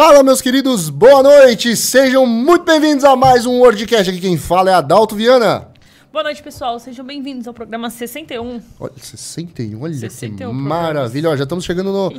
Fala, 0.00 0.22
meus 0.22 0.40
queridos, 0.40 0.90
boa 0.90 1.24
noite! 1.24 1.74
Sejam 1.74 2.24
muito 2.24 2.64
bem-vindos 2.64 3.02
a 3.02 3.16
mais 3.16 3.44
um 3.46 3.58
WordCast. 3.58 4.10
Aqui 4.10 4.20
quem 4.20 4.36
fala 4.36 4.70
é 4.70 4.74
Adalto 4.74 5.16
Viana. 5.16 5.72
Boa 6.12 6.22
noite, 6.22 6.40
pessoal. 6.40 6.78
Sejam 6.78 7.04
bem-vindos 7.04 7.48
ao 7.48 7.52
programa 7.52 7.90
61. 7.90 8.62
Olha, 8.78 8.92
61, 8.96 9.82
olha 9.82 9.92
61 9.92 10.50
que 10.50 10.54
maravilha. 10.54 11.30
Ó, 11.30 11.36
já 11.36 11.42
estamos 11.42 11.64
chegando 11.64 11.92
no, 11.92 12.10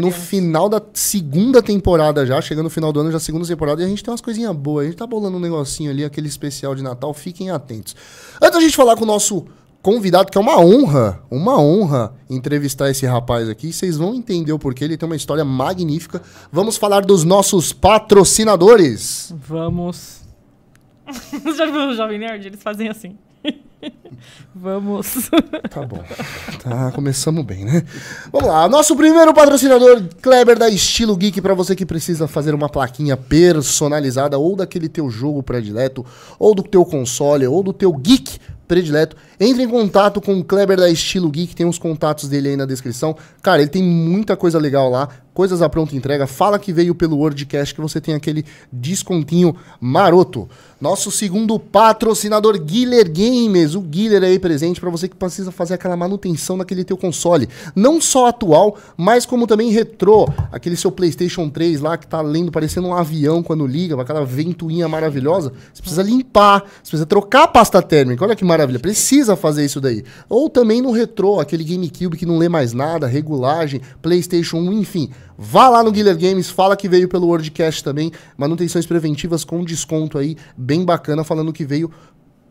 no 0.00 0.10
final 0.10 0.66
da 0.66 0.80
segunda 0.94 1.62
temporada 1.62 2.24
já. 2.24 2.40
Chegando 2.40 2.64
no 2.64 2.70
final 2.70 2.90
do 2.90 3.00
ano, 3.00 3.12
já 3.12 3.20
segunda 3.20 3.46
temporada. 3.46 3.82
E 3.82 3.84
a 3.84 3.88
gente 3.88 4.02
tem 4.02 4.10
umas 4.10 4.22
coisinhas 4.22 4.56
boas. 4.56 4.86
A 4.86 4.88
gente 4.88 4.96
tá 4.96 5.06
bolando 5.06 5.36
um 5.36 5.40
negocinho 5.40 5.90
ali, 5.90 6.02
aquele 6.02 6.26
especial 6.26 6.74
de 6.74 6.82
Natal. 6.82 7.12
Fiquem 7.12 7.50
atentos. 7.50 7.94
Antes 8.40 8.54
da 8.54 8.60
gente 8.62 8.74
falar 8.74 8.96
com 8.96 9.04
o 9.04 9.06
nosso 9.06 9.46
convidado, 9.82 10.30
que 10.30 10.38
é 10.38 10.40
uma 10.40 10.58
honra, 10.58 11.22
uma 11.30 11.58
honra 11.60 12.14
entrevistar 12.28 12.90
esse 12.90 13.06
rapaz 13.06 13.48
aqui. 13.48 13.72
Vocês 13.72 13.96
vão 13.96 14.14
entender 14.14 14.52
o 14.52 14.58
porquê. 14.58 14.84
Ele 14.84 14.96
tem 14.96 15.08
uma 15.08 15.16
história 15.16 15.44
magnífica. 15.44 16.22
Vamos 16.52 16.76
falar 16.76 17.04
dos 17.04 17.24
nossos 17.24 17.72
patrocinadores. 17.72 19.34
Vamos. 19.48 20.20
Já 21.56 21.66
viu 21.66 21.88
o 21.88 21.94
Jovem 21.94 22.18
Nerd? 22.18 22.46
Eles 22.46 22.62
fazem 22.62 22.88
assim. 22.88 23.16
Vamos. 24.54 25.30
Tá 25.70 25.82
bom. 25.82 26.04
Tá, 26.62 26.92
começamos 26.92 27.44
bem, 27.44 27.64
né? 27.64 27.82
Vamos 28.30 28.48
lá. 28.48 28.68
Nosso 28.68 28.94
primeiro 28.94 29.32
patrocinador, 29.32 30.02
Kleber 30.20 30.58
da 30.58 30.68
Estilo 30.68 31.16
Geek, 31.16 31.40
para 31.40 31.54
você 31.54 31.74
que 31.74 31.86
precisa 31.86 32.28
fazer 32.28 32.54
uma 32.54 32.68
plaquinha 32.68 33.16
personalizada 33.16 34.36
ou 34.36 34.54
daquele 34.54 34.88
teu 34.88 35.08
jogo 35.08 35.42
predileto, 35.42 36.04
ou 36.38 36.54
do 36.54 36.62
teu 36.62 36.84
console, 36.84 37.46
ou 37.46 37.62
do 37.62 37.72
teu 37.72 37.92
geek 37.92 38.38
predileto. 38.70 39.16
Entre 39.40 39.64
em 39.64 39.68
contato 39.68 40.20
com 40.20 40.38
o 40.38 40.44
Kleber 40.44 40.76
da 40.76 40.88
Estilo 40.88 41.28
Geek, 41.28 41.56
tem 41.56 41.66
os 41.66 41.76
contatos 41.76 42.28
dele 42.28 42.50
aí 42.50 42.56
na 42.56 42.64
descrição. 42.64 43.16
Cara, 43.42 43.60
ele 43.60 43.68
tem 43.68 43.82
muita 43.82 44.36
coisa 44.36 44.60
legal 44.60 44.88
lá, 44.88 45.08
coisas 45.40 45.62
à 45.62 45.70
pronta 45.70 45.96
entrega. 45.96 46.26
Fala 46.26 46.58
que 46.58 46.70
veio 46.70 46.94
pelo 46.94 47.16
WordCast 47.16 47.74
que 47.74 47.80
você 47.80 47.98
tem 47.98 48.12
aquele 48.12 48.44
descontinho 48.70 49.56
maroto. 49.80 50.46
Nosso 50.78 51.10
segundo 51.10 51.58
patrocinador, 51.58 52.58
Guiller 52.58 53.10
Games. 53.10 53.74
O 53.74 53.80
Guiller 53.80 54.22
aí 54.22 54.38
presente 54.38 54.78
para 54.78 54.90
você 54.90 55.08
que 55.08 55.16
precisa 55.16 55.50
fazer 55.50 55.74
aquela 55.74 55.96
manutenção 55.96 56.58
naquele 56.58 56.84
teu 56.84 56.96
console. 56.96 57.48
Não 57.74 58.02
só 58.02 58.26
atual, 58.26 58.76
mas 58.98 59.24
como 59.24 59.46
também 59.46 59.70
retrô. 59.70 60.28
Aquele 60.52 60.76
seu 60.76 60.92
PlayStation 60.92 61.48
3 61.48 61.80
lá 61.80 61.96
que 61.96 62.06
tá 62.06 62.20
lendo 62.20 62.52
parecendo 62.52 62.88
um 62.88 62.94
avião 62.94 63.42
quando 63.42 63.66
liga, 63.66 63.94
com 63.94 64.02
aquela 64.02 64.24
ventoinha 64.24 64.88
maravilhosa. 64.88 65.54
Você 65.72 65.80
precisa 65.80 66.02
limpar, 66.02 66.60
você 66.60 66.90
precisa 66.90 67.06
trocar 67.06 67.44
a 67.44 67.48
pasta 67.48 67.80
térmica. 67.80 68.22
Olha 68.22 68.36
que 68.36 68.44
maravilha. 68.44 68.78
Precisa 68.78 69.36
fazer 69.36 69.64
isso 69.64 69.80
daí. 69.80 70.04
Ou 70.28 70.50
também 70.50 70.82
no 70.82 70.92
retrô, 70.92 71.40
aquele 71.40 71.64
GameCube 71.64 72.18
que 72.18 72.26
não 72.26 72.36
lê 72.36 72.48
mais 72.48 72.74
nada, 72.74 73.06
regulagem, 73.06 73.80
PlayStation 74.02 74.58
1, 74.58 74.72
enfim. 74.72 75.10
Vá 75.42 75.70
lá 75.70 75.82
no 75.82 75.90
Guiller 75.90 76.18
Games, 76.18 76.50
fala 76.50 76.76
que 76.76 76.86
veio 76.86 77.08
pelo 77.08 77.26
WordCast 77.26 77.82
também. 77.82 78.12
Manutenções 78.36 78.84
preventivas 78.84 79.42
com 79.42 79.64
desconto 79.64 80.18
aí, 80.18 80.36
bem 80.54 80.84
bacana, 80.84 81.24
falando 81.24 81.50
que 81.50 81.64
veio 81.64 81.90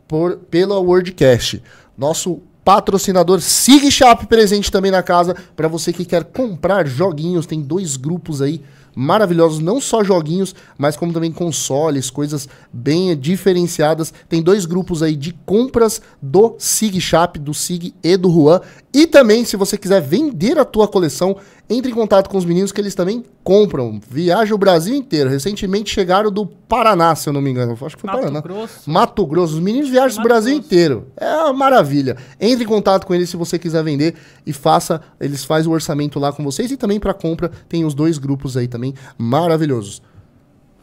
por, 0.08 0.38
pela 0.50 0.76
WordCast. 0.80 1.62
Nosso 1.96 2.42
patrocinador 2.64 3.40
Sig 3.40 3.88
Shop 3.92 4.26
presente 4.26 4.72
também 4.72 4.90
na 4.90 5.04
casa 5.04 5.36
para 5.54 5.68
você 5.68 5.92
que 5.92 6.04
quer 6.04 6.24
comprar 6.24 6.84
joguinhos. 6.84 7.46
Tem 7.46 7.62
dois 7.62 7.96
grupos 7.96 8.42
aí 8.42 8.60
maravilhosos, 8.94 9.60
não 9.60 9.80
só 9.80 10.02
joguinhos, 10.02 10.54
mas 10.76 10.96
como 10.96 11.12
também 11.12 11.30
consoles, 11.30 12.10
coisas 12.10 12.48
bem 12.72 13.16
diferenciadas. 13.16 14.12
Tem 14.28 14.42
dois 14.42 14.66
grupos 14.66 15.02
aí 15.02 15.14
de 15.14 15.32
compras 15.46 16.02
do 16.20 16.56
Sig 16.58 17.00
Shop, 17.00 17.38
do 17.38 17.54
Sig 17.54 17.94
e 18.02 18.16
do 18.16 18.30
Juan. 18.30 18.60
E 18.92 19.06
também, 19.06 19.44
se 19.44 19.56
você 19.56 19.78
quiser 19.78 20.00
vender 20.00 20.58
a 20.58 20.64
tua 20.64 20.88
coleção, 20.88 21.36
entre 21.68 21.92
em 21.92 21.94
contato 21.94 22.28
com 22.28 22.36
os 22.36 22.44
meninos 22.44 22.72
que 22.72 22.80
eles 22.80 22.94
também 22.94 23.24
compram. 23.44 24.00
Viaja 24.10 24.52
o 24.52 24.58
Brasil 24.58 24.94
inteiro. 24.94 25.30
Recentemente 25.30 25.94
chegaram 25.94 26.30
do 26.30 26.44
Paraná, 26.44 27.14
se 27.14 27.28
eu 27.28 27.32
não 27.32 27.40
me 27.40 27.50
engano. 27.50 27.78
Acho 27.80 27.96
que 27.96 28.00
foi 28.00 28.10
Mato 28.10 28.20
Paraná. 28.20 28.40
Grosso. 28.40 28.90
Mato 28.90 29.26
Grosso. 29.26 29.54
Os 29.54 29.60
meninos 29.60 29.88
viajam 29.88 30.16
o 30.16 30.16
Mato 30.16 30.28
Brasil 30.28 30.54
Grosso. 30.54 30.66
inteiro. 30.66 31.06
É 31.16 31.36
uma 31.44 31.52
maravilha. 31.52 32.16
Entre 32.40 32.64
em 32.64 32.66
contato 32.66 33.06
com 33.06 33.14
eles 33.14 33.30
se 33.30 33.36
você 33.36 33.60
quiser 33.60 33.84
vender 33.84 34.16
e 34.44 34.52
faça, 34.52 35.00
eles 35.20 35.44
fazem 35.44 35.70
o 35.70 35.74
orçamento 35.74 36.18
lá 36.18 36.32
com 36.32 36.42
vocês 36.42 36.72
e 36.72 36.76
também 36.76 36.98
para 36.98 37.14
compra 37.14 37.50
tem 37.68 37.84
os 37.84 37.94
dois 37.94 38.18
grupos 38.18 38.56
aí 38.56 38.66
também 38.66 38.92
maravilhosos. 39.16 40.02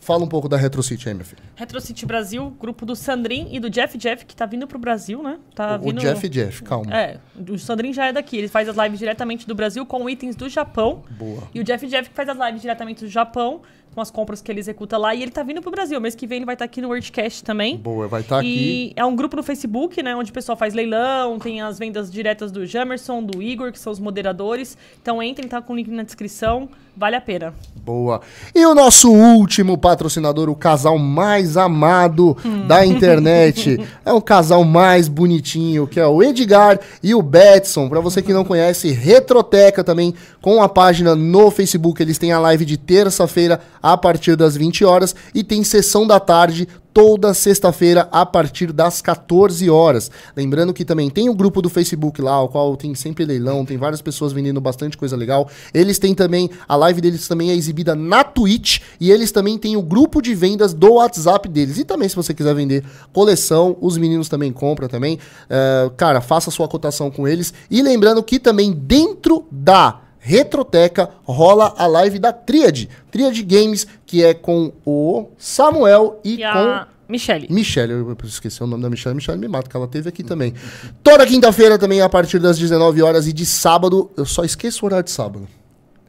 Fala 0.07 0.23
um 0.23 0.27
pouco 0.27 0.47
da 0.47 0.55
RetroCity 0.55 1.09
aí, 1.09 1.13
meu 1.13 1.25
filho. 1.25 1.41
Retro 1.53 1.81
City 1.81 2.05
Brasil, 2.05 2.49
grupo 2.57 2.85
do 2.85 2.95
Sandrin 2.95 3.49
e 3.51 3.59
do 3.59 3.69
Jeff 3.69 3.97
Jeff, 3.97 4.25
que 4.25 4.33
tá 4.33 4.45
vindo 4.45 4.65
pro 4.65 4.79
Brasil, 4.79 5.21
né? 5.21 5.37
Tá 5.53 5.75
o 5.75 5.79
vindo... 5.79 5.99
Jeff 5.99 6.29
Jeff, 6.29 6.63
calma. 6.63 6.97
É, 6.97 7.17
o 7.37 7.57
Sandrin 7.57 7.91
já 7.91 8.05
é 8.05 8.13
daqui. 8.13 8.37
Ele 8.37 8.47
faz 8.47 8.69
as 8.69 8.77
lives 8.77 8.99
diretamente 8.99 9.45
do 9.45 9.53
Brasil 9.53 9.85
com 9.85 10.09
itens 10.09 10.33
do 10.37 10.47
Japão. 10.47 11.03
Boa. 11.11 11.43
E 11.53 11.59
o 11.59 11.63
Jeff 11.63 11.85
Jeff 11.87 12.09
que 12.09 12.15
faz 12.15 12.29
as 12.29 12.37
lives 12.37 12.61
diretamente 12.61 13.03
do 13.03 13.09
Japão, 13.09 13.59
com 13.93 13.99
as 13.99 14.09
compras 14.09 14.41
que 14.41 14.49
ele 14.49 14.61
executa 14.61 14.97
lá. 14.97 15.13
E 15.13 15.21
ele 15.21 15.31
tá 15.31 15.43
vindo 15.43 15.61
pro 15.61 15.71
Brasil. 15.71 15.99
Mês 15.99 16.15
que 16.15 16.25
vem 16.25 16.37
ele 16.37 16.45
vai 16.45 16.55
estar 16.55 16.63
aqui 16.63 16.79
no 16.79 16.87
WordCast 16.87 17.43
também. 17.43 17.75
Boa, 17.75 18.07
vai 18.07 18.21
estar 18.21 18.39
aqui. 18.39 18.47
E 18.47 18.93
é 18.95 19.03
um 19.03 19.13
grupo 19.13 19.35
no 19.35 19.43
Facebook, 19.43 20.01
né? 20.01 20.15
Onde 20.15 20.31
o 20.31 20.33
pessoal 20.33 20.57
faz 20.57 20.73
leilão, 20.73 21.37
tem 21.37 21.61
as 21.61 21.77
vendas 21.77 22.09
diretas 22.09 22.49
do 22.49 22.65
Jamerson, 22.65 23.21
do 23.21 23.43
Igor, 23.43 23.73
que 23.73 23.79
são 23.79 23.91
os 23.91 23.99
moderadores. 23.99 24.77
Então 25.01 25.21
entrem, 25.21 25.49
tá 25.49 25.61
com 25.61 25.73
o 25.73 25.75
link 25.75 25.91
na 25.91 26.03
descrição. 26.03 26.69
Vale 26.97 27.15
a 27.15 27.21
pena. 27.21 27.53
Boa. 27.75 28.21
E 28.55 28.65
o 28.65 28.73
nosso 28.73 29.11
último 29.13 29.77
patrocinador, 29.77 30.49
o 30.49 30.55
casal 30.55 30.97
mais 30.97 31.55
amado 31.55 32.35
da 32.67 32.85
internet. 32.85 33.77
É 34.03 34.13
o 34.13 34.21
casal 34.21 34.63
mais 34.63 35.09
bonitinho, 35.09 35.85
que 35.85 35.99
é 35.99 36.07
o 36.07 36.23
Edgar 36.23 36.79
e 37.03 37.13
o 37.13 37.21
Betson. 37.21 37.89
Pra 37.89 37.99
você 37.99 38.21
que 38.21 38.31
não 38.31 38.45
conhece, 38.45 38.89
Retroteca 38.89 39.83
também, 39.83 40.13
com 40.41 40.63
a 40.63 40.69
página 40.69 41.13
no 41.13 41.51
Facebook. 41.51 42.01
Eles 42.01 42.17
têm 42.17 42.31
a 42.31 42.39
live 42.39 42.63
de 42.63 42.77
terça-feira 42.77 43.59
a 43.83 43.97
partir 43.97 44.37
das 44.37 44.55
20 44.55 44.85
horas 44.85 45.13
e 45.35 45.43
tem 45.43 45.61
sessão 45.63 46.07
da 46.07 46.21
tarde 46.21 46.69
toda 46.97 47.31
sexta-feira 47.31 48.09
a 48.11 48.25
partir 48.25 48.73
das 48.73 49.03
14 49.03 49.69
horas. 49.69 50.09
Lembrando 50.35 50.73
que 50.73 50.83
também 50.83 51.11
tem 51.11 51.29
o 51.29 51.35
grupo 51.35 51.61
do 51.61 51.69
Facebook 51.69 52.19
lá, 52.23 52.41
o 52.41 52.47
qual 52.49 52.75
tem 52.75 52.95
sempre 52.95 53.23
leilão, 53.23 53.63
tem 53.63 53.77
várias 53.77 54.01
pessoas 54.01 54.33
vendendo 54.33 54.59
bastante 54.59 54.97
coisa 54.97 55.15
legal. 55.15 55.47
Eles 55.71 55.99
têm 55.99 56.15
também, 56.15 56.49
a 56.67 56.75
live 56.75 56.99
deles 56.99 57.27
também 57.27 57.51
é 57.51 57.55
exibida 57.55 57.93
na 57.93 58.23
Twitch 58.23 58.79
e 58.99 59.11
eles 59.11 59.31
também 59.31 59.59
têm 59.59 59.77
o 59.77 59.81
grupo 59.83 60.23
de 60.23 60.33
vendas 60.33 60.73
do 60.73 60.93
WhatsApp 60.93 61.47
deles. 61.47 61.77
E 61.77 61.85
também 61.85 62.09
se 62.09 62.15
você 62.15 62.33
quiser 62.33 62.55
vender 62.55 62.83
coleção, 63.13 63.77
os 63.79 63.95
meninos 63.95 64.27
também 64.27 64.51
compram 64.51 64.87
também. 64.87 65.19
É, 65.47 65.91
cara, 65.95 66.19
faça 66.19 66.49
sua 66.49 66.67
cotação 66.67 67.11
com 67.11 67.27
eles. 67.27 67.53
E 67.69 67.79
lembrando 67.83 68.23
que 68.23 68.39
também 68.39 68.71
dentro 68.71 69.45
da 69.51 70.06
Retroteca 70.27 71.09
rola 71.23 71.73
a 71.77 71.87
live 71.87 72.19
da 72.19 72.33
Triad. 72.33 72.89
Triad 73.09 73.41
Games, 73.43 73.87
que 74.05 74.21
é 74.21 74.33
com 74.33 74.73
o 74.85 75.29
Samuel 75.37 76.19
e, 76.21 76.33
E 76.33 76.37
com 76.39 76.43
a 76.43 76.85
Michelle. 77.07 77.47
Michelle, 77.49 77.93
eu 77.93 78.17
esqueci 78.25 78.61
o 78.61 78.67
nome 78.67 78.83
da 78.83 78.89
Michelle, 78.89 79.15
Michelle 79.15 79.39
me 79.39 79.47
mata, 79.47 79.69
que 79.69 79.77
ela 79.77 79.87
teve 79.87 80.09
aqui 80.09 80.25
também. 80.25 80.53
Toda 81.01 81.25
quinta-feira 81.25 81.77
também, 81.77 82.01
a 82.01 82.09
partir 82.09 82.39
das 82.39 82.59
19 82.59 83.01
horas 83.01 83.25
e 83.25 83.31
de 83.31 83.45
sábado, 83.45 84.11
eu 84.17 84.25
só 84.25 84.43
esqueço 84.43 84.83
o 84.83 84.87
horário 84.87 85.05
de 85.05 85.11
sábado. 85.11 85.47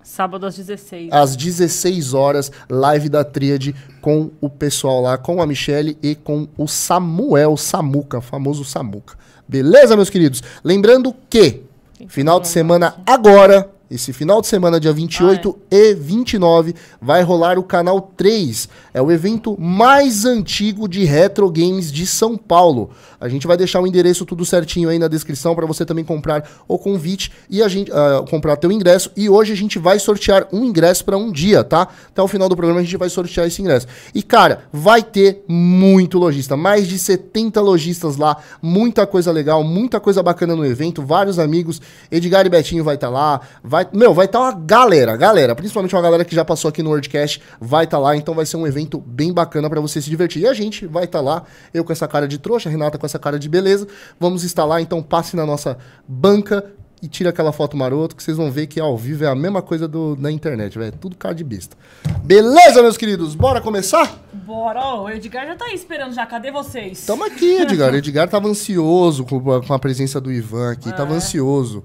Sábado 0.02 0.46
às 0.46 0.56
16. 0.56 1.12
Às 1.12 1.36
16 1.36 2.12
horas, 2.12 2.50
live 2.68 3.08
da 3.08 3.22
Tríade 3.22 3.72
com 4.00 4.32
o 4.40 4.50
pessoal 4.50 5.00
lá, 5.00 5.16
com 5.16 5.40
a 5.40 5.46
Michelle 5.46 5.96
e 6.02 6.16
com 6.16 6.48
o 6.58 6.66
Samuel 6.66 7.56
Samuca, 7.56 8.20
famoso 8.20 8.64
Samuca. 8.64 9.16
Beleza, 9.46 9.94
meus 9.94 10.10
queridos? 10.10 10.42
Lembrando 10.64 11.14
que 11.30 11.62
final 12.08 12.40
de 12.40 12.48
semana 12.48 12.96
agora, 13.06 13.77
esse 13.90 14.12
final 14.12 14.40
de 14.40 14.46
semana, 14.46 14.78
dia 14.78 14.92
28 14.92 15.58
e 15.70 15.94
29, 15.94 16.74
vai 17.00 17.22
rolar 17.22 17.58
o 17.58 17.62
canal 17.62 18.00
3. 18.16 18.68
É 18.92 19.00
o 19.00 19.10
evento 19.10 19.58
mais 19.58 20.24
antigo 20.24 20.86
de 20.86 21.04
retro 21.04 21.50
games 21.50 21.90
de 21.90 22.06
São 22.06 22.36
Paulo. 22.36 22.90
A 23.20 23.28
gente 23.28 23.46
vai 23.46 23.56
deixar 23.56 23.80
o 23.80 23.86
endereço 23.86 24.24
tudo 24.24 24.44
certinho 24.44 24.88
aí 24.88 24.98
na 24.98 25.08
descrição 25.08 25.54
para 25.54 25.66
você 25.66 25.84
também 25.84 26.04
comprar 26.04 26.48
o 26.68 26.78
convite 26.78 27.32
e 27.50 27.62
a 27.62 27.68
gente 27.68 27.90
ah, 27.90 28.24
comprar 28.28 28.56
teu 28.56 28.70
ingresso. 28.70 29.10
E 29.16 29.28
hoje 29.28 29.52
a 29.52 29.56
gente 29.56 29.78
vai 29.78 29.98
sortear 29.98 30.46
um 30.52 30.64
ingresso 30.64 31.04
para 31.04 31.16
um 31.16 31.32
dia, 31.32 31.64
tá? 31.64 31.88
Até 32.08 32.22
o 32.22 32.28
final 32.28 32.48
do 32.48 32.54
programa 32.54 32.80
a 32.80 32.82
gente 32.82 32.96
vai 32.96 33.08
sortear 33.08 33.46
esse 33.46 33.60
ingresso. 33.60 33.86
E 34.14 34.22
cara, 34.22 34.64
vai 34.72 35.02
ter 35.02 35.42
muito 35.48 36.18
lojista, 36.18 36.56
mais 36.56 36.86
de 36.86 36.98
70 36.98 37.60
lojistas 37.60 38.16
lá, 38.16 38.36
muita 38.62 39.06
coisa 39.06 39.32
legal, 39.32 39.64
muita 39.64 39.98
coisa 39.98 40.22
bacana 40.22 40.54
no 40.54 40.64
evento, 40.64 41.02
vários 41.02 41.38
amigos. 41.38 41.80
Edgar 42.10 42.46
e 42.46 42.48
Betinho 42.48 42.84
vai 42.84 42.94
estar 42.94 43.08
lá, 43.08 43.40
vai, 43.64 43.77
meu, 43.92 44.14
vai 44.14 44.26
estar 44.26 44.40
uma 44.40 44.52
galera, 44.52 45.16
galera, 45.16 45.54
principalmente 45.54 45.94
uma 45.94 46.02
galera 46.02 46.24
que 46.24 46.34
já 46.34 46.44
passou 46.44 46.68
aqui 46.68 46.82
no 46.82 46.90
WordCast, 46.90 47.42
vai 47.60 47.84
estar 47.84 47.98
lá, 47.98 48.16
então 48.16 48.34
vai 48.34 48.46
ser 48.46 48.56
um 48.56 48.66
evento 48.66 48.98
bem 48.98 49.32
bacana 49.32 49.68
para 49.68 49.80
você 49.80 50.00
se 50.00 50.08
divertir. 50.08 50.42
E 50.42 50.46
a 50.46 50.54
gente 50.54 50.86
vai 50.86 51.04
estar 51.04 51.20
lá, 51.20 51.42
eu 51.72 51.84
com 51.84 51.92
essa 51.92 52.08
cara 52.08 52.26
de 52.28 52.38
trouxa, 52.38 52.68
a 52.68 52.72
Renata 52.72 52.98
com 52.98 53.06
essa 53.06 53.18
cara 53.18 53.38
de 53.38 53.48
beleza, 53.48 53.86
vamos 54.18 54.44
estar 54.44 54.64
lá, 54.64 54.80
então 54.80 55.02
passe 55.02 55.36
na 55.36 55.44
nossa 55.46 55.76
banca 56.06 56.64
e 57.00 57.06
tira 57.06 57.30
aquela 57.30 57.52
foto 57.52 57.76
maroto 57.76 58.16
que 58.16 58.22
vocês 58.24 58.36
vão 58.36 58.50
ver 58.50 58.66
que 58.66 58.80
ao 58.80 58.98
vivo 58.98 59.22
é 59.22 59.28
a 59.28 59.34
mesma 59.34 59.62
coisa 59.62 59.86
do, 59.86 60.16
da 60.16 60.32
internet, 60.32 60.76
velho, 60.76 60.92
tudo 61.00 61.16
cara 61.16 61.32
de 61.32 61.44
besta. 61.44 61.76
Beleza, 62.24 62.82
meus 62.82 62.96
queridos? 62.96 63.36
Bora 63.36 63.60
começar? 63.60 64.20
Bora, 64.32 64.80
ó, 64.80 65.04
o 65.04 65.08
Edgar 65.10 65.46
já 65.46 65.54
tá 65.54 65.66
aí 65.66 65.74
esperando 65.74 66.12
já. 66.12 66.26
Cadê 66.26 66.50
vocês? 66.50 67.06
Tamo 67.06 67.22
aqui, 67.24 67.60
Edgar. 67.60 67.94
Edgar 67.94 68.28
tava 68.28 68.48
ansioso 68.48 69.24
com 69.24 69.52
a, 69.52 69.64
com 69.64 69.72
a 69.72 69.78
presença 69.78 70.20
do 70.20 70.32
Ivan 70.32 70.72
aqui, 70.72 70.90
tava 70.92 71.14
É. 71.14 71.16
ansioso. 71.18 71.84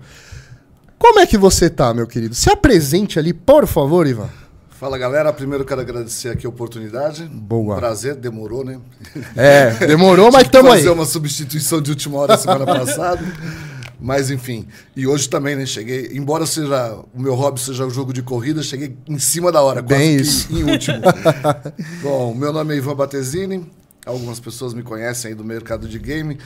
Como 1.03 1.19
é 1.19 1.27
que 1.27 1.37
você 1.37 1.69
tá, 1.69 1.93
meu 1.93 2.07
querido? 2.07 2.33
Se 2.33 2.49
apresente 2.49 3.19
ali, 3.19 3.33
por 3.33 3.67
favor, 3.67 4.07
Ivan. 4.07 4.29
Fala 4.69 4.97
galera, 4.97 5.33
primeiro 5.33 5.65
quero 5.65 5.81
agradecer 5.81 6.29
aqui 6.29 6.45
a 6.45 6.49
oportunidade. 6.49 7.25
Boa. 7.25 7.75
Prazer, 7.75 8.15
demorou, 8.15 8.63
né? 8.63 8.79
É, 9.35 9.71
demorou, 9.85 10.31
mas 10.31 10.43
estamos 10.47 10.71
aí. 10.71 10.77
Fazer 10.77 10.91
uma 10.91 11.03
substituição 11.05 11.81
de 11.81 11.89
última 11.89 12.19
hora 12.19 12.37
semana 12.37 12.63
passada. 12.79 13.21
Mas 13.99 14.31
enfim, 14.31 14.65
e 14.95 15.05
hoje 15.05 15.27
também, 15.27 15.57
né? 15.57 15.65
Cheguei, 15.65 16.11
embora 16.13 16.45
seja 16.45 16.97
o 17.13 17.21
meu 17.21 17.35
hobby 17.35 17.59
seja 17.59 17.85
o 17.85 17.89
jogo 17.89 18.13
de 18.13 18.21
corrida, 18.23 18.63
cheguei 18.63 18.95
em 19.05 19.19
cima 19.19 19.51
da 19.51 19.61
hora, 19.61 19.83
quase 19.83 20.01
Bem 20.01 20.15
que 20.15 20.21
isso. 20.23 20.47
em 20.57 20.63
último. 20.63 21.01
Bom, 22.01 22.33
meu 22.33 22.53
nome 22.53 22.75
é 22.75 22.77
Ivan 22.77 22.95
Batesini, 22.95 23.69
algumas 24.05 24.39
pessoas 24.39 24.73
me 24.73 24.83
conhecem 24.83 25.31
aí 25.31 25.35
do 25.35 25.43
mercado 25.43 25.85
de 25.85 25.99
game. 25.99 26.37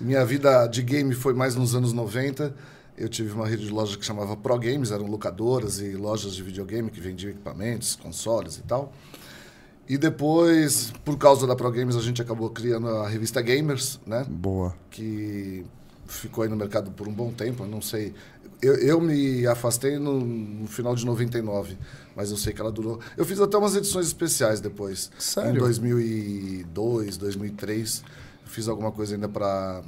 Minha 0.00 0.24
vida 0.24 0.66
de 0.66 0.82
game 0.82 1.14
foi 1.14 1.32
mais 1.32 1.54
nos 1.54 1.76
anos 1.76 1.92
90. 1.92 2.52
Eu 3.00 3.08
tive 3.08 3.32
uma 3.32 3.46
rede 3.46 3.64
de 3.64 3.72
lojas 3.72 3.96
que 3.96 4.04
chamava 4.04 4.36
Pro 4.36 4.58
Games, 4.58 4.90
eram 4.90 5.06
locadoras 5.06 5.80
e 5.80 5.92
lojas 5.92 6.34
de 6.34 6.42
videogame 6.42 6.90
que 6.90 7.00
vendiam 7.00 7.30
equipamentos, 7.30 7.96
consoles 7.96 8.58
e 8.58 8.62
tal. 8.62 8.92
E 9.88 9.96
depois, 9.96 10.92
por 11.02 11.16
causa 11.16 11.46
da 11.46 11.56
Pro 11.56 11.72
Games, 11.72 11.96
a 11.96 12.00
gente 12.00 12.20
acabou 12.20 12.50
criando 12.50 12.88
a 12.88 13.08
revista 13.08 13.40
Gamers, 13.40 13.98
né? 14.06 14.26
Boa. 14.28 14.74
que 14.90 15.64
ficou 16.06 16.42
aí 16.42 16.50
no 16.50 16.56
mercado 16.56 16.90
por 16.90 17.08
um 17.08 17.12
bom 17.12 17.32
tempo, 17.32 17.62
eu 17.62 17.68
não 17.68 17.80
sei. 17.80 18.12
Eu, 18.60 18.74
eu 18.74 19.00
me 19.00 19.46
afastei 19.46 19.98
no, 19.98 20.20
no 20.20 20.66
final 20.66 20.94
de 20.94 21.06
99, 21.06 21.78
mas 22.14 22.30
eu 22.30 22.36
sei 22.36 22.52
que 22.52 22.60
ela 22.60 22.70
durou. 22.70 23.00
Eu 23.16 23.24
fiz 23.24 23.40
até 23.40 23.56
umas 23.56 23.74
edições 23.74 24.06
especiais 24.06 24.60
depois. 24.60 25.10
Sério? 25.18 25.56
Em 25.56 25.58
2002, 25.58 27.16
2003, 27.16 28.04
eu 28.44 28.50
fiz 28.50 28.68
alguma 28.68 28.92
coisa 28.92 29.14
ainda 29.14 29.28
para 29.28 29.82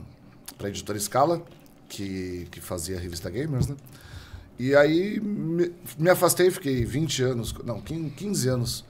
a 0.58 0.68
editora 0.68 0.98
Scala, 0.98 1.42
que, 1.92 2.48
que 2.50 2.60
fazia 2.60 2.96
a 2.96 3.00
revista 3.00 3.28
Gamers, 3.28 3.66
né? 3.66 3.76
E 4.58 4.74
aí 4.74 5.20
me, 5.20 5.70
me 5.98 6.08
afastei, 6.08 6.50
fiquei 6.50 6.84
20 6.84 7.22
anos, 7.22 7.54
não, 7.64 7.80
15 7.80 8.48
anos 8.48 8.84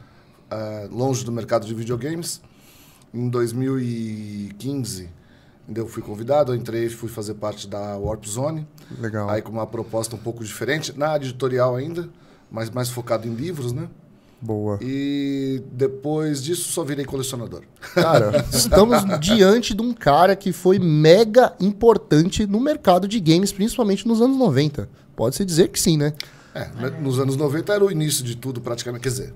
ah, 0.48 0.86
longe 0.90 1.24
do 1.24 1.32
mercado 1.32 1.66
de 1.66 1.74
videogames. 1.74 2.40
Em 3.12 3.28
2015, 3.28 5.10
ainda 5.66 5.80
eu 5.80 5.88
fui 5.88 6.02
convidado, 6.02 6.52
eu 6.52 6.56
entrei 6.56 6.86
e 6.86 6.88
fui 6.88 7.08
fazer 7.08 7.34
parte 7.34 7.66
da 7.66 7.96
Warp 7.98 8.24
Zone. 8.24 8.66
Legal. 8.98 9.28
Aí 9.28 9.42
com 9.42 9.50
uma 9.50 9.66
proposta 9.66 10.14
um 10.14 10.18
pouco 10.18 10.44
diferente, 10.44 10.96
na 10.96 11.16
editorial 11.16 11.74
ainda, 11.74 12.08
mas 12.50 12.70
mais 12.70 12.88
focado 12.88 13.26
em 13.26 13.34
livros, 13.34 13.72
né? 13.72 13.88
Boa. 14.42 14.76
E 14.82 15.62
depois 15.70 16.42
disso 16.42 16.72
só 16.72 16.82
virei 16.82 17.04
colecionador. 17.04 17.62
Cara, 17.94 18.44
estamos 18.50 19.20
diante 19.20 19.72
de 19.72 19.80
um 19.80 19.94
cara 19.94 20.34
que 20.34 20.52
foi 20.52 20.80
mega 20.80 21.54
importante 21.60 22.44
no 22.44 22.58
mercado 22.58 23.06
de 23.06 23.20
games, 23.20 23.52
principalmente 23.52 24.06
nos 24.06 24.20
anos 24.20 24.36
90. 24.36 24.88
Pode-se 25.14 25.44
dizer 25.44 25.68
que 25.68 25.78
sim, 25.78 25.96
né? 25.96 26.12
É, 26.52 26.68
nos 27.00 27.20
anos 27.20 27.36
90 27.36 27.72
era 27.72 27.84
o 27.84 27.90
início 27.90 28.24
de 28.24 28.36
tudo 28.36 28.60
praticamente, 28.60 29.04
quer 29.04 29.08
dizer, 29.10 29.34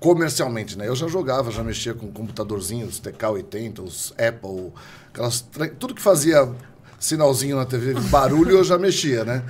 comercialmente, 0.00 0.76
né? 0.78 0.88
Eu 0.88 0.96
já 0.96 1.06
jogava, 1.06 1.50
já 1.50 1.62
mexia 1.62 1.92
com 1.92 2.10
computadorzinhos, 2.10 3.00
TK80, 3.00 3.80
os 3.80 4.12
Apple, 4.12 4.72
aquelas, 5.12 5.44
tudo 5.78 5.94
que 5.94 6.00
fazia 6.00 6.50
sinalzinho 6.98 7.56
na 7.56 7.66
TV, 7.66 7.92
barulho 8.08 8.56
eu 8.56 8.64
já 8.64 8.78
mexia, 8.78 9.24
né? 9.24 9.44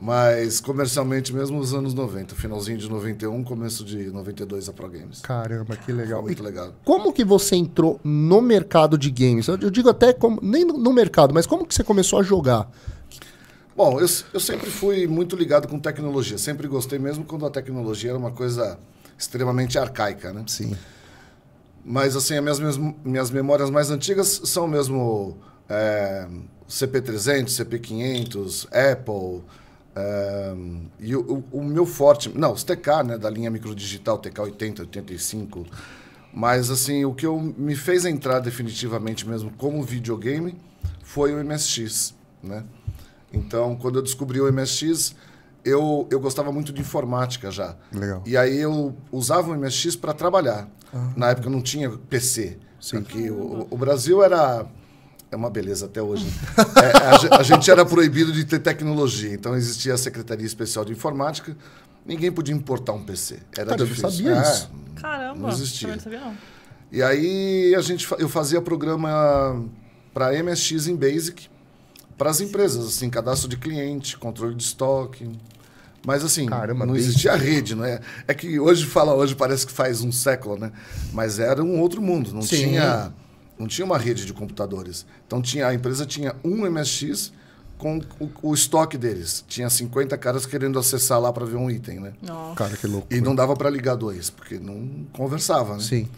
Mas 0.00 0.60
comercialmente 0.60 1.30
mesmo 1.34 1.58
nos 1.58 1.74
anos 1.74 1.92
90, 1.92 2.34
finalzinho 2.34 2.78
de 2.78 2.88
91, 2.88 3.44
começo 3.44 3.84
de 3.84 4.10
92 4.10 4.68
a 4.68 4.72
Pro 4.72 4.88
Games. 4.88 5.20
Caramba, 5.20 5.76
que 5.76 5.92
legal. 5.92 6.22
Muito 6.22 6.40
E 6.40 6.42
legal. 6.42 6.72
como 6.84 7.12
que 7.12 7.22
você 7.22 7.54
entrou 7.56 8.00
no 8.02 8.40
mercado 8.40 8.96
de 8.96 9.10
games? 9.10 9.46
Eu 9.46 9.58
digo 9.70 9.90
até 9.90 10.14
como, 10.14 10.40
nem 10.42 10.64
no, 10.64 10.92
mercado, 10.92 11.34
mas 11.34 11.46
como 11.46 11.66
que 11.66 11.74
você 11.74 11.84
começou 11.84 12.18
a 12.18 12.22
jogar? 12.22 12.70
Bom, 13.76 14.00
eu, 14.00 14.06
eu 14.32 14.40
sempre 14.40 14.70
fui 14.70 15.06
muito 15.06 15.36
ligado 15.36 15.68
com 15.68 15.78
tecnologia, 15.78 16.38
sempre 16.38 16.66
gostei 16.66 16.98
mesmo 16.98 17.24
quando 17.24 17.44
a 17.44 17.50
tecnologia 17.50 18.10
era 18.10 18.18
uma 18.18 18.30
coisa 18.30 18.78
extremamente 19.18 19.78
arcaica, 19.78 20.32
né? 20.32 20.44
Sim. 20.46 20.74
Mas, 21.84 22.16
assim, 22.16 22.36
as 22.36 22.58
minhas, 22.58 22.58
minhas, 22.78 22.94
minhas 23.04 23.30
memórias 23.30 23.68
mais 23.70 23.90
antigas 23.90 24.40
são 24.44 24.66
mesmo 24.66 25.36
é, 25.68 26.26
CP300, 26.68 27.46
CP500, 27.48 28.66
Apple. 28.92 29.42
É, 29.96 30.54
e 30.98 31.14
o, 31.16 31.44
o- 31.50 31.64
meu 31.64 31.84
forte... 31.86 32.28
Não, 32.36 32.52
os 32.52 32.62
TK, 32.64 33.02
né? 33.04 33.18
Da 33.18 33.28
linha 33.30 33.50
microdigital, 33.50 34.20
TK80, 34.20 34.80
85. 34.80 35.66
Mas, 36.32 36.70
assim, 36.70 37.04
o 37.04 37.12
que 37.14 37.26
eu, 37.26 37.38
me 37.40 37.74
fez 37.74 38.04
entrar 38.04 38.38
definitivamente 38.40 39.28
mesmo 39.28 39.50
como 39.58 39.82
videogame 39.82 40.56
foi 41.02 41.34
o 41.34 41.44
MSX, 41.44 42.14
né? 42.42 42.64
Então, 43.32 43.76
quando 43.76 43.98
eu 43.98 44.02
descobri 44.02 44.40
o 44.40 44.52
MSX, 44.52 45.14
eu, 45.64 46.06
eu 46.10 46.18
gostava 46.20 46.50
muito 46.52 46.72
de 46.72 46.80
informática 46.80 47.50
já. 47.50 47.76
Legal. 47.92 48.22
E 48.26 48.36
aí 48.36 48.56
eu 48.58 48.96
usava 49.12 49.50
o 49.50 49.56
MSX 49.56 49.96
para 49.96 50.12
trabalhar. 50.12 50.68
Na 51.16 51.30
época 51.30 51.48
não 51.50 51.60
tinha 51.62 51.88
PC. 51.90 52.58
Aqui, 52.96 53.30
o, 53.30 53.66
o 53.70 53.76
Brasil 53.76 54.22
era. 54.24 54.66
É 55.30 55.36
uma 55.36 55.48
beleza 55.50 55.86
até 55.86 56.02
hoje. 56.02 56.26
É, 56.82 57.06
a, 57.06 57.18
ge- 57.18 57.28
a 57.30 57.42
gente 57.42 57.70
era 57.70 57.84
proibido 57.84 58.32
de 58.32 58.44
ter 58.44 58.58
tecnologia. 58.58 59.32
Então 59.32 59.54
existia 59.56 59.94
a 59.94 59.98
Secretaria 59.98 60.46
Especial 60.46 60.84
de 60.84 60.92
Informática. 60.92 61.56
Ninguém 62.04 62.32
podia 62.32 62.54
importar 62.54 62.92
um 62.94 63.02
PC. 63.04 63.38
Era 63.56 63.66
Cara, 63.70 63.82
eu 63.82 63.86
não 63.86 63.94
difícil. 63.94 64.10
sabia 64.10 64.32
É, 64.36 64.40
disso. 64.42 64.70
Caramba, 64.96 65.40
Não 65.40 65.48
existia. 65.50 65.88
também 65.88 65.96
não 65.96 66.02
sabia 66.04 66.20
não. 66.20 66.36
E 66.92 67.02
aí 67.02 67.74
a 67.76 67.80
gente, 67.80 68.06
eu 68.18 68.28
fazia 68.28 68.60
programa 68.60 69.64
para 70.12 70.32
MSX 70.42 70.88
em 70.88 70.96
Basic 70.96 71.46
para 72.18 72.30
as 72.30 72.40
empresas, 72.40 72.84
assim, 72.86 73.08
cadastro 73.08 73.48
de 73.48 73.56
cliente, 73.56 74.16
controle 74.18 74.54
de 74.54 74.62
estoque. 74.64 75.30
Mas 76.04 76.24
assim, 76.24 76.46
Caramba, 76.46 76.84
não 76.86 76.96
existia 76.96 77.36
rede, 77.36 77.74
não 77.74 77.84
é? 77.84 78.00
É 78.26 78.32
que 78.34 78.58
hoje 78.58 78.86
fala, 78.86 79.14
hoje 79.14 79.34
parece 79.34 79.66
que 79.66 79.72
faz 79.72 80.00
um 80.00 80.10
século, 80.10 80.58
né? 80.58 80.72
Mas 81.12 81.38
era 81.38 81.62
um 81.62 81.78
outro 81.78 82.00
mundo, 82.02 82.32
não 82.34 82.42
Sim. 82.42 82.56
tinha 82.56 83.12
não 83.60 83.66
tinha 83.66 83.84
uma 83.84 83.98
rede 83.98 84.24
de 84.24 84.32
computadores. 84.32 85.04
Então 85.26 85.42
tinha 85.42 85.66
a 85.66 85.74
empresa 85.74 86.06
tinha 86.06 86.34
um 86.42 86.68
MSX 86.68 87.30
com 87.76 88.00
o, 88.18 88.30
o 88.42 88.54
estoque 88.54 88.96
deles. 88.96 89.44
Tinha 89.46 89.68
50 89.68 90.16
caras 90.16 90.46
querendo 90.46 90.78
acessar 90.78 91.20
lá 91.20 91.30
para 91.30 91.44
ver 91.44 91.56
um 91.56 91.70
item, 91.70 92.00
né? 92.00 92.12
Nossa. 92.22 92.56
Cara, 92.56 92.76
que 92.76 92.86
louco. 92.86 93.06
E 93.10 93.20
não 93.20 93.34
dava 93.34 93.54
para 93.54 93.68
ligar 93.68 93.96
dois, 93.96 94.30
porque 94.30 94.58
não 94.58 95.06
conversava, 95.12 95.74
né? 95.74 95.82
Sim. 95.82 96.08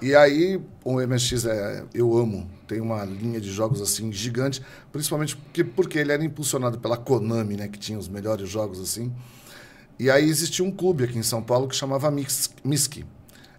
E 0.00 0.14
aí, 0.14 0.58
o 0.82 0.98
MSX 1.06 1.44
é, 1.44 1.84
eu 1.92 2.16
amo. 2.16 2.50
Tem 2.66 2.80
uma 2.80 3.04
linha 3.04 3.38
de 3.38 3.52
jogos 3.52 3.82
assim 3.82 4.10
gigante, 4.10 4.62
principalmente 4.90 5.36
porque, 5.36 5.62
porque 5.62 5.98
ele 5.98 6.12
era 6.12 6.24
impulsionado 6.24 6.78
pela 6.78 6.96
Konami, 6.96 7.56
né, 7.56 7.68
que 7.68 7.78
tinha 7.78 7.98
os 7.98 8.08
melhores 8.08 8.48
jogos 8.48 8.80
assim. 8.80 9.12
E 9.98 10.10
aí 10.10 10.26
existia 10.26 10.64
um 10.64 10.70
clube 10.70 11.04
aqui 11.04 11.18
em 11.18 11.22
São 11.22 11.42
Paulo 11.42 11.68
que 11.68 11.76
chamava 11.76 12.10
Mix, 12.10 12.48
MISC. 12.64 13.04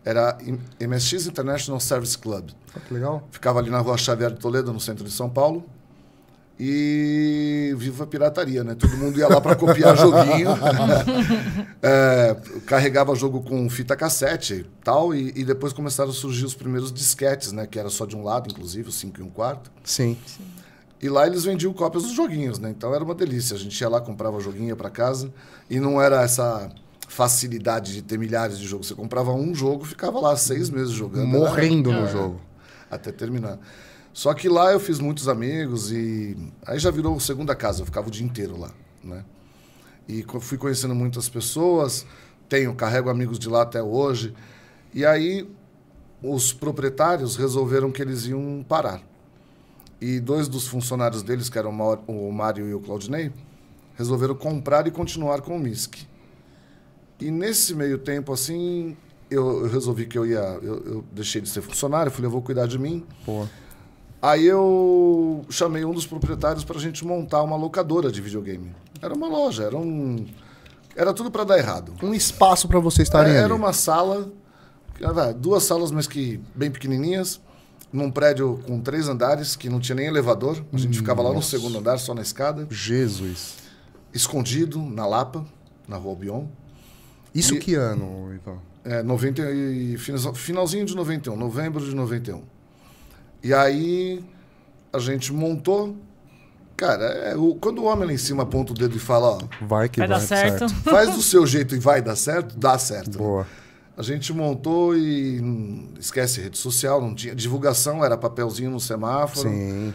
Era 0.04 0.38
MSX 0.80 1.28
International 1.28 1.80
Service 1.80 2.18
Club. 2.18 2.50
Ah, 2.76 2.80
Que 2.80 2.94
legal. 2.94 3.28
Ficava 3.32 3.60
ali 3.60 3.70
na 3.70 3.80
Rua 3.80 3.98
Xavier 3.98 4.32
de 4.32 4.40
Toledo, 4.40 4.74
no 4.74 4.80
centro 4.80 5.04
de 5.04 5.12
São 5.12 5.30
Paulo. 5.30 5.64
E 6.64 7.74
viva 7.78 8.04
a 8.04 8.08
pirataria, 8.08 8.64
né? 8.64 8.76
Todo 8.76 8.96
mundo 8.96 9.18
ia 9.18 9.28
lá 9.28 9.42
para 9.42 9.56
copiar 9.56 9.98
joguinho. 9.98 10.50
É, 11.84 12.38
carregava 12.68 13.16
jogo 13.16 13.42
com 13.42 13.68
fita 13.68 13.96
cassete 13.96 14.54
e 14.54 14.64
tal. 14.84 15.16
E, 15.16 15.30
e 15.36 15.44
depois 15.44 15.74
começaram 15.74 16.12
a 16.12 16.14
surgir 16.14 16.46
os 16.46 16.54
primeiros 16.54 16.94
disquetes, 16.94 17.52
né? 17.52 17.66
Que 17.66 17.80
era 17.80 17.90
só 17.90 18.06
de 18.06 18.16
um 18.16 18.24
lado, 18.24 18.52
inclusive, 18.52 18.90
o 18.90 18.92
5 18.92 19.20
e 19.20 19.24
um 19.24 19.30
quarto. 19.32 19.72
Sim. 19.84 20.16
E 21.02 21.10
lá 21.10 21.26
eles 21.26 21.44
vendiam 21.44 21.74
cópias 21.74 22.04
dos 22.04 22.12
joguinhos, 22.12 22.60
né? 22.60 22.70
Então 22.70 22.94
era 22.94 23.04
uma 23.04 23.16
delícia. 23.16 23.56
A 23.56 23.60
gente 23.60 23.80
ia 23.82 23.90
lá, 23.90 24.00
comprava 24.00 24.40
joguinho 24.40 24.78
para 24.78 24.92
casa. 24.92 25.34
E 25.68 25.80
não 25.80 26.00
era 26.00 26.22
essa 26.22 26.70
facilidade 27.12 27.94
de 27.94 28.02
ter 28.02 28.18
milhares 28.18 28.58
de 28.58 28.66
jogos. 28.66 28.88
Você 28.88 28.96
comprava 28.96 29.34
um 29.34 29.54
jogo, 29.54 29.84
ficava 29.86 30.18
lá 30.20 30.36
seis 30.38 30.70
meses 30.70 30.92
jogando. 30.92 31.28
Era- 31.36 31.40
Morrendo 31.40 31.92
no 31.92 32.06
É, 32.06 32.12
jogo. 32.12 32.40
Até 32.90 33.12
terminar. 33.12 33.60
Só 34.14 34.34
que 34.34 34.48
lá 34.48 34.72
eu 34.72 34.80
fiz 34.80 35.00
muitos 35.00 35.28
amigos 35.28 35.92
e 35.92 36.38
aí 36.66 36.80
já 36.80 36.90
virou 36.90 37.20
segunda 37.20 37.54
casa. 37.56 37.82
Eu 37.82 37.86
ficava 37.86 38.08
o 38.08 38.12
dia 38.12 38.26
inteiro 38.26 38.58
lá, 38.58 38.72
né? 39.04 39.24
E 40.08 40.26
fui 40.40 40.58
conhecendo 40.58 40.96
muitas 40.96 41.28
pessoas. 41.30 42.06
Tenho, 42.50 42.74
carrego 42.76 43.10
amigos 43.10 43.38
de 43.40 43.48
lá 43.50 43.62
até 43.64 43.82
hoje. 43.84 44.34
E 44.94 45.06
aí 45.06 45.50
os 46.24 46.54
proprietários 46.54 47.36
resolveram 47.36 47.92
que 47.92 48.02
eles 48.02 48.26
iam 48.26 48.66
parar. 48.68 49.02
E 50.00 50.20
dois 50.20 50.48
dos 50.48 50.68
funcionários 50.68 51.24
deles, 51.24 51.50
que 51.50 51.58
eram 51.58 51.72
o 52.08 52.32
Mário 52.32 52.68
e 52.68 52.74
o 52.74 52.80
Claudinei, 52.80 53.32
resolveram 53.96 54.36
comprar 54.36 54.88
e 54.88 54.92
continuar 54.92 55.42
com 55.42 55.56
o 55.56 55.60
MISC. 55.60 56.10
E 57.22 57.30
nesse 57.32 57.76
meio 57.76 57.98
tempo, 58.00 58.34
assim, 58.34 58.98
eu, 59.30 59.66
eu 59.66 59.70
resolvi 59.70 60.06
que 60.06 60.18
eu 60.18 60.26
ia. 60.26 60.40
Eu, 60.62 60.84
eu 60.86 61.04
deixei 61.12 61.40
de 61.40 61.48
ser 61.48 61.62
funcionário, 61.62 62.12
falei, 62.12 62.26
eu 62.28 62.32
vou 62.32 62.42
cuidar 62.42 62.68
de 62.68 62.78
mim. 62.80 63.06
Pô. 63.26 63.46
Aí 64.22 64.46
eu 64.46 65.44
chamei 65.50 65.84
um 65.84 65.94
dos 65.94 66.06
proprietários 66.06 66.64
para 66.64 66.78
a 66.78 66.82
gente 66.82 67.06
montar 67.06 67.42
uma 67.42 67.56
locadora 67.56 68.12
de 68.12 68.22
videogame. 68.22 68.72
Era 69.02 69.14
uma 69.14 69.28
loja, 69.28 69.64
era 69.64 69.78
um. 69.78 70.26
Era 70.96 71.14
tudo 71.14 71.32
para 71.32 71.44
dar 71.44 71.58
errado. 71.58 71.94
Um 72.04 72.14
espaço 72.14 72.68
para 72.68 72.80
vocês 72.80 73.08
estarem 73.08 73.34
Era 73.34 73.46
ali. 73.46 73.54
uma 73.54 73.72
sala, 73.72 74.32
ah, 75.04 75.32
duas 75.32 75.64
salas, 75.64 75.90
mas 75.90 76.06
que 76.06 76.40
bem 76.54 76.70
pequenininhas, 76.70 77.40
num 77.92 78.12
prédio 78.12 78.60
com 78.68 78.80
três 78.80 79.08
andares, 79.08 79.56
que 79.56 79.70
não 79.70 79.80
tinha 79.80 79.96
nem 79.96 80.08
elevador. 80.08 80.64
A 80.72 80.78
gente 80.78 80.98
ficava 80.98 81.22
lá 81.22 81.34
no 81.34 81.42
segundo 81.42 81.78
andar, 81.80 81.98
só 81.98 82.14
na 82.14 82.22
escada, 82.22 82.68
Jesus. 82.70 83.56
escondido 84.14 84.80
na 84.82 85.06
Lapa, 85.08 85.46
na 85.88 85.98
Rua 85.98 86.12
Albion. 86.12 86.46
Isso 87.34 87.56
E- 87.56 87.60
que 87.60 87.76
ano, 87.76 88.34
Ivan? 88.34 88.58
É, 88.84 89.04
90 89.04 89.42
e, 89.52 89.98
final- 89.98 90.34
finalzinho 90.34 90.86
de 90.86 90.96
91, 90.96 91.36
novembro 91.36 91.84
de 91.86 91.96
91. 91.96 92.42
E 93.44 93.54
aí 93.54 94.24
a 94.92 95.00
gente 95.00 95.32
montou. 95.32 95.96
Cara, 96.76 97.04
é, 97.06 97.36
o- 97.36 97.56
quando 97.56 97.80
o 97.80 97.86
homem 97.86 98.08
lá 98.08 98.14
em 98.14 98.18
cima 98.18 98.42
aponta 98.44 98.72
o 98.72 98.76
dedo 98.76 98.96
e 98.98 99.00
fala, 99.00 99.38
ó, 99.38 99.40
Vai 99.66 99.88
que 99.88 100.00
Vai 100.00 100.08
vai, 100.08 100.20
dar 100.20 100.26
certo. 100.26 100.68
faz 100.84 101.14
do 101.16 101.22
seu 101.22 101.46
jeito 101.46 101.76
e 101.76 101.80
vai 101.80 102.02
dar 102.02 102.16
certo, 102.16 102.58
dá 102.58 102.78
certo. 102.80 103.18
Boa. 103.20 103.46
A 103.96 104.02
gente 104.02 104.34
montou 104.34 104.98
e 104.98 105.40
hum, 105.40 105.90
esquece 106.00 106.42
rede 106.42 106.58
social, 106.58 107.00
não 107.00 107.14
tinha 107.14 107.36
divulgação, 107.36 108.04
era 108.04 108.18
papelzinho 108.18 108.72
no 108.72 108.80
semáforo. 108.80 109.48
Sim. 109.48 109.94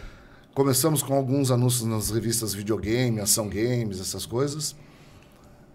Começamos 0.53 1.03
com 1.03 1.13
alguns 1.13 1.51
anúncios 1.51 1.83
nas 1.85 2.09
revistas 2.09 2.53
videogame, 2.53 3.19
ação 3.19 3.49
games, 3.49 3.99
essas 3.99 4.25
coisas. 4.25 4.73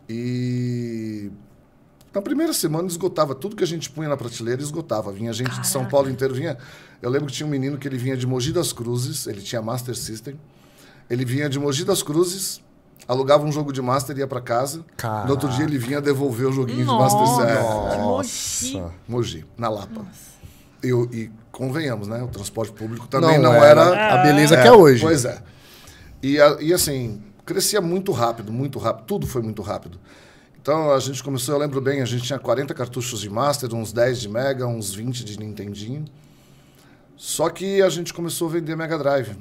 E 0.08 1.30
na 2.14 2.20
primeira 2.22 2.52
semana 2.52 2.86
esgotava 2.88 3.34
tudo 3.34 3.56
que 3.56 3.64
a 3.64 3.66
gente 3.66 3.88
punha 3.90 4.08
na 4.08 4.16
prateleira, 4.16 4.60
esgotava. 4.62 5.10
Vinha 5.12 5.32
gente 5.32 5.50
de 5.60 5.66
São 5.66 5.80
Caraca. 5.82 5.90
Paulo 5.90 6.10
inteiro, 6.10 6.34
vinha. 6.34 6.56
Eu 7.00 7.08
lembro 7.10 7.26
que 7.28 7.32
tinha 7.32 7.46
um 7.46 7.50
menino 7.50 7.78
que 7.78 7.88
ele 7.88 7.96
vinha 7.98 8.16
de 8.16 8.26
Mogi 8.26 8.52
das 8.52 8.72
Cruzes, 8.72 9.26
ele 9.26 9.40
tinha 9.40 9.62
Master 9.62 9.96
System. 9.96 10.38
Ele 11.10 11.24
vinha 11.24 11.48
de 11.48 11.58
Mogi 11.58 11.84
das 11.84 12.02
Cruzes, 12.02 12.60
alugava 13.08 13.44
um 13.44 13.52
jogo 13.52 13.72
de 13.72 13.82
Master 13.82 14.16
e 14.16 14.20
ia 14.20 14.26
para 14.26 14.40
casa. 14.40 14.84
Caraca. 14.96 15.24
No 15.26 15.30
outro 15.32 15.48
dia 15.48 15.64
ele 15.64 15.78
vinha 15.78 16.00
devolver 16.00 16.46
o 16.48 16.52
joguinho 16.52 16.84
Nossa. 16.86 17.16
de 17.16 17.22
Master 17.22 17.46
System. 17.46 17.56
É, 17.56 17.98
Mogi. 17.98 18.72
Nossa. 18.74 18.92
Mogi, 19.08 19.44
na 19.56 19.68
Lapa. 19.68 20.06
E, 20.82 20.92
o- 20.92 21.08
e 21.12 21.30
convenhamos, 21.50 22.08
né? 22.08 22.22
O 22.22 22.28
transporte 22.28 22.72
público 22.72 23.06
também 23.08 23.38
não, 23.38 23.52
não, 23.52 23.64
era, 23.64 24.14
a 24.14 24.22
beleza 24.22 24.56
que 24.60 24.66
é 24.66 24.72
hoje. 24.72 25.00
Pois 25.02 25.24
é. 25.24 25.40
E, 26.22 26.36
e 26.60 26.72
assim, 26.72 27.22
crescia 27.44 27.80
muito 27.80 28.12
rápido, 28.12 28.52
muito 28.52 28.78
rápido. 28.78 29.04
Tudo 29.06 29.26
foi 29.26 29.42
muito 29.42 29.60
rápido. 29.62 29.98
Então 30.62 30.92
a 30.92 31.00
gente 31.00 31.22
começou, 31.24 31.56
eu 31.56 31.60
lembro 31.60 31.80
bem, 31.80 32.00
a 32.00 32.04
gente 32.04 32.22
tinha 32.22 32.38
40 32.38 32.72
cartuchos 32.72 33.20
de 33.20 33.28
Master, 33.28 33.74
uns 33.74 33.92
10 33.92 34.20
de 34.20 34.28
Mega, 34.28 34.64
uns 34.64 34.94
20 34.94 35.24
de 35.24 35.36
Nintendinho. 35.38 36.04
Só 37.16 37.50
que 37.50 37.82
a 37.82 37.88
gente 37.88 38.14
começou 38.14 38.48
a 38.48 38.52
vender 38.52 38.76
Mega 38.76 38.96
Drive. 38.96 39.36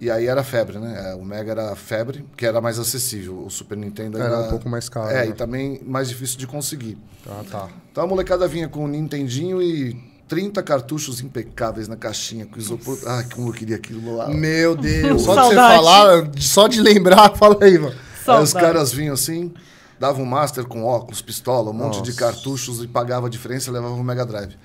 E 0.00 0.10
aí 0.10 0.26
era 0.26 0.42
febre, 0.42 0.78
né? 0.78 1.10
É, 1.12 1.14
O 1.14 1.24
Mega 1.24 1.52
era 1.52 1.76
febre, 1.76 2.24
que 2.36 2.44
era 2.44 2.60
mais 2.60 2.78
acessível. 2.78 3.44
O 3.44 3.50
Super 3.50 3.76
Nintendo 3.76 4.18
Era 4.20 4.40
um 4.40 4.48
pouco 4.48 4.68
mais 4.68 4.88
caro, 4.88 5.10
É, 5.10 5.26
né? 5.26 5.28
e 5.28 5.32
também 5.32 5.80
mais 5.86 6.08
difícil 6.08 6.38
de 6.38 6.46
conseguir. 6.46 6.98
Ah, 7.28 7.44
tá. 7.48 7.68
Então 7.92 8.02
a 8.02 8.06
molecada 8.06 8.48
vinha 8.48 8.68
com 8.68 8.84
o 8.84 8.88
Nintendinho 8.88 9.62
e 9.62 9.94
30 10.26 10.60
cartuchos 10.62 11.20
impecáveis 11.20 11.86
na 11.86 11.96
caixinha, 11.96 12.46
com 12.46 12.58
isopor. 12.58 12.98
Ai, 13.06 13.26
como 13.32 13.50
eu 13.50 13.52
queria 13.52 13.76
aquilo 13.76 14.16
lá. 14.16 14.28
Meu 14.28 14.74
Deus. 14.76 15.22
Só 15.22 15.34
de 15.34 15.48
você 15.50 15.54
falar, 15.54 16.30
só 16.38 16.66
de 16.66 16.80
lembrar, 16.80 17.30
fala 17.36 17.58
aí, 17.60 17.78
mano. 17.78 17.94
Aí 18.26 18.42
os 18.42 18.52
caras 18.54 18.92
vinham 18.92 19.12
assim, 19.14 19.52
davam 20.00 20.22
um 20.22 20.26
master 20.26 20.64
com 20.64 20.82
óculos, 20.82 21.20
pistola, 21.20 21.70
um 21.70 21.74
monte 21.74 22.00
de 22.00 22.08
Nossa. 22.08 22.32
cartuchos 22.32 22.82
e 22.82 22.88
pagava 22.88 23.26
a 23.26 23.30
diferença 23.30 23.68
e 23.68 23.72
levava 23.72 23.92
o 23.92 24.02
Mega 24.02 24.24
Drive. 24.24 24.56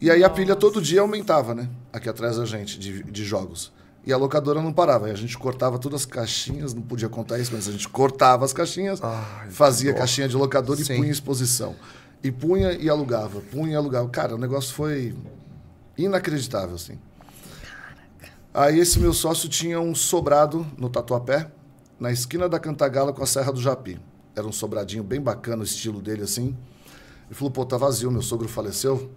E 0.00 0.10
aí 0.10 0.24
a 0.24 0.28
pilha 0.28 0.56
todo 0.56 0.82
dia 0.82 1.02
aumentava, 1.02 1.54
né? 1.54 1.70
Aqui 1.92 2.08
atrás 2.08 2.36
da 2.36 2.44
gente, 2.44 2.76
de, 2.76 3.04
de 3.04 3.24
jogos. 3.24 3.72
E 4.04 4.12
a 4.12 4.16
locadora 4.16 4.60
não 4.60 4.72
parava. 4.72 5.06
Aí 5.06 5.12
a 5.12 5.16
gente 5.16 5.38
cortava 5.38 5.78
todas 5.78 6.00
as 6.00 6.06
caixinhas, 6.06 6.74
não 6.74 6.82
podia 6.82 7.08
contar 7.08 7.38
isso, 7.38 7.52
mas 7.54 7.68
a 7.68 7.72
gente 7.72 7.88
cortava 7.88 8.44
as 8.44 8.52
caixinhas, 8.52 9.00
Ai, 9.00 9.50
fazia 9.50 9.92
dó. 9.92 9.98
caixinha 9.98 10.28
de 10.28 10.36
locador 10.36 10.78
e 10.80 10.84
Sim. 10.84 10.96
punha 10.96 11.08
em 11.08 11.12
exposição. 11.12 11.76
E 12.22 12.32
punha 12.32 12.72
e 12.72 12.88
alugava, 12.88 13.40
punha 13.40 13.74
e 13.74 13.76
alugava. 13.76 14.08
Cara, 14.08 14.34
o 14.34 14.38
negócio 14.38 14.74
foi 14.74 15.14
inacreditável, 15.96 16.74
assim. 16.74 16.98
Aí 18.52 18.80
esse 18.80 18.98
meu 18.98 19.12
sócio 19.12 19.48
tinha 19.48 19.80
um 19.80 19.94
sobrado 19.94 20.66
no 20.76 20.90
Tatuapé, 20.90 21.50
na 22.00 22.10
esquina 22.10 22.48
da 22.48 22.58
Cantagala 22.58 23.12
com 23.12 23.22
a 23.22 23.26
Serra 23.26 23.52
do 23.52 23.60
Japi. 23.60 24.00
Era 24.36 24.46
um 24.46 24.52
sobradinho 24.52 25.02
bem 25.02 25.20
bacana, 25.20 25.62
o 25.62 25.64
estilo 25.64 26.00
dele 26.02 26.22
assim. 26.22 26.54
Ele 27.26 27.34
falou, 27.34 27.50
pô, 27.50 27.64
tá 27.64 27.76
vazio, 27.76 28.10
meu 28.10 28.22
sogro 28.22 28.46
faleceu. 28.48 29.10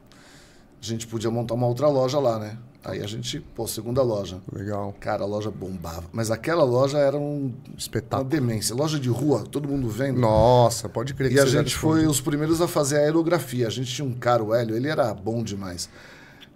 A 0.81 0.85
gente 0.85 1.05
podia 1.05 1.29
montar 1.29 1.53
uma 1.55 1.67
outra 1.67 1.87
loja 1.89 2.17
lá, 2.19 2.39
né? 2.39 2.57
Aí 2.83 3.03
a 3.03 3.07
gente, 3.07 3.41
pô, 3.41 3.67
segunda 3.67 4.01
loja. 4.01 4.39
Legal. 4.51 4.95
Cara, 5.01 5.23
a 5.23 5.27
loja 5.27 5.51
bombava. 5.51 6.05
Mas 6.13 6.31
aquela 6.31 6.63
loja 6.63 6.97
era 6.97 7.17
um, 7.17 7.53
uma 7.67 7.77
Espetáculo. 7.77 8.29
demência. 8.29 8.73
Loja 8.73 8.97
de 8.97 9.09
rua, 9.09 9.43
todo 9.43 9.67
mundo 9.67 9.89
vendo. 9.89 10.17
Nossa, 10.19 10.87
pode 10.87 11.13
crer 11.13 11.29
que 11.29 11.35
E 11.35 11.39
a 11.39 11.45
gente 11.45 11.75
foi 11.75 12.07
os 12.07 12.21
primeiros 12.21 12.61
a 12.61 12.67
fazer 12.69 12.99
a 12.99 13.01
aerografia. 13.01 13.67
A 13.67 13.69
gente 13.69 13.93
tinha 13.93 14.07
um 14.07 14.13
cara, 14.13 14.41
o 14.41 14.55
Hélio, 14.55 14.77
ele 14.77 14.87
era 14.87 15.13
bom 15.13 15.43
demais. 15.43 15.89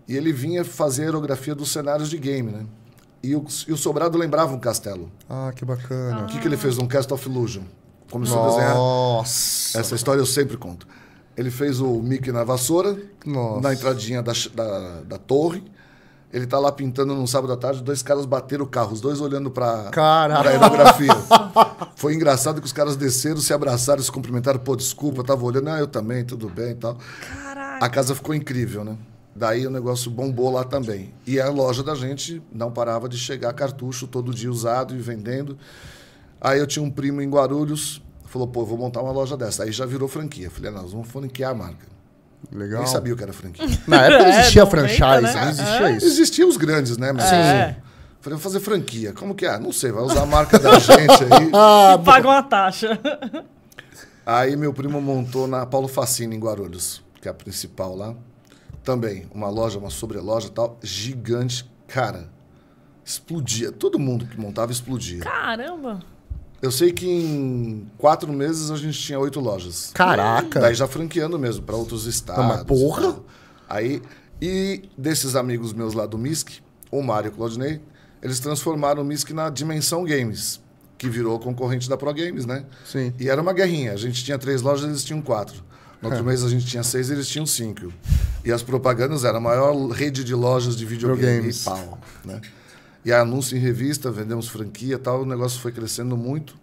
E 0.07 0.15
ele 0.15 0.31
vinha 0.31 0.63
fazer 0.63 1.03
a 1.03 1.05
aerografia 1.07 1.53
dos 1.53 1.69
cenários 1.71 2.09
de 2.09 2.17
game, 2.17 2.49
né? 2.51 2.65
E 3.21 3.35
o, 3.35 3.45
e 3.67 3.73
o 3.73 3.77
Sobrado 3.77 4.17
lembrava 4.17 4.55
um 4.55 4.59
castelo. 4.59 5.11
Ah, 5.29 5.51
que 5.53 5.65
bacana. 5.65 6.23
O 6.23 6.27
que, 6.27 6.39
que 6.39 6.47
ele 6.47 6.57
fez? 6.57 6.77
Um 6.77 6.87
Cast 6.87 7.13
of 7.13 7.29
Illusion. 7.29 7.63
Começou 8.11 8.43
a 8.43 8.47
desenhar. 8.47 8.75
Nossa. 8.75 9.79
Essa 9.79 9.95
história 9.95 10.19
eu 10.19 10.25
sempre 10.25 10.57
conto. 10.57 10.87
Ele 11.35 11.49
fez 11.49 11.79
o 11.79 11.99
Mickey 12.01 12.31
na 12.31 12.43
vassoura, 12.43 12.95
Nossa. 13.25 13.61
na 13.61 13.73
entradinha 13.73 14.21
da, 14.21 14.33
da, 14.53 15.01
da 15.01 15.17
torre. 15.17 15.63
Ele 16.31 16.47
tá 16.47 16.57
lá 16.57 16.71
pintando 16.71 17.13
num 17.13 17.27
sábado 17.27 17.53
à 17.53 17.57
tarde, 17.57 17.83
dois 17.83 18.01
caras 18.01 18.25
bateram 18.25 18.65
o 18.65 18.67
carro, 18.67 18.91
os 18.93 18.99
dois 19.01 19.21
olhando 19.21 19.51
pra, 19.51 19.89
Caraca. 19.91 20.41
pra 20.41 20.49
aerografia. 20.51 21.13
Foi 21.95 22.15
engraçado 22.15 22.59
que 22.59 22.65
os 22.65 22.73
caras 22.73 22.95
desceram, 22.95 23.37
se 23.37 23.53
abraçaram, 23.53 24.01
se 24.01 24.11
cumprimentaram. 24.11 24.59
Pô, 24.59 24.75
desculpa, 24.75 25.19
eu 25.19 25.23
tava 25.23 25.43
olhando. 25.45 25.69
Ah, 25.69 25.79
eu 25.79 25.87
também, 25.87 26.25
tudo 26.25 26.49
bem 26.49 26.71
e 26.71 26.75
tal. 26.75 26.97
Caraca. 27.43 27.85
A 27.85 27.89
casa 27.89 28.15
ficou 28.15 28.33
incrível, 28.33 28.83
né? 28.83 28.97
Daí 29.35 29.65
o 29.65 29.69
negócio 29.69 30.09
bombou 30.11 30.51
lá 30.51 30.63
também. 30.63 31.13
E 31.25 31.39
a 31.39 31.49
loja 31.49 31.83
da 31.83 31.95
gente 31.95 32.41
não 32.51 32.71
parava 32.71 33.07
de 33.07 33.17
chegar 33.17 33.53
cartucho 33.53 34.07
todo 34.07 34.33
dia 34.33 34.49
usado 34.51 34.95
e 34.95 34.99
vendendo. 34.99 35.57
Aí 36.43 36.59
eu 36.59 36.67
tinha 36.67 36.83
um 36.83 36.91
primo 36.91 37.21
em 37.21 37.29
Guarulhos, 37.29 38.01
falou, 38.25 38.47
pô, 38.47 38.65
vou 38.65 38.77
montar 38.77 39.01
uma 39.01 39.11
loja 39.13 39.37
dessa. 39.37 39.63
Aí 39.63 39.71
já 39.71 39.85
virou 39.85 40.07
franquia. 40.09 40.51
Falei, 40.51 40.69
"Ah, 40.69 40.73
nós 40.73 40.91
vamos 40.91 41.07
franquear 41.07 41.51
a 41.51 41.55
marca. 41.55 41.87
Legal. 42.51 42.83
Nem 42.83 42.91
sabia 42.91 43.13
o 43.13 43.17
que 43.17 43.23
era 43.23 43.31
franquia. 43.31 43.65
Na 43.87 44.01
época 44.05 44.19
não 44.23 44.25
É, 44.25 44.39
existia 44.41 44.65
90, 44.65 44.77
franchise, 44.87 45.33
né? 45.35 45.41
não 45.45 45.49
existia 45.49 45.91
isso. 45.91 46.05
Existiam 46.05 46.49
os 46.49 46.57
grandes, 46.57 46.97
né? 46.97 47.13
Mas 47.13 47.31
É. 47.31 47.77
Falei, 48.19 48.37
vou 48.37 48.43
fazer 48.43 48.59
franquia. 48.59 49.13
Como 49.13 49.33
que 49.35 49.45
é? 49.45 49.57
Não 49.59 49.71
sei, 49.71 49.91
vai 49.91 50.03
usar 50.03 50.23
a 50.23 50.25
marca 50.25 50.57
da 50.59 50.77
gente 50.79 51.23
aí. 51.23 51.49
Ah, 51.55 51.97
E 51.99 52.03
pagam 52.03 52.31
a 52.31 52.43
taxa. 52.43 52.99
Aí 54.25 54.55
meu 54.55 54.73
primo 54.73 55.01
montou 55.01 55.47
na 55.47 55.65
Paulo 55.65 55.87
Facine, 55.87 56.35
em 56.35 56.39
Guarulhos, 56.39 57.01
que 57.21 57.27
é 57.27 57.31
a 57.31 57.33
principal 57.33 57.95
lá. 57.95 58.13
Também, 58.83 59.25
uma 59.33 59.49
loja, 59.49 59.77
uma 59.79 59.89
sobreloja 59.89 60.47
e 60.47 60.51
tal, 60.51 60.77
gigante. 60.81 61.69
Cara, 61.87 62.29
explodia. 63.03 63.71
Todo 63.71 63.99
mundo 63.99 64.25
que 64.25 64.39
montava 64.39 64.71
explodia. 64.71 65.19
Caramba. 65.21 65.99
Eu 66.63 66.71
sei 66.71 66.93
que 66.93 67.05
em 67.05 67.91
quatro 67.97 68.31
meses 68.31 68.71
a 68.71 68.77
gente 68.77 68.97
tinha 68.97 69.19
oito 69.19 69.37
lojas. 69.41 69.91
Caraca. 69.93 70.61
Daí 70.61 70.73
já 70.73 70.87
franqueando 70.87 71.37
mesmo, 71.37 71.61
para 71.61 71.75
outros 71.75 72.05
estados. 72.05 72.45
mas 72.45 72.63
porra! 72.63 73.17
e. 73.17 73.33
Aí, 73.67 74.01
e 74.41 74.83
desses 74.97 75.35
amigos 75.35 75.73
meus 75.73 75.93
lá 75.93 76.05
do 76.05 76.17
MISC, 76.17 76.61
o 76.89 77.03
Mário 77.03 77.27
e 77.27 77.33
o 77.33 77.35
Claudinei, 77.35 77.81
eles 78.21 78.39
transformaram 78.39 79.01
o 79.01 79.05
MISC 79.05 79.31
na 79.33 79.49
Dimensão 79.49 80.05
Games, 80.05 80.61
que 80.97 81.09
virou 81.09 81.37
concorrente 81.37 81.89
da 81.89 81.97
Pro 81.97 82.13
Games, 82.13 82.45
né? 82.45 82.63
Sim. 82.85 83.13
E 83.19 83.27
era 83.27 83.41
uma 83.41 83.51
guerrinha. 83.51 83.91
A 83.91 83.97
gente 83.97 84.23
tinha 84.23 84.39
três 84.39 84.61
lojas, 84.61 84.87
eles 84.87 85.03
tinham 85.03 85.21
quatro. 85.21 85.61
No 86.01 86.07
outro 86.07 86.23
mês 86.23 86.45
a 86.45 86.49
gente 86.49 86.65
tinha 86.65 86.83
seis, 86.83 87.09
eles 87.09 87.27
tinham 87.27 87.45
cinco. 87.45 87.91
E 88.45 88.53
as 88.53 88.63
propagandas 88.63 89.25
eram 89.25 89.39
a 89.39 89.41
maior 89.41 89.75
rede 89.89 90.23
de 90.23 90.33
lojas 90.33 90.77
de 90.77 90.85
videogame 90.85 91.41
Videogames. 91.41 91.61
e 91.61 91.65
pau, 91.65 91.99
né? 92.23 92.39
E 93.05 93.11
anúncio 93.11 93.57
em 93.57 93.59
revista, 93.59 94.09
vendemos 94.11 94.47
franquia 94.47 94.95
e 94.95 94.97
tal, 94.97 95.21
o 95.23 95.25
negócio 95.25 95.59
foi 95.59 95.71
crescendo 95.71 96.15
muito. 96.15 96.55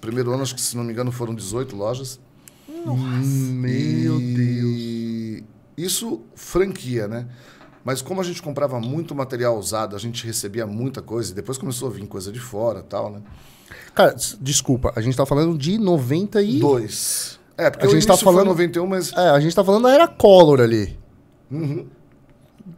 Primeiro 0.00 0.32
ano, 0.32 0.42
acho 0.42 0.54
que 0.54 0.60
se 0.60 0.76
não 0.76 0.84
me 0.84 0.92
engano, 0.92 1.10
foram 1.10 1.34
18 1.34 1.74
lojas. 1.76 2.20
Meu 2.68 4.18
Deus. 4.18 4.70
E 4.70 5.44
isso 5.76 6.22
franquia, 6.34 7.06
né? 7.08 7.26
Mas 7.84 8.02
como 8.02 8.20
a 8.20 8.24
gente 8.24 8.42
comprava 8.42 8.78
muito 8.78 9.14
material 9.14 9.58
usado, 9.58 9.96
a 9.96 9.98
gente 9.98 10.26
recebia 10.26 10.66
muita 10.66 11.00
coisa, 11.00 11.32
e 11.32 11.34
depois 11.34 11.56
começou 11.56 11.88
a 11.88 11.90
vir 11.90 12.06
coisa 12.06 12.30
de 12.30 12.38
fora 12.38 12.82
tal, 12.82 13.10
né? 13.10 13.22
Cara, 13.94 14.14
desculpa, 14.40 14.92
a 14.94 15.00
gente 15.00 15.16
tá 15.16 15.24
falando 15.24 15.56
de 15.56 15.78
90 15.78 16.42
e... 16.42 16.60
Dois. 16.60 17.38
É, 17.56 17.70
porque 17.70 17.86
A 17.86 17.88
gente 17.90 18.06
tá 18.06 18.16
falando- 18.16 18.48
91, 18.48 18.86
mas 18.86 19.12
É, 19.12 19.30
a 19.30 19.40
gente 19.40 19.54
tá 19.54 19.64
falando 19.64 19.82
da 19.84 19.92
era 19.92 20.06
Collor 20.08 20.60
ali. 20.60 20.98
Uhum. 21.50 21.86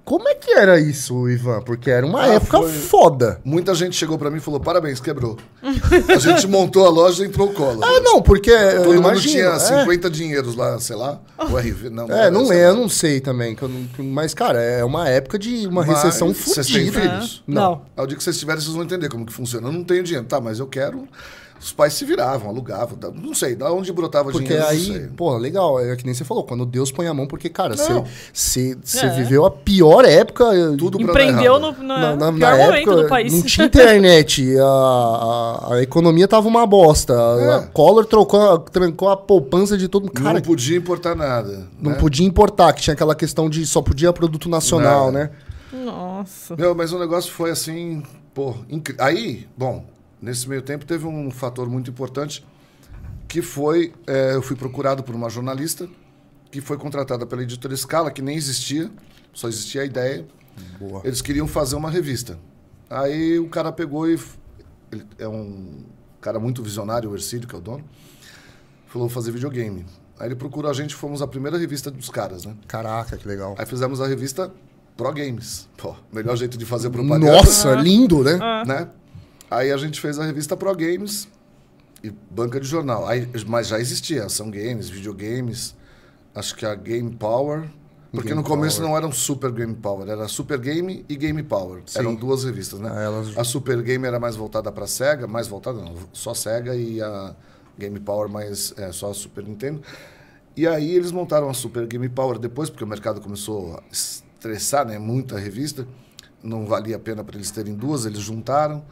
Como 0.04 0.28
é 0.28 0.34
que 0.34 0.52
era 0.52 0.78
isso, 0.80 1.28
Ivan? 1.28 1.60
Porque 1.62 1.90
era 1.90 2.04
uma 2.06 2.22
Ah, 2.22 2.28
época 2.34 2.58
foi- 2.58 2.72
foda. 2.72 3.40
muita 3.44 3.74
gente 3.74 3.96
chegou 3.96 4.18
pra 4.18 4.30
mim 4.30 4.38
e 4.38 4.40
falou: 4.40 4.58
parabéns, 4.60 5.00
quebrou. 5.00 5.36
a 5.62 6.18
gente 6.18 6.46
montou 6.46 6.86
a 6.86 6.90
loja 6.90 7.24
e 7.24 7.26
entrou 7.28 7.48
o 7.50 7.54
colo. 7.54 7.80
Ah, 7.84 8.00
não, 8.00 8.20
porque 8.22 8.50
eu 8.50 8.82
Todo 8.82 8.94
mundo 8.94 8.98
imagino, 9.08 9.32
tinha 9.34 9.46
é. 9.46 9.58
50 9.58 10.10
dinheiros 10.10 10.54
lá, 10.56 10.78
sei 10.78 10.96
lá. 10.96 11.20
O 11.38 11.56
RV, 11.56 11.90
não. 11.90 12.06
É, 12.10 12.30
não 12.30 12.46
sei 12.46 12.58
é, 12.58 12.66
eu 12.68 12.74
não 12.76 12.88
sei 12.88 13.20
também. 13.20 13.54
que 13.54 13.62
eu 13.62 13.68
não- 13.68 13.88
mas, 14.06 14.34
cara, 14.34 14.60
é 14.60 14.84
uma 14.84 15.08
época 15.08 15.38
de 15.38 15.66
uma 15.66 15.84
Mas 15.84 15.96
recessão 16.02 16.32
vocês 16.32 16.66
têm 16.66 16.86
fodida. 16.90 17.00
filhos? 17.00 17.42
Não. 17.46 17.62
Não. 17.62 17.82
Ao 17.96 18.06
dia 18.06 18.16
que 18.16 18.22
vocês 18.22 18.38
tiverem, 18.38 18.60
vocês 18.60 18.74
vão 18.74 18.84
entender 18.84 19.08
como 19.08 19.24
que 19.26 19.32
funciona. 19.32 19.68
Eu 19.68 19.72
não 19.72 19.84
tenho 19.84 20.02
dinheiro. 20.02 20.26
Tá, 20.26 20.40
mas 20.40 20.58
eu 20.58 20.66
quero. 20.66 21.06
Os 21.62 21.72
pais 21.72 21.92
se 21.94 22.04
viravam, 22.04 22.48
alugavam, 22.50 22.98
da- 22.98 23.10
não 23.12 23.32
sei, 23.34 23.54
da 23.54 23.72
onde 23.72 23.92
brotava 23.92 24.32
Porque 24.32 24.48
dinheiro, 24.48 24.64
não 24.64 24.70
aí, 24.72 25.08
pô, 25.16 25.36
legal, 25.36 25.78
é 25.78 25.94
que 25.94 26.04
nem 26.04 26.12
você 26.12 26.24
falou, 26.24 26.42
quando 26.42 26.66
Deus 26.66 26.90
põe 26.90 27.06
a 27.06 27.14
mão, 27.14 27.24
porque, 27.26 27.48
cara, 27.48 27.76
você 27.76 27.92
Não. 27.92 28.04
você- 28.32 28.76
você 28.82 29.06
É. 29.06 29.10
viveu 29.10 29.46
a 29.46 29.50
pior 29.50 30.04
época. 30.04 30.44
Tudo 30.76 30.98
pra 30.98 31.06
dar 31.06 31.12
Empreendeu 31.12 31.60
no, 31.60 31.70
no 31.70 31.82
Na, 31.84 32.16
na- 32.16 32.32
pior 32.32 32.50
na 32.50 32.56
momento 32.66 32.90
época 32.90 32.96
do 33.04 33.08
país. 33.08 33.32
não 33.32 33.42
tinha 33.42 33.66
internet, 33.68 34.58
a, 34.58 34.64
a, 35.70 35.74
a 35.74 35.82
economia 35.82 36.26
tava 36.26 36.48
uma 36.48 36.66
bosta. 36.66 37.12
É. 37.14 37.54
A 37.54 37.60
Collor 37.68 38.04
trocou, 38.06 38.58
trancou 38.58 39.08
a 39.08 39.16
poupança 39.16 39.78
de 39.78 39.86
todo 39.86 40.02
mundo. 40.06 40.14
Cara, 40.14 40.34
não 40.34 40.40
podia 40.42 40.76
importar 40.76 41.14
nada. 41.14 41.68
não 41.80 41.92
né? 41.92 41.96
podia 41.98 42.26
importar, 42.26 42.72
que 42.72 42.82
tinha 42.82 42.94
aquela 42.94 43.14
questão 43.14 43.48
de 43.48 43.64
só 43.66 43.80
podia 43.80 44.12
produto 44.12 44.48
nacional, 44.48 45.12
Nada. 45.12 45.30
né? 45.72 45.84
Nossa. 45.84 46.56
Meu, 46.56 46.74
mas 46.74 46.92
o 46.92 46.98
negócio 46.98 47.32
foi 47.32 47.50
assim, 47.50 48.02
pô, 48.34 48.54
incri- 48.68 48.96
aí, 48.98 49.46
bom, 49.56 49.84
nesse 50.22 50.48
meio 50.48 50.62
tempo 50.62 50.86
teve 50.86 51.06
um 51.06 51.30
fator 51.30 51.68
muito 51.68 51.90
importante 51.90 52.46
que 53.26 53.42
foi, 53.42 53.92
é, 54.06 54.34
eu 54.34 54.42
fui 54.42 54.54
procurado 54.54 55.02
por 55.02 55.14
uma 55.14 55.28
jornalista 55.28 55.88
que 56.50 56.60
foi 56.60 56.76
contratada 56.76 57.26
pela 57.26 57.42
editora 57.42 57.74
Scala, 57.74 58.10
que 58.10 58.20
nem 58.20 58.36
existia, 58.36 58.90
só 59.32 59.48
existia 59.48 59.82
a 59.82 59.84
ideia. 59.86 60.26
Boa. 60.78 61.00
Eles 61.02 61.22
queriam 61.22 61.48
fazer 61.48 61.76
uma 61.76 61.90
revista. 61.90 62.38
Aí 62.90 63.38
o 63.38 63.48
cara 63.48 63.72
pegou 63.72 64.08
e 64.08 64.20
ele 64.92 65.06
é 65.18 65.26
um 65.26 65.82
cara 66.20 66.38
muito 66.38 66.62
visionário, 66.62 67.10
o 67.10 67.14
Ercílio, 67.14 67.48
que 67.48 67.54
é 67.54 67.58
o 67.58 67.60
dono, 67.60 67.82
falou 68.86 69.08
vou 69.08 69.14
fazer 69.14 69.32
videogame. 69.32 69.86
Aí 70.20 70.28
ele 70.28 70.36
procurou 70.36 70.70
a 70.70 70.74
gente, 70.74 70.94
fomos 70.94 71.22
a 71.22 71.26
primeira 71.26 71.56
revista 71.56 71.90
dos 71.90 72.10
caras, 72.10 72.44
né? 72.44 72.54
Caraca, 72.68 73.16
que 73.16 73.26
legal. 73.26 73.54
Aí 73.58 73.64
fizemos 73.64 73.98
a 74.00 74.06
revista 74.06 74.52
Pro 74.94 75.10
Games. 75.10 75.68
Pô, 75.76 75.96
melhor 76.12 76.36
jeito 76.36 76.58
de 76.58 76.66
fazer 76.66 76.90
propaganda. 76.90 77.32
Nossa, 77.32 77.74
lindo, 77.74 78.22
né? 78.22 78.38
Né? 78.66 78.88
Aí 79.56 79.70
a 79.72 79.76
gente 79.76 80.00
fez 80.00 80.18
a 80.18 80.24
revista 80.24 80.56
Pro 80.56 80.74
Games 80.74 81.28
e 82.02 82.10
banca 82.30 82.58
de 82.60 82.66
jornal. 82.66 83.06
Aí, 83.06 83.28
mas 83.46 83.68
já 83.68 83.78
existia 83.78 84.24
ação 84.24 84.50
games, 84.50 84.88
videogames, 84.88 85.74
acho 86.34 86.54
que 86.56 86.64
a 86.66 86.74
Game 86.74 87.10
Power. 87.16 87.68
Porque 88.10 88.28
Game 88.28 88.42
no 88.42 88.46
começo 88.46 88.76
Power. 88.78 88.90
não 88.90 88.96
era 88.96 89.06
um 89.06 89.12
Super 89.12 89.50
Game 89.52 89.74
Power, 89.74 90.08
era 90.08 90.28
Super 90.28 90.58
Game 90.58 91.04
e 91.08 91.16
Game 91.16 91.42
Power. 91.42 91.82
Sim. 91.86 91.98
Eram 92.00 92.14
duas 92.14 92.44
revistas, 92.44 92.78
né? 92.78 92.90
Ah, 92.92 93.00
elas- 93.02 93.38
A 93.38 93.44
Super 93.44 93.80
Game 93.82 94.06
era 94.06 94.20
mais 94.20 94.36
voltada 94.36 94.70
para 94.70 94.86
Sega, 94.86 95.26
mais 95.26 95.46
voltada 95.48 95.80
não, 95.80 95.94
só 96.12 96.34
Sega 96.34 96.74
e 96.76 97.00
a 97.00 97.34
Game 97.78 97.98
Power 98.00 98.28
mais 98.28 98.74
é, 98.76 98.92
só 98.92 99.10
a 99.10 99.14
Super 99.14 99.44
Nintendo. 99.44 99.80
E 100.54 100.66
aí 100.66 100.94
eles 100.94 101.10
montaram 101.10 101.48
a 101.48 101.54
Super 101.54 101.86
Game 101.86 102.06
Power 102.10 102.38
depois, 102.38 102.68
porque 102.68 102.84
o 102.84 102.86
mercado 102.86 103.18
começou 103.22 103.76
a 103.76 103.82
estressar, 103.90 104.86
né? 104.86 104.98
Muita 104.98 105.38
revista, 105.38 105.86
não 106.42 106.66
valia 106.66 106.96
a 106.96 106.98
pena 106.98 107.24
para 107.24 107.36
eles 107.36 107.50
terem 107.50 107.74
duas, 107.74 108.04
eles 108.04 108.20
juntaram. 108.20 108.84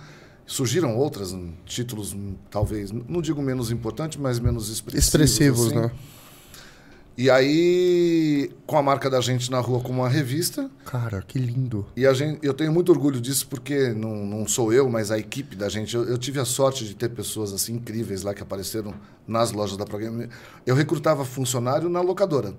Surgiram 0.50 0.96
outras, 0.96 1.32
hum, 1.32 1.52
títulos 1.64 2.12
hum, 2.12 2.34
talvez, 2.50 2.90
não 2.90 3.22
digo 3.22 3.40
menos 3.40 3.70
importantes, 3.70 4.18
mas 4.18 4.40
menos 4.40 4.68
expressivos. 4.68 5.06
Expressivos, 5.06 5.66
assim. 5.68 5.76
né? 5.76 5.92
E 7.16 7.30
aí, 7.30 8.50
com 8.66 8.76
a 8.76 8.82
marca 8.82 9.08
da 9.08 9.20
gente 9.20 9.48
na 9.48 9.60
rua 9.60 9.78
como 9.78 10.00
uma 10.00 10.08
revista, 10.08 10.68
Cara, 10.84 11.22
que 11.22 11.38
lindo. 11.38 11.86
e 11.94 12.04
a 12.04 12.12
gente, 12.12 12.44
eu 12.44 12.52
tenho 12.52 12.72
muito 12.72 12.90
orgulho 12.90 13.20
disso 13.20 13.46
porque 13.46 13.90
não, 13.90 14.26
não 14.26 14.48
sou 14.48 14.72
eu, 14.72 14.90
mas 14.90 15.12
a 15.12 15.18
equipe 15.20 15.54
da 15.54 15.68
gente. 15.68 15.94
Eu, 15.94 16.02
eu 16.02 16.18
tive 16.18 16.40
a 16.40 16.44
sorte 16.44 16.84
de 16.84 16.96
ter 16.96 17.10
pessoas 17.10 17.52
assim 17.52 17.74
incríveis 17.74 18.24
lá 18.24 18.34
que 18.34 18.42
apareceram 18.42 18.92
nas 19.28 19.52
lojas 19.52 19.76
da 19.76 19.84
Programa. 19.84 20.28
Eu 20.66 20.74
recrutava 20.74 21.24
funcionário 21.24 21.88
na 21.88 22.00
locadora. 22.00 22.54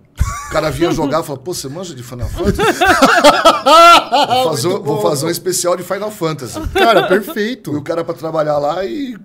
O 0.52 0.54
cara 0.54 0.70
vinha 0.70 0.92
jogar 0.92 1.22
e 1.22 1.24
falava, 1.24 1.38
pô, 1.44 1.54
você 1.54 1.70
manja 1.70 1.96
de 1.96 2.04
Final 2.04 2.28
Fantasy? 2.28 2.58
vou, 4.28 4.44
fazer, 4.52 4.68
um- 4.68 4.82
vou 4.84 5.02
fazer 5.02 5.26
um 5.26 5.30
especial 5.30 5.78
de 5.78 5.84
Final 5.84 6.12
Fantasy. 6.12 6.60
Cara, 6.74 7.02
E 7.02 7.04
o 7.06 7.08
perfeito. 7.08 7.82
cara 7.84 8.04
pra 8.04 8.14
trabalhar 8.14 8.58
lá 8.58 8.84
e. 8.86 9.18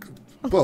Pô, 0.49 0.61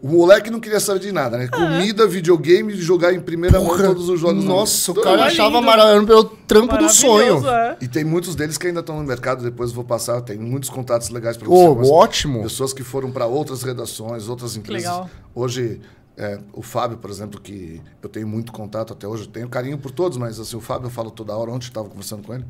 o 0.00 0.08
moleque 0.08 0.48
não 0.50 0.58
queria 0.58 0.80
saber 0.80 1.00
de 1.00 1.12
nada, 1.12 1.36
né? 1.36 1.48
Comida, 1.48 2.06
videogame, 2.06 2.74
jogar 2.76 3.12
em 3.12 3.20
primeira 3.20 3.60
mão 3.60 3.76
todos 3.76 4.08
os 4.08 4.18
jogos. 4.18 4.42
Nossa, 4.42 4.90
o 4.92 4.94
cara 4.94 5.24
achava 5.26 5.60
maravilhoso 5.60 6.06
pelo 6.06 6.24
trampo 6.46 6.78
do 6.78 6.88
sonho. 6.88 7.46
É. 7.46 7.76
E 7.82 7.86
tem 7.86 8.04
muitos 8.04 8.34
deles 8.34 8.56
que 8.56 8.66
ainda 8.68 8.80
estão 8.80 8.96
no 8.96 9.04
mercado, 9.04 9.42
depois 9.44 9.68
eu 9.68 9.76
vou 9.76 9.84
passar, 9.84 10.22
tem 10.22 10.38
muitos 10.38 10.70
contatos 10.70 11.10
legais 11.10 11.36
para 11.36 11.46
você. 11.46 11.68
Ô, 11.68 11.74
mas 11.74 11.90
ótimo. 11.90 12.42
Pessoas 12.44 12.72
que 12.72 12.82
foram 12.82 13.10
para 13.10 13.26
outras 13.26 13.62
redações, 13.62 14.30
outras 14.30 14.56
empresas. 14.56 14.84
legal. 14.84 15.10
Hoje, 15.34 15.78
é, 16.18 16.40
o 16.52 16.62
Fábio, 16.62 16.98
por 16.98 17.08
exemplo, 17.10 17.40
que 17.40 17.80
eu 18.02 18.08
tenho 18.08 18.26
muito 18.26 18.50
contato 18.50 18.92
até 18.92 19.06
hoje, 19.06 19.22
eu 19.22 19.28
tenho 19.30 19.48
carinho 19.48 19.78
por 19.78 19.92
todos, 19.92 20.18
mas 20.18 20.40
assim, 20.40 20.56
o 20.56 20.60
Fábio 20.60 20.86
eu 20.86 20.90
falo 20.90 21.12
toda 21.12 21.32
hora, 21.34 21.52
ontem 21.52 21.68
estava 21.68 21.88
conversando 21.88 22.26
com 22.26 22.34
ele. 22.34 22.44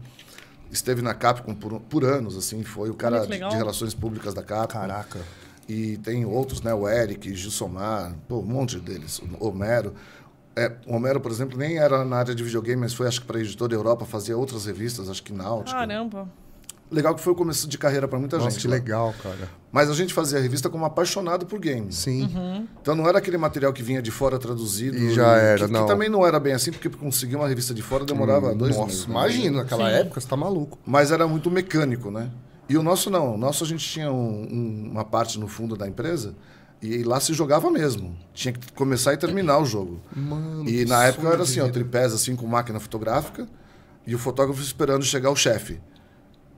Esteve 0.70 1.02
na 1.02 1.14
Capcom 1.14 1.54
por, 1.54 1.78
por 1.80 2.02
anos, 2.02 2.34
assim, 2.34 2.64
foi 2.64 2.88
o 2.88 2.94
cara 2.94 3.26
de, 3.26 3.38
de 3.38 3.56
relações 3.56 3.92
públicas 3.92 4.32
da 4.32 4.42
Capcom. 4.42 4.80
Caraca. 4.80 5.20
E 5.68 5.98
tem 5.98 6.24
outros, 6.24 6.62
né? 6.62 6.72
O 6.72 6.88
Eric, 6.88 7.34
Gilsomar, 7.34 8.14
pô, 8.26 8.38
um 8.38 8.46
monte 8.46 8.78
deles. 8.78 9.20
O 9.38 9.48
Homero. 9.48 9.94
É, 10.56 10.74
o 10.86 10.94
Homero, 10.94 11.20
por 11.20 11.30
exemplo, 11.30 11.58
nem 11.58 11.76
era 11.76 12.06
na 12.06 12.16
área 12.16 12.34
de 12.34 12.42
videogame, 12.42 12.80
mas 12.80 12.94
foi, 12.94 13.06
acho 13.06 13.20
que, 13.20 13.26
para 13.26 13.36
a 13.36 13.40
editora 13.40 13.74
Europa, 13.74 14.06
fazia 14.06 14.36
outras 14.36 14.64
revistas, 14.64 15.10
acho 15.10 15.22
que 15.22 15.32
Náutica. 15.32 15.78
Caramba. 15.78 16.26
Legal 16.90 17.14
que 17.14 17.20
foi 17.20 17.32
o 17.32 17.36
começo 17.36 17.68
de 17.68 17.76
carreira 17.76 18.08
para 18.08 18.18
muita 18.18 18.38
Nossa, 18.38 18.50
gente. 18.50 18.62
que 18.62 18.68
lá. 18.68 18.74
legal, 18.74 19.14
cara. 19.22 19.48
Mas 19.70 19.90
a 19.90 19.94
gente 19.94 20.14
fazia 20.14 20.38
a 20.38 20.40
revista 20.40 20.70
como 20.70 20.84
apaixonado 20.86 21.44
por 21.44 21.58
games. 21.60 21.96
Sim. 21.96 22.28
Então 22.80 22.94
não 22.94 23.06
era 23.06 23.18
aquele 23.18 23.36
material 23.36 23.72
que 23.72 23.82
vinha 23.82 24.00
de 24.00 24.10
fora 24.10 24.38
traduzido. 24.38 24.96
E 24.96 25.12
já 25.12 25.36
era, 25.36 25.66
que, 25.66 25.72
não. 25.72 25.82
Que 25.82 25.86
também 25.92 26.08
não 26.08 26.26
era 26.26 26.40
bem 26.40 26.54
assim, 26.54 26.70
porque 26.72 26.88
conseguir 26.88 27.36
uma 27.36 27.46
revista 27.46 27.74
de 27.74 27.82
fora 27.82 28.04
demorava 28.06 28.54
dois 28.54 28.74
Nossa, 28.74 28.86
meses. 28.86 29.06
né? 29.06 29.12
imagina, 29.12 29.58
naquela 29.58 29.90
Sim. 29.90 29.96
época 29.96 30.20
você 30.20 30.26
tá 30.26 30.36
maluco. 30.36 30.78
Mas 30.86 31.10
era 31.12 31.26
muito 31.28 31.50
mecânico, 31.50 32.10
né? 32.10 32.30
E 32.68 32.76
o 32.78 32.82
nosso 32.82 33.10
não. 33.10 33.34
O 33.34 33.38
nosso 33.38 33.64
a 33.64 33.66
gente 33.66 33.86
tinha 33.86 34.10
um- 34.10 34.42
um- 34.50 34.88
uma 34.92 35.04
parte 35.04 35.38
no 35.38 35.46
fundo 35.48 35.76
da 35.76 35.86
empresa 35.86 36.34
e 36.80 37.02
lá 37.02 37.20
se 37.20 37.34
jogava 37.34 37.70
mesmo. 37.70 38.16
Tinha 38.32 38.52
que 38.54 38.72
começar 38.72 39.12
e 39.12 39.16
terminar 39.18 39.58
o 39.58 39.66
jogo. 39.66 40.00
Mano, 40.16 40.66
E 40.68 40.86
na 40.86 41.04
época 41.04 41.28
era 41.28 41.42
assim, 41.42 41.60
ó, 41.60 41.68
tripés 41.68 42.14
assim 42.14 42.34
com 42.34 42.46
máquina 42.46 42.80
fotográfica 42.80 43.46
e 44.06 44.14
o 44.14 44.18
fotógrafo 44.18 44.62
esperando 44.62 45.04
chegar 45.04 45.30
o 45.30 45.36
chefe. 45.36 45.78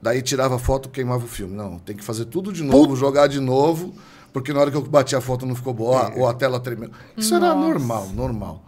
Daí 0.02 0.22
tirava 0.22 0.56
a 0.56 0.58
foto, 0.58 0.88
queimava 0.88 1.24
o 1.24 1.28
filme. 1.28 1.54
Não, 1.54 1.78
tem 1.78 1.94
que 1.94 2.02
fazer 2.02 2.24
tudo 2.24 2.52
de 2.52 2.62
novo, 2.62 2.96
jogar 2.96 3.26
de 3.26 3.40
novo, 3.40 3.94
porque 4.32 4.52
na 4.52 4.60
hora 4.60 4.70
que 4.70 4.76
eu 4.76 4.82
bati 4.82 5.14
a 5.14 5.20
foto 5.20 5.44
não 5.44 5.54
ficou 5.54 5.74
boa, 5.74 6.12
ou 6.16 6.26
a 6.26 6.32
tela 6.34 6.58
tremeu. 6.58 6.90
Isso 7.16 7.34
era 7.34 7.54
Nossa. 7.54 7.68
normal, 7.68 8.08
normal. 8.14 8.64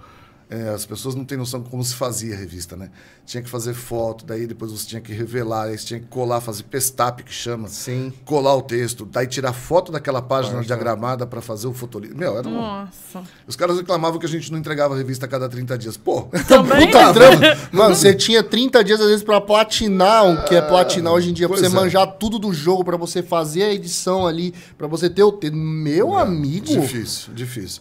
É, 0.53 0.69
as 0.69 0.85
pessoas 0.85 1.15
não 1.15 1.25
têm 1.25 1.39
noção 1.39 1.63
de 1.63 1.71
como 1.71 1.83
se 1.83 1.95
fazia 1.95 2.35
a 2.35 2.39
revista, 2.39 2.77
né? 2.77 2.91
Tinha 3.25 3.43
que 3.43 3.49
fazer 3.49 3.73
foto, 3.73 4.23
daí 4.23 4.47
depois 4.47 4.71
você 4.71 4.87
tinha 4.87 5.01
que 5.01 5.11
revelar, 5.11 5.69
aí 5.69 5.79
você 5.79 5.87
tinha 5.87 6.01
que 6.01 6.07
colar, 6.09 6.43
fazer 6.43 6.65
pestap, 6.65 7.23
que 7.23 7.33
chama. 7.33 7.69
Sim. 7.69 8.13
Colar 8.27 8.55
o 8.57 8.61
texto, 8.61 9.07
daí 9.07 9.27
tirar 9.27 9.55
foto 9.55 9.91
daquela 9.91 10.21
página 10.21 10.61
diagramada 10.61 11.27
para 11.27 11.41
fazer 11.41 11.69
o 11.69 11.73
fotolito. 11.73 12.15
Meu, 12.15 12.37
era 12.37 12.47
um... 12.47 12.53
Nossa. 12.53 13.23
Os 13.47 13.57
caras 13.57 13.79
reclamavam 13.79 14.19
que 14.19 14.27
a 14.27 14.29
gente 14.29 14.53
não 14.53 14.59
entregava 14.59 14.93
a 14.93 14.97
revista 14.99 15.25
a 15.25 15.29
cada 15.29 15.49
30 15.49 15.79
dias. 15.79 15.97
Pô, 15.97 16.25
Também? 16.47 16.85
Puta 16.93 17.15
trampo. 17.15 17.41
Mano, 17.73 17.95
você 17.95 18.13
tinha 18.13 18.43
30 18.43 18.85
dias 18.85 19.01
às 19.01 19.07
vezes 19.07 19.25
pra 19.25 19.41
platinar 19.41 20.27
o 20.27 20.45
que 20.45 20.55
é 20.55 20.61
platinar 20.61 21.15
hoje 21.15 21.31
em 21.31 21.33
dia, 21.33 21.49
pra 21.49 21.57
você 21.57 21.65
é. 21.65 21.71
manjar 21.71 22.07
tudo 22.19 22.39
do 22.39 22.53
jogo, 22.53 22.85
pra 22.85 22.99
você 22.99 23.23
fazer 23.23 23.63
a 23.63 23.73
edição 23.73 24.27
ali, 24.27 24.53
pra 24.77 24.87
você 24.87 25.09
ter 25.09 25.23
o. 25.23 25.33
Meu 25.51 26.15
amigo. 26.15 26.67
Difícil, 26.67 27.33
difícil. 27.33 27.81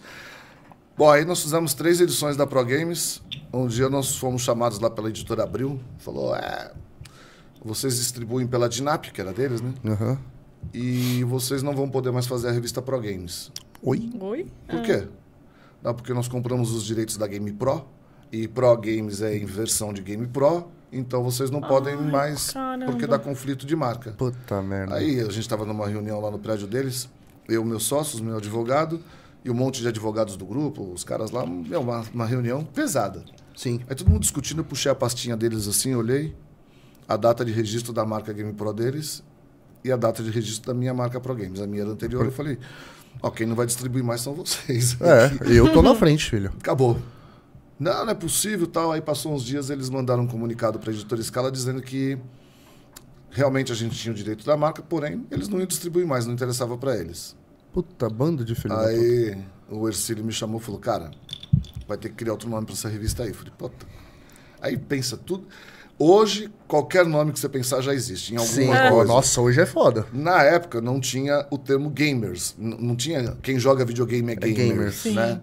Bom, 1.02 1.10
aí 1.10 1.26
nós 1.26 1.42
fizemos 1.42 1.74
três 1.74 2.00
edições 2.00 2.38
da 2.38 2.46
Pro 2.46 2.64
Games. 2.64 3.24
Um 3.52 3.66
dia 3.66 3.90
nós 3.90 4.18
fomos 4.18 4.44
chamados 4.44 4.80
lá 4.80 4.88
pela 4.88 5.10
editora 5.10 5.42
Abril. 5.42 5.80
Falou, 5.98 6.36
é, 6.36 6.72
vocês 7.66 7.96
distribuem 7.96 8.46
pela 8.46 8.70
Dinap, 8.70 9.06
que 9.06 9.20
era 9.20 9.34
deles, 9.34 9.62
né? 9.62 9.74
Aham. 9.84 10.20
E 10.72 11.24
vocês 11.24 11.64
não 11.64 11.76
vão 11.76 11.90
poder 11.90 12.12
mais 12.12 12.28
fazer 12.28 12.50
a 12.50 12.52
revista 12.52 12.84
Pro 12.84 13.02
Games. 13.02 13.52
Oi? 13.82 14.12
Oi? 14.20 14.46
Por 14.68 14.84
quê? 14.84 15.08
Não, 15.82 15.92
porque 15.96 16.14
nós 16.14 16.28
compramos 16.28 16.72
os 16.72 16.84
direitos 16.84 17.18
da 17.18 17.26
Game 17.26 17.52
Pro. 17.52 17.84
E 18.32 18.48
Pro 18.48 18.78
Games 18.78 19.24
é 19.24 19.36
em 19.36 19.44
versão 19.44 19.92
de 19.92 20.04
Game 20.04 20.28
Pro. 20.28 20.68
Então 20.92 21.24
vocês 21.24 21.50
não 21.50 21.62
podem 21.62 21.96
mais, 21.98 22.52
caramba. 22.52 22.92
porque 22.92 23.08
dá 23.08 23.18
conflito 23.18 23.66
de 23.66 23.76
marca. 23.76 24.12
Puta 24.12 24.62
merda. 24.62 24.98
Aí 24.98 25.20
a 25.20 25.24
gente 25.24 25.40
estava 25.40 25.66
numa 25.66 25.88
reunião 25.88 26.22
lá 26.22 26.30
no 26.30 26.38
prédio 26.38 26.68
deles, 26.68 27.10
eu, 27.50 27.66
meus 27.66 27.86
sócios, 27.86 28.22
meu 28.22 28.38
advogado 28.38 29.02
e 29.44 29.50
um 29.50 29.54
monte 29.54 29.82
de 29.82 29.88
advogados 29.88 30.38
do 30.38 30.46
grupo, 30.46 30.84
os 30.94 31.04
caras 31.04 31.32
lá, 31.32 31.44
é 31.72 31.78
uma, 31.78 32.04
uma 32.14 32.26
reunião 32.26 32.64
pesada. 32.64 33.24
Sim. 33.56 33.80
Aí 33.90 33.96
todo 33.96 34.10
mundo 34.10 34.22
discutindo, 34.22 34.60
eu 34.60 34.66
puxei 34.66 34.92
a 34.92 34.96
pastinha 34.96 35.36
deles 35.36 35.68
assim, 35.68 35.96
olhei 35.96 36.36
a 37.08 37.18
data 37.18 37.44
de 37.44 37.52
registro 37.52 37.92
da 37.92 38.06
marca 38.06 38.32
Game 38.32 38.54
Pro 38.54 38.72
deles 38.72 39.24
e 39.84 39.92
a 39.92 39.98
data 39.98 40.24
de 40.24 40.30
registro 40.30 40.68
da 40.68 40.74
minha 40.78 40.94
marca 40.94 41.20
Pro 41.20 41.36
Games. 41.36 41.60
A 41.60 41.68
minha 41.68 41.84
era 41.84 41.92
anterior, 41.92 42.26
eu 42.26 42.32
falei, 42.32 42.58
ó, 43.22 43.30
quem 43.30 43.46
não 43.46 43.56
vai 43.56 43.66
distribuir 43.66 44.04
mais 44.04 44.22
são 44.22 44.34
vocês. 44.34 44.98
É, 45.02 45.32
eu 45.58 45.72
tô 45.74 45.82
na 45.82 45.96
frente, 45.96 46.30
filho. 46.30 46.52
Acabou. 46.60 46.98
Não, 47.80 48.06
não 48.06 48.12
é 48.12 48.16
possível 48.16 48.68
tal. 48.68 48.92
Aí 48.92 49.02
passou 49.02 49.34
uns 49.34 49.44
dias, 49.44 49.70
eles 49.70 49.90
mandaram 49.90 50.24
um 50.24 50.28
comunicado 50.28 50.78
para 50.80 50.92
a 50.92 50.94
editora 50.94 51.22
Scala 51.22 51.52
dizendo 51.52 51.82
que 51.82 52.18
realmente 53.32 53.72
a 53.72 53.76
gente 53.76 53.96
tinha 53.96 54.14
o 54.14 54.16
direito 54.16 54.46
da 54.46 54.56
marca, 54.56 54.82
porém 54.82 55.26
eles 55.32 55.48
não 55.48 55.58
iam 55.58 55.66
distribuir 55.66 56.06
mais, 56.06 56.26
não 56.26 56.34
interessava 56.34 56.78
para 56.78 56.96
eles. 56.98 57.36
Puta, 57.74 58.10
bando 58.10 58.44
de 58.44 58.54
filho 58.56 58.76
da 58.76 58.82
puta. 58.84 58.90
Aí 58.90 59.38
o 59.70 59.88
Ercílio 59.88 60.24
me 60.24 60.32
chamou 60.32 60.60
e 60.60 60.64
falou, 60.64 60.80
cara, 60.80 61.12
vai 61.88 61.98
ter 61.98 62.10
que 62.10 62.16
criar 62.16 62.34
outro 62.34 62.50
nome 62.50 62.66
para 62.66 62.76
essa 62.76 62.90
revista 62.90 63.24
aí. 63.24 63.30
Eu 63.30 63.36
falei, 63.36 63.54
puta. 63.58 63.86
Aí 64.62 64.78
pensa 64.78 65.16
tudo. 65.18 65.46
Hoje, 65.98 66.50
qualquer 66.68 67.06
nome 67.06 67.32
que 67.32 67.40
você 67.40 67.48
pensar 67.48 67.80
já 67.82 67.94
existe, 67.94 68.34
em 68.34 68.38
alguma 68.38 68.56
Sim, 68.56 68.68
coisa. 68.68 68.90
Pô, 68.90 69.04
nossa, 69.06 69.40
hoje 69.40 69.62
é 69.62 69.66
foda. 69.66 70.08
Na 70.12 70.42
época 70.44 70.82
não 70.82 71.00
tinha 71.00 71.46
o 71.52 71.58
termo 71.58 71.90
gamers. 71.92 72.56
N- 72.58 72.76
Não 72.80 72.96
tinha 72.96 73.38
quem 73.42 73.60
joga 73.60 73.86
videogame 73.86 74.32
é 74.32 74.36
gamer. 74.36 74.56
gamers. 74.56 74.96
Sim. 74.96 75.14
Né? 75.14 75.42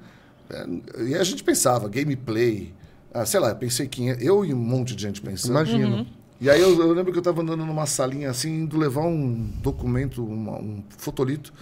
É, 0.51 1.03
E 1.05 1.15
a 1.15 1.23
gente 1.23 1.45
pensava, 1.45 1.89
gameplay. 1.89 2.75
Ah, 3.15 3.25
sei 3.25 3.39
lá, 3.41 3.51
eu 3.51 3.57
pensei 3.57 3.87
que 3.87 4.05
eu 4.21 4.45
e 4.45 4.53
um 4.53 4.59
monte 4.59 4.95
de 4.97 5.03
gente 5.03 5.21
pensando. 5.23 5.53
Imagino. 5.53 6.07
E 6.41 6.51
aí 6.51 6.61
eu, 6.61 6.79
eu 6.81 6.93
lembro 6.93 7.13
que 7.13 7.19
eu 7.19 7.23
tava 7.23 7.41
andando 7.41 7.65
numa 7.65 7.87
salinha 7.87 8.31
assim, 8.31 8.63
indo 8.63 8.77
levar 8.77 9.03
um 9.03 9.49
documento, 9.63 10.25
uma- 10.25 10.59
um 10.59 10.83
fotolito. 10.97 11.53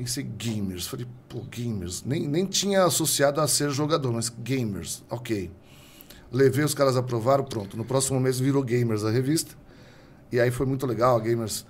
Pensei 0.00 0.22
gamers. 0.22 0.86
Falei, 0.86 1.06
pô, 1.28 1.42
gamers. 1.42 2.02
Nem, 2.04 2.26
nem 2.26 2.46
tinha 2.46 2.84
associado 2.84 3.38
a 3.38 3.46
ser 3.46 3.68
jogador, 3.68 4.10
mas 4.14 4.30
gamers. 4.30 5.04
Ok. 5.10 5.50
Levei, 6.32 6.64
os 6.64 6.72
caras 6.72 6.96
aprovaram, 6.96 7.44
pronto. 7.44 7.76
No 7.76 7.84
próximo 7.84 8.18
mês 8.18 8.40
virou 8.40 8.62
Gamers 8.62 9.04
a 9.04 9.10
revista. 9.10 9.54
E 10.32 10.40
aí 10.40 10.50
foi 10.50 10.64
muito 10.64 10.86
legal. 10.86 11.16
A 11.16 11.20
Gamers 11.20 11.66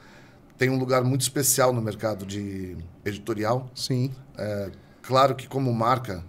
tem 0.56 0.70
um 0.70 0.78
lugar 0.78 1.02
muito 1.02 1.22
especial 1.22 1.72
no 1.72 1.82
mercado 1.82 2.24
de 2.24 2.76
editorial. 3.04 3.68
Sim. 3.74 4.12
É, 4.38 4.70
claro 5.02 5.34
que 5.34 5.48
como 5.48 5.72
marca, 5.74 6.22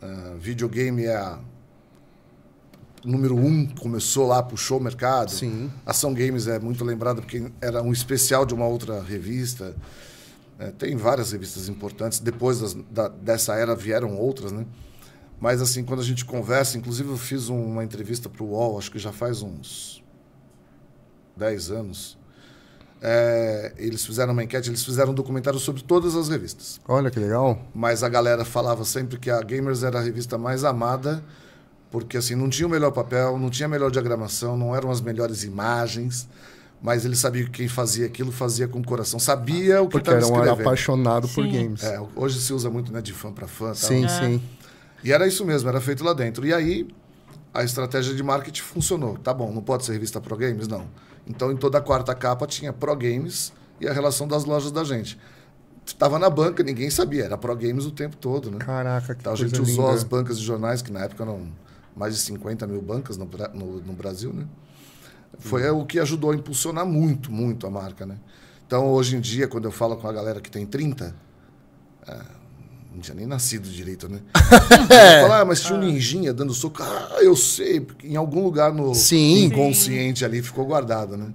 ah, 0.00 0.36
videogame 0.38 1.04
é 1.04 1.14
a 1.14 1.38
número 3.04 3.36
um, 3.36 3.66
começou 3.66 4.26
lá, 4.26 4.42
puxou 4.42 4.78
o 4.78 4.82
mercado. 4.82 5.30
Sim. 5.30 5.70
Ação 5.84 6.14
Games 6.14 6.46
é 6.46 6.58
muito 6.58 6.82
lembrada 6.82 7.20
porque 7.20 7.52
era 7.60 7.82
um 7.82 7.92
especial 7.92 8.46
de 8.46 8.54
uma 8.54 8.66
outra 8.66 9.02
revista. 9.02 9.76
É, 10.58 10.70
tem 10.70 10.96
várias 10.96 11.32
revistas 11.32 11.68
importantes. 11.68 12.18
Depois 12.20 12.60
das- 12.60 12.74
da- 12.90 13.08
dessa 13.08 13.54
era 13.54 13.74
vieram 13.74 14.16
outras, 14.16 14.52
né? 14.52 14.64
Mas 15.40 15.60
assim, 15.60 15.84
quando 15.84 16.00
a 16.00 16.04
gente 16.04 16.24
conversa, 16.24 16.78
inclusive 16.78 17.08
eu 17.10 17.16
fiz 17.16 17.48
um- 17.48 17.64
uma 17.64 17.84
entrevista 17.84 18.28
para 18.28 18.42
o 18.42 18.50
UOL, 18.50 18.78
acho 18.78 18.90
que 18.90 18.98
já 18.98 19.12
faz 19.12 19.42
uns 19.42 20.02
10 21.36 21.70
anos. 21.70 22.16
É, 23.02 23.74
eles 23.76 24.06
fizeram 24.06 24.32
uma 24.32 24.42
enquete, 24.42 24.70
eles 24.70 24.82
fizeram 24.84 25.10
um 25.10 25.14
documentário 25.14 25.58
sobre 25.58 25.82
todas 25.82 26.14
as 26.16 26.28
revistas. 26.28 26.80
Olha 26.88 27.10
que 27.10 27.18
legal. 27.20 27.58
Mas 27.74 28.02
a 28.02 28.08
galera 28.08 28.44
falava 28.44 28.84
sempre 28.84 29.18
que 29.18 29.30
a 29.30 29.40
Gamers 29.42 29.82
era 29.82 29.98
a 29.98 30.02
revista 30.02 30.38
mais 30.38 30.64
amada, 30.64 31.22
porque 31.90 32.16
assim, 32.16 32.34
não 32.34 32.48
tinha 32.48 32.66
o 32.66 32.70
melhor 32.70 32.92
papel, 32.92 33.38
não 33.38 33.50
tinha 33.50 33.66
a 33.66 33.68
melhor 33.68 33.90
diagramação, 33.90 34.56
não 34.56 34.74
eram 34.74 34.90
as 34.90 35.02
melhores 35.02 35.44
imagens, 35.44 36.26
mas 36.84 37.06
eles 37.06 37.18
sabiam 37.18 37.46
que 37.46 37.50
quem 37.52 37.68
fazia 37.68 38.04
aquilo 38.04 38.30
fazia 38.30 38.68
com 38.68 38.78
o 38.78 38.84
coração, 38.84 39.18
sabia 39.18 39.80
o 39.80 39.86
que 39.86 39.92
Porque 39.92 40.10
estava 40.10 40.18
era 40.18 40.26
um 40.26 40.30
era 40.36 40.40
escrevendo. 40.50 40.66
apaixonado 40.68 41.26
por 41.28 41.42
Sim. 41.44 41.50
games. 41.50 41.82
É, 41.82 41.98
hoje 42.14 42.38
se 42.38 42.52
usa 42.52 42.68
muito 42.68 42.92
né, 42.92 43.00
de 43.00 43.14
fã 43.14 43.32
para 43.32 43.46
fã. 43.48 43.66
tal. 43.68 43.74
sim, 43.74 44.04
É. 44.04 44.08
sim. 44.08 44.42
E 45.02 45.10
era 45.10 45.26
isso 45.26 45.46
mesmo, 45.46 45.66
era 45.70 45.80
feito 45.80 46.04
lá 46.04 46.12
dentro. 46.12 46.46
E 46.46 46.52
aí, 46.52 46.86
a 47.54 47.64
estratégia 47.64 48.14
de 48.14 48.22
marketing 48.22 48.60
funcionou. 48.60 49.16
Tá 49.16 49.32
bom, 49.32 49.50
não 49.50 49.62
pode 49.62 49.86
ser 49.86 49.92
revista 49.92 50.20
Pro 50.20 50.36
Games? 50.36 50.68
Não. 50.68 50.86
Então, 51.26 51.50
em 51.50 51.56
toda 51.56 51.78
a 51.78 51.80
quarta 51.80 52.14
capa 52.14 52.46
tinha 52.46 52.70
Pro 52.70 52.94
Games 52.94 53.50
e 53.80 53.88
a 53.88 53.92
relação 53.94 54.28
das 54.28 54.44
lojas 54.44 54.70
da 54.70 54.84
gente. 54.84 55.18
Tava 55.98 56.18
na 56.18 56.28
banca, 56.28 56.62
ninguém 56.62 56.90
sabia, 56.90 57.24
era 57.24 57.38
Pro 57.38 57.56
Games 57.56 57.86
o 57.86 57.90
tempo 57.90 58.16
todo, 58.16 58.50
né? 58.50 58.58
Caraca, 58.58 59.14
que 59.14 59.20
Então, 59.22 59.32
a 59.32 59.36
coisa 59.36 59.56
gente 59.56 59.62
usou 59.70 59.84
linda. 59.86 59.96
as 59.96 60.04
bancas 60.04 60.38
de 60.38 60.44
jornais, 60.44 60.82
que 60.82 60.92
na 60.92 61.00
época 61.00 61.22
eram 61.24 61.48
mais 61.96 62.14
de 62.14 62.20
50 62.20 62.66
mil 62.66 62.82
bancas 62.82 63.16
no, 63.16 63.26
no, 63.54 63.80
no 63.80 63.92
Brasil, 63.94 64.32
né? 64.34 64.44
Foi 65.38 65.68
o 65.70 65.84
que 65.84 65.98
ajudou 65.98 66.30
a 66.30 66.34
impulsionar 66.34 66.86
muito, 66.86 67.30
muito 67.30 67.66
a 67.66 67.70
marca, 67.70 68.06
né? 68.06 68.16
Então, 68.66 68.88
hoje 68.88 69.16
em 69.16 69.20
dia, 69.20 69.46
quando 69.46 69.66
eu 69.66 69.72
falo 69.72 69.96
com 69.96 70.08
a 70.08 70.12
galera 70.12 70.40
que 70.40 70.50
tem 70.50 70.64
30, 70.64 71.14
ah, 72.06 72.24
não 72.92 73.00
tinha 73.00 73.14
nem 73.14 73.26
nascido 73.26 73.68
direito, 73.68 74.08
né? 74.08 74.20
É. 74.90 75.22
Fala, 75.22 75.40
ah, 75.40 75.44
mas 75.44 75.60
tinha 75.60 75.78
um 75.78 75.82
ninjinha 75.82 76.32
dando 76.32 76.54
soco. 76.54 76.82
Ah, 76.82 77.18
eu 77.20 77.34
sei, 77.36 77.80
porque 77.80 78.06
em 78.06 78.16
algum 78.16 78.42
lugar 78.42 78.72
no 78.72 78.94
Sim. 78.94 79.44
inconsciente 79.44 80.24
ali 80.24 80.42
ficou 80.42 80.64
guardado, 80.64 81.16
né? 81.16 81.32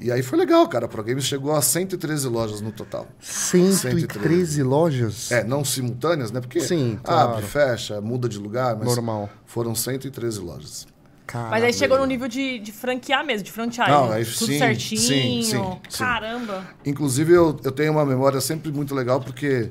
E 0.00 0.10
aí 0.10 0.20
foi 0.20 0.36
legal, 0.36 0.66
cara. 0.68 0.86
A 0.86 0.88
Pro 0.88 1.02
Games 1.02 1.24
chegou 1.24 1.54
a 1.54 1.62
113 1.62 2.26
lojas 2.26 2.60
no 2.60 2.72
total. 2.72 3.06
113 3.20 4.62
lojas? 4.64 5.30
É, 5.30 5.44
não 5.44 5.64
simultâneas, 5.64 6.32
né? 6.32 6.40
Porque 6.40 6.60
Sim, 6.60 6.98
abre, 7.04 7.42
claro. 7.42 7.46
fecha, 7.46 8.00
muda 8.00 8.28
de 8.28 8.36
lugar, 8.36 8.76
mas 8.76 8.88
Normal. 8.88 9.30
foram 9.46 9.76
113 9.76 10.40
lojas. 10.40 10.88
Caraca. 11.32 11.50
Mas 11.50 11.64
aí 11.64 11.72
chegou 11.72 11.98
no 11.98 12.04
nível 12.04 12.28
de, 12.28 12.58
de 12.58 12.70
franquear 12.70 13.24
mesmo, 13.24 13.42
de 13.44 13.50
franchise. 13.50 13.88
Não, 13.90 14.12
aí 14.12 14.22
Tudo 14.24 14.46
sim, 14.46 14.58
certinho. 14.58 15.00
sim, 15.00 15.42
sim. 15.42 15.80
Caramba. 15.98 16.62
Inclusive, 16.84 17.32
eu, 17.32 17.58
eu 17.64 17.72
tenho 17.72 17.90
uma 17.92 18.04
memória 18.04 18.38
sempre 18.40 18.70
muito 18.70 18.94
legal, 18.94 19.18
porque 19.20 19.70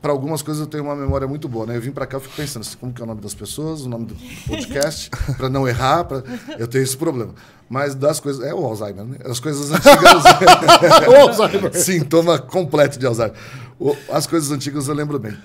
para 0.00 0.10
algumas 0.10 0.40
coisas 0.40 0.62
eu 0.62 0.66
tenho 0.66 0.84
uma 0.84 0.96
memória 0.96 1.28
muito 1.28 1.46
boa, 1.46 1.66
né? 1.66 1.76
Eu 1.76 1.82
vim 1.82 1.90
para 1.90 2.06
cá 2.06 2.16
e 2.16 2.20
fico 2.22 2.34
pensando 2.34 2.62
assim, 2.62 2.78
como 2.78 2.94
que 2.94 3.02
é 3.02 3.04
o 3.04 3.06
nome 3.06 3.20
das 3.20 3.34
pessoas, 3.34 3.82
o 3.82 3.88
nome 3.90 4.06
do 4.06 4.14
podcast, 4.48 5.10
para 5.36 5.50
não 5.50 5.68
errar, 5.68 6.04
pra... 6.04 6.22
eu 6.58 6.66
tenho 6.66 6.82
esse 6.82 6.96
problema. 6.96 7.34
Mas 7.68 7.94
das 7.94 8.18
coisas... 8.18 8.42
É 8.46 8.54
o 8.54 8.64
Alzheimer, 8.64 9.04
né? 9.04 9.18
As 9.26 9.38
coisas 9.38 9.70
antigas... 9.70 10.24
Ô, 11.08 11.28
Alzheimer. 11.28 11.74
Sintoma 11.74 12.38
completo 12.38 12.98
de 12.98 13.04
Alzheimer. 13.04 13.34
O- 13.78 13.94
As 14.10 14.26
coisas 14.26 14.50
antigas 14.50 14.88
eu 14.88 14.94
lembro 14.94 15.18
bem. 15.18 15.36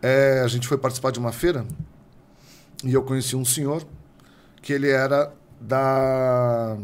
É, 0.00 0.40
a 0.42 0.48
gente 0.48 0.66
foi 0.66 0.78
participar 0.78 1.10
de 1.12 1.18
uma 1.18 1.32
feira 1.32 1.66
e 2.82 2.94
eu 2.94 3.02
conheci 3.02 3.36
um 3.36 3.44
senhor 3.44 3.82
que 4.62 4.72
ele 4.72 4.88
era 4.90 5.32
da 5.60 6.76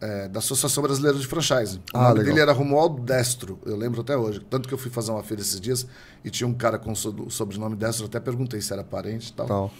é, 0.00 0.28
da 0.28 0.38
Associação 0.38 0.82
Brasileira 0.82 1.18
de 1.18 1.26
Franchise. 1.26 1.78
O 1.78 1.96
Ah, 1.96 2.02
nome 2.08 2.18
legal. 2.18 2.24
dele 2.26 2.40
era 2.40 2.52
Romualdo 2.52 3.00
Destro, 3.02 3.58
eu 3.64 3.76
lembro 3.76 4.02
até 4.02 4.16
hoje. 4.16 4.40
Tanto 4.50 4.68
que 4.68 4.74
eu 4.74 4.78
fui 4.78 4.90
fazer 4.90 5.10
uma 5.12 5.22
feira 5.22 5.40
esses 5.42 5.58
dias 5.60 5.86
e 6.24 6.30
tinha 6.30 6.46
um 6.46 6.52
cara 6.54 6.78
com 6.78 6.94
so- 6.94 7.30
sobrenome 7.30 7.74
Destro, 7.76 8.04
eu 8.04 8.08
até 8.08 8.20
perguntei 8.20 8.60
se 8.60 8.72
era 8.72 8.84
parente 8.84 9.30
e 9.30 9.32
tal. 9.32 9.46
Tal. 9.46 9.72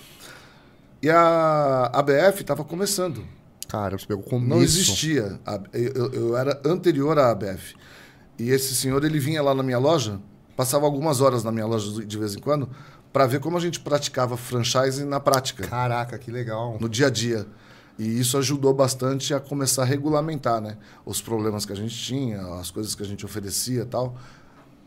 E 1.03 1.11
a 1.11 1.91
ABF 1.93 2.41
estava 2.41 2.65
começando. 2.65 3.23
Cara, 3.69 3.99
você 3.99 4.07
pegou 4.07 4.23
começo. 4.25 4.49
Não 4.49 4.63
existia. 4.63 5.39
Eu- 5.73 6.13
eu 6.13 6.37
era 6.37 6.59
anterior 6.65 7.19
à 7.19 7.31
ABF. 7.31 7.75
E 8.39 8.49
esse 8.51 8.75
senhor, 8.75 9.05
ele 9.05 9.19
vinha 9.19 9.43
lá 9.43 9.55
na 9.55 9.63
minha 9.63 9.79
loja, 9.79 10.19
passava 10.57 10.87
algumas 10.87 11.21
horas 11.21 11.45
na 11.45 11.53
minha 11.53 11.67
loja 11.67 12.05
de 12.05 12.19
vez 12.19 12.35
em 12.35 12.39
quando, 12.39 12.69
para 13.15 13.27
ver 13.29 13.39
como 13.39 13.57
a 13.57 13.61
gente 13.61 13.79
praticava 13.79 14.37
franchise 14.37 15.05
na 15.05 15.21
prática, 15.21 15.67
Caraca, 15.69 16.19
que 16.19 16.33
legal. 16.33 16.77
no 16.81 16.89
dia 16.89 17.07
a 17.07 17.11
dia. 17.11 17.47
E 17.97 18.19
isso 18.21 18.37
ajudou 18.37 18.75
bastante 18.75 19.33
a 19.33 19.39
começar 19.39 19.83
a 19.83 19.85
regulamentar 19.85 20.61
né, 20.61 20.77
os 21.07 21.23
problemas 21.23 21.65
que 21.65 21.73
a 21.73 21.77
gente 21.77 21.95
tinha, 21.97 22.41
as 22.61 22.73
coisas 22.73 22.93
que 22.93 23.05
a 23.05 23.07
gente 23.07 23.25
oferecia 23.25 23.83
e 23.83 23.87
tal. 23.87 24.17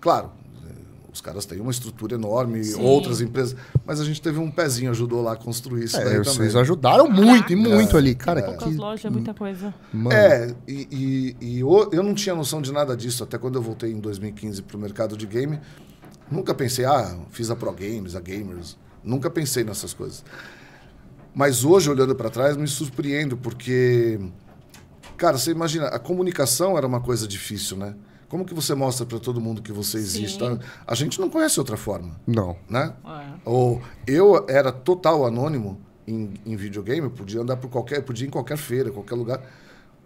Claro, 0.01 0.29
eh, 0.69 0.71
os 1.13 1.21
caras 1.21 1.45
têm 1.45 1.61
uma 1.61 1.71
estrutura 1.71 2.15
enorme, 2.15 2.61
Sim. 2.65 2.81
outras 2.83 3.21
empresas, 3.21 3.55
mas 3.85 4.01
a 4.01 4.03
gente 4.03 4.21
teve 4.21 4.39
um 4.39 4.51
pezinho, 4.51 4.91
ajudou 4.91 5.21
lá 5.23 5.31
a 5.31 5.35
construir 5.37 5.85
isso 5.85 5.95
É, 5.95 6.03
daí 6.03 6.17
vocês 6.17 6.35
também. 6.51 6.61
ajudaram 6.61 7.09
muito, 7.09 7.53
e 7.53 7.55
muito 7.55 7.95
ali. 7.95 8.13
Cara, 8.13 8.41
Poucas 8.43 8.67
que... 8.67 8.75
lojas, 8.75 9.05
é 9.05 9.09
muita 9.09 9.33
coisa. 9.33 9.73
Mano, 9.93 10.11
É, 10.11 10.53
e, 10.67 11.35
e- 11.41 11.45
e 11.55 11.59
eu 11.61 12.03
não 12.03 12.13
tinha 12.13 12.35
noção 12.35 12.61
de 12.61 12.73
nada 12.73 12.95
disso, 12.97 13.23
até 13.23 13.37
quando 13.37 13.55
eu 13.55 13.61
voltei 13.61 13.89
em 13.93 14.01
2015 14.01 14.61
para 14.63 14.75
o 14.75 14.79
mercado 14.81 15.15
de 15.15 15.25
game. 15.25 15.61
Nunca 16.29 16.53
pensei, 16.53 16.85
ah, 16.85 17.17
fiz 17.31 17.49
a 17.49 17.55
Pro 17.55 17.71
Games, 17.71 18.15
a 18.15 18.19
Gamers. 18.19 18.77
Nunca 19.03 19.29
pensei 19.29 19.63
nessas 19.63 19.93
coisas. 19.93 20.23
Mas 21.33 21.63
hoje, 21.63 21.89
olhando 21.89 22.15
para 22.15 22.29
trás, 22.29 22.57
me 22.57 22.67
surpreendo, 22.67 23.37
porque, 23.37 24.19
cara, 25.15 25.37
você 25.37 25.51
imagina, 25.51 25.87
a 25.87 25.99
comunicação 25.99 26.77
era 26.77 26.87
uma 26.87 26.99
coisa 26.99 27.27
difícil, 27.27 27.77
né? 27.77 27.95
Como 28.27 28.43
que 28.43 28.53
você 28.53 28.75
mostra 28.75 29.05
para 29.05 29.19
todo 29.19 29.39
mundo 29.39 29.61
que 29.61 29.71
você 29.71 29.97
existe? 29.97 30.37
Tá? 30.39 30.59
A 30.85 30.95
gente 30.95 31.19
não 31.21 31.29
conhece 31.29 31.59
outra 31.59 31.77
forma, 31.77 32.19
Não. 32.27 32.57
né? 32.69 32.93
É. 33.05 33.33
Ou 33.45 33.81
eu 34.05 34.45
era 34.49 34.71
total 34.71 35.25
anônimo 35.25 35.79
em, 36.05 36.33
em 36.45 36.55
videogame, 36.57 37.03
eu 37.03 37.11
podia 37.11 37.39
andar 37.39 37.55
por 37.55 37.69
qualquer, 37.69 38.01
podia 38.01 38.25
ir 38.25 38.27
em 38.27 38.31
qualquer 38.31 38.57
feira, 38.57 38.91
qualquer 38.91 39.15
lugar. 39.15 39.41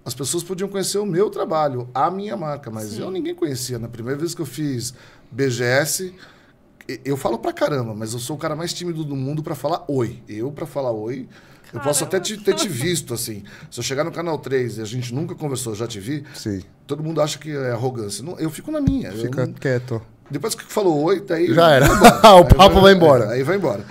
As 0.04 0.14
pessoas 0.16 0.44
podiam 0.44 0.68
conhecer 0.68 0.98
o 0.98 1.06
meu 1.06 1.30
trabalho, 1.30 1.88
a 1.94 2.10
minha 2.10 2.36
marca, 2.36 2.72
mas 2.72 2.90
Sim. 2.90 3.02
eu 3.02 3.12
ninguém 3.12 3.36
conhecia. 3.36 3.78
Na 3.78 3.88
primeira 3.88 4.20
vez 4.20 4.34
que 4.34 4.42
eu 4.42 4.46
fiz 4.48 4.94
BGS, 5.32 6.14
eu 7.06 7.16
falo 7.16 7.38
pra 7.38 7.54
caramba, 7.54 7.94
mas 7.94 8.14
eu 8.14 8.20
sou 8.20 8.36
o 8.36 8.40
cara 8.40 8.56
mais 8.56 8.74
tímido 8.74 9.04
do 9.04 9.16
mundo 9.16 9.44
pra 9.44 9.56
falar 9.56 9.84
oi. 9.88 10.22
Eu, 10.28 10.52
pra 10.52 10.66
falar 10.66 10.92
oi, 10.92 11.28
eu 11.72 11.80
posso 11.80 12.04
até 12.04 12.20
te, 12.20 12.36
ter 12.38 12.56
te 12.56 12.68
visto, 12.68 13.14
assim. 13.14 13.44
Se 13.70 13.80
eu 13.80 13.84
chegar 13.84 14.04
no 14.04 14.12
canal 14.12 14.38
3 14.40 14.78
e 14.80 14.82
a 14.82 14.86
gente 14.86 15.14
nunca 15.14 15.36
conversou, 15.36 15.76
já 15.76 15.88
te 15.88 16.00
vi, 16.00 16.24
Sim. 16.34 16.62
todo 16.88 17.04
mundo 17.04 17.22
acha 17.22 17.38
que 17.38 17.52
é 17.52 17.72
arrogância. 17.72 18.24
Não, 18.24 18.38
eu 18.40 18.50
fico 18.50 18.72
na 18.72 18.82
minha. 18.82 19.12
Fica 19.12 19.46
não- 19.46 19.54
quieto. 19.54 20.02
depois 20.30 20.56
que 20.56 20.64
falou 20.66 21.02
oi, 21.04 21.22
daí. 21.22 21.54
Já 21.54 21.70
era. 21.70 21.88
vai 21.88 22.12
o 22.34 22.38
Aí 22.40 22.56
papo 22.56 22.82
vai 22.82 22.94
embora. 22.94 23.26
é, 23.26 23.34
aí 23.36 23.44
vai 23.44 23.56
embora. 23.56 23.86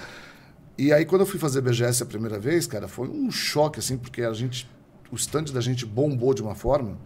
E 0.76 0.92
aí, 0.92 1.04
quando 1.04 1.20
eu 1.22 1.26
fui 1.26 1.38
fazer 1.38 1.60
BGS 1.60 2.02
a 2.02 2.06
primeira 2.06 2.38
vez, 2.38 2.66
cara, 2.66 2.88
foi 2.88 3.06
um 3.08 3.30
choque, 3.30 3.78
assim, 3.78 3.96
porque 3.96 4.22
a 4.22 4.32
gente. 4.32 4.68
O 5.12 5.16
stand 5.16 5.44
da 5.52 5.60
gente 5.60 5.84
bombou 5.84 6.32
de 6.34 6.42
uma 6.42 6.54
forma. 6.54 6.96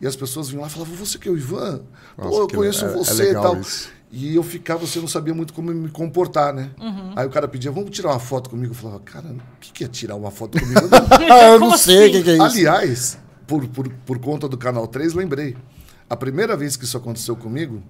E 0.00 0.06
as 0.06 0.16
pessoas 0.16 0.48
vinham 0.48 0.62
lá 0.62 0.68
e 0.68 0.70
falavam, 0.70 0.94
você 0.96 1.18
que 1.18 1.28
é 1.28 1.30
o 1.30 1.36
Ivan? 1.36 1.82
Pô, 2.16 2.24
Nossa, 2.24 2.36
eu 2.38 2.48
conheço 2.48 2.84
é- 2.84 2.88
é 2.88 2.92
você 2.92 3.22
e 3.22 3.26
legal 3.26 3.42
tal. 3.42 3.60
isso. 3.60 3.88
E 4.12 4.34
eu 4.34 4.42
ficava, 4.42 4.84
você 4.84 4.98
não 4.98 5.06
sabia 5.06 5.32
muito 5.32 5.52
como 5.52 5.72
me 5.72 5.88
comportar, 5.88 6.52
né? 6.52 6.70
Uhum. 6.80 7.12
Aí 7.14 7.24
o 7.26 7.30
cara 7.30 7.46
pedia, 7.46 7.70
vamos 7.70 7.90
tirar 7.90 8.08
uma 8.10 8.18
foto 8.18 8.50
comigo. 8.50 8.72
Eu 8.72 8.76
falava, 8.76 8.98
cara, 9.00 9.28
o 9.28 9.60
que, 9.60 9.72
que 9.72 9.84
é 9.84 9.88
tirar 9.88 10.16
uma 10.16 10.30
foto 10.32 10.58
comigo? 10.58 10.80
Eu 11.30 11.60
não 11.60 11.66
Como 11.68 11.78
sei 11.78 11.96
o 11.96 12.02
assim? 12.04 12.12
que, 12.12 12.22
que 12.24 12.30
é 12.30 12.34
isso. 12.34 12.42
Aliás, 12.42 13.18
por, 13.46 13.68
por, 13.68 13.88
por 13.88 14.18
conta 14.18 14.48
do 14.48 14.58
Canal 14.58 14.88
3, 14.88 15.12
lembrei. 15.12 15.56
A 16.08 16.16
primeira 16.16 16.56
vez 16.56 16.76
que 16.76 16.84
isso 16.84 16.96
aconteceu 16.96 17.36
comigo, 17.36 17.80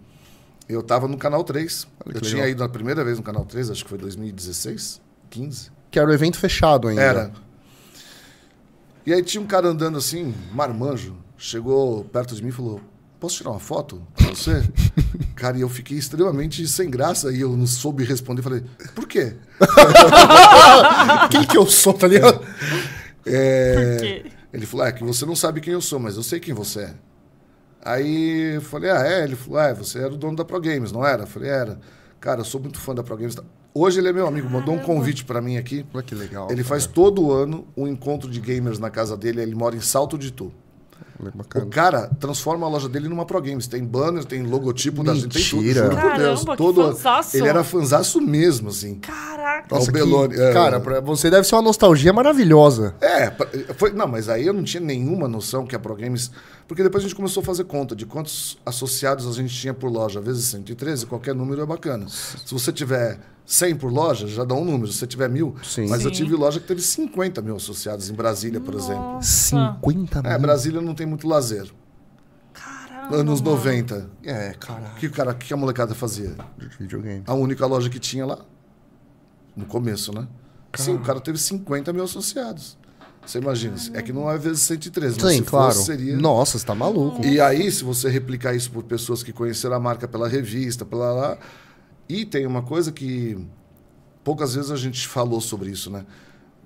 eu 0.68 0.80
estava 0.80 1.08
no 1.08 1.16
Canal 1.16 1.42
3. 1.42 1.86
Olha 2.04 2.16
Eu 2.16 2.20
tinha 2.20 2.34
legal. 2.34 2.50
ido 2.50 2.62
na 2.64 2.68
primeira 2.68 3.02
vez 3.02 3.16
no 3.16 3.22
Canal 3.22 3.46
3, 3.46 3.70
acho 3.70 3.82
que 3.84 3.88
foi 3.88 3.96
2016, 3.98 5.00
15. 5.30 5.70
Que 5.90 5.98
era 5.98 6.10
o 6.10 6.12
evento 6.12 6.36
fechado 6.38 6.88
ainda. 6.88 7.00
Era. 7.00 7.32
E 9.06 9.12
aí 9.12 9.22
tinha 9.22 9.40
um 9.42 9.46
cara 9.46 9.68
andando 9.68 9.98
assim, 9.98 10.34
marmanjo, 10.52 11.16
chegou 11.36 12.04
perto 12.04 12.34
de 12.34 12.42
mim 12.42 12.50
e 12.50 12.52
falou: 12.52 12.80
Posso 13.18 13.38
tirar 13.38 13.50
uma 13.50 13.60
foto 13.60 14.06
pra 14.16 14.28
você? 14.28 14.62
cara, 15.34 15.56
e 15.56 15.62
eu 15.62 15.68
fiquei 15.68 15.96
extremamente 15.96 16.66
sem 16.68 16.90
graça 16.90 17.32
e 17.32 17.40
eu 17.40 17.56
não 17.56 17.66
soube 17.66 18.04
responder. 18.04 18.42
Falei: 18.42 18.62
Por 18.94 19.06
quê? 19.08 19.36
Quem 21.30 21.46
que 21.46 21.56
eu 21.56 21.66
sou, 21.66 21.94
tá 21.94 22.06
ligado? 22.06 22.44
É, 23.26 23.74
Por 23.74 24.00
quê? 24.00 24.24
Ele 24.52 24.66
falou: 24.66 24.86
É 24.86 24.92
que 24.92 25.04
você 25.04 25.24
não 25.24 25.36
sabe 25.36 25.60
quem 25.60 25.72
eu 25.72 25.80
sou, 25.80 25.98
mas 25.98 26.16
eu 26.16 26.22
sei 26.22 26.40
quem 26.40 26.54
você 26.54 26.80
é. 26.80 26.94
Aí 27.82 28.56
eu 28.56 28.62
falei: 28.62 28.90
Ah, 28.90 29.06
é? 29.06 29.24
Ele 29.24 29.36
falou: 29.36 29.60
É, 29.60 29.74
você 29.74 29.98
era 29.98 30.12
o 30.12 30.16
dono 30.16 30.36
da 30.36 30.44
Pro 30.44 30.60
Games, 30.60 30.92
não 30.92 31.06
era? 31.06 31.22
Eu 31.22 31.26
falei: 31.26 31.50
Era. 31.50 31.80
Cara, 32.20 32.40
eu 32.40 32.44
sou 32.44 32.60
muito 32.60 32.78
fã 32.78 32.94
da 32.94 33.02
Pro 33.02 33.16
Games. 33.16 33.36
Hoje 33.72 33.98
ele 34.00 34.08
é 34.08 34.12
meu 34.12 34.26
amigo, 34.26 34.48
mandou 34.50 34.74
um 34.74 34.78
convite 34.78 35.24
pra 35.24 35.40
mim 35.40 35.56
aqui. 35.56 35.86
Olha 35.94 36.02
que 36.02 36.14
legal. 36.14 36.46
Ele 36.50 36.56
cara. 36.56 36.68
faz 36.68 36.86
todo 36.86 37.32
ano 37.32 37.66
um 37.76 37.86
encontro 37.86 38.30
de 38.30 38.40
gamers 38.40 38.78
na 38.78 38.90
casa 38.90 39.16
dele. 39.16 39.40
Ele 39.40 39.54
mora 39.54 39.74
em 39.76 39.80
Salto 39.80 40.18
de 40.18 40.30
Tu. 40.32 40.52
Olha, 41.22 41.30
O 41.34 41.38
Bacana. 41.38 41.66
cara 41.66 42.10
transforma 42.18 42.66
a 42.66 42.68
loja 42.70 42.88
dele 42.88 43.08
numa 43.08 43.24
Pro 43.24 43.40
Games. 43.40 43.66
Tem 43.66 43.84
banner, 43.84 44.24
tem 44.24 44.42
logotipo 44.42 45.04
da 45.04 45.14
gente, 45.14 45.28
tem 45.28 45.42
tudo. 45.44 45.62
Mentira. 45.62 45.84
Juro 45.84 45.96
por 45.96 46.16
Deus. 46.16 46.40
Caramba, 46.40 46.56
Todo 46.56 46.82
fanzaço. 46.88 47.36
Ele 47.36 47.48
era 47.48 47.62
fanzaço 47.62 48.20
mesmo, 48.20 48.70
assim. 48.70 48.94
Caraca. 48.96 49.74
Ao 49.76 49.86
que- 49.86 50.40
é. 50.40 50.52
Cara, 50.52 50.78
você 51.02 51.30
deve 51.30 51.46
ser 51.46 51.54
uma 51.54 51.62
nostalgia 51.62 52.12
maravilhosa. 52.12 52.94
É, 53.00 53.30
foi, 53.76 53.92
não, 53.92 54.06
mas 54.08 54.28
aí 54.28 54.46
eu 54.46 54.52
não 54.52 54.64
tinha 54.64 54.80
nenhuma 54.82 55.28
noção 55.28 55.64
que 55.66 55.76
a 55.76 55.78
Pro 55.78 55.94
Games. 55.94 56.30
Porque 56.70 56.84
depois 56.84 57.02
a 57.02 57.08
gente 57.08 57.16
começou 57.16 57.40
a 57.40 57.44
fazer 57.44 57.64
conta 57.64 57.96
de 57.96 58.06
quantos 58.06 58.56
associados 58.64 59.26
a 59.26 59.32
gente 59.32 59.52
tinha 59.52 59.74
por 59.74 59.90
loja. 59.90 60.20
Vezes 60.20 60.44
113, 60.44 61.04
qualquer 61.04 61.34
número 61.34 61.60
é 61.60 61.66
bacana. 61.66 62.08
Se 62.08 62.52
você 62.54 62.72
tiver 62.72 63.18
100 63.44 63.74
por 63.74 63.92
loja, 63.92 64.28
já 64.28 64.44
dá 64.44 64.54
um 64.54 64.64
número. 64.64 64.86
Se 64.86 64.98
você 64.98 65.06
tiver 65.08 65.28
mil. 65.28 65.56
Sim. 65.64 65.88
Mas 65.88 66.04
eu 66.04 66.14
Sim. 66.14 66.22
tive 66.22 66.36
loja 66.36 66.60
que 66.60 66.68
teve 66.68 66.80
50 66.80 67.42
mil 67.42 67.56
associados 67.56 68.08
em 68.08 68.14
Brasília, 68.14 68.60
por 68.60 68.74
exemplo. 68.76 69.02
Nossa. 69.02 69.48
50 69.80 70.22
mil. 70.22 70.30
É, 70.30 70.38
Brasília 70.38 70.80
não 70.80 70.94
tem 70.94 71.08
muito 71.08 71.26
lazer. 71.26 71.68
Caramba. 72.52 73.16
Anos 73.16 73.40
mano. 73.40 73.56
90. 73.56 74.08
É, 74.22 74.50
O 74.54 74.58
caralho. 74.58 74.94
que, 74.94 75.06
o 75.08 75.10
cara, 75.10 75.32
o 75.32 75.34
que 75.34 75.52
a 75.52 75.56
molecada 75.56 75.92
fazia? 75.92 76.36
Videogame. 76.78 77.24
A 77.26 77.34
única 77.34 77.66
loja 77.66 77.90
que 77.90 77.98
tinha 77.98 78.24
lá. 78.24 78.38
No 79.56 79.66
começo, 79.66 80.12
né? 80.14 80.28
Sim, 80.76 80.94
o 80.94 81.00
cara 81.00 81.20
teve 81.20 81.36
50 81.36 81.92
mil 81.92 82.04
associados. 82.04 82.78
Você 83.30 83.38
imagina. 83.38 83.76
É 83.94 84.02
que 84.02 84.12
não 84.12 84.28
é 84.28 84.36
vezes 84.36 84.62
113, 84.62 85.20
mas 85.22 85.32
Sim, 85.32 85.38
se 85.38 85.44
claro. 85.44 85.72
fosse, 85.72 85.86
seria. 85.86 86.16
Nossa, 86.16 86.58
você 86.58 86.66
tá 86.66 86.74
maluco. 86.74 87.24
E 87.24 87.40
aí, 87.40 87.70
se 87.70 87.84
você 87.84 88.08
replicar 88.08 88.54
isso 88.54 88.72
por 88.72 88.82
pessoas 88.82 89.22
que 89.22 89.32
conheceram 89.32 89.76
a 89.76 89.80
marca 89.80 90.08
pela 90.08 90.28
revista, 90.28 90.84
pela 90.84 91.12
lá. 91.12 91.38
E 92.08 92.24
tem 92.24 92.44
uma 92.44 92.60
coisa 92.60 92.90
que 92.90 93.38
poucas 94.24 94.56
vezes 94.56 94.72
a 94.72 94.76
gente 94.76 95.06
falou 95.06 95.40
sobre 95.40 95.70
isso, 95.70 95.92
né? 95.92 96.04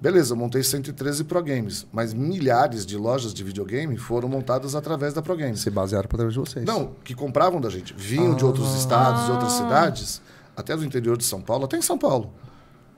Beleza, 0.01 0.35
montei 0.35 0.63
113 0.63 1.25
Pro 1.25 1.43
Games, 1.43 1.87
mas 1.93 2.15
milhares 2.15 2.87
de 2.87 2.97
lojas 2.97 3.35
de 3.35 3.45
videogame 3.45 3.99
foram 3.99 4.27
montadas 4.27 4.75
através 4.75 5.13
da 5.13 5.21
Pro 5.21 5.37
Games. 5.37 5.61
Se 5.61 5.69
basearam 5.69 6.09
trás 6.09 6.33
de 6.33 6.39
vocês. 6.39 6.65
Não, 6.65 6.93
que 7.05 7.15
compravam 7.15 7.61
da 7.61 7.69
gente. 7.69 7.95
Vinham 7.95 8.35
de 8.35 8.45
outros 8.45 8.75
estados, 8.75 9.27
de 9.27 9.33
outras 9.33 9.53
cidades, 9.53 10.23
até 10.57 10.75
do 10.75 10.83
interior 10.83 11.19
de 11.19 11.25
São 11.25 11.43
Paulo, 11.43 11.67
até 11.67 11.77
em 11.77 11.83
São 11.83 11.99
Paulo. 11.99 12.33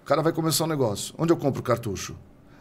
O 0.03 0.07
cara 0.07 0.23
vai 0.23 0.33
começar 0.33 0.63
um 0.63 0.69
negócio. 0.69 1.13
Onde 1.19 1.33
eu 1.33 1.37
compro 1.37 1.65
cartucho? 1.65 2.15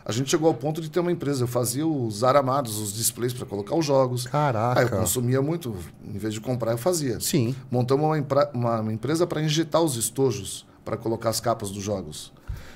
A 0.06 0.12
gente 0.12 0.30
chegou 0.30 0.48
ao 0.48 0.54
ponto 0.54 0.80
de 0.82 0.90
ter 0.90 1.00
uma 1.00 1.12
empresa. 1.12 1.44
Eu 1.44 1.48
fazia 1.48 1.86
os 1.88 2.24
aramados, 2.24 2.78
os 2.78 2.94
displays 2.94 3.34
para 3.34 3.46
colocar 3.46 3.76
os 3.76 3.84
jogos. 3.86 4.28
Caraca. 4.28 4.80
Aí 4.80 4.86
eu 4.86 4.92
consumia 5.00 5.42
muito. 5.42 5.76
Em 6.08 6.18
vez 6.20 6.34
de 6.34 6.40
comprar, 6.40 6.74
eu 6.74 6.78
fazia. 6.78 7.20
Sim. 7.20 7.56
Montamos 7.72 8.06
uma, 8.06 8.18
impra- 8.18 8.52
uma- 8.54 8.82
uma 8.82 8.94
empresa 8.94 9.26
para 9.26 9.42
injetar 9.42 9.82
os 9.82 9.96
estojos 9.96 10.66
para 10.84 10.96
colocar 10.96 11.30
as 11.30 11.40
capas 11.40 11.72
dos 11.72 11.82
jogos. 11.84 12.32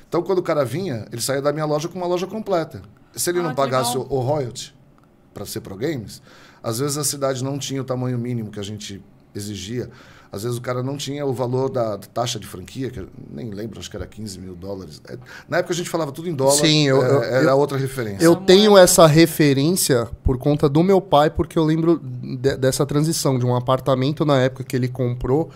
Então, 0.07 0.23
quando 0.23 0.39
o 0.39 0.43
cara 0.43 0.65
vinha, 0.65 1.05
ele 1.11 1.21
saía 1.21 1.41
da 1.41 1.53
minha 1.53 1.65
loja 1.65 1.87
com 1.87 1.99
uma 1.99 2.07
loja 2.07 2.25
completa. 2.25 2.81
Se 3.15 3.29
ele 3.29 3.39
Ah, 3.39 3.43
não 3.43 3.53
pagasse 3.53 3.95
o, 3.95 4.01
o 4.09 4.19
royalty 4.21 4.73
para 5.31 5.45
ser 5.45 5.61
pro 5.61 5.75
games, 5.77 6.23
às 6.63 6.79
vezes 6.79 6.97
a 6.97 7.03
cidade 7.03 7.43
não 7.43 7.59
tinha 7.59 7.79
o 7.79 7.85
tamanho 7.85 8.17
mínimo 8.17 8.49
que 8.49 8.59
a 8.59 8.63
gente 8.63 9.03
exigia. 9.35 9.91
Às 10.31 10.43
vezes 10.43 10.57
o 10.57 10.61
cara 10.61 10.83
não 10.83 10.95
tinha 10.95 11.25
o 11.25 11.33
valor 11.33 11.69
da, 11.69 11.97
taxa 11.97 12.39
de 12.39 12.45
franquia, 12.45 12.91
que 12.91 12.99
eu 12.99 13.07
nem 13.31 13.49
lembro, 13.49 13.79
acho 13.79 13.89
que 13.89 13.95
era 13.95 14.05
15 14.05 14.37
mil 14.39 14.55
dólares. 14.55 15.01
É, 15.09 15.17
Na 15.47 15.57
época 15.57 15.73
a 15.73 15.75
gente 15.75 15.89
falava 15.89 16.11
tudo 16.11 16.29
em 16.29 16.35
dólar, 16.35 16.53
Sim, 16.53 16.87
eu- 16.87 17.03
é, 17.03 17.09
eu- 17.09 17.23
era 17.23 17.51
eu- 17.51 17.57
outra 17.57 17.77
referência. 17.77 18.23
Eu 18.23 18.35
tenho 18.35 18.77
essa 18.77 19.07
referência 19.07 20.07
por 20.23 20.37
conta 20.37 20.69
do 20.69 20.83
meu 20.83 21.01
pai, 21.01 21.29
porque 21.31 21.57
eu 21.57 21.63
lembro 21.65 21.99
de- 21.99 22.57
dessa 22.57 22.85
transição 22.85 23.39
de 23.39 23.45
um 23.45 23.55
apartamento 23.55 24.23
na 24.23 24.39
época 24.39 24.63
que 24.63 24.75
ele 24.75 24.87
comprou. 24.87 25.49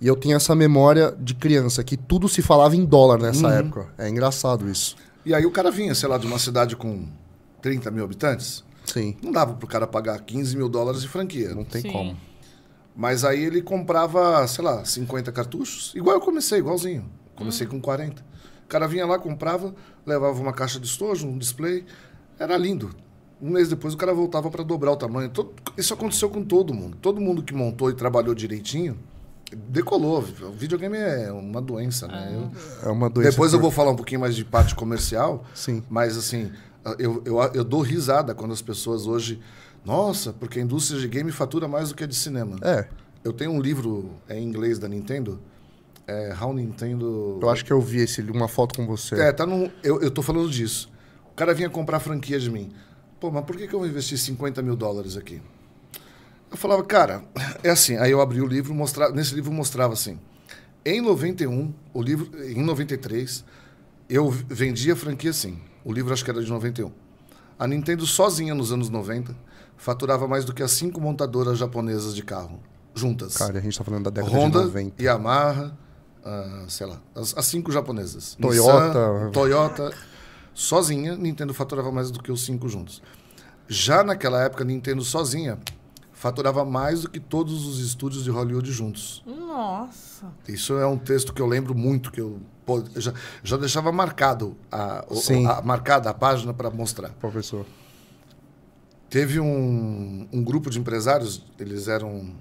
E 0.00 0.06
eu 0.06 0.16
tenho 0.16 0.36
essa 0.36 0.54
memória 0.54 1.14
de 1.18 1.34
criança, 1.34 1.82
que 1.84 1.96
tudo 1.96 2.28
se 2.28 2.40
falava 2.42 2.76
em 2.76 2.84
dólar 2.84 3.18
nessa 3.20 3.48
época. 3.48 3.86
É 3.98 4.08
engraçado 4.08 4.68
isso. 4.68 4.96
E 5.24 5.34
aí 5.34 5.44
o 5.44 5.50
cara 5.50 5.70
vinha, 5.70 5.94
sei 5.94 6.08
lá, 6.08 6.16
de 6.18 6.26
uma 6.26 6.38
cidade 6.38 6.74
com 6.76 7.06
30 7.60 7.90
mil 7.90 8.04
habitantes, 8.04 8.62
Sim. 8.84 9.16
não 9.22 9.32
dava 9.32 9.54
pro 9.54 9.66
cara 9.66 9.86
pagar 9.86 10.18
15 10.20 10.56
mil 10.56 10.68
dólares 10.68 11.00
de 11.02 11.08
franquia. 11.08 11.54
Não 11.54 11.64
tem 11.64 11.82
Sim. 11.82 11.90
como. 11.90 12.16
Mas 12.96 13.24
aí 13.24 13.44
ele 13.44 13.60
comprava, 13.60 14.46
sei 14.48 14.64
lá, 14.64 14.84
50 14.84 15.30
cartuchos. 15.30 15.92
Igual 15.94 16.16
eu 16.16 16.20
comecei, 16.20 16.58
igualzinho. 16.60 17.04
Comecei 17.34 17.66
com 17.66 17.78
40. 17.80 18.22
O 18.64 18.68
cara 18.68 18.88
vinha 18.88 19.04
lá, 19.06 19.18
comprava, 19.18 19.74
levava 20.06 20.40
uma 20.40 20.52
caixa 20.52 20.80
de 20.80 20.86
estojo, 20.86 21.26
um 21.28 21.36
display. 21.36 21.84
Era 22.38 22.56
lindo. 22.56 22.90
Um 23.40 23.50
mês 23.50 23.68
depois 23.68 23.92
o 23.92 23.96
cara 23.98 24.14
voltava 24.14 24.50
para 24.50 24.64
dobrar 24.64 24.92
o 24.92 24.96
tamanho. 24.96 25.28
Todo- 25.28 25.52
isso 25.76 25.92
aconteceu 25.92 26.30
com 26.30 26.42
todo 26.42 26.72
mundo. 26.72 26.96
Todo 27.02 27.20
mundo 27.20 27.42
que 27.42 27.52
montou 27.52 27.90
e 27.90 27.94
trabalhou 27.94 28.34
direitinho 28.34 28.98
decolou. 29.68 30.18
O 30.42 30.50
videogame 30.52 30.96
é 30.96 31.30
uma 31.30 31.60
doença, 31.60 32.08
né? 32.08 32.30
Eu- 32.34 32.88
É 32.88 32.92
uma 32.92 33.08
doença. 33.10 33.30
depois 33.30 33.52
eu 33.52 33.58
por- 33.58 33.62
vou 33.64 33.70
falar 33.70 33.90
um 33.92 33.96
pouquinho 33.96 34.20
mais 34.20 34.34
de 34.34 34.44
parte 34.44 34.74
comercial. 34.74 35.44
Sim. 35.54 35.82
Mas, 35.88 36.16
assim, 36.16 36.50
eu, 36.98 37.22
eu, 37.24 37.38
eu 37.54 37.62
dou 37.64 37.80
risada 37.82 38.34
quando 38.34 38.52
as 38.52 38.62
pessoas 38.62 39.06
hoje. 39.06 39.40
Nossa, 39.86 40.32
porque 40.32 40.58
a 40.58 40.62
indústria 40.62 40.98
de 40.98 41.06
game 41.06 41.30
fatura 41.30 41.68
mais 41.68 41.90
do 41.90 41.94
que 41.94 42.02
a 42.02 42.06
de 42.08 42.16
cinema. 42.16 42.56
É, 42.60 42.88
Eu 43.22 43.32
tenho 43.32 43.52
um 43.52 43.60
livro 43.60 44.10
em 44.28 44.42
inglês 44.42 44.80
da 44.80 44.88
Nintendo. 44.88 45.40
É 46.08 46.34
How 46.40 46.52
Nintendo. 46.52 47.38
eu 47.40 47.48
acho 47.48 47.64
que 47.64 47.72
eu 47.72 47.80
vi 47.80 48.00
esse, 48.00 48.20
uma 48.22 48.48
foto 48.48 48.74
com 48.76 48.84
você. 48.86 49.14
É, 49.14 49.32
tá 49.32 49.46
no. 49.46 49.70
Eu, 49.84 50.00
eu 50.02 50.10
tô 50.10 50.22
falando 50.22 50.50
disso. 50.50 50.90
O 51.30 51.34
cara 51.36 51.54
vinha 51.54 51.70
comprar 51.70 52.00
franquia 52.00 52.38
de 52.38 52.50
mim. 52.50 52.72
Pô, 53.20 53.30
mas 53.30 53.44
por 53.44 53.56
que, 53.56 53.68
que 53.68 53.74
eu 53.74 53.78
vou 53.78 53.88
investir 53.88 54.18
50 54.18 54.60
mil 54.60 54.74
dólares 54.74 55.16
aqui? 55.16 55.40
Eu 56.50 56.56
falava, 56.56 56.82
cara, 56.84 57.24
é 57.62 57.70
assim. 57.70 57.96
Aí 57.96 58.10
eu 58.10 58.20
abri 58.20 58.40
o 58.40 58.46
livro, 58.46 58.74
mostrava, 58.74 59.12
nesse 59.12 59.34
livro 59.34 59.52
mostrava 59.52 59.92
assim. 59.92 60.18
Em 60.84 61.00
91, 61.00 61.72
o 61.94 62.02
livro. 62.02 62.28
Em 62.44 62.62
93, 62.62 63.44
eu 64.08 64.30
vendia 64.30 64.94
a 64.94 64.96
franquia 64.96 65.30
assim. 65.30 65.58
O 65.84 65.92
livro 65.92 66.12
acho 66.12 66.24
que 66.24 66.30
era 66.30 66.42
de 66.42 66.50
91. 66.50 66.90
A 67.58 67.66
Nintendo 67.66 68.04
sozinha 68.04 68.54
nos 68.54 68.72
anos 68.72 68.90
90 68.90 69.45
faturava 69.76 70.26
mais 70.28 70.44
do 70.44 70.52
que 70.54 70.62
as 70.62 70.70
cinco 70.72 71.00
montadoras 71.00 71.58
japonesas 71.58 72.14
de 72.14 72.22
carro, 72.22 72.60
juntas. 72.94 73.36
Cara, 73.36 73.58
a 73.58 73.62
gente 73.62 73.76
tá 73.76 73.84
falando 73.84 74.04
da 74.04 74.10
década 74.10 74.34
Honda, 74.36 74.60
de 74.60 74.66
90. 74.66 75.02
Yamaha, 75.02 75.76
ah, 76.24 76.64
sei 76.68 76.86
lá, 76.86 77.00
as, 77.14 77.36
as 77.36 77.44
cinco 77.46 77.70
japonesas. 77.70 78.36
Toyota. 78.40 78.86
Nissan, 78.88 79.30
Toyota. 79.32 79.92
Sozinha, 80.54 81.14
Nintendo 81.16 81.52
faturava 81.52 81.92
mais 81.92 82.10
do 82.10 82.22
que 82.22 82.32
os 82.32 82.44
cinco 82.44 82.68
juntos. 82.68 83.02
Já 83.68 84.02
naquela 84.02 84.42
época, 84.42 84.64
Nintendo 84.64 85.02
sozinha 85.04 85.58
faturava 86.12 86.64
mais 86.64 87.02
do 87.02 87.10
que 87.10 87.20
todos 87.20 87.66
os 87.66 87.78
estúdios 87.78 88.24
de 88.24 88.30
Hollywood 88.30 88.72
juntos. 88.72 89.22
Nossa. 89.26 90.26
Isso 90.48 90.72
é 90.78 90.86
um 90.86 90.96
texto 90.96 91.34
que 91.34 91.42
eu 91.42 91.46
lembro 91.46 91.74
muito, 91.74 92.10
que 92.10 92.20
eu, 92.22 92.40
já, 92.96 93.12
já 93.44 93.56
deixava 93.58 93.92
marcado 93.92 94.56
a, 94.72 95.04
o- 95.10 95.16
Sim. 95.16 95.46
a- 95.46 95.60
marcada 95.60 96.08
a 96.08 96.14
página 96.14 96.54
para 96.54 96.70
mostrar. 96.70 97.10
Professor. 97.20 97.66
Teve 99.08 99.38
um, 99.38 100.28
um 100.32 100.42
grupo 100.42 100.68
de 100.70 100.78
empresários, 100.78 101.44
eles 101.58 101.88
eram 101.88 102.34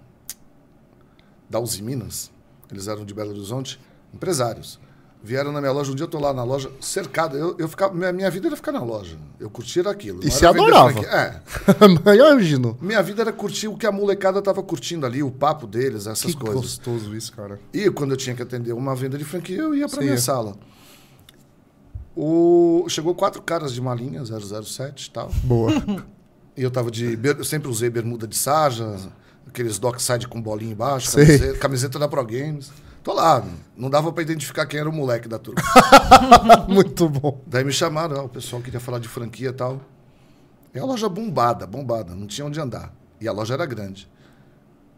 da 1.50 1.60
Uzi 1.60 1.82
Minas, 1.82 2.32
eles 2.72 2.88
eram 2.88 3.06
de 3.06 3.14
Belo 3.14 3.32
Horizonte, 3.32 3.80
empresários. 4.14 4.80
Vieram 5.24 5.52
na 5.52 5.60
minha 5.60 5.72
loja, 5.72 5.92
um 5.92 5.96
dia 5.96 6.04
eu 6.04 6.08
tô 6.08 6.20
lá 6.20 6.32
na 6.34 6.44
loja, 6.44 6.70
cercado, 6.80 7.36
eu, 7.36 7.56
eu 7.58 7.68
ficava, 7.68 7.92
minha, 7.94 8.12
minha 8.12 8.30
vida 8.30 8.48
era 8.48 8.56
ficar 8.56 8.72
na 8.72 8.84
loja, 8.84 9.18
eu 9.40 9.50
curtia 9.50 9.82
aquilo. 9.90 10.20
E 10.24 10.30
vender 10.30 10.46
adorava. 10.46 11.00
É, 11.00 11.42
eu 12.16 12.32
imagino. 12.32 12.78
minha 12.80 13.02
vida 13.02 13.24
era 13.24 13.34
curtir 13.34 13.68
o 13.68 13.76
que 13.76 13.88
a 13.88 13.92
molecada 13.92 14.40
tava 14.40 14.62
curtindo 14.62 15.04
ali, 15.04 15.24
o 15.24 15.32
papo 15.32 15.66
deles, 15.66 16.06
essas 16.06 16.36
Que 16.36 16.40
coisas. 16.40 16.62
gostoso 16.62 17.16
isso, 17.16 17.34
cara. 17.34 17.60
E 17.74 17.90
quando 17.90 18.12
eu 18.12 18.18
tinha 18.18 18.36
que 18.36 18.42
atender 18.44 18.74
uma 18.74 18.96
venda 18.96 19.18
de 19.18 19.24
franquia, 19.24 19.58
eu 19.58 19.74
ia 19.74 19.88
para 19.88 20.00
Sim. 20.00 20.06
minha 20.06 20.18
sala. 20.18 20.56
O... 22.16 22.86
Chegou 22.88 23.16
quatro 23.16 23.42
caras 23.42 23.74
de 23.74 23.82
malinha, 23.82 24.24
007 24.24 25.08
e 25.08 25.12
tal. 25.12 25.32
Boa. 25.44 25.72
E 26.58 26.64
eu 26.64 26.72
tava 26.72 26.90
de. 26.92 27.16
ber- 27.18 27.38
Eu 27.38 27.44
sempre 27.46 27.70
usei 27.70 27.90
bermuda 27.90 28.26
de 28.28 28.36
sarja, 28.36 28.98
aqueles 29.48 29.78
dockside 29.80 30.28
com 30.28 30.42
bolinha 30.42 30.72
embaixo, 30.72 31.12
camiseta, 31.12 31.58
camiseta 31.58 32.00
da 32.00 32.08
Pro 32.08 32.26
Games. 32.26 32.72
Tô 33.04 33.14
lá, 33.14 33.46
não 33.78 33.88
dava 33.90 34.12
pra 34.12 34.24
identificar 34.24 34.66
quem 34.66 34.80
era 34.80 34.90
o 34.90 34.94
moleque 34.94 35.28
da 35.28 35.38
turma. 35.38 35.62
Muito 36.68 37.08
bom. 37.08 37.40
Daí 37.46 37.64
me 37.64 37.72
chamaram, 37.72 38.18
ah, 38.20 38.24
o 38.24 38.30
pessoal 38.30 38.62
queria 38.62 38.80
falar 38.80 38.98
de 39.00 39.08
franquia 39.08 39.50
e 39.50 39.54
tal. 39.54 39.80
É 40.74 40.80
uma 40.82 40.88
loja 40.88 41.08
bombada, 41.08 41.68
bombada, 41.68 42.16
não 42.16 42.26
tinha 42.28 42.46
onde 42.46 42.60
andar. 42.60 42.94
E 43.22 43.28
a 43.28 43.32
loja 43.32 43.54
era 43.54 43.66
grande. 43.66 44.10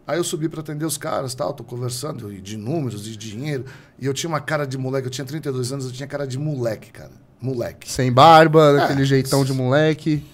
Aí 0.08 0.17
eu 0.17 0.24
subi 0.24 0.48
pra 0.48 0.62
atender 0.62 0.86
os 0.86 0.98
caras, 0.98 1.36
tal, 1.36 1.54
tô 1.54 1.65
conversando 1.65 2.32
de 2.41 2.56
números, 2.56 3.04
de 3.04 3.17
dinheiro. 3.17 3.65
E 4.00 4.06
eu 4.06 4.13
tinha 4.13 4.30
uma 4.30 4.39
cara 4.39 4.65
de 4.65 4.78
moleque, 4.78 5.08
eu 5.08 5.12
tinha 5.12 5.26
32 5.26 5.74
anos, 5.74 5.86
eu 5.86 5.91
tinha 5.91 6.08
cara 6.08 6.26
de 6.26 6.39
moleque, 6.39 6.91
cara. 6.91 7.12
Moleque. 7.41 7.91
Sem 7.91 8.10
barba, 8.12 8.72
daquele 8.74 9.02
É. 9.02 9.06
jeitão 9.06 9.43
de 9.43 9.52
moleque. 9.54 10.26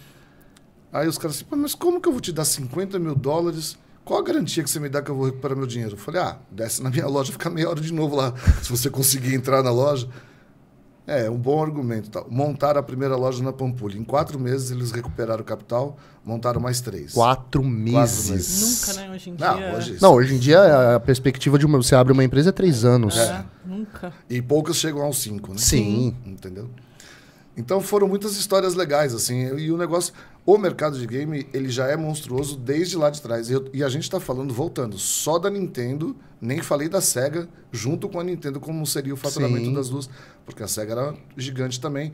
Aí 0.94 1.08
os 1.08 1.18
caras 1.18 1.36
assim, 1.38 1.46
"Pô, 1.46 1.56
mas 1.56 1.74
como 1.74 2.00
que 2.00 2.08
eu 2.08 2.12
vou 2.12 2.22
te 2.22 2.32
dar 2.32 2.46
50 2.46 3.00
mil 3.00 3.16
dólares? 3.16 3.76
Qual 4.06 4.20
a 4.20 4.24
garantia 4.24 4.64
que 4.64 4.70
você 4.70 4.80
me 4.80 4.90
dá 4.90 5.02
que 5.02 5.10
eu 5.10 5.16
vou 5.16 5.26
recuperar 5.26 5.58
meu 5.58 5.66
dinheiro? 5.66 5.94
Eu 5.94 5.98
falei, 5.98 6.22
ah, 6.22 6.38
desce 6.52 6.84
na 6.84 6.90
minha 6.90 7.08
loja, 7.08 7.32
fica 7.34 7.50
meia 7.50 7.70
hora 7.70 7.80
de 7.82 7.92
novo 7.94 8.16
lá, 8.16 8.34
se 8.62 8.70
você 8.70 8.90
conseguir 8.90 9.34
entrar 9.34 9.64
na 9.64 9.72
loja. 9.72 10.08
É, 11.06 11.30
um 11.30 11.38
bom 11.38 11.62
argumento. 11.62 12.10
Tá? 12.10 12.24
Montaram 12.30 12.80
a 12.80 12.84
primeira 12.84 13.18
loja 13.18 13.44
na 13.44 13.52
Pampulha. 13.52 13.98
Em 13.98 14.06
quatro 14.06 14.40
meses 14.40 14.72
eles 14.72 14.92
recuperaram 14.92 15.42
o 15.42 15.46
capital, 15.46 15.98
montaram 16.24 16.62
mais 16.62 16.80
três. 16.80 17.12
Quatro 17.12 17.62
meses. 17.62 18.30
meses. 18.30 18.88
Nunca, 18.88 19.02
né? 19.02 19.14
Hoje 19.14 19.30
em 19.30 19.36
dia. 19.36 19.48
Não, 19.48 19.76
hoje 19.76 19.98
Não, 20.02 20.14
hoje 20.14 20.36
em 20.36 20.40
dia 20.40 20.96
a 20.96 21.00
perspectiva 21.02 21.60
de 21.60 21.66
uma, 21.66 21.78
você 21.78 21.94
abre 21.94 22.14
uma 22.14 22.24
empresa 22.24 22.50
é 22.50 22.54
três 22.54 22.86
anos. 22.86 23.18
É, 23.18 23.44
Nunca. 23.66 24.14
E 24.30 24.42
poucas 24.42 24.78
chegam 24.78 25.02
aos 25.02 25.18
cinco, 25.18 25.52
né? 25.52 25.58
Sim. 25.58 26.16
Entendeu? 26.26 26.70
Então 27.56 27.82
foram 27.82 28.08
muitas 28.08 28.38
histórias 28.38 28.74
legais, 28.74 29.14
assim. 29.14 29.58
E 29.58 29.72
o 29.72 29.78
negócio. 29.78 30.14
O 30.46 30.58
mercado 30.58 31.00
de 31.00 31.08
game, 31.08 31.48
ele 31.54 31.70
já 31.70 31.88
é 31.88 31.96
monstruoso 31.96 32.58
desde 32.58 32.98
lá 32.98 33.10
de 33.10 33.22
trás. 33.22 33.50
E, 33.50 33.54
eu- 33.54 33.70
e 33.74 33.82
a 33.84 33.88
gente 33.88 34.10
tá 34.10 34.20
falando, 34.20 34.54
voltando, 34.54 34.98
só 34.98 35.40
da 35.40 35.50
Nintendo, 35.50 36.16
nem 36.42 36.62
falei 36.62 36.90
da 36.90 37.00
SEGA, 37.00 37.48
junto 37.72 38.10
com 38.10 38.20
a 38.20 38.24
Nintendo, 38.26 38.60
como 38.60 38.86
seria 38.86 39.14
o 39.14 39.18
faturamento 39.18 39.68
Sim. 39.68 39.74
das 39.74 39.90
duas. 39.90 40.10
Porque 40.46 40.62
a 40.62 40.68
SEGA 40.68 40.92
era 40.92 41.16
gigante 41.38 41.80
também. 41.80 42.12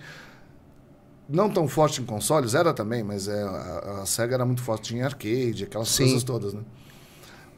Não 1.28 1.50
tão 1.50 1.68
forte 1.68 2.02
em 2.02 2.06
consoles, 2.06 2.54
era 2.56 2.74
também, 2.74 3.04
mas 3.04 3.28
é, 3.28 3.42
a, 3.44 4.00
a 4.02 4.06
SEGA 4.06 4.36
era 4.36 4.46
muito 4.46 4.62
forte 4.62 4.96
em 4.96 5.02
arcade, 5.02 5.64
aquelas 5.64 5.90
Sim. 5.90 6.04
coisas 6.06 6.24
todas, 6.24 6.54
né? 6.54 6.62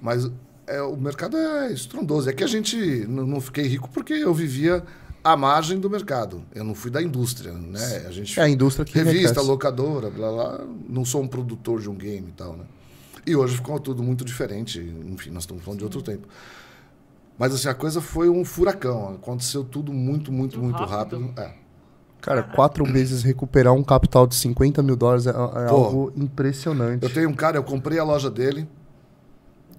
Mas 0.01 0.29
é, 0.67 0.81
o 0.81 0.95
mercado 0.97 1.35
é 1.37 1.71
estrondoso. 1.71 2.29
É 2.29 2.33
que 2.33 2.43
a 2.43 2.47
gente 2.47 2.75
n- 2.77 3.05
não 3.25 3.39
fiquei 3.41 3.65
rico 3.67 3.89
porque 3.89 4.13
eu 4.13 4.33
vivia 4.33 4.83
à 5.23 5.35
margem 5.37 5.79
do 5.79 5.89
mercado. 5.89 6.43
Eu 6.53 6.63
não 6.63 6.73
fui 6.75 6.89
da 6.91 7.01
indústria, 7.01 7.51
né? 7.53 8.05
A 8.07 8.11
gente 8.11 8.39
É 8.39 8.43
a 8.43 8.49
indústria 8.49 8.85
que 8.85 8.93
revista, 8.97 9.17
enriquece. 9.27 9.47
locadora, 9.47 10.09
blá 10.09 10.31
blá. 10.31 10.59
Não 10.89 11.05
sou 11.05 11.21
um 11.21 11.27
produtor 11.27 11.79
de 11.81 11.89
um 11.89 11.95
game 11.95 12.29
e 12.29 12.31
tal, 12.33 12.53
né? 12.57 12.63
E 13.25 13.35
hoje 13.35 13.55
ficou 13.55 13.79
tudo 13.79 14.01
muito 14.01 14.25
diferente. 14.25 14.79
Enfim, 14.79 15.29
nós 15.29 15.43
estamos 15.43 15.63
falando 15.63 15.79
de 15.79 15.83
outro 15.85 16.01
tempo. 16.01 16.27
Mas 17.37 17.53
assim, 17.53 17.67
a 17.69 17.73
coisa 17.73 18.01
foi 18.01 18.29
um 18.29 18.43
furacão. 18.43 19.09
Aconteceu 19.15 19.63
tudo 19.63 19.93
muito, 19.93 20.31
muito, 20.31 20.59
Muito 20.59 20.77
muito 20.77 20.89
rápido. 20.89 21.21
rápido. 21.27 21.39
É. 21.41 21.53
Cara, 22.19 22.43
quatro 22.43 22.85
meses 22.85 23.23
recuperar 23.23 23.73
um 23.73 23.83
capital 23.83 24.27
de 24.27 24.35
50 24.35 24.83
mil 24.83 24.95
dólares 24.95 25.25
é, 25.25 25.31
é 25.31 25.33
Pô, 25.33 25.75
algo 25.75 26.13
impressionante. 26.15 27.01
Eu 27.03 27.11
tenho 27.11 27.29
um 27.29 27.33
cara, 27.33 27.57
eu 27.57 27.63
comprei 27.63 27.97
a 27.97 28.03
loja 28.03 28.29
dele. 28.29 28.67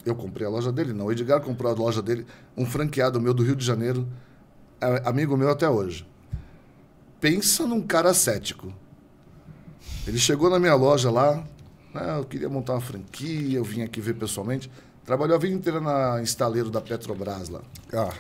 Eu 0.05 0.17
comprei 0.17 0.45
a 0.45 0.51
loja 0.51 0.73
dele, 0.73 0.93
não. 0.93 1.07
O 1.07 1.13
Edgar 1.13 1.41
comprou 1.41 1.71
a 1.73 1.75
loja 1.75 2.03
dele. 2.03 2.27
Um 2.57 2.67
franqueado 2.67 3.21
meu 3.21 3.33
do 3.33 3.45
Rio 3.45 3.55
de 3.55 3.65
Janeiro. 3.65 4.09
É 4.83 5.09
amigo 5.09 5.37
meu 5.37 5.51
até 5.51 5.69
hoje. 5.69 6.07
Pensa 7.21 7.67
num 7.67 7.81
cara 7.81 8.13
cético. 8.13 8.73
Ele 10.07 10.19
chegou 10.19 10.51
na 10.51 10.59
minha 10.59 10.75
loja 10.75 11.11
lá. 11.11 11.45
"Ah, 11.95 12.19
eu 12.19 12.25
queria 12.25 12.49
montar 12.49 12.73
uma 12.75 12.81
franquia, 12.81 13.59
eu 13.59 13.65
vim 13.65 13.83
aqui 13.83 14.01
ver 14.01 14.15
pessoalmente. 14.15 14.71
Trabalhou 15.05 15.37
a 15.37 15.39
vida 15.39 15.55
inteira 15.55 15.81
na 15.81 16.21
instaleiro 16.23 16.71
da 16.71 16.81
Petrobras 16.81 17.49
lá. 17.49 17.61
Ah, 17.93 18.13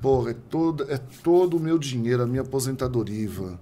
Porra, 0.00 0.30
é 0.30 0.34
todo, 0.48 0.86
é 0.90 0.96
todo 1.24 1.56
o 1.56 1.60
meu 1.60 1.76
dinheiro, 1.76 2.22
a 2.22 2.26
minha 2.26 2.42
aposentadoria. 2.42 3.58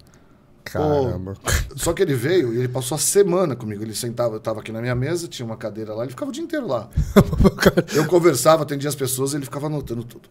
Caramba. 0.62 1.34
Só 1.76 1.92
que 1.92 2.02
ele 2.02 2.14
veio 2.14 2.52
e 2.52 2.58
ele 2.58 2.68
passou 2.68 2.96
a 2.96 2.98
semana 2.98 3.54
comigo. 3.56 3.82
Ele 3.82 3.94
sentava, 3.94 4.34
eu 4.34 4.38
estava 4.38 4.60
aqui 4.60 4.70
na 4.72 4.82
minha 4.82 4.94
mesa, 4.94 5.28
tinha 5.28 5.46
uma 5.46 5.56
cadeira 5.56 5.94
lá, 5.94 6.02
ele 6.02 6.10
ficava 6.10 6.30
o 6.30 6.34
dia 6.34 6.42
inteiro 6.42 6.66
lá. 6.66 6.90
Eu 7.94 8.06
conversava, 8.06 8.64
atendia 8.64 8.88
as 8.88 8.94
pessoas, 8.94 9.32
ele 9.32 9.44
ficava 9.44 9.66
anotando 9.66 10.04
tudo. 10.04 10.28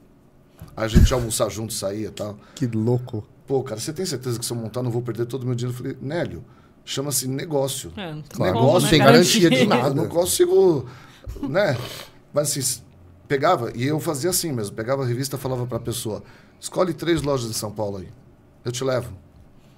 A 0.75 0.87
gente 0.87 1.09
ia 1.09 1.15
almoçar 1.15 1.49
junto, 1.49 1.73
saía 1.73 2.07
e 2.07 2.11
tal. 2.11 2.37
Que 2.53 2.67
louco. 2.67 3.25
Pô, 3.47 3.63
cara, 3.63 3.79
você 3.79 3.93
tem 3.93 4.05
certeza 4.05 4.39
que 4.39 4.45
se 4.45 4.51
eu 4.51 4.57
montar 4.57 4.81
não 4.81 4.91
vou 4.91 5.01
perder 5.01 5.25
todo 5.25 5.43
o 5.43 5.45
meu 5.45 5.55
dinheiro? 5.55 5.77
Eu 5.77 5.83
falei, 5.83 5.97
Nélio, 6.01 6.43
chama-se 6.83 7.27
negócio. 7.27 7.93
É, 7.95 8.11
não 8.13 8.21
tem 8.21 8.37
como, 8.37 8.73
não 8.73 8.79
né? 8.79 8.89
tem 8.89 8.99
garantia 8.99 9.49
de 9.49 9.65
nada. 9.65 9.93
não 9.93 10.07
consigo, 10.07 10.85
né? 11.41 11.77
Mas 12.33 12.57
assim, 12.57 12.81
pegava, 13.27 13.71
e 13.75 13.85
eu 13.85 13.99
fazia 13.99 14.29
assim 14.29 14.51
mesmo, 14.51 14.75
pegava 14.75 15.03
a 15.03 15.05
revista 15.05 15.35
e 15.35 15.39
falava 15.39 15.65
pra 15.65 15.79
pessoa, 15.79 16.23
escolhe 16.59 16.93
três 16.93 17.21
lojas 17.21 17.49
de 17.49 17.55
São 17.55 17.71
Paulo 17.71 17.97
aí, 17.97 18.09
eu 18.63 18.71
te 18.71 18.83
levo. 18.83 19.13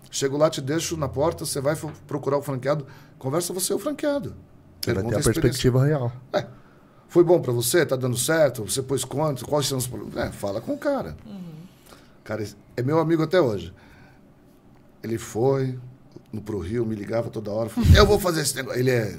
Chego 0.10 0.38
lá, 0.38 0.50
te 0.50 0.62
deixo 0.62 0.96
na 0.96 1.08
porta, 1.08 1.46
você 1.46 1.60
vai 1.60 1.76
procurar 2.08 2.38
o 2.38 2.42
franqueado, 2.42 2.86
conversa 3.20 3.54
você 3.54 3.74
e 3.74 3.76
o 3.76 3.80
franqueado. 3.80 4.36
Você 4.82 4.94
vai 4.94 5.04
ter 5.04 5.16
a 5.16 5.20
a 5.20 5.22
perspectiva 5.22 5.86
real. 5.86 6.12
É, 6.34 6.48
foi 7.10 7.24
bom 7.24 7.39
pra 7.39 7.54
você? 7.54 7.86
Tá 7.86 7.96
dando 7.96 8.17
certo? 8.17 8.63
Você 8.63 8.82
pôs 8.82 9.04
quanto? 9.04 9.46
Quais 9.46 9.67
são 9.67 9.78
os 9.78 9.88
problemas? 9.88 10.30
É, 10.30 10.32
fala 10.32 10.60
com 10.60 10.74
o 10.74 10.78
cara. 10.78 11.15
Cara, 12.24 12.46
é 12.76 12.82
meu 12.82 13.00
amigo 13.00 13.24
até 13.24 13.39
hoje. 13.39 13.74
Ele 15.02 15.17
foi 15.17 15.80
no, 16.32 16.41
pro 16.41 16.60
Rio, 16.60 16.86
me 16.86 16.96
ligava 16.96 17.30
toda 17.30 17.52
hora. 17.52 17.70
Falou, 17.70 17.89
eu 17.96 18.06
vou 18.06 18.20
fazer 18.20 18.41
esse 18.41 18.56
negócio. 18.56 18.80
Ele 18.80 18.91
é... 18.91 19.17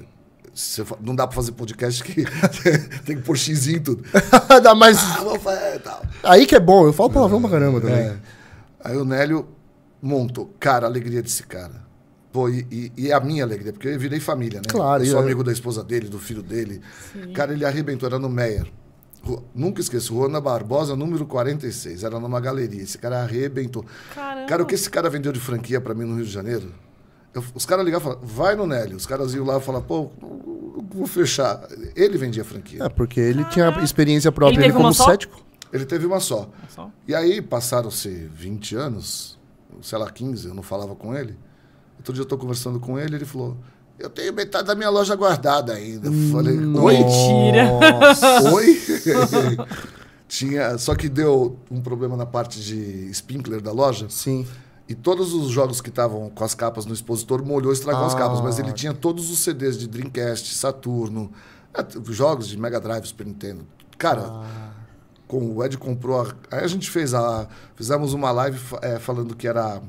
não 1.00 1.16
dá 1.16 1.26
pra 1.26 1.34
fazer 1.34 1.52
podcast 1.52 2.04
que 2.04 2.24
tem 3.06 3.16
que 3.16 3.22
pôr 3.22 3.38
xizinho 3.38 3.78
em 3.78 3.82
tudo. 3.82 4.04
Dá 4.62 4.74
mais. 4.74 4.98
Ah, 4.98 5.24
vou 5.24 5.40
fazer. 5.40 5.82
Aí 6.22 6.46
que 6.46 6.54
é 6.54 6.60
bom, 6.60 6.86
eu 6.86 6.92
falo 6.92 7.10
palavrão 7.10 7.40
pra 7.40 7.50
caramba 7.50 7.80
também. 7.80 7.96
É. 7.96 8.16
Aí 8.84 8.96
o 8.96 9.04
Nélio 9.04 9.48
montou. 10.02 10.54
Cara, 10.60 10.86
a 10.86 10.90
alegria 10.90 11.22
desse 11.22 11.42
cara. 11.44 11.87
Pô, 12.38 12.48
e, 12.48 12.64
e- 12.70 12.92
e 12.96 13.10
é 13.10 13.14
a 13.14 13.18
minha 13.20 13.42
alegria, 13.42 13.72
porque 13.72 13.88
eu 13.88 13.98
virei 13.98 14.20
família, 14.20 14.60
né? 14.60 14.66
Claro, 14.68 15.02
Eu 15.02 15.10
sou 15.10 15.18
é- 15.20 15.22
amigo 15.24 15.42
da 15.42 15.50
esposa 15.50 15.82
dele, 15.82 16.08
do 16.08 16.20
filho 16.20 16.40
dele. 16.40 16.80
Cara, 17.34 17.52
ele 17.52 17.64
arrebentou, 17.64 18.06
era 18.08 18.16
no 18.16 18.28
Meyer. 18.28 18.64
Nunca 19.52 19.80
esqueço, 19.80 20.14
Rua 20.14 20.26
Ana 20.26 20.40
Barbosa, 20.40 20.94
número 20.94 21.26
46. 21.26 22.04
Era 22.04 22.20
numa 22.20 22.40
galeria. 22.40 22.80
Esse 22.80 22.96
cara 22.96 23.22
arrebentou. 23.22 23.84
Caramba. 24.14 24.46
Cara, 24.46 24.62
o 24.62 24.66
que 24.66 24.76
esse 24.76 24.88
cara 24.88 25.10
vendeu 25.10 25.32
de 25.32 25.40
franquia 25.40 25.80
pra 25.80 25.94
mim 25.94 26.04
no 26.04 26.14
Rio 26.14 26.24
de 26.24 26.30
Janeiro? 26.30 26.72
eu- 27.34 27.42
os 27.54 27.66
caras 27.66 27.84
ligavam 27.84 28.12
e 28.12 28.14
falavam, 28.14 28.28
vai 28.36 28.54
no 28.56 28.66
Nélio. 28.68 28.96
Os 28.96 29.04
caras 29.06 29.34
iam 29.34 29.44
lá 29.44 29.58
e 29.58 29.60
falavam, 29.60 29.86
pô, 29.86 30.10
eu 30.22 30.84
vou 30.92 31.06
fechar. 31.08 31.66
Ele 31.96 32.16
vendia 32.16 32.44
franquia. 32.44 32.84
É, 32.84 32.88
porque 32.88 33.18
ele 33.20 33.44
tinha 33.46 33.68
experiência 33.82 34.30
própria 34.32 34.54
Ele 34.54 34.58
ele, 34.62 34.66
teve 34.68 34.76
como 34.76 34.86
uma 34.86 34.94
só? 34.94 35.06
cético. 35.10 35.44
Ele 35.72 35.84
teve 35.84 36.06
uma 36.06 36.20
só. 36.20 36.48
Só. 36.68 36.90
E 37.06 37.14
aí 37.14 37.42
passaram-se 37.42 38.08
20 38.08 38.74
anos, 38.76 39.38
sei 39.82 39.98
lá, 39.98 40.08
15, 40.10 40.46
eu 40.48 40.54
não 40.54 40.62
falava 40.62 40.94
com 40.96 41.14
ele. 41.14 41.36
Outro 41.98 42.12
dia 42.14 42.22
eu 42.22 42.26
tô 42.26 42.38
conversando 42.38 42.80
com 42.80 42.98
ele, 42.98 43.16
ele 43.16 43.24
falou: 43.24 43.56
Eu 43.98 44.08
tenho 44.08 44.32
metade 44.32 44.66
da 44.66 44.74
minha 44.74 44.88
loja 44.90 45.14
guardada 45.16 45.72
ainda. 45.74 46.08
Eu 46.08 46.32
Falei, 46.32 46.56
oi? 46.76 46.98
Mentira. 46.98 47.68
Oi? 48.54 48.78
Tinha, 50.26 50.76
só 50.76 50.94
que 50.94 51.08
deu 51.08 51.56
um 51.70 51.80
problema 51.80 52.16
na 52.16 52.26
parte 52.26 52.60
de 52.60 53.08
sprinkler 53.10 53.60
da 53.62 53.72
loja. 53.72 54.06
Sim. 54.10 54.46
E 54.88 54.94
todos 54.94 55.32
os 55.32 55.48
jogos 55.50 55.80
que 55.80 55.88
estavam 55.88 56.30
com 56.30 56.44
as 56.44 56.54
capas 56.54 56.84
no 56.86 56.92
expositor 56.94 57.42
molhou 57.44 57.72
e 57.72 57.74
estragou 57.74 58.04
as 58.04 58.14
Ah. 58.14 58.18
capas. 58.18 58.40
Mas 58.40 58.58
ele 58.58 58.72
tinha 58.72 58.92
todos 58.92 59.30
os 59.30 59.38
CDs 59.40 59.76
de 59.78 59.86
Dreamcast, 59.88 60.54
Saturno, 60.54 61.30
eh, 61.74 61.84
jogos 62.10 62.48
de 62.48 62.58
Mega 62.58 62.78
Drive, 62.80 63.06
Super 63.06 63.26
Nintendo. 63.26 63.66
Cara, 63.96 64.22
Ah. 64.26 64.70
com 65.26 65.56
o 65.56 65.64
Ed 65.64 65.76
comprou. 65.78 66.20
A, 66.22 66.56
aí 66.56 66.64
a 66.64 66.68
gente 66.68 66.90
fez 66.90 67.14
a. 67.14 67.48
Fizemos 67.74 68.12
uma 68.12 68.30
live 68.30 68.58
eh, 68.82 68.98
falando 68.98 69.34
que 69.34 69.48
era 69.48 69.80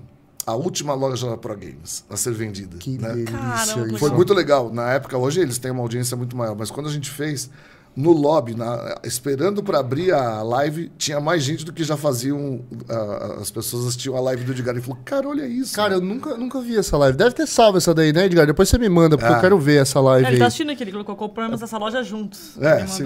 a 0.49 0.55
última 0.55 0.93
loja 0.93 1.29
da 1.29 1.38
Pro 1.38 1.55
Games 1.55 2.03
a 2.09 2.17
ser 2.17 2.33
vendida. 2.33 2.77
Que 2.77 2.97
né? 2.97 3.09
delícia 3.09 3.38
Caramba, 3.38 3.88
isso. 3.88 3.97
Foi 3.97 4.09
muito 4.12 4.33
legal. 4.33 4.71
Na 4.73 4.91
época, 4.93 5.17
hoje 5.17 5.39
eles 5.41 5.57
têm 5.57 5.71
uma 5.71 5.81
audiência 5.81 6.15
muito 6.17 6.35
maior, 6.35 6.55
mas 6.57 6.69
quando 6.71 6.88
a 6.88 6.91
gente 6.91 7.09
fez 7.09 7.49
no 7.95 8.12
lobby, 8.12 8.55
na- 8.55 8.97
esperando 9.03 9.62
para 9.63 9.79
abrir 9.79 10.13
a 10.13 10.41
live, 10.43 10.89
tinha 10.97 11.19
mais 11.19 11.43
gente 11.43 11.65
do 11.65 11.73
que 11.73 11.83
já 11.83 11.97
faziam. 11.97 12.62
ah, 12.88 13.38
as 13.41 13.49
pessoas 13.51 13.85
assistiam 13.88 14.15
a 14.15 14.21
live 14.21 14.43
do 14.45 14.51
Edgar 14.51 14.77
e 14.77 14.81
falou: 14.81 14.97
Cara, 15.03 15.27
olha 15.27 15.45
isso. 15.47 15.75
Cara, 15.75 15.95
eu 15.95 16.01
nunca, 16.01 16.38
nunca 16.38 16.62
vi 16.62 16.77
essa 16.77 16.95
live. 16.97 17.17
Deve 17.17 17.33
ter 17.35 17.47
salvo 17.47 17.77
essa 17.77 17.93
daí, 17.93 18.13
né, 18.13 18.25
Edgar? 18.25 18.45
Depois 18.45 18.69
você 18.69 18.77
me 18.77 18.88
manda, 18.88 19.17
porque 19.17 19.33
Ah. 19.33 19.38
eu 19.38 19.41
quero 19.41 19.59
ver 19.59 19.81
essa 19.81 19.99
live 19.99 20.23
É, 20.25 20.29
ele 20.29 20.35
aí. 20.35 20.39
tá 20.39 20.47
assistindo 20.47 20.71
aqui, 20.71 20.83
ele 20.83 20.91
colocou 20.91 21.15
compramos 21.15 21.62
essa 21.62 21.77
loja 21.77 22.01
juntos. 22.03 22.57
É, 22.62 22.79
ele 22.79 22.88
sim. 22.88 23.03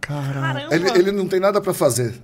Caramba. 0.00 0.74
ele, 0.74 0.88
ele 0.98 1.12
não 1.12 1.26
tem 1.28 1.38
nada 1.40 1.60
para 1.60 1.74
fazer. 1.74 2.14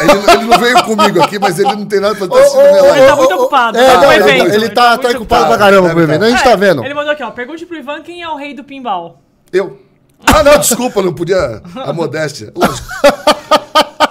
Ele, 0.00 0.32
ele 0.32 0.44
não 0.44 0.58
veio 0.58 0.84
comigo 0.84 1.22
aqui, 1.22 1.38
mas 1.38 1.58
ele 1.58 1.72
não 1.74 1.86
tem 1.86 2.00
nada 2.00 2.14
para 2.14 2.26
fazer. 2.28 2.56
Ô, 2.56 2.60
ô, 2.60 2.62
ô, 2.90 2.94
Ele 2.94 3.06
tá 3.06 3.16
muito 3.16 3.34
ocupado. 3.34 3.78
É, 3.78 3.86
tá 3.86 3.94
não, 3.94 4.04
com 4.04 4.12
ele, 4.12 4.22
tá- 4.24 4.30
evento, 4.30 4.54
ele 4.54 4.68
tá, 4.70 4.98
tá 4.98 5.08
ocupado 5.10 5.46
pra 5.46 5.58
caramba 5.58 5.88
Deve 5.88 5.94
pro 5.94 6.02
evento. 6.02 6.20
tá. 6.20 6.26
A 6.26 6.30
gente 6.30 6.40
É, 6.40 6.44
tá 6.44 6.56
vendo. 6.56 6.84
Ele 6.84 6.94
mandou 6.94 7.12
aqui, 7.12 7.22
ó. 7.22 7.30
Pergunte 7.30 7.66
pro 7.66 7.76
Ivan 7.76 8.02
quem 8.02 8.22
é 8.22 8.28
o 8.28 8.36
rei 8.36 8.54
do 8.54 8.64
pinball. 8.64 9.20
Eu. 9.52 9.78
Ah, 10.26 10.42
não, 10.42 10.58
desculpa, 10.58 11.02
não 11.02 11.12
podia. 11.12 11.62
A 11.84 11.92
modéstia. 11.92 12.52
Lógico. 12.56 12.86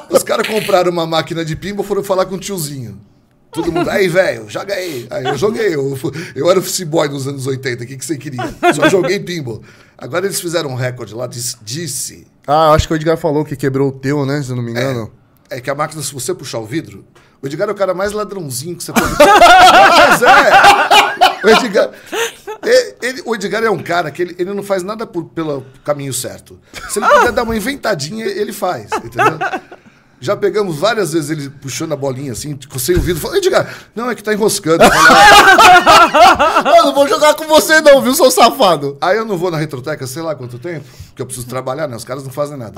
Os 0.10 0.24
caras 0.24 0.48
compraram 0.48 0.92
uma 0.92 1.06
máquina 1.06 1.44
de 1.44 1.56
pinball 1.56 1.84
foram 1.84 2.04
falar 2.04 2.26
com 2.26 2.36
o 2.36 2.40
tiozinho. 2.40 3.00
Todo 3.52 3.72
mundo, 3.72 3.90
aí, 3.90 4.08
velho, 4.10 4.50
joga 4.50 4.74
aí. 4.74 5.08
Aí 5.10 5.24
eu 5.26 5.38
joguei. 5.38 5.74
Eu, 5.76 5.98
eu 6.36 6.50
era 6.50 6.60
office 6.60 6.84
boy 6.84 7.08
nos 7.08 7.26
anos 7.28 7.48
80, 7.48 7.84
o 7.84 7.88
que, 7.88 7.98
que 7.98 8.06
você 8.06 8.18
queria? 8.18 8.42
Só 8.74 8.90
joguei 8.90 9.20
pinball. 9.20 9.62
Agora 9.98 10.26
eles 10.26 10.40
fizeram 10.42 10.70
um 10.72 10.76
recorde 10.76 11.16
lá, 11.16 11.26
disse, 11.26 11.56
disse 11.64 12.28
Ah, 12.46 12.72
acho 12.74 12.86
que 12.88 12.94
o 12.94 12.98
Edgar 12.98 13.16
falou 13.18 13.46
que 13.46 13.56
quebrou 13.56 13.90
o 13.90 13.92
teu, 13.94 14.26
né? 14.26 14.42
Se 14.44 14.50
eu 14.50 14.58
não 14.58 14.64
me 14.64 14.72
engano. 14.72 15.10
é 15.22 15.25
que 15.62 15.70
a 15.70 15.76
máquina, 15.76 16.02
se 16.02 16.14
você 16.14 16.34
puxar 16.34 16.60
o 16.60 16.66
vidro, 16.66 17.06
o 17.42 17.48
Edgar 17.48 17.70
é 17.70 17.72
o 17.72 17.76
cara 17.76 17.94
mais 17.94 18.12
ladrãozinho 18.12 18.76
que 18.76 18.84
você 18.84 18.92
pode. 18.94 19.06
Mas 19.18 20.22
é! 20.22 21.46
O 21.46 21.50
Edgar, 21.50 21.90
e- 22.64 22.96
ele- 23.02 23.22
o 23.26 23.36
Edgar 23.36 23.64
é 23.64 23.70
um 23.70 23.78
cara 23.82 24.10
que 24.10 24.22
ele, 24.22 24.36
ele 24.40 24.54
não 24.54 24.64
faz 24.64 24.82
nada 24.84 25.06
por, 25.06 25.26
pelo 25.26 25.64
caminho 25.84 26.14
certo. 26.14 26.60
Se 26.90 26.98
ele 27.00 27.08
puder 27.08 27.32
dar 27.32 27.44
uma 27.44 27.56
inventadinha, 27.56 28.26
ele 28.26 28.52
faz, 28.52 28.90
entendeu? 28.94 29.38
Já 30.26 30.36
pegamos 30.36 30.78
várias 30.78 31.14
vezes 31.14 31.30
ele 31.30 31.50
puxando 31.50 31.92
a 31.94 31.96
bolinha 31.96 32.32
assim, 32.32 32.58
sem 32.78 32.96
o 32.96 33.00
vidro. 33.02 33.22
Falei, 33.22 33.38
Edgar, 33.38 33.72
não, 33.96 34.10
é 34.10 34.16
que 34.16 34.24
tá 34.24 34.34
enroscando. 34.34 34.84
"Ah." 34.84 36.64
Não 36.84 36.94
vou 36.94 37.08
jogar 37.08 37.36
com 37.36 37.46
você 37.46 37.80
não, 37.82 38.02
viu, 38.02 38.14
seu 38.16 38.32
safado? 38.32 38.98
Aí 39.00 39.18
eu 39.18 39.26
não 39.26 39.38
vou 39.38 39.52
na 39.52 39.58
retroteca, 39.58 40.08
sei 40.08 40.22
lá 40.22 40.34
quanto 40.36 40.58
tempo, 40.58 40.86
porque 41.08 41.22
eu 41.22 41.26
preciso 41.26 41.48
trabalhar, 41.48 41.88
né? 41.88 41.96
Os 41.96 42.04
caras 42.04 42.24
não 42.24 42.32
fazem 42.32 42.58
nada. 42.58 42.74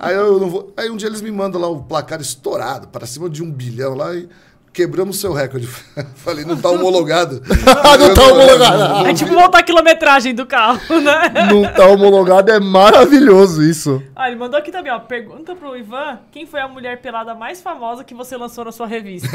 Aí 0.00 0.14
eu 0.14 0.40
não 0.40 0.48
vou. 0.48 0.72
Aí 0.76 0.90
um 0.90 0.96
dia 0.96 1.08
eles 1.08 1.20
me 1.20 1.30
mandam 1.30 1.60
lá 1.60 1.68
o 1.68 1.82
placar 1.82 2.20
estourado, 2.20 2.88
para 2.88 3.06
cima 3.06 3.28
de 3.28 3.42
um 3.42 3.50
bilhão 3.50 3.94
lá 3.94 4.14
e 4.14 4.28
quebramos 4.74 5.20
seu 5.20 5.32
recorde. 5.32 5.66
Falei, 6.16 6.44
não 6.44 6.60
tá 6.60 6.68
homologado. 6.68 7.40
Não 7.94 8.12
tá 8.12 8.22
homologado. 8.24 9.06
É 9.06 9.14
tipo 9.14 9.32
voltar 9.32 9.58
a 9.58 9.62
quilometragem 9.62 10.34
do 10.34 10.44
carro, 10.44 10.80
né? 11.00 11.46
Não 11.48 11.62
tá 11.72 11.86
homologado, 11.86 12.50
é 12.50 12.58
maravilhoso 12.58 13.62
isso. 13.62 14.02
Ah, 14.16 14.28
ele 14.28 14.36
mandou 14.36 14.58
aqui 14.58 14.72
também, 14.72 14.92
ó. 14.92 14.98
Pergunta 14.98 15.54
pro 15.54 15.76
Ivan 15.76 16.18
quem 16.32 16.44
foi 16.44 16.60
a 16.60 16.66
mulher 16.66 17.00
pelada 17.00 17.34
mais 17.34 17.62
famosa 17.62 18.02
que 18.02 18.14
você 18.14 18.36
lançou 18.36 18.64
na 18.64 18.72
sua 18.72 18.86
revista. 18.86 19.28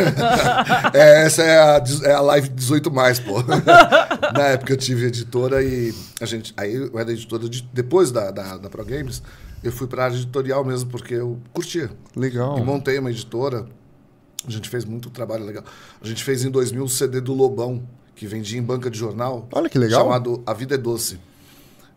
É, 0.94 1.26
essa 1.26 1.42
é 1.44 1.58
a, 1.58 1.84
é 2.04 2.12
a 2.12 2.22
live 2.22 2.50
18 2.50 2.92
mais, 2.92 3.20
pô. 3.20 3.42
Na 4.34 4.48
época 4.48 4.74
eu 4.74 4.78
tive 4.78 5.08
editora 5.08 5.64
e 5.64 5.94
a 6.20 6.26
gente. 6.26 6.54
Aí 6.58 6.76
eu 6.76 7.00
era 7.00 7.12
editora 7.12 7.48
de, 7.48 7.62
depois 7.74 8.12
da, 8.12 8.30
da, 8.32 8.58
da 8.58 8.70
Pro 8.70 8.84
Games, 8.84 9.24
eu 9.64 9.72
fui 9.72 9.88
pra 9.88 10.06
área 10.06 10.16
editorial 10.16 10.66
mesmo, 10.66 10.90
porque 10.90 11.14
eu 11.14 11.40
curtia. 11.54 11.90
Legal. 12.16 12.58
E 12.58 12.64
montei 12.64 13.00
uma 13.00 13.10
editora. 13.10 13.66
A 14.48 14.52
gente 14.52 14.70
fez 14.70 14.86
muito 14.86 15.10
trabalho 15.10 15.44
legal. 15.46 15.64
A 16.02 16.08
gente 16.08 16.24
fez 16.24 16.44
em 16.44 16.50
2000 16.50 16.84
o 16.84 16.90
CD 16.90 17.20
do 17.22 17.34
Lobão, 17.34 17.84
que 18.16 18.26
vendia 18.26 18.58
em 18.58 18.64
banca 18.64 18.90
de 18.90 18.98
jornal. 18.98 19.48
Olha 19.52 19.70
que 19.70 19.78
legal. 19.78 20.04
Chamado 20.04 20.42
A 20.46 20.54
Vida 20.54 20.76
é 20.76 20.78
Doce. 20.78 21.20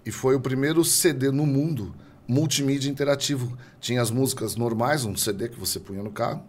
E 0.04 0.10
foi 0.10 0.34
o 0.34 0.40
primeiro 0.40 0.84
CD 0.84 1.30
no 1.30 1.46
mundo 1.46 1.94
multimídia 2.26 2.90
interativo. 2.90 3.56
Tinha 3.80 4.00
as 4.02 4.10
músicas 4.10 4.56
normais, 4.56 5.04
um 5.04 5.16
CD 5.16 5.48
que 5.48 5.58
você 5.58 5.78
punha 5.78 6.02
no 6.02 6.10
carro. 6.10 6.42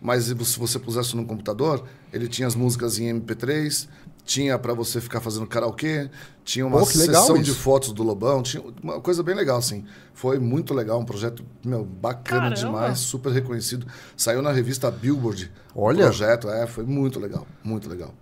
Mas 0.00 0.24
se 0.24 0.34
você- 0.34 0.52
se 0.52 0.58
você 0.58 0.78
pusesse 0.78 1.14
no 1.14 1.26
computador, 1.26 1.84
ele 2.12 2.26
tinha 2.26 2.48
as 2.48 2.54
músicas 2.54 2.98
em 2.98 3.08
MP3, 3.08 3.86
tinha 4.30 4.56
para 4.56 4.72
você 4.72 5.00
ficar 5.00 5.20
fazendo 5.20 5.44
karaokê, 5.44 6.08
tinha 6.44 6.64
uma 6.64 6.78
Pô, 6.78 6.86
sessão 6.86 7.42
de 7.42 7.50
isso. 7.50 7.58
fotos 7.58 7.92
do 7.92 8.04
Lobão, 8.04 8.44
tinha 8.44 8.62
uma 8.80 9.00
coisa 9.00 9.24
bem 9.24 9.34
legal, 9.34 9.58
assim. 9.58 9.84
Foi 10.14 10.38
muito 10.38 10.72
legal, 10.72 11.00
um 11.00 11.04
projeto 11.04 11.44
meu, 11.64 11.84
bacana 11.84 12.42
Caramba. 12.42 12.54
demais, 12.54 13.00
super 13.00 13.32
reconhecido. 13.32 13.84
Saiu 14.16 14.40
na 14.40 14.52
revista 14.52 14.88
Billboard. 14.88 15.50
Olha. 15.74 16.04
O 16.04 16.08
projeto, 16.08 16.48
é, 16.48 16.64
foi 16.64 16.84
muito 16.84 17.18
legal, 17.18 17.44
muito 17.64 17.88
legal. 17.88 18.14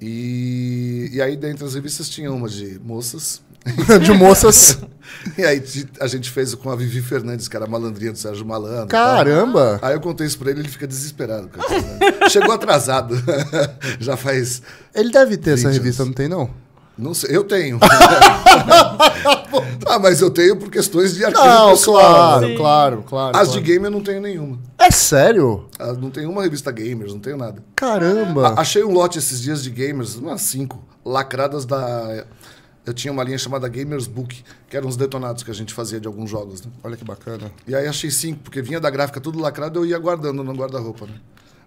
E, 0.00 1.10
e 1.12 1.20
aí, 1.20 1.36
dentre 1.36 1.64
as 1.64 1.74
revistas, 1.74 2.08
tinha 2.08 2.32
uma 2.32 2.48
de 2.48 2.78
moças. 2.78 3.42
De 4.02 4.12
moças. 4.12 4.78
E 5.38 5.44
aí 5.44 5.62
a 6.00 6.06
gente 6.08 6.30
fez 6.30 6.52
com 6.54 6.68
a 6.70 6.74
Vivi 6.76 7.00
Fernandes, 7.00 7.46
que 7.46 7.54
era 7.54 7.64
a 7.64 7.68
malandrinha 7.68 8.10
do 8.12 8.18
Sérgio 8.18 8.44
Malandro. 8.44 8.88
Caramba. 8.88 9.78
Aí 9.80 9.94
eu 9.94 10.00
contei 10.00 10.26
isso 10.26 10.36
pra 10.38 10.50
ele, 10.50 10.60
ele 10.60 10.68
fica 10.68 10.86
desesperado. 10.86 11.48
Chegou 12.28 12.52
atrasado. 12.52 13.14
Já 14.00 14.16
faz. 14.16 14.62
Ele 14.94 15.10
deve 15.10 15.36
ter 15.36 15.52
essa 15.52 15.68
20 15.68 15.78
revista, 15.78 16.02
anos. 16.02 16.08
não 16.10 16.14
tem 16.16 16.28
não? 16.28 16.50
Não 16.98 17.14
sei, 17.14 17.34
eu 17.36 17.44
tenho. 17.44 17.78
ah, 19.86 19.98
mas 20.00 20.20
eu 20.20 20.30
tenho 20.30 20.56
por 20.56 20.70
questões 20.70 21.14
de 21.14 21.24
arquivo 21.24 21.44
Não, 21.44 21.70
pessoal. 21.70 22.00
claro, 22.14 22.48
né? 22.48 22.56
claro, 22.56 23.04
claro. 23.08 23.36
As 23.36 23.48
claro. 23.48 23.60
de 23.62 23.66
game 23.72 23.84
eu 23.84 23.90
não 23.90 24.02
tenho 24.02 24.20
nenhuma. 24.20 24.58
É 24.78 24.90
sério? 24.90 25.66
Ah, 25.78 25.92
Não 25.92 26.10
tenho 26.10 26.30
uma 26.30 26.42
revista 26.42 26.70
gamers, 26.70 27.12
não 27.12 27.20
tenho 27.20 27.36
nada. 27.36 27.62
Caramba. 27.76 28.48
A- 28.48 28.60
Achei 28.60 28.82
um 28.84 28.90
lote 28.92 29.18
esses 29.18 29.40
dias 29.40 29.62
de 29.62 29.70
gamers, 29.70 30.16
umas 30.16 30.40
cinco, 30.42 30.82
lacradas 31.04 31.64
da. 31.64 32.24
Eu 32.84 32.92
tinha 32.92 33.12
uma 33.12 33.22
linha 33.22 33.38
chamada 33.38 33.68
Gamers 33.68 34.08
Book, 34.08 34.42
que 34.68 34.76
eram 34.76 34.88
os 34.88 34.96
detonados 34.96 35.42
que 35.44 35.50
a 35.50 35.54
gente 35.54 35.72
fazia 35.72 36.00
de 36.00 36.06
alguns 36.08 36.28
jogos, 36.28 36.62
né? 36.62 36.72
Olha 36.82 36.96
que 36.96 37.04
bacana. 37.04 37.52
E 37.66 37.74
aí 37.74 37.86
achei 37.86 38.10
cinco, 38.10 38.40
porque 38.42 38.60
vinha 38.60 38.80
da 38.80 38.90
gráfica 38.90 39.20
tudo 39.20 39.38
lacrado, 39.38 39.78
eu 39.78 39.86
ia 39.86 39.98
guardando 39.98 40.42
no 40.42 40.52
guarda-roupa, 40.52 41.06
né? 41.06 41.14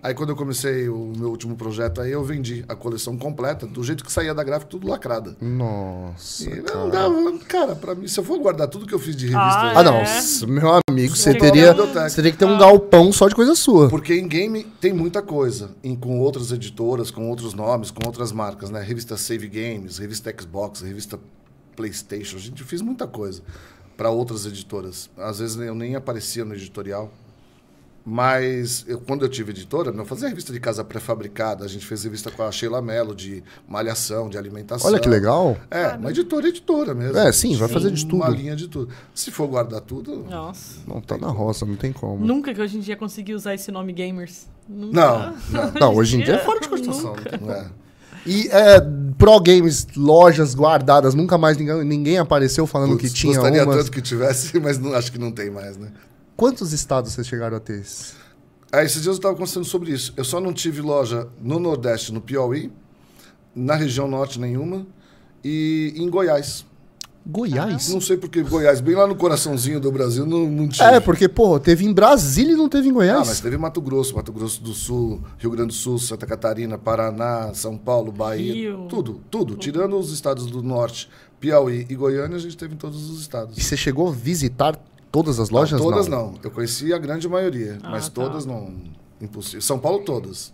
Aí 0.06 0.14
quando 0.14 0.30
eu 0.30 0.36
comecei 0.36 0.88
o 0.88 1.14
meu 1.18 1.30
último 1.32 1.56
projeto 1.56 2.00
aí, 2.00 2.12
eu 2.12 2.24
vendi 2.24 2.64
a 2.68 2.76
coleção 2.76 3.18
completa, 3.18 3.66
do 3.66 3.84
jeito 3.84 4.06
que 4.06 4.12
saía 4.12 4.36
da 4.36 4.44
gráfica, 4.44 4.70
tudo 4.70 4.88
lacrada. 4.88 5.36
Nossa. 5.42 6.48
E 6.48 6.62
cara. 6.62 6.80
não 6.80 6.90
dava, 6.92 7.40
cara, 7.48 7.76
pra 7.76 7.96
mim, 7.96 8.08
se 8.08 8.20
eu 8.20 8.24
for 8.24 8.38
guardar 8.38 8.68
tudo 8.68 8.86
que 8.86 8.94
eu 8.94 9.00
fiz 9.00 9.16
de 9.16 9.26
revista, 9.26 9.42
Ah, 9.42 9.72
aí, 9.72 9.78
Ah, 9.78 9.84
não. 9.84 9.96
É. 9.96 10.22
Meu 10.46 10.80
amigo, 10.92 11.16
você 11.16 11.34
teria, 11.34 11.74
você 11.74 12.18
teria 12.18 12.32
que 12.32 12.38
ter 12.38 12.46
um 12.46 12.56
galpão 12.56 13.12
só 13.12 13.28
de 13.28 13.34
coisa 13.34 13.56
sua. 13.56 13.90
Porque 13.90 14.14
em 14.14 14.28
game 14.28 14.64
tem 14.80 14.94
muita 14.94 15.24
coisa, 15.24 15.72
em, 15.84 15.96
com 15.96 16.20
outras 16.20 16.52
editoras, 16.52 17.10
com 17.10 17.28
outros 17.28 17.56
nomes, 17.56 17.90
com 17.90 18.06
outras 18.06 18.32
marcas, 18.32 18.70
né? 18.70 18.84
Revista 18.84 19.18
Save 19.18 19.48
Games, 19.48 19.98
revista 19.98 20.32
Xbox, 20.40 20.82
revista 20.82 21.20
PlayStation. 21.76 22.38
A 22.38 22.42
gente 22.42 22.64
fez 22.64 22.80
muita 22.80 23.08
coisa 23.08 23.42
para 23.98 24.12
outras 24.12 24.46
editoras. 24.46 25.10
Às 25.18 25.40
vezes 25.40 25.58
eu 25.58 25.74
nem 25.74 25.96
aparecia 25.96 26.46
no 26.46 26.54
editorial. 26.54 27.12
Mas 28.06 28.86
eu, 28.88 29.00
quando 29.00 29.26
eu 29.26 29.30
tive 29.30 29.50
editora, 29.52 29.90
eu 29.92 30.06
fazia 30.06 30.28
revista 30.30 30.54
de 30.54 30.60
casa 30.60 30.84
pré-fabricada. 30.84 31.66
A 31.66 31.68
gente 31.68 31.84
fez 31.88 32.04
revista 32.04 32.30
com 32.30 32.44
a 32.44 32.52
Sheila 32.52 32.80
Mello 32.80 33.16
de 33.16 33.44
malhação, 33.68 34.30
de 34.30 34.38
alimentação. 34.38 34.92
Olha 34.92 35.00
que 35.00 35.10
legal. 35.10 35.58
É, 35.72 35.88
uma 35.96 36.12
editora, 36.12 36.48
editora 36.48 36.94
mesmo. 36.94 37.18
É, 37.18 37.32
sim, 37.32 37.56
vai 37.58 37.68
fazer 37.68 37.90
de 37.90 38.06
Uma 38.06 38.28
tudo. 38.28 38.38
linha 38.38 38.56
de 38.56 38.68
tudo. 38.68 38.94
Se 39.14 39.32
for 39.32 39.48
guardar 39.48 39.82
tudo, 39.82 40.24
Nossa. 40.30 40.82
Não, 40.88 41.02
tá 41.02 41.18
na 41.18 41.30
roça, 41.30 41.66
não 41.66 41.76
tem 41.76 41.92
como. 41.92 42.24
Nunca 42.24 42.54
que 42.54 42.62
hoje 42.62 42.78
em 42.78 42.82
dia 42.82 42.96
consegui 42.96 43.34
usar 43.34 43.56
esse 43.56 43.72
nome 43.72 43.92
gamers. 43.92 44.46
Nunca. 44.70 44.94
Não, 44.94 45.36
não. 45.50 45.72
Não, 45.80 45.96
hoje 45.96 46.18
em 46.18 46.24
dia 46.24 46.36
é 46.36 46.38
fora 46.38 46.60
de 46.60 46.70
não 46.70 47.14
tem 47.16 47.40
como. 47.40 47.86
E 48.26 48.48
é, 48.48 48.82
Pro 49.18 49.40
Games, 49.40 49.88
lojas 49.96 50.56
guardadas, 50.56 51.14
nunca 51.14 51.38
mais 51.38 51.58
ninguém, 51.58 51.84
ninguém 51.84 52.18
apareceu 52.18 52.66
falando 52.66 52.92
Putz, 52.98 53.10
que 53.10 53.14
tinha 53.16 53.34
Gostaria 53.34 53.64
umas. 53.64 53.78
tanto 53.78 53.92
que 53.92 54.02
tivesse, 54.02 54.58
mas 54.62 54.80
não, 54.80 54.94
acho 54.94 55.12
que 55.12 55.20
não 55.20 55.32
tem 55.32 55.52
mais, 55.52 55.78
né? 55.78 55.92
Quantos 56.36 56.74
estados 56.74 57.14
vocês 57.14 57.28
chegaram 57.28 57.58
a 57.58 57.60
ter? 57.60 57.84
Aí, 58.72 58.86
esses 58.86 59.02
dias 59.02 59.08
eu 59.16 59.20
estava 59.20 59.34
conversando 59.34 59.66
sobre 59.66 59.92
isso. 59.92 60.14
Eu 60.18 60.26
só 60.26 60.42
não 60.42 60.52
tive 60.54 60.82
loja 60.82 61.28
no 61.42 61.60
Nordeste, 61.60 62.12
no 62.12 62.20
Piauí, 62.20 62.72
na 63.56 63.76
região 63.76 64.08
Norte 64.08 64.40
nenhuma, 64.40 64.86
e 65.44 65.94
em 65.96 66.10
Goiás. 66.10 66.66
Goiás? 67.28 67.90
Não 67.90 68.00
sei 68.02 68.18
porque 68.18 68.44
Goiás, 68.44 68.80
bem 68.82 68.94
lá 68.94 69.08
no 69.08 69.16
coraçãozinho 69.16 69.80
do 69.80 69.92
Brasil, 69.92 70.26
não, 70.28 70.46
não 70.48 70.68
tive. 70.68 70.84
É, 70.84 71.00
porque, 71.00 71.28
pô, 71.28 71.60
teve 71.60 71.84
em 71.86 71.92
Brasília 71.94 72.54
e 72.54 72.56
não 72.56 72.70
teve 72.70 72.88
em 72.88 72.92
Ah, 72.92 72.94
Goiás. 72.94 73.28
mas 73.28 73.40
teve 73.40 73.58
Mato 73.58 73.82
Grosso, 73.82 74.14
Mato 74.16 74.32
Grosso 74.32 74.62
do 74.62 74.74
Sul, 74.74 75.24
Rio 75.40 75.50
Grande 75.50 75.70
do 75.70 75.74
Sul, 75.74 75.98
Santa 75.98 76.28
Catarina, 76.28 76.78
Paraná, 76.78 77.52
São 77.56 77.78
Paulo, 77.78 78.12
Bahia, 78.12 78.54
Rio. 78.54 78.86
tudo, 78.90 79.22
tudo. 79.32 79.56
Tirando 79.56 79.98
os 79.98 80.12
estados 80.12 80.46
do 80.48 80.62
Norte, 80.62 81.10
Piauí 81.40 81.88
e 81.90 81.96
Goiânia, 81.96 82.36
a 82.38 82.40
gente 82.40 82.56
teve 82.58 82.76
em 82.76 82.78
todos 82.78 83.10
os 83.10 83.22
estados. 83.22 83.58
E 83.58 83.62
você 83.64 83.76
chegou 83.76 84.10
a 84.10 84.12
visitar 84.12 84.78
todas 85.16 85.40
as 85.40 85.50
lojas? 85.50 85.80
Não, 85.80 85.90
todas 85.90 86.08
não. 86.08 86.34
Eu 86.44 86.52
conheci 86.52 86.94
a 86.94 86.98
grande 86.98 87.28
maioria, 87.30 87.78
Ah, 87.84 87.90
mas 87.92 88.10
tá. 88.10 88.22
todas 88.22 88.46
não. 88.46 88.74
Impossível. 89.22 89.62
São 89.62 89.80
Paulo 89.80 90.04
todas. 90.04 90.54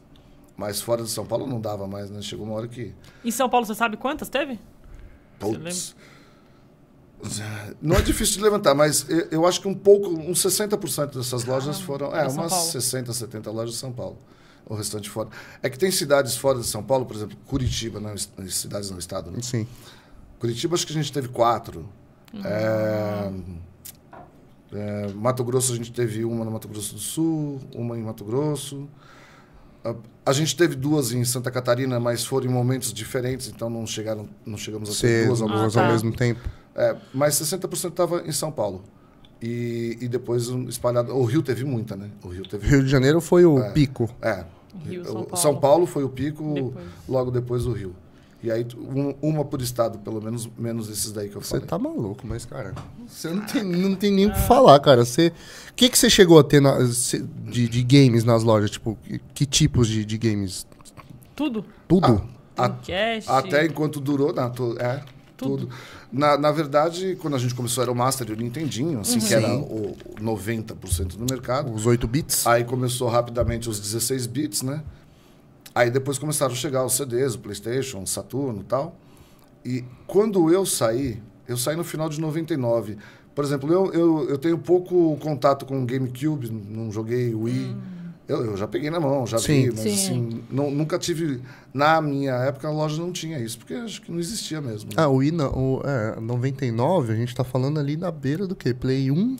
Mas 0.55 0.79
fora 0.81 1.01
de 1.03 1.09
São 1.09 1.25
Paulo 1.25 1.47
não 1.47 1.59
dava 1.59 1.87
mais, 1.87 2.11
né? 2.11 2.21
Chegou 2.21 2.45
uma 2.45 2.55
hora 2.55 2.67
que. 2.67 2.93
Em 3.25 3.31
São 3.31 3.49
Paulo, 3.49 3.65
você 3.65 3.73
sabe 3.73 3.97
quantas 3.97 4.29
teve? 4.29 4.59
Putz. 5.39 5.95
Não 7.81 7.95
é 7.97 8.01
difícil 8.01 8.37
de 8.37 8.43
levantar, 8.43 8.73
mas 8.73 9.05
eu, 9.31 9.45
acho 9.45 9.61
que 9.61 9.67
um 9.67 9.73
pouco, 9.75 10.09
uns 10.09 10.39
60% 10.43 11.17
dessas 11.17 11.45
lojas 11.45 11.79
foram. 11.79 12.15
É, 12.15 12.27
umas 12.27 12.51
Paulo. 12.51 12.71
60, 12.71 13.13
70 13.13 13.51
lojas 13.51 13.73
de 13.75 13.79
São 13.79 13.91
Paulo. 13.91 14.17
O 14.65 14.75
restante 14.75 15.09
fora. 15.09 15.29
É 15.61 15.69
que 15.69 15.77
tem 15.77 15.91
cidades 15.91 16.35
fora 16.35 16.59
de 16.59 16.65
São 16.67 16.81
Paulo, 16.83 17.05
por 17.05 17.15
exemplo, 17.15 17.37
Curitiba, 17.47 17.99
não, 17.99 18.13
es- 18.13 18.29
cidades 18.49 18.89
no 18.91 18.99
estado, 18.99 19.29
né? 19.31 19.39
Sim. 19.41 19.67
Curitiba 20.39 20.75
acho 20.75 20.85
que 20.85 20.93
a 20.93 20.95
gente 20.95 21.11
teve 21.11 21.27
quatro. 21.27 21.87
É, 22.43 23.29
é, 24.73 25.07
Mato 25.13 25.43
Grosso 25.43 25.73
a 25.73 25.75
gente 25.75 25.91
teve 25.91 26.23
uma 26.23 26.45
no 26.45 26.51
Mato 26.51 26.67
Grosso 26.67 26.93
do 26.95 26.99
Sul, 26.99 27.59
uma 27.75 27.97
em 27.97 28.01
Mato 28.03 28.23
Grosso. 28.23 28.87
A, 29.83 29.95
a 30.27 30.33
gente 30.33 30.55
teve 30.55 30.75
duas 30.75 31.11
em 31.11 31.23
Santa 31.25 31.49
Catarina, 31.51 31.99
mas 31.99 32.23
foram 32.25 32.47
em 32.47 32.49
momentos 32.53 32.93
diferentes, 32.93 33.47
então 33.47 33.69
não 33.69 33.85
chegaram, 33.87 34.27
não 34.45 34.57
chegamos 34.57 34.89
a 34.89 34.91
ter 34.93 34.97
Ser 34.99 35.27
duas 35.27 35.39
duas, 35.39 35.51
ao 35.51 35.57
mesmo 35.57 35.79
Ah, 35.79 35.83
ao 35.83 35.87
tá. 35.87 35.91
mesmo 35.93 36.13
tempo. 36.13 36.39
é, 36.75 36.95
mas 37.13 37.33
60% 37.35 37.89
estava 37.89 38.21
em 38.25 38.31
São 38.31 38.51
Paulo. 38.51 38.83
E, 39.41 39.97
e 39.99 40.07
depois 40.07 40.49
um 40.49 40.69
espalhado. 40.69 41.15
O 41.17 41.25
Rio 41.25 41.41
teve 41.41 41.65
muita, 41.65 41.95
né? 41.95 42.11
O 42.23 42.27
Rio 42.27 42.43
teve. 42.47 42.67
Rio 42.67 42.83
de 42.83 42.89
Janeiro 42.89 43.19
foi 43.19 43.43
o 43.43 43.71
pico. 43.73 44.07
É. 44.21 44.45
Rio, 44.85 45.03
São 45.03 45.13
Paulo. 45.13 45.37
São 45.37 45.59
Paulo 45.59 45.85
foi 45.87 46.03
o 46.03 46.09
pico, 46.09 46.53
Depois. 46.53 46.85
logo 47.09 47.31
depois 47.31 47.65
o 47.65 47.71
Rio. 47.71 47.95
E 48.43 48.49
aí, 48.51 48.65
um- 48.75 49.13
uma 49.21 49.45
por 49.45 49.61
estado, 49.61 49.99
pelo 49.99 50.19
menos, 50.21 50.49
menos 50.57 50.89
esses 50.89 51.11
daí 51.11 51.29
que 51.29 51.35
eu 51.35 51.41
Você 51.41 51.51
falei. 51.51 51.65
tá 51.67 51.77
maluco, 51.77 52.25
mas, 52.25 52.43
cara, 52.43 52.73
você 53.07 53.29
não 53.29 53.45
tem, 53.45 53.63
não 53.63 53.95
tem 53.95 54.11
nem 54.11 54.25
o 54.27 54.31
que 54.33 54.39
falar, 54.41 54.79
cara. 54.79 55.05
Você, 55.05 55.31
o 55.69 55.73
que, 55.75 55.87
que 55.89 55.97
você 55.97 56.09
chegou 56.09 56.39
a 56.39 56.43
ter 56.43 56.59
na- 56.59 56.85
cê- 56.87 57.23
de, 57.45 57.67
de 57.69 57.83
games 57.83 58.23
nas 58.23 58.43
lojas? 58.43 58.71
Tipo, 58.71 58.97
que, 59.03 59.19
que 59.33 59.45
tipos 59.45 59.87
de, 59.87 60.03
de 60.03 60.17
games? 60.17 60.65
Tudo. 61.35 61.63
Tudo? 61.87 62.23
A- 62.57 62.67
Dreamcast. 62.67 63.29
Até 63.29 63.65
enquanto 63.65 63.99
durou, 63.99 64.33
não, 64.33 64.49
tu- 64.51 64.75
é, 64.79 65.03
tudo. 65.37 65.69
Na, 66.11 66.37
na 66.37 66.51
verdade, 66.51 67.15
quando 67.21 67.35
a 67.35 67.39
gente 67.39 67.53
começou, 67.55 67.81
era 67.83 67.91
o 67.91 67.95
Master 67.95 68.27
e 68.29 68.33
o 68.33 68.35
Nintendinho, 68.35 68.99
assim, 68.99 69.19
que 69.19 69.33
era 69.33 69.55
o, 69.55 69.91
o 69.91 69.95
90% 70.21 71.15
do 71.15 71.25
mercado. 71.31 71.71
Os 71.73 71.85
8 71.85 72.07
bits? 72.07 72.45
Aí 72.45 72.63
começou 72.63 73.07
rapidamente 73.07 73.69
os 73.69 73.79
16 73.79 74.25
bits, 74.27 74.61
né? 74.63 74.83
Aí 75.73 75.89
depois 75.89 76.17
começaram 76.17 76.51
a 76.53 76.55
chegar 76.55 76.85
os 76.85 76.93
CDs, 76.93 77.35
o 77.35 77.39
PlayStation, 77.39 78.01
o 78.03 78.07
Saturno 78.07 78.61
e 78.61 78.63
tal. 78.65 78.95
E 79.63 79.83
quando 80.07 80.51
eu 80.51 80.65
saí, 80.65 81.21
eu 81.47 81.55
saí 81.57 81.75
no 81.75 81.83
final 81.83 82.09
de 82.09 82.19
99. 82.19 82.97
Por 83.33 83.45
exemplo, 83.45 83.71
eu, 83.71 83.93
eu, 83.93 84.29
eu 84.29 84.37
tenho 84.37 84.57
pouco 84.57 85.15
contato 85.17 85.65
com 85.65 85.85
GameCube, 85.85 86.49
não 86.51 86.91
joguei 86.91 87.33
Wii. 87.33 87.77
Eu, 88.27 88.45
eu 88.45 88.57
já 88.57 88.67
peguei 88.67 88.89
na 88.89 88.99
mão, 88.99 89.25
já 89.25 89.37
Sim. 89.39 89.63
vi, 89.63 89.67
mas 89.71 89.79
Sim. 89.79 89.93
assim, 89.93 90.43
não- 90.49 90.71
nunca 90.71 90.97
tive. 90.99 91.41
Na 91.73 92.01
minha 92.01 92.33
época, 92.33 92.67
a 92.67 92.71
loja 92.71 93.01
não 93.01 93.11
tinha 93.11 93.39
isso, 93.39 93.57
porque 93.57 93.73
acho 93.73 94.01
que 94.01 94.11
não 94.11 94.19
existia 94.19 94.59
mesmo. 94.61 94.89
né? 94.89 94.95
Ah, 94.97 95.07
o 95.09 95.21
I, 95.23 95.31
não, 95.31 95.51
o, 95.51 95.81
é, 95.85 96.19
99, 96.19 97.13
a 97.13 97.15
gente 97.15 97.33
tá 97.35 97.43
falando 97.43 97.79
ali 97.79 97.95
na 97.97 98.11
beira 98.11 98.45
do 98.45 98.55
quê? 98.55 98.73
Play 98.73 99.09
1? 99.11 99.37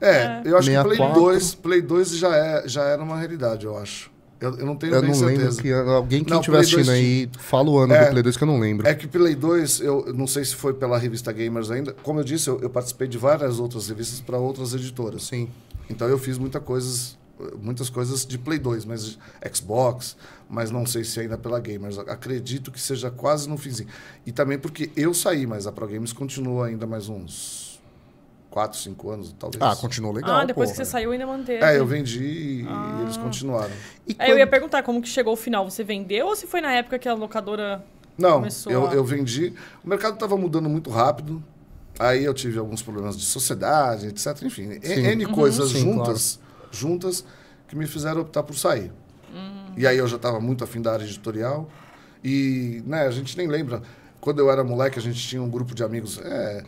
É, 0.00 0.42
eu 0.44 0.56
acho 0.58 0.68
que 0.70 0.82
Play 0.82 0.96
64. 0.98 1.20
2, 1.20 1.54
Play 1.56 1.80
2 1.82 2.16
já, 2.16 2.34
é, 2.36 2.68
já 2.68 2.82
era 2.84 3.02
uma 3.02 3.16
realidade, 3.18 3.64
eu 3.66 3.76
acho. 3.78 4.10
Eu, 4.42 4.58
eu 4.58 4.66
não 4.66 4.74
tenho 4.76 4.94
Eu 4.94 5.02
não 5.02 5.10
lembro 5.12 5.28
certeza. 5.28 5.62
que 5.62 5.72
alguém 5.72 6.24
que 6.24 6.34
estiver 6.34 6.58
assistindo 6.58 6.86
2 6.86 6.98
aí 6.98 7.30
fala 7.38 7.70
o 7.70 7.78
ano 7.78 7.94
É. 7.94 8.04
do 8.06 8.10
Play 8.10 8.22
2 8.24 8.36
que 8.36 8.42
eu 8.42 8.48
não 8.48 8.58
lembro. 8.58 8.86
É 8.88 8.94
que 8.94 9.06
Play 9.06 9.34
2, 9.34 9.80
eu 9.80 10.12
não 10.14 10.26
sei 10.26 10.44
se 10.44 10.54
foi 10.56 10.74
pela 10.74 10.98
revista 10.98 11.30
Gamers 11.32 11.70
ainda. 11.70 11.92
Como 12.02 12.18
eu 12.20 12.24
disse, 12.24 12.48
eu, 12.48 12.60
eu 12.60 12.68
participei 12.68 13.06
de 13.06 13.16
várias 13.18 13.58
outras 13.60 13.88
revistas 13.88 14.20
para 14.20 14.36
outras 14.38 14.74
editoras. 14.74 15.22
Sim. 15.24 15.48
Então 15.88 16.08
eu 16.08 16.18
fiz 16.18 16.38
muita 16.38 16.58
coisas, 16.58 17.16
muitas 17.60 17.88
coisas 17.88 18.26
de 18.26 18.36
Play 18.38 18.58
2, 18.58 18.84
mas 18.84 19.18
Xbox, 19.54 20.16
mas 20.50 20.70
não 20.70 20.84
sei 20.86 21.04
se 21.04 21.20
ainda 21.20 21.38
pela 21.38 21.60
Gamers. 21.60 21.98
Acredito 21.98 22.70
que 22.72 22.80
seja 22.80 23.10
quase 23.10 23.48
no 23.48 23.56
finzinho. 23.56 23.88
E 24.26 24.32
também 24.32 24.58
porque 24.58 24.90
eu 24.96 25.14
saí, 25.14 25.46
mas 25.46 25.66
a 25.66 25.72
Pro 25.72 25.86
Games 25.86 26.12
continua 26.12 26.66
ainda 26.66 26.86
mais 26.86 27.08
uns 27.08 27.71
4, 28.52 28.78
5 28.78 29.10
anos, 29.10 29.34
talvez. 29.38 29.62
Ah, 29.62 29.74
continuou 29.74 30.14
legal. 30.14 30.30
ah, 30.40 30.44
depois 30.44 30.68
pô. 30.70 30.76
que 30.76 30.84
você 30.84 30.90
saiu 30.90 31.10
ainda 31.10 31.26
manteve. 31.26 31.64
É, 31.64 31.78
eu 31.78 31.86
vendi 31.86 32.22
e, 32.22 32.62
e 32.62 33.02
eles 33.02 33.16
continuaram. 33.16 33.72
E 34.06 34.14
Aí 34.18 34.30
eu 34.30 34.36
ia 34.36 34.44
quando- 34.44 34.50
perguntar 34.50 34.82
como 34.82 35.00
que 35.00 35.08
chegou 35.08 35.32
o 35.32 35.36
final. 35.36 35.68
Você 35.68 35.82
vendeu 35.82 36.26
ou 36.26 36.36
se 36.36 36.46
foi 36.46 36.60
na 36.60 36.72
época 36.72 36.98
que 36.98 37.08
a 37.08 37.14
locadora... 37.14 37.82
Não, 38.18 38.34
Começou 38.40 38.70
eu, 38.70 38.86
a- 38.88 38.94
eu 38.94 39.02
vendi. 39.02 39.54
O 39.82 39.88
mercado 39.88 40.14
estava 40.14 40.36
mudando 40.36 40.68
muito 40.68 40.90
rápido. 40.90 41.42
Aí 41.98 42.22
eu 42.24 42.34
tive 42.34 42.58
alguns 42.58 42.82
problemas 42.82 43.16
de 43.16 43.24
sociedade, 43.24 44.06
etc. 44.08 44.42
Enfim, 44.42 44.64
N- 44.64 44.80
Sim. 44.86 45.00
N 45.06 45.26
coisas 45.26 45.70
Sim, 45.70 45.80
juntas, 45.80 46.38
juntas 46.70 47.24
que 47.68 47.74
me 47.74 47.86
fizeram 47.86 48.20
optar 48.20 48.42
por 48.42 48.54
sair. 48.56 48.92
E 49.78 49.86
aí 49.86 49.96
eu 49.96 50.06
já 50.06 50.16
estava 50.16 50.38
muito 50.40 50.62
afim 50.62 50.82
da 50.82 50.92
área 50.92 51.04
editorial. 51.04 51.70
E 52.22 52.82
né, 52.86 53.06
a 53.06 53.10
gente 53.10 53.36
nem 53.38 53.46
lembra. 53.46 53.82
Quando 54.20 54.38
eu 54.40 54.50
era 54.50 54.62
moleque, 54.62 54.98
a 54.98 55.02
gente 55.02 55.18
tinha 55.26 55.42
um 55.42 55.48
grupo 55.48 55.74
de 55.74 55.82
amigos, 55.82 56.20
é, 56.22 56.62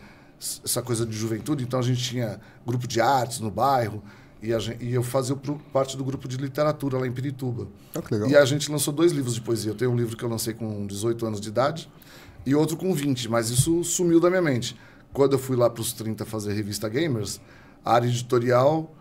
essa 0.63 0.81
coisa 0.81 1.05
de 1.05 1.15
juventude. 1.17 1.63
Então 1.63 1.79
a 1.79 1.83
gente 1.83 2.01
tinha 2.03 2.39
grupo 2.65 2.87
de 2.87 2.99
artes 3.01 3.39
no 3.39 3.49
bairro. 3.51 4.03
E, 4.41 4.53
a 4.53 4.59
gen- 4.59 4.77
e 4.79 4.93
eu 4.93 5.01
fazia 5.01 5.35
parte 5.73 5.97
do 5.97 6.03
grupo 6.03 6.27
de 6.27 6.37
literatura 6.37 6.99
lá 6.99 7.07
em 7.07 7.11
Pirituba. 7.11 7.67
Ah, 7.95 8.01
que 8.01 8.13
legal. 8.13 8.29
E 8.29 8.35
a 8.35 8.45
gente 8.45 8.69
lançou 8.71 8.93
dois 8.93 9.11
livros 9.11 9.33
de 9.33 9.41
poesia. 9.41 9.71
Eu 9.71 9.75
tenho 9.75 9.91
um 9.91 9.95
livro 9.95 10.15
que 10.15 10.23
eu 10.23 10.29
lancei 10.29 10.53
com 10.53 10.85
18 10.85 11.25
anos 11.25 11.41
de 11.41 11.49
idade 11.49 11.89
e 12.45 12.53
outro 12.53 12.77
com 12.77 12.93
20, 12.93 13.27
mas 13.29 13.49
isso 13.49 13.83
sumiu 13.83 14.19
da 14.19 14.29
minha 14.29 14.41
mente. 14.41 14.77
Quando 15.11 15.33
eu 15.33 15.39
fui 15.39 15.55
lá 15.55 15.69
para 15.69 15.81
os 15.81 15.93
30 15.93 16.25
fazer 16.25 16.53
revista 16.53 16.87
Gamers, 16.87 17.39
a 17.83 17.93
área 17.93 18.07
editorial 18.07 18.93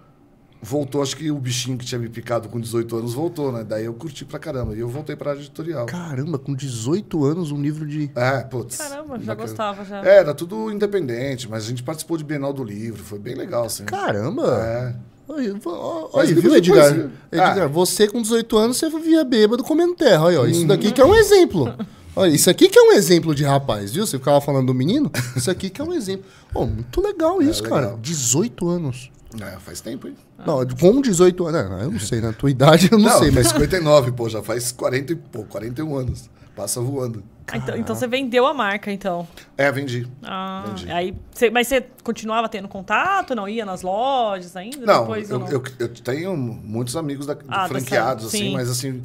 voltou, 0.64 1.02
acho 1.02 1.16
que 1.16 1.30
o 1.30 1.38
bichinho 1.38 1.76
que 1.78 1.84
tinha 1.84 1.98
me 1.98 2.08
picado 2.08 2.48
com 2.48 2.58
18 2.58 2.96
anos 2.96 3.14
voltou, 3.14 3.52
né? 3.52 3.62
Daí 3.62 3.84
eu 3.84 3.94
curti 3.94 4.24
pra 4.24 4.38
caramba. 4.38 4.74
E 4.74 4.80
eu 4.80 4.88
voltei 4.88 5.14
pra 5.14 5.30
área 5.32 5.40
editorial. 5.40 5.86
Caramba, 5.86 6.38
com 6.38 6.54
18 6.54 7.24
anos, 7.24 7.52
um 7.52 7.60
livro 7.60 7.86
de. 7.86 8.10
É, 8.16 8.40
putz. 8.40 8.76
Caramba, 8.78 9.18
já 9.18 9.26
Bacana. 9.26 9.34
gostava 9.36 9.84
já. 9.84 10.04
É, 10.04 10.16
era 10.18 10.34
tudo 10.34 10.70
independente, 10.70 11.48
mas 11.48 11.64
a 11.64 11.68
gente 11.68 11.82
participou 11.82 12.16
de 12.16 12.24
Bienal 12.24 12.52
do 12.52 12.64
Livro, 12.64 13.02
foi 13.04 13.18
bem 13.18 13.34
legal, 13.34 13.64
assim. 13.66 13.84
Caramba! 13.84 14.58
É. 14.64 14.94
Olha, 15.26 15.54
olha, 16.12 16.26
livro 16.26 16.42
viu, 16.42 16.50
de 16.50 16.56
Edgar? 16.70 17.10
Edgar, 17.32 17.62
Ah. 17.62 17.66
você 17.66 18.06
com 18.06 18.20
18 18.20 18.58
anos, 18.58 18.76
você 18.76 18.90
via 19.00 19.24
bêbado 19.24 19.62
comendo 19.64 19.94
terra. 19.94 20.24
Olha, 20.24 20.48
isso 20.50 20.60
Uhum. 20.62 20.66
daqui 20.66 20.92
que 20.92 21.00
é 21.00 21.04
um 21.04 21.14
exemplo. 21.14 21.72
Olha, 22.14 22.30
isso 22.30 22.48
aqui 22.50 22.68
que 22.68 22.78
é 22.78 22.82
um 22.82 22.92
exemplo 22.92 23.34
de 23.34 23.42
rapaz, 23.42 23.92
viu? 23.92 24.06
Você 24.06 24.18
ficava 24.18 24.40
falando 24.40 24.66
do 24.66 24.74
menino? 24.74 25.10
Isso 25.34 25.50
aqui 25.50 25.68
que 25.70 25.80
é 25.80 25.84
um 25.84 25.92
exemplo. 25.94 26.26
Pô, 26.52 26.66
muito 26.66 27.00
legal 27.00 27.40
isso, 27.42 27.60
É, 27.60 27.64
legal. 27.64 27.80
cara. 27.90 27.98
18 28.00 28.68
anos. 28.68 29.10
É, 29.42 29.58
faz 29.58 29.80
tempo, 29.80 30.06
hein? 30.08 30.16
Não, 30.46 30.66
com 30.66 31.00
18 31.00 31.46
anos. 31.46 31.70
Não, 31.70 31.80
eu 31.80 31.90
não 31.90 31.98
sei, 32.00 32.20
na 32.20 32.32
tua 32.32 32.50
idade 32.50 32.88
eu 32.92 32.98
não, 32.98 33.18
sei, 33.18 33.30
mas. 33.30 33.48
59, 33.54 34.12
pô, 34.12 34.28
já 34.28 34.42
faz 34.42 34.70
40 34.72 35.12
e 35.12 35.16
pô, 35.16 35.44
41 35.44 35.96
anos. 35.96 36.30
Passa 36.54 36.80
voando. 36.80 37.22
Ah, 37.48 37.56
Então, 37.56 37.76
então 37.76 37.96
você 37.96 38.06
vendeu 38.06 38.46
a 38.46 38.54
marca, 38.54 38.90
então. 38.92 39.26
É, 39.58 39.70
vendi. 39.72 40.06
Ah, 40.22 40.62
Entendi. 40.68 40.90
aí, 40.92 41.14
você- 41.32 41.50
mas 41.50 41.66
você 41.66 41.84
continuava 42.04 42.48
tendo 42.48 42.68
contato? 42.68 43.34
Não 43.34 43.48
ia 43.48 43.66
nas 43.66 43.82
lojas 43.82 44.56
ainda? 44.56 44.86
Não, 44.86 45.00
Depois, 45.00 45.30
eu, 45.30 45.40
eu, 45.48 45.62
eu 45.80 45.88
tenho 45.88 46.36
muitos 46.36 46.96
amigos 46.96 47.26
da, 47.26 47.36
Ah, 47.48 47.66
franqueados, 47.68 48.26
dessa- 48.26 48.36
assim, 48.36 48.46
sim. 48.50 48.52
mas 48.54 48.70
assim, 48.70 49.02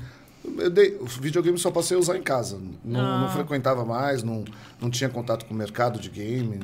eu 0.60 0.70
dei, 0.70 0.96
o 1.02 1.06
videogame 1.08 1.58
só 1.58 1.72
passei 1.72 1.98
a 1.98 2.00
usar 2.00 2.18
em 2.18 2.22
casa. 2.22 2.60
Não, 2.86 3.00
Ah. 3.02 3.22
não 3.22 3.30
frequentava 3.30 3.84
mais, 3.84 4.22
não, 4.22 4.46
não 4.80 4.90
tinha 4.92 5.10
contato 5.10 5.46
com 5.46 5.54
o 5.54 5.58
mercado 5.58 6.00
de 6.00 6.10
game. 6.12 6.60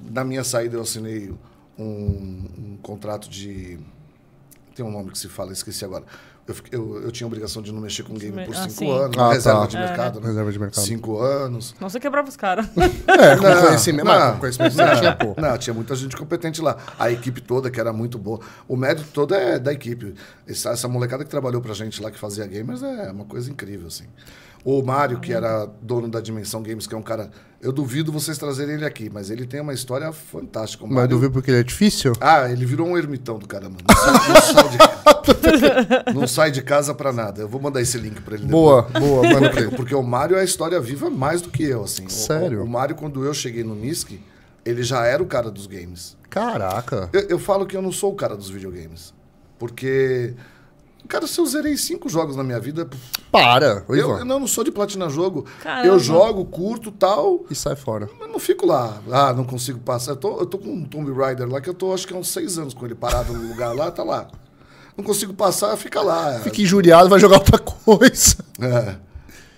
Na 0.00 0.22
minha 0.22 0.44
saída 0.44 0.76
eu 0.76 0.82
assinei 0.82 1.34
um, 1.78 2.44
um 2.58 2.78
contrato 2.82 3.28
de. 3.28 3.78
Tem 4.74 4.84
um 4.84 4.90
nome 4.90 5.10
que 5.10 5.18
se 5.18 5.28
fala, 5.28 5.52
esqueci 5.52 5.84
agora. 5.84 6.04
Eu, 6.46 6.54
eu, 6.72 7.02
eu 7.02 7.12
tinha 7.12 7.26
obrigação 7.26 7.60
de 7.60 7.70
não 7.70 7.80
mexer 7.82 8.02
com 8.04 8.14
game 8.14 8.46
por 8.46 8.56
Ah, 8.56 8.68
cinco 8.70 8.90
anos, 8.92 9.18
Ah, 9.18 9.32
reserva 9.34 9.60
tá. 9.60 9.66
de 9.66 9.76
É. 9.76 9.80
mercado, 9.80 10.20
né? 10.20 10.26
Reserva 10.28 10.52
de 10.52 10.58
mercado. 10.58 10.84
Cinco 10.84 11.18
anos. 11.20 11.74
Não, 11.78 11.90
você 11.90 12.00
quebrava 12.00 12.26
os 12.26 12.36
caras. 12.36 12.66
É, 13.06 13.36
com 13.36 13.42
Não, 13.44 13.66
conhecimento. 13.66 14.04
não. 14.06 14.32
Com 14.32 14.38
conhecimento 14.40 14.72
você 14.74 14.96
tinha, 14.96 15.14
pô. 15.14 15.34
Não, 15.38 15.58
tinha 15.58 15.74
muita 15.74 15.94
gente 15.94 16.16
competente 16.16 16.62
lá. 16.62 16.78
A 16.98 17.10
equipe 17.10 17.42
toda, 17.42 17.70
que 17.70 17.78
era 17.78 17.92
muito 17.92 18.16
boa. 18.18 18.40
O 18.66 18.76
mérito 18.76 19.04
todo 19.12 19.34
é 19.34 19.58
da 19.58 19.74
equipe. 19.74 20.14
Essa, 20.46 20.70
essa 20.70 20.88
molecada 20.88 21.22
que 21.22 21.28
trabalhou 21.28 21.60
pra 21.60 21.74
gente 21.74 22.00
lá, 22.02 22.10
que 22.10 22.18
fazia 22.18 22.46
gamers, 22.46 22.82
é 22.82 23.10
uma 23.12 23.26
coisa 23.26 23.50
incrível, 23.50 23.88
assim. 23.88 24.04
O 24.64 24.82
Mário, 24.82 25.20
que 25.20 25.34
era 25.34 25.66
dono 25.82 26.08
da 26.08 26.20
Dimensão 26.20 26.62
Games, 26.62 26.86
que 26.86 26.94
é 26.94 26.98
um 26.98 27.02
cara... 27.02 27.30
Eu 27.60 27.72
duvido 27.72 28.12
vocês 28.12 28.38
trazerem 28.38 28.76
ele 28.76 28.84
aqui, 28.84 29.10
mas 29.12 29.30
ele 29.30 29.44
tem 29.44 29.60
uma 29.60 29.74
história 29.74 30.12
fantástica. 30.12 30.84
Mas 30.86 30.94
Mário- 30.94 31.10
duvido 31.10 31.32
porque 31.32 31.50
ele 31.50 31.58
é 31.58 31.62
difícil? 31.64 32.12
Ah, 32.20 32.48
ele 32.48 32.64
virou 32.64 32.86
um 32.86 32.96
ermitão 32.96 33.36
do 33.36 33.48
caramba. 33.48 33.78
Não 33.88 33.96
sai, 33.96 34.28
não 34.28 34.40
sai 34.42 34.68
de, 34.68 36.14
não 36.14 36.26
sai 36.28 36.50
de 36.52 36.62
casa 36.62 36.94
pra 36.94 37.12
nada. 37.12 37.40
Eu 37.42 37.48
vou 37.48 37.60
mandar 37.60 37.80
esse 37.80 37.98
link 37.98 38.20
pra 38.22 38.36
ele 38.36 38.46
Boa, 38.46 38.82
depois. 38.82 39.04
boa, 39.04 39.22
manda 39.24 39.38
pra 39.40 39.48
Porque, 39.50 39.60
ele. 39.64 39.76
porque 39.76 39.94
o 39.94 40.02
Mário 40.04 40.36
é 40.36 40.40
a 40.40 40.44
história 40.44 40.78
viva 40.80 41.10
mais 41.10 41.42
do 41.42 41.50
que 41.50 41.64
eu, 41.64 41.82
assim. 41.82 42.08
Sério? 42.08 42.60
O, 42.60 42.64
o 42.64 42.68
Mário, 42.68 42.94
quando 42.94 43.24
eu 43.24 43.34
cheguei 43.34 43.64
no 43.64 43.74
NISC, 43.74 44.20
ele 44.64 44.84
já 44.84 45.04
era 45.04 45.20
o 45.20 45.26
cara 45.26 45.50
dos 45.50 45.66
games. 45.66 46.16
Caraca. 46.30 47.10
Eu, 47.12 47.22
eu 47.22 47.38
falo 47.40 47.66
que 47.66 47.76
eu 47.76 47.82
não 47.82 47.90
sou 47.90 48.12
o 48.12 48.14
cara 48.16 48.36
dos 48.36 48.48
videogames. 48.50 49.12
Porque, 49.58 50.34
cara, 51.08 51.26
se 51.26 51.40
eu 51.40 51.46
zerei 51.46 51.76
cinco 51.76 52.08
jogos 52.08 52.36
na 52.36 52.44
minha 52.44 52.60
vida, 52.60 52.88
Para, 53.32 53.84
eu, 53.88 53.94
eu 54.18 54.24
não, 54.24 54.40
não 54.40 54.46
sou 54.46 54.62
de 54.62 54.70
platina 54.70 55.08
jogo. 55.08 55.44
Caramba. 55.62 55.86
Eu 55.88 55.98
jogo, 55.98 56.44
curto 56.44 56.92
tal, 56.92 57.44
E 57.50 57.54
sai 57.54 57.74
fora. 57.76 58.08
mas 58.20 58.30
não 58.30 58.38
fico 58.38 58.66
lá. 58.66 59.00
Ah, 59.10 59.32
não 59.32 59.44
consigo 59.44 59.78
passar. 59.80 60.12
Eu 60.12 60.16
tô, 60.16 60.38
eu 60.40 60.46
tô 60.46 60.58
com 60.58 60.68
um 60.70 60.84
Tomb 60.84 61.12
Raider 61.12 61.48
lá 61.48 61.60
que 61.60 61.68
eu 61.68 61.74
tô, 61.74 61.92
acho 61.92 62.06
que 62.06 62.14
há 62.14 62.16
uns 62.16 62.28
seis 62.28 62.58
anos 62.58 62.74
com 62.74 62.84
ele 62.84 62.94
parado 62.94 63.32
no 63.32 63.48
lugar 63.48 63.74
lá, 63.74 63.90
tá 63.90 64.04
lá. 64.04 64.28
Não 64.96 65.04
consigo 65.04 65.32
passar, 65.32 65.76
fica 65.76 66.00
lá. 66.02 66.40
Fica 66.40 66.60
injuriado, 66.60 67.08
vai 67.08 67.18
jogar 67.20 67.38
outra 67.38 67.58
coisa. 67.58 68.36
É. 68.60 68.96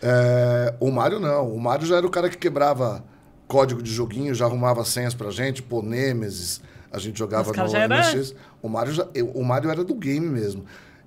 É, 0.03 0.75
o 0.81 0.91
Mário 0.91 1.19
não. 1.21 1.49
O 1.53 1.61
Mário 1.61 1.87
já 1.87 1.97
era 1.97 2.07
o 2.07 2.11
cara 2.11 2.29
que 2.29 2.37
quebrava 2.39 3.05
código 3.47 3.83
de 3.83 3.91
joguinho, 3.93 4.35
já 4.35 4.47
arrumava 4.47 4.85
senhas 4.85 5.13
pra 5.15 5.31
gente, 5.31 5.63
pô, 5.63 5.83
Nemesis, 5.83 6.61
a 6.93 6.99
gente 6.99 7.19
jogava 7.19 7.53
no 7.53 7.77
era- 7.77 7.89
MSX. 7.89 8.35
O 8.63 8.69
Mário, 8.69 8.93
já, 8.93 9.07
eu- 9.15 9.29
o 9.31 9.45
Mário 9.45 9.71
era 9.71 9.83
do 9.85 9.95
game 9.95 10.27
mesmo. 10.27 10.65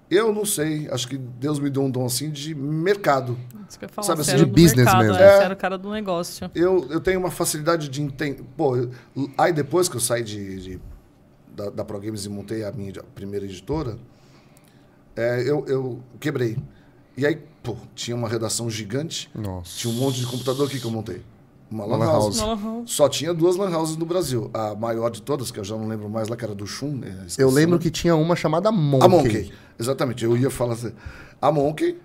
Eu 0.09 0.31
não 0.33 0.45
sei, 0.45 0.87
acho 0.91 1.07
que 1.07 1.17
Deus 1.17 1.59
me 1.59 1.69
deu 1.69 1.81
um 1.83 1.89
dom 1.89 2.05
assim 2.05 2.29
de 2.29 2.53
mercado. 2.53 3.37
Isso 3.67 3.79
que 3.79 3.85
eu 3.85 3.89
falar, 3.89 4.05
Sabe 4.07 4.21
assim, 4.21 4.35
de 4.37 4.45
business 4.45 4.75
mercado, 4.85 4.99
mesmo. 5.05 5.17
é, 5.17 5.23
É. 5.23 5.37
Você 5.37 5.43
era 5.45 5.53
o 5.53 5.57
cara 5.57 5.77
do 5.77 5.89
negócio. 5.91 6.51
Eu, 6.53 6.87
eu 6.91 6.99
tenho 6.99 7.19
uma 7.19 7.31
facilidade 7.31 7.89
de 7.89 8.01
entender. 8.01 8.43
Pô, 8.55 8.75
eu- 8.77 8.91
aí 9.37 9.51
depois 9.51 9.89
que 9.89 9.95
eu 9.95 10.01
saí 10.01 10.23
de, 10.23 10.59
de- 10.61 10.81
da, 11.55 11.69
da 11.69 11.83
Pro 11.85 11.99
Games 11.99 12.25
e 12.25 12.29
montei 12.29 12.63
a 12.63 12.71
minha 12.71 12.93
primeira 13.15 13.45
editora, 13.45 13.97
é, 15.15 15.41
eu, 15.49 15.65
eu 15.67 15.99
quebrei. 16.19 16.57
E 17.17 17.25
aí, 17.25 17.39
pô, 17.63 17.75
tinha 17.95 18.15
uma 18.15 18.27
redação 18.27 18.69
gigante. 18.69 19.29
Nossa. 19.33 19.77
Tinha 19.77 19.93
um 19.93 19.97
monte 19.97 20.19
de 20.19 20.25
computador 20.27 20.67
aqui 20.67 20.79
que 20.79 20.85
eu 20.85 20.91
montei. 20.91 21.21
Uma 21.71 21.85
lan 21.85 21.97
Lan 21.97 22.05
house. 22.05 22.43
Só 22.85 23.09
tinha 23.09 23.33
duas 23.33 23.55
lan 23.55 23.69
houses 23.75 23.97
no 23.97 24.05
Brasil. 24.05 24.49
A 24.53 24.75
maior 24.75 25.09
de 25.09 25.21
todas, 25.21 25.49
que 25.49 25.59
eu 25.59 25.63
já 25.63 25.75
não 25.75 25.87
lembro 25.87 26.07
mais 26.09 26.27
lá, 26.27 26.35
que 26.35 26.45
era 26.45 26.53
do 26.53 26.67
Shun. 26.67 26.89
né? 26.97 27.09
Esqueci 27.21 27.41
Eu 27.41 27.49
lembro 27.49 27.79
que 27.79 27.89
tinha 27.89 28.15
uma 28.15 28.35
chamada 28.35 28.71
Monkey. 28.71 29.05
A 29.05 29.09
Monkey. 29.09 29.53
Exatamente. 29.79 30.23
Eu 30.23 30.37
ia 30.37 30.49
falar 30.51 30.73
assim. 30.73 30.91
A 31.41 31.51
Monkey. 31.51 31.97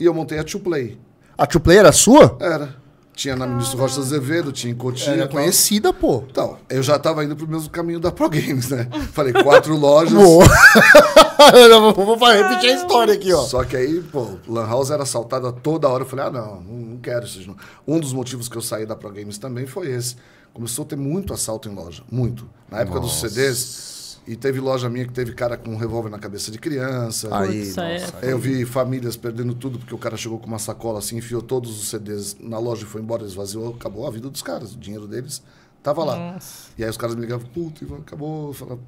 E 0.00 0.04
eu 0.04 0.12
montei 0.14 0.38
a 0.38 0.44
Two 0.44 0.60
Play. 0.60 0.98
A 1.36 1.46
Two 1.46 1.60
Play 1.60 1.78
era 1.78 1.92
sua? 1.92 2.36
Era. 2.40 2.74
Tinha 3.14 3.34
na 3.34 3.46
Ministro 3.48 3.78
Rocha 3.78 4.00
Azevedo, 4.00 4.52
tinha 4.52 4.72
em 4.72 4.76
Cotia. 4.76 5.12
Era 5.12 5.26
conhecida, 5.26 5.92
pô. 5.92 6.22
Então, 6.30 6.56
eu 6.70 6.80
já 6.84 6.94
estava 6.96 7.24
indo 7.24 7.34
pro 7.34 7.48
mesmo 7.48 7.68
caminho 7.68 7.98
da 7.98 8.12
Pro 8.12 8.28
Games, 8.30 8.68
né? 8.70 8.88
Falei, 9.12 9.32
quatro 9.32 9.74
lojas. 9.78 10.12
Vou, 11.94 12.16
vou 12.16 12.32
repetir 12.32 12.70
a 12.70 12.74
história 12.74 13.14
aqui, 13.14 13.32
ó. 13.32 13.42
Só 13.42 13.62
que 13.64 13.76
aí, 13.76 14.00
pô, 14.02 14.38
Lan 14.48 14.66
House 14.66 14.90
era 14.90 15.04
assaltada 15.04 15.52
toda 15.52 15.88
hora. 15.88 16.02
Eu 16.02 16.08
falei, 16.08 16.26
ah, 16.26 16.30
não, 16.30 16.60
não 16.60 16.78
não 16.98 16.98
quero 16.98 17.24
isso. 17.24 17.46
não. 17.46 17.56
Um 17.86 18.00
dos 18.00 18.12
motivos 18.12 18.48
que 18.48 18.56
eu 18.56 18.62
saí 18.62 18.84
da 18.84 18.96
Pro 18.96 19.10
Games 19.10 19.38
também 19.38 19.66
foi 19.66 19.88
esse. 19.90 20.16
Começou 20.52 20.84
a 20.84 20.88
ter 20.88 20.96
muito 20.96 21.32
assalto 21.32 21.68
em 21.68 21.74
loja. 21.74 22.02
Muito. 22.10 22.48
Na 22.68 22.80
época 22.80 23.00
dos 23.00 23.20
CDs. 23.20 24.18
E 24.26 24.36
teve 24.36 24.60
loja 24.60 24.90
minha 24.90 25.06
que 25.06 25.12
teve 25.12 25.32
cara 25.32 25.56
com 25.56 25.70
um 25.70 25.76
revólver 25.76 26.10
na 26.10 26.18
cabeça 26.18 26.50
de 26.50 26.58
criança. 26.58 27.34
Aí, 27.34 27.64
Putz, 27.64 27.78
é. 27.78 28.00
nossa. 28.00 28.26
Eu 28.26 28.38
vi 28.38 28.66
famílias 28.66 29.16
perdendo 29.16 29.54
tudo 29.54 29.78
porque 29.78 29.94
o 29.94 29.98
cara 29.98 30.18
chegou 30.18 30.38
com 30.38 30.46
uma 30.46 30.58
sacola 30.58 30.98
assim, 30.98 31.16
enfiou 31.16 31.40
todos 31.40 31.80
os 31.80 31.88
CDs 31.88 32.36
na 32.38 32.58
loja 32.58 32.82
e 32.82 32.86
foi 32.86 33.00
embora, 33.00 33.24
esvaziou, 33.24 33.74
acabou 33.74 34.06
a 34.06 34.10
vida 34.10 34.28
dos 34.28 34.42
caras. 34.42 34.74
O 34.74 34.76
dinheiro 34.76 35.06
deles 35.06 35.42
tava 35.82 36.04
lá. 36.04 36.32
Nossa. 36.34 36.68
E 36.76 36.84
aí 36.84 36.90
os 36.90 36.98
caras 36.98 37.14
me 37.14 37.22
ligavam, 37.22 37.48
puta, 37.54 37.82
Ivan, 37.82 37.98
acabou. 37.98 38.48
Eu 38.48 38.52
falava, 38.52 38.80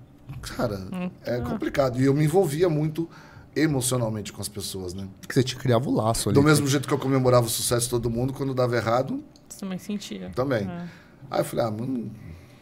cara, 0.42 0.78
Hum. 0.92 1.10
é 1.24 1.40
complicado. 1.40 2.00
E 2.00 2.04
eu 2.04 2.14
me 2.14 2.24
envolvia 2.24 2.68
muito 2.68 3.08
emocionalmente 3.54 4.32
com 4.32 4.40
as 4.40 4.48
pessoas, 4.48 4.94
né? 4.94 5.08
Que 5.28 5.34
você 5.34 5.42
te 5.42 5.56
criava 5.56 5.88
o 5.88 5.94
laço 5.94 6.28
ali. 6.28 6.34
Do 6.34 6.42
mesmo 6.42 6.66
jeito 6.66 6.86
que 6.86 6.94
eu 6.94 6.98
comemorava 6.98 7.46
o 7.46 7.50
sucesso 7.50 7.84
de 7.86 7.90
todo 7.90 8.08
mundo, 8.08 8.32
quando 8.32 8.54
dava 8.54 8.76
errado, 8.76 9.22
Você 9.48 9.60
também 9.60 9.78
sentia. 9.78 10.30
também. 10.34 10.66
É. 10.68 10.88
Aí 11.30 11.40
eu 11.40 11.44
falei, 11.44 11.64
ah, 11.66 11.70
não, 11.70 12.10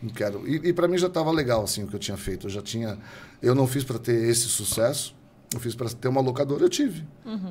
não 0.03 0.11
quero. 0.15 0.49
E, 0.49 0.69
e 0.69 0.73
para 0.73 0.89
mim 0.89 0.97
já 0.99 1.07
estava 1.07 1.31
legal 1.31 1.63
assim 1.65 1.85
o 1.85 1.87
que 1.87 1.95
eu 1.95 2.01
tinha 2.01 2.17
feito. 2.17 2.47
Eu 2.47 2.51
já 2.51 2.63
tinha, 2.63 2.99
eu 3.43 3.55
não 3.55 3.67
fiz 3.67 3.85
para 3.85 3.99
ter 3.99 4.15
esse 4.29 4.49
sucesso. 4.49 5.15
Eu 5.53 5.61
fiz 5.61 5.75
para 5.75 5.89
ter 5.89 6.09
uma 6.09 6.21
locadora, 6.21 6.63
eu 6.65 6.69
tive. 6.69 7.07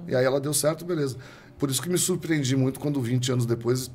E 0.07 0.15
aí 0.15 0.23
ela 0.23 0.39
deu 0.39 0.53
certo, 0.53 0.85
beleza. 0.85 1.17
Por 1.57 1.71
isso 1.71 1.81
que 1.81 1.89
me 1.89 1.97
surpreendi 1.97 2.55
muito 2.55 2.79
quando 2.79 3.01
20 3.01 3.31
anos 3.31 3.45
depois 3.47 3.89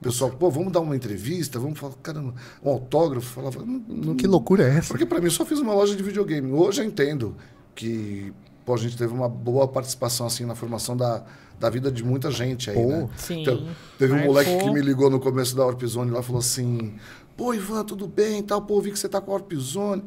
o 0.00 0.02
pessoal, 0.04 0.30
pô, 0.30 0.50
vamos 0.50 0.72
dar 0.72 0.80
uma 0.80 0.94
entrevista, 0.94 1.58
vamos 1.58 1.78
falar, 1.78 1.94
caramba, 2.02 2.34
um 2.62 2.70
autógrafo, 2.70 3.26
falava, 3.26 3.64
não, 3.64 3.82
não, 3.88 4.14
Que 4.16 4.26
loucura 4.26 4.64
é 4.64 4.78
essa? 4.78 4.88
porque 4.88 5.06
para 5.06 5.18
mim 5.18 5.26
eu 5.26 5.30
só 5.30 5.44
fiz 5.44 5.58
uma 5.58 5.74
loja 5.74 5.96
de 5.96 6.02
videogame. 6.02 6.52
Hoje 6.52 6.82
eu 6.82 6.86
entendo 6.86 7.34
que 7.74 8.32
pô, 8.64 8.74
a 8.74 8.76
gente 8.76 8.96
teve 8.96 9.12
uma 9.12 9.28
boa 9.28 9.66
participação 9.68 10.26
assim 10.26 10.44
na 10.44 10.54
formação 10.54 10.96
da, 10.96 11.24
da 11.58 11.70
vida 11.70 11.90
de 11.90 12.04
muita 12.04 12.30
gente 12.30 12.68
aí, 12.68 12.76
Pô. 12.76 12.88
né? 12.88 13.08
Sim. 13.16 13.42
Então, 13.42 13.66
teve 13.98 14.12
um 14.12 14.16
Marcou. 14.16 14.34
moleque 14.34 14.58
que 14.58 14.70
me 14.70 14.80
ligou 14.80 15.08
no 15.08 15.18
começo 15.20 15.56
da 15.56 15.64
Orpzone 15.64 16.10
lá 16.10 16.22
falou 16.22 16.40
assim: 16.40 16.94
"Pô, 17.36 17.54
Ivan, 17.54 17.84
tudo 17.84 18.06
bem, 18.06 18.42
tal, 18.42 18.60
pô, 18.62 18.80
vi 18.80 18.90
que 18.90 18.98
você 18.98 19.08
tá 19.08 19.20
com 19.20 19.30
a 19.32 19.34
Orpzone". 19.34 20.02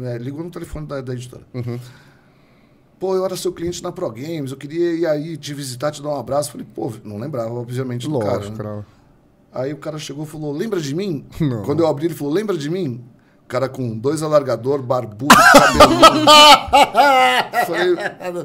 É, 0.00 0.16
ligou 0.16 0.44
no 0.44 0.50
telefone 0.50 0.86
da, 0.86 1.00
da 1.00 1.12
editora. 1.12 1.42
Pô, 2.98 3.14
eu 3.14 3.24
era 3.24 3.36
seu 3.36 3.52
cliente 3.52 3.82
na 3.82 3.92
Pro 3.92 4.10
Games, 4.10 4.50
eu 4.50 4.56
queria 4.56 4.92
ir 4.92 5.06
aí 5.06 5.36
te 5.36 5.54
visitar, 5.54 5.90
te 5.92 6.02
dar 6.02 6.08
um 6.10 6.16
abraço. 6.18 6.50
Falei, 6.50 6.66
pô, 6.74 6.92
não 7.04 7.16
lembrava, 7.18 7.52
obviamente, 7.52 8.08
do 8.08 8.18
cara. 8.18 8.36
Lógico, 8.36 8.56
né? 8.58 8.64
cara. 8.64 8.86
Aí 9.52 9.72
o 9.72 9.76
cara 9.78 9.98
chegou 9.98 10.24
e 10.24 10.26
falou: 10.28 10.52
Lembra 10.52 10.80
de 10.80 10.94
mim? 10.94 11.24
Não. 11.40 11.62
Quando 11.62 11.80
eu 11.80 11.86
abri, 11.86 12.06
ele 12.06 12.14
falou: 12.14 12.32
Lembra 12.32 12.56
de 12.56 12.68
mim? 12.70 13.04
O 13.44 13.48
cara 13.48 13.66
com 13.66 13.96
dois 13.96 14.22
alargador, 14.22 14.82
barbudo, 14.82 15.34
cabeludo. 15.54 16.26
Falei, 17.66 17.96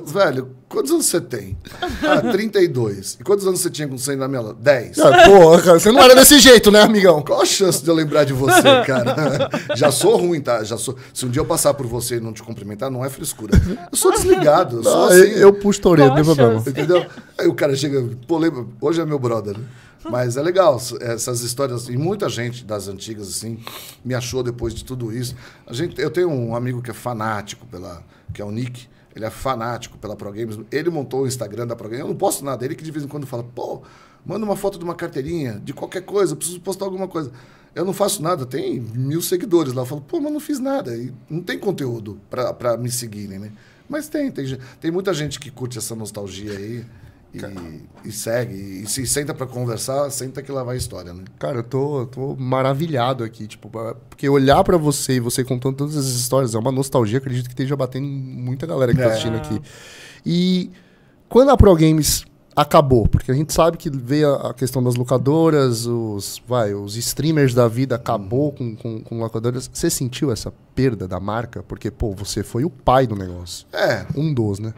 velho, 0.06 0.56
quantos 0.70 0.91
anos 0.91 1.06
você 1.08 1.20
tem? 1.20 1.58
Ah, 2.04 2.22
32. 2.32 3.18
E 3.20 3.24
quantos 3.24 3.45
anos 3.45 3.60
você 3.60 3.70
tinha 3.70 3.86
com 3.86 3.97
100 3.97 4.16
na 4.16 4.30
minha 4.30 4.54
10. 4.54 4.99
Ah, 4.99 5.12
pô, 5.26 5.58
cara, 5.62 5.78
você 5.80 5.91
não 5.91 6.01
era 6.01 6.16
desse 6.16 6.39
jeito, 6.39 6.72
né, 6.72 6.82
amigão? 6.82 7.22
Qual 7.22 7.41
a 7.41 7.45
chance 7.45 7.84
de 7.84 7.89
eu 7.89 7.93
lembrar 7.95 8.24
de 8.24 8.32
você, 8.34 8.62
cara? 8.86 9.49
Já 9.76 9.91
sou 9.91 10.16
ruim, 10.16 10.39
tá? 10.39 10.64
Já 10.64 10.78
sou... 10.78 10.95
Se 11.14 11.26
um 11.26 11.30
dia 11.30 11.41
eu 11.41 11.45
passar 11.45 11.74
por 11.74 11.86
você 11.86 12.16
e 12.16 12.20
não 12.22 12.32
te 12.32 12.41
cumprimentar, 12.41 12.89
não 12.89 13.04
é 13.04 13.10
frescura. 13.10 13.60
Eu 13.91 13.97
sou 13.97 14.12
desligado. 14.12 14.78
Eu 14.78 14.84
sou 14.84 15.04
Ah, 15.04 15.08
assim. 15.10 15.18
eu, 15.20 15.38
eu 15.39 15.54
puxo 15.54 15.82
a 15.86 15.91
orelha, 15.91 16.08
não 16.10 16.16
tem 16.16 16.24
problema. 16.24 16.64
Entendeu? 16.66 17.06
Aí 17.38 17.47
o 17.47 17.54
cara 17.54 17.76
chega, 17.76 18.01
pô, 18.28 18.38
lembra? 18.38 18.66
Hoje 18.80 19.01
é 19.01 19.06
meu 19.06 19.20
brother. 19.20 19.58
né? 19.58 19.64
Mas 20.10 20.38
é 20.38 20.41
legal, 20.41 20.82
essas 21.01 21.41
histórias. 21.41 21.88
E 21.88 21.97
muita 21.97 22.28
gente 22.30 22.64
das 22.66 22.88
antigas, 22.88 23.28
assim, 23.28 23.60
me 24.04 24.14
achou 24.14 24.43
depois 24.43 24.74
de 24.74 24.84
tudo 24.84 25.16
isso. 25.16 25.36
A 25.66 25.74
gente, 25.74 25.99
eu 26.01 26.10
tenho 26.10 26.30
um 26.30 26.56
amigo 26.56 26.82
que 26.82 26.91
é 26.91 26.93
fanático 26.93 27.66
pela. 27.68 28.04
que 28.34 28.41
é 28.41 28.45
o 28.45 28.51
Nick. 28.51 28.88
Ele 29.16 29.26
é 29.26 29.30
fanático 29.30 29.97
pela 29.97 30.16
Pro 30.16 30.32
Games. 30.32 30.60
Ele 30.72 30.89
montou 30.89 31.22
o 31.22 31.28
Instagram 31.28 31.68
da 31.68 31.76
Pro 31.76 31.88
Games. 31.88 32.01
Eu 32.01 32.08
não 32.08 32.16
posto 32.16 32.43
nada. 32.43 32.66
Ele 32.66 32.74
que 32.76 32.84
de 32.84 32.91
vez 32.91 33.06
em 33.06 33.08
quando 33.08 33.28
fala, 33.28 33.43
pô, 33.43 33.84
manda 34.26 34.43
uma 34.43 34.56
foto 34.56 34.78
de 34.80 34.84
uma 34.84 34.95
carteirinha, 34.95 35.62
de 35.64 35.72
qualquer 35.72 36.01
coisa, 36.01 36.36
preciso 36.36 36.60
postar 36.60 36.86
alguma 36.86 37.08
coisa. 37.08 37.32
Eu 37.76 37.86
não 37.86 37.93
faço 37.93 38.22
nada, 38.22 38.45
tem 38.45 38.80
mil 38.80 39.22
seguidores 39.22 39.74
lá. 39.74 39.84
Eu 39.84 39.86
falo, 39.86 40.01
pô, 40.01 40.20
mas 40.20 40.34
não 40.34 40.39
fiz 40.39 40.60
nada. 40.60 40.95
E 40.95 41.14
não 41.30 41.41
tem 41.41 41.60
conteúdo 41.60 42.20
pra 42.30 42.76
me 42.78 42.89
seguirem, 42.91 43.39
né? 43.39 43.51
Mas 43.88 44.08
tem, 44.08 44.32
tem, 44.32 44.58
tem 44.80 44.91
muita 44.91 45.14
gente 45.14 45.39
que 45.39 45.51
curte 45.51 45.78
essa 45.78 45.95
nostalgia 45.95 46.51
aí 46.51 46.86
e, 47.34 48.08
e 48.08 48.12
segue. 48.12 48.54
E 48.84 48.88
se 48.88 49.06
senta 49.08 49.34
pra 49.34 49.46
conversar, 49.48 50.10
senta 50.10 50.42
que 50.42 50.52
lá 50.52 50.64
vai 50.64 50.76
a 50.76 50.78
história, 50.78 51.14
né? 51.14 51.24
Cara, 51.40 51.58
eu 51.60 51.64
tô, 51.64 52.06
tô 52.08 52.36
maravilhado 52.36 53.24
aqui, 53.24 53.48
tipo, 53.48 53.70
porque 54.10 54.28
olhar 54.30 54.64
pra 54.64 54.78
você 54.78 55.14
e 55.14 55.20
você 55.20 55.44
contando 55.44 55.76
todas 55.78 55.96
essas 55.96 56.14
histórias 56.16 56.54
é 56.56 56.60
uma 56.60 56.72
nostalgia, 56.72 57.18
acredito 57.18 57.46
que 57.46 57.54
esteja 57.54 57.76
batendo 57.76 58.08
muita 58.08 58.66
galera 58.68 58.92
que 58.92 58.98
tá 59.00 59.06
É. 59.06 59.08
assistindo 59.12 59.36
aqui. 59.38 59.62
E 60.26 60.72
quando 61.28 61.50
a 61.50 61.58
Pro 61.58 61.76
Games 61.76 62.26
acabou, 62.56 63.08
porque 63.08 63.32
a 63.32 63.34
gente 63.34 63.52
sabe 63.52 63.78
que 63.78 63.90
veio 63.90 64.36
a 64.36 64.52
a 64.52 64.54
questão 64.54 64.84
das 64.84 64.94
locadoras, 64.96 65.88
os, 65.88 66.40
vai, 66.48 66.74
os 66.76 66.96
streamers 66.96 67.52
da 67.56 67.68
vida 67.68 67.96
acabou 67.96 68.52
com, 68.52 68.76
com, 68.76 69.02
com 69.02 69.20
locadoras, 69.20 69.68
você 69.74 69.90
sentiu 69.90 70.32
essa 70.32 70.54
perda 70.76 71.08
da 71.08 71.20
marca? 71.20 71.64
Porque, 71.64 71.90
pô, 71.90 72.14
você 72.14 72.44
foi 72.44 72.64
o 72.64 72.70
pai 72.70 73.08
do 73.08 73.16
negócio. 73.16 73.66
É, 73.74 74.06
Um 74.16 74.32
dos, 74.32 74.60
né? 74.60 74.72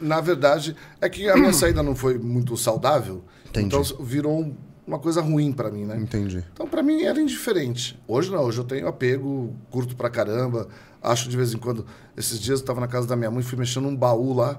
Na 0.00 0.20
verdade, 0.20 0.74
é 1.00 1.08
que 1.08 1.28
a 1.28 1.36
minha 1.36 1.52
saída 1.54 1.82
não 1.82 1.94
foi 1.94 2.18
muito 2.18 2.56
saudável. 2.56 3.24
Entendi. 3.48 3.66
Então 3.66 3.82
virou 4.04 4.40
um- 4.40 4.54
uma 4.86 4.98
coisa 4.98 5.20
ruim 5.20 5.52
pra 5.52 5.70
mim, 5.70 5.84
né? 5.84 5.96
Entendi. 5.96 6.44
Então, 6.52 6.66
pra 6.68 6.82
mim, 6.82 7.02
era 7.02 7.20
indiferente. 7.20 7.98
Hoje 8.06 8.30
não, 8.30 8.42
hoje 8.44 8.58
eu 8.58 8.64
tenho 8.64 8.86
apego, 8.86 9.52
curto 9.70 9.96
pra 9.96 10.08
caramba. 10.08 10.68
Acho 11.02 11.28
de 11.28 11.36
vez 11.36 11.52
em 11.52 11.58
quando. 11.58 11.84
Esses 12.16 12.38
dias 12.40 12.60
eu 12.60 12.66
tava 12.66 12.80
na 12.80 12.86
casa 12.86 13.06
da 13.06 13.16
minha 13.16 13.30
mãe, 13.30 13.42
fui 13.42 13.58
mexendo 13.58 13.84
num 13.84 13.96
baú 13.96 14.32
lá. 14.32 14.58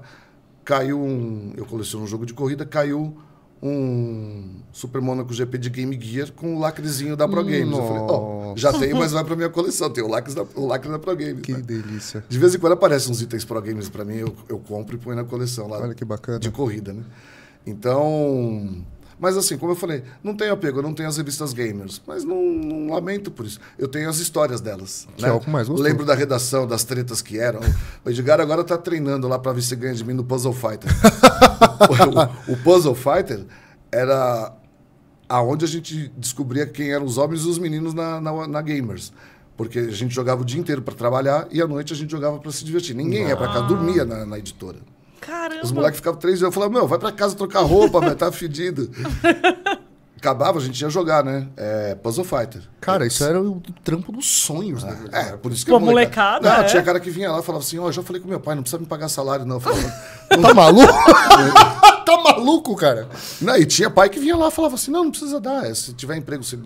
Caiu 0.64 1.00
um. 1.00 1.52
Eu 1.56 1.64
coleciono 1.64 2.04
um 2.04 2.06
jogo 2.08 2.26
de 2.26 2.34
corrida, 2.34 2.66
caiu 2.66 3.16
um 3.62 4.60
Super 4.72 5.00
Monaco 5.00 5.32
GP 5.32 5.58
de 5.58 5.70
Game 5.70 6.00
Gear 6.00 6.30
com 6.32 6.54
o 6.54 6.58
lacrezinho 6.58 7.16
da 7.16 7.26
Pro 7.26 7.42
Games. 7.44 7.76
Eu 7.76 7.86
falei, 7.86 8.02
ó, 8.02 8.44
Nossa. 8.46 8.60
já 8.60 8.72
tenho, 8.72 8.96
mas 8.96 9.12
vai 9.12 9.24
pra 9.24 9.36
minha 9.36 9.48
coleção. 9.48 9.90
Tem 9.90 10.02
o 10.04 10.08
lacre 10.08 10.34
da, 10.34 10.44
o 10.54 10.66
lacre 10.66 10.90
da 10.90 10.98
Pro 10.98 11.16
Games. 11.16 11.42
Que 11.42 11.52
né? 11.52 11.60
delícia. 11.60 12.24
De 12.28 12.38
vez 12.38 12.54
em 12.54 12.58
quando 12.58 12.72
aparecem 12.74 13.10
uns 13.10 13.20
itens 13.20 13.44
Pro 13.44 13.60
Games 13.60 13.88
pra 13.88 14.04
mim, 14.04 14.16
eu, 14.16 14.34
eu 14.48 14.58
compro 14.58 14.96
e 14.96 14.98
ponho 14.98 15.16
na 15.16 15.24
coleção 15.24 15.68
lá 15.68 15.78
Olha 15.80 15.94
que 15.94 16.04
bacana. 16.04 16.38
de 16.38 16.50
corrida, 16.50 16.92
né? 16.92 17.02
Então. 17.66 18.84
Mas 19.18 19.36
assim, 19.36 19.58
como 19.58 19.72
eu 19.72 19.76
falei, 19.76 20.04
não 20.22 20.34
tenho 20.34 20.52
apego, 20.52 20.78
eu 20.78 20.82
não 20.82 20.94
tenho 20.94 21.08
as 21.08 21.16
revistas 21.16 21.52
gamers, 21.52 22.00
mas 22.06 22.24
não, 22.24 22.40
não 22.40 22.94
lamento 22.94 23.30
por 23.30 23.44
isso. 23.44 23.58
Eu 23.76 23.88
tenho 23.88 24.08
as 24.08 24.18
histórias 24.18 24.60
delas. 24.60 25.08
Que 25.16 25.22
né? 25.22 25.34
é 25.34 25.38
que 25.38 25.50
mais 25.50 25.68
gostoso. 25.68 25.88
Lembro 25.88 26.04
da 26.04 26.14
redação, 26.14 26.66
das 26.66 26.84
tretas 26.84 27.20
que 27.20 27.38
eram. 27.38 27.60
O 28.04 28.10
Edgar 28.10 28.40
agora 28.40 28.62
tá 28.62 28.78
treinando 28.78 29.26
lá 29.26 29.38
pra 29.38 29.52
ver 29.52 29.62
se 29.62 29.74
ganha 29.74 29.94
de 29.94 30.04
mim 30.04 30.12
no 30.12 30.24
Puzzle 30.24 30.52
Fighter. 30.52 30.90
o, 32.48 32.52
o 32.52 32.56
Puzzle 32.58 32.94
Fighter 32.94 33.44
era 33.90 34.52
aonde 35.28 35.64
a 35.64 35.68
gente 35.68 36.10
descobria 36.16 36.66
quem 36.66 36.92
eram 36.92 37.04
os 37.04 37.18
homens 37.18 37.42
e 37.42 37.48
os 37.48 37.58
meninos 37.58 37.92
na, 37.92 38.20
na, 38.20 38.46
na 38.46 38.62
Gamers. 38.62 39.12
Porque 39.56 39.80
a 39.80 39.90
gente 39.90 40.14
jogava 40.14 40.42
o 40.42 40.44
dia 40.44 40.60
inteiro 40.60 40.80
para 40.80 40.94
trabalhar 40.94 41.48
e 41.50 41.60
à 41.60 41.66
noite 41.66 41.92
a 41.92 41.96
gente 41.96 42.10
jogava 42.10 42.38
para 42.38 42.52
se 42.52 42.64
divertir. 42.64 42.94
Ninguém 42.94 43.26
ia 43.26 43.36
para 43.36 43.52
cá, 43.52 43.60
dormia 43.60 44.04
na, 44.04 44.24
na 44.24 44.38
editora. 44.38 44.78
Caramba. 45.20 45.64
Os 45.64 45.72
moleques 45.72 45.96
ficavam 45.98 46.18
três 46.18 46.38
dias. 46.38 46.46
Eu 46.48 46.52
falava, 46.52 46.72
meu, 46.72 46.86
vai 46.86 46.98
pra 46.98 47.12
casa 47.12 47.34
trocar 47.34 47.60
roupa, 47.62 48.00
meu, 48.00 48.14
tá 48.16 48.30
fedido. 48.32 48.90
Acabava, 50.18 50.58
a 50.58 50.60
gente 50.60 50.80
ia 50.80 50.90
jogar, 50.90 51.22
né? 51.22 51.46
É, 51.56 51.94
Puzzle 51.94 52.24
Fighter. 52.24 52.62
Cara, 52.80 53.06
isso 53.06 53.22
era 53.22 53.40
o 53.40 53.62
trampo 53.84 54.10
dos 54.10 54.26
sonhos, 54.26 54.82
né? 54.82 54.98
É, 55.12 55.22
por 55.36 55.52
isso 55.52 55.64
que 55.64 55.70
Pô, 55.70 55.76
a 55.76 55.80
molecada, 55.80 56.48
Não, 56.48 56.56
é. 56.56 56.64
tinha 56.64 56.82
cara 56.82 56.98
que 56.98 57.08
vinha 57.08 57.30
lá 57.30 57.38
e 57.38 57.42
falava 57.42 57.62
assim, 57.62 57.78
ó, 57.78 57.86
eu 57.86 57.92
já 57.92 58.02
falei 58.02 58.20
com 58.20 58.26
meu 58.26 58.40
pai, 58.40 58.56
não 58.56 58.62
precisa 58.62 58.80
me 58.80 58.86
pagar 58.86 59.08
salário, 59.08 59.44
não. 59.46 59.56
Eu 59.56 59.60
falava, 59.60 59.94
Tá 60.42 60.54
maluco? 60.54 60.92
tá 62.04 62.16
maluco, 62.24 62.74
cara? 62.74 63.06
não, 63.40 63.56
e 63.56 63.64
tinha 63.64 63.88
pai 63.88 64.08
que 64.08 64.18
vinha 64.18 64.36
lá 64.36 64.48
e 64.48 64.50
falava 64.50 64.74
assim, 64.74 64.90
não, 64.90 65.04
não 65.04 65.10
precisa 65.12 65.38
dar, 65.40 65.64
é, 65.70 65.72
se 65.72 65.92
tiver 65.92 66.16
emprego, 66.16 66.42
você... 66.42 66.58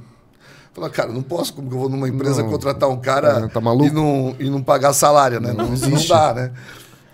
Falava, 0.72 0.90
cara, 0.94 1.12
não 1.12 1.20
posso, 1.22 1.52
como 1.52 1.68
que 1.68 1.74
eu 1.74 1.78
vou 1.78 1.90
numa 1.90 2.08
empresa 2.08 2.42
Não. 2.42 2.48
contratar 2.48 2.88
um 2.88 2.98
cara 2.98 3.44
É, 3.44 3.48
tá 3.48 3.60
maluco? 3.60 3.84
E, 3.84 3.90
não, 3.90 4.34
e 4.40 4.48
não 4.48 4.62
pagar 4.62 4.94
salário, 4.94 5.38
né? 5.38 5.52
Não, 5.52 5.66
não, 5.66 5.72
existe. 5.74 6.08
dá, 6.08 6.32
né? 6.32 6.50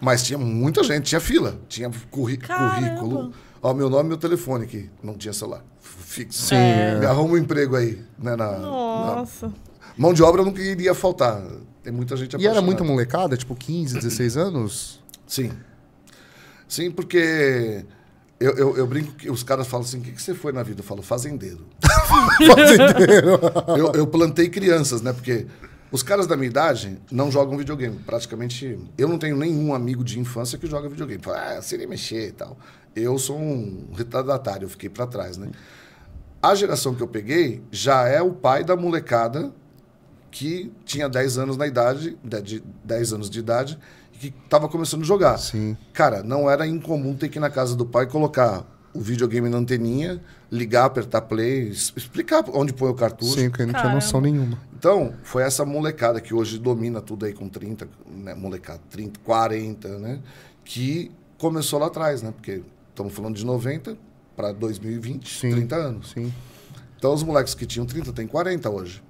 Mas 0.00 0.22
tinha 0.22 0.38
muita 0.38 0.82
gente, 0.84 1.04
tinha 1.06 1.20
fila, 1.20 1.58
tinha 1.68 1.90
curri- 2.10 2.36
Caramba. 2.36 2.74
currículo. 2.74 3.32
Ó, 3.60 3.74
meu 3.74 3.90
nome 3.90 4.04
e 4.04 4.08
meu 4.08 4.16
telefone 4.16 4.64
aqui, 4.64 4.88
não 5.02 5.14
tinha 5.14 5.32
celular, 5.32 5.64
fixo. 5.80 6.46
Sim, 6.46 6.54
Me 6.54 7.04
é. 7.04 7.06
arruma 7.06 7.34
um 7.34 7.36
emprego 7.36 7.74
aí, 7.74 8.00
né? 8.18 8.36
Na, 8.36 8.52
na- 8.52 8.58
Nossa. 8.58 9.52
Mão 9.96 10.14
de 10.14 10.22
obra 10.22 10.44
nunca 10.44 10.62
iria 10.62 10.94
faltar. 10.94 11.42
Tem 11.82 11.92
muita 11.92 12.16
gente 12.16 12.32
E 12.34 12.36
era 12.36 12.40
apaixonada. 12.60 12.66
muita 12.66 12.84
molecada, 12.84 13.36
tipo 13.36 13.56
15, 13.56 13.94
16 13.94 14.36
anos? 14.36 15.00
Sim. 15.26 15.50
Sim, 16.68 16.90
porque 16.90 17.84
eu, 18.38 18.52
eu, 18.52 18.76
eu 18.76 18.86
brinco 18.86 19.12
que 19.14 19.28
os 19.30 19.42
caras 19.42 19.66
falam 19.66 19.84
assim: 19.84 19.98
o 19.98 20.02
que, 20.02 20.12
que 20.12 20.22
você 20.22 20.34
foi 20.34 20.52
na 20.52 20.62
vida? 20.62 20.80
Eu 20.80 20.84
falo, 20.84 21.02
fazendeiro. 21.02 21.66
Fazendeiro. 22.46 23.40
eu, 23.76 23.92
eu 23.92 24.06
plantei 24.06 24.48
crianças, 24.48 25.02
né? 25.02 25.12
Porque 25.12 25.46
os 25.90 26.02
caras 26.02 26.26
da 26.26 26.36
minha 26.36 26.48
idade 26.48 26.98
não 27.10 27.30
jogam 27.30 27.56
videogame. 27.56 27.96
Praticamente, 28.04 28.78
eu 28.96 29.08
não 29.08 29.18
tenho 29.18 29.36
nenhum 29.36 29.74
amigo 29.74 30.04
de 30.04 30.18
infância 30.18 30.58
que 30.58 30.66
joga 30.66 30.88
videogame. 30.88 31.22
Fala, 31.22 31.56
ah, 31.58 31.62
seria 31.62 31.86
mexer 31.88 32.28
e 32.28 32.32
tal. 32.32 32.58
Eu 32.94 33.18
sou 33.18 33.38
um 33.38 33.88
retardatário, 33.96 34.64
eu 34.66 34.68
fiquei 34.68 34.88
para 34.88 35.06
trás, 35.06 35.36
né? 35.36 35.48
A 36.42 36.54
geração 36.54 36.94
que 36.94 37.02
eu 37.02 37.08
peguei 37.08 37.62
já 37.70 38.06
é 38.08 38.20
o 38.22 38.32
pai 38.32 38.62
da 38.64 38.76
molecada 38.76 39.52
que 40.30 40.70
tinha 40.84 41.08
10 41.08 41.38
anos 41.38 41.56
na 41.56 41.66
idade, 41.66 42.16
de- 42.22 42.42
de 42.42 42.62
10 42.84 43.12
anos 43.12 43.30
de 43.30 43.38
idade, 43.38 43.78
e 44.14 44.18
que 44.18 44.34
estava 44.44 44.68
começando 44.68 45.02
a 45.02 45.04
jogar. 45.04 45.38
Sim. 45.38 45.76
Cara, 45.92 46.22
não 46.22 46.48
era 46.50 46.66
incomum 46.66 47.14
ter 47.14 47.28
que 47.28 47.38
ir 47.38 47.40
na 47.40 47.50
casa 47.50 47.74
do 47.74 47.86
pai 47.86 48.06
colocar 48.06 48.64
o 48.94 49.00
videogame 49.00 49.48
na 49.48 49.58
anteninha, 49.58 50.20
ligar, 50.50 50.84
apertar 50.86 51.22
play, 51.22 51.68
explicar 51.68 52.44
onde 52.52 52.72
põe 52.72 52.90
o 52.90 52.94
cartucho. 52.94 53.34
Sim, 53.34 53.48
porque 53.50 53.64
não 53.66 53.74
tinha 53.74 53.92
noção 53.94 54.20
nenhuma. 54.20 54.58
Então, 54.78 55.12
foi 55.24 55.42
essa 55.42 55.64
molecada 55.64 56.20
que 56.20 56.32
hoje 56.32 56.56
domina 56.58 57.00
tudo 57.00 57.26
aí 57.26 57.32
com 57.32 57.48
30, 57.48 57.88
né, 58.08 58.32
molecada, 58.34 58.80
30, 58.90 59.18
40, 59.24 59.88
né? 59.98 60.20
Que 60.64 61.10
começou 61.36 61.80
lá 61.80 61.86
atrás, 61.86 62.22
né? 62.22 62.30
Porque 62.30 62.62
estamos 62.90 63.12
falando 63.12 63.34
de 63.34 63.44
90 63.44 63.96
para 64.36 64.52
2020, 64.52 65.28
Sim. 65.40 65.50
30 65.50 65.76
anos. 65.76 66.10
Sim. 66.12 66.32
Então 66.96 67.12
os 67.12 67.22
moleques 67.24 67.54
que 67.54 67.66
tinham 67.66 67.84
30 67.86 68.12
têm 68.12 68.26
40 68.26 68.70
hoje. 68.70 69.02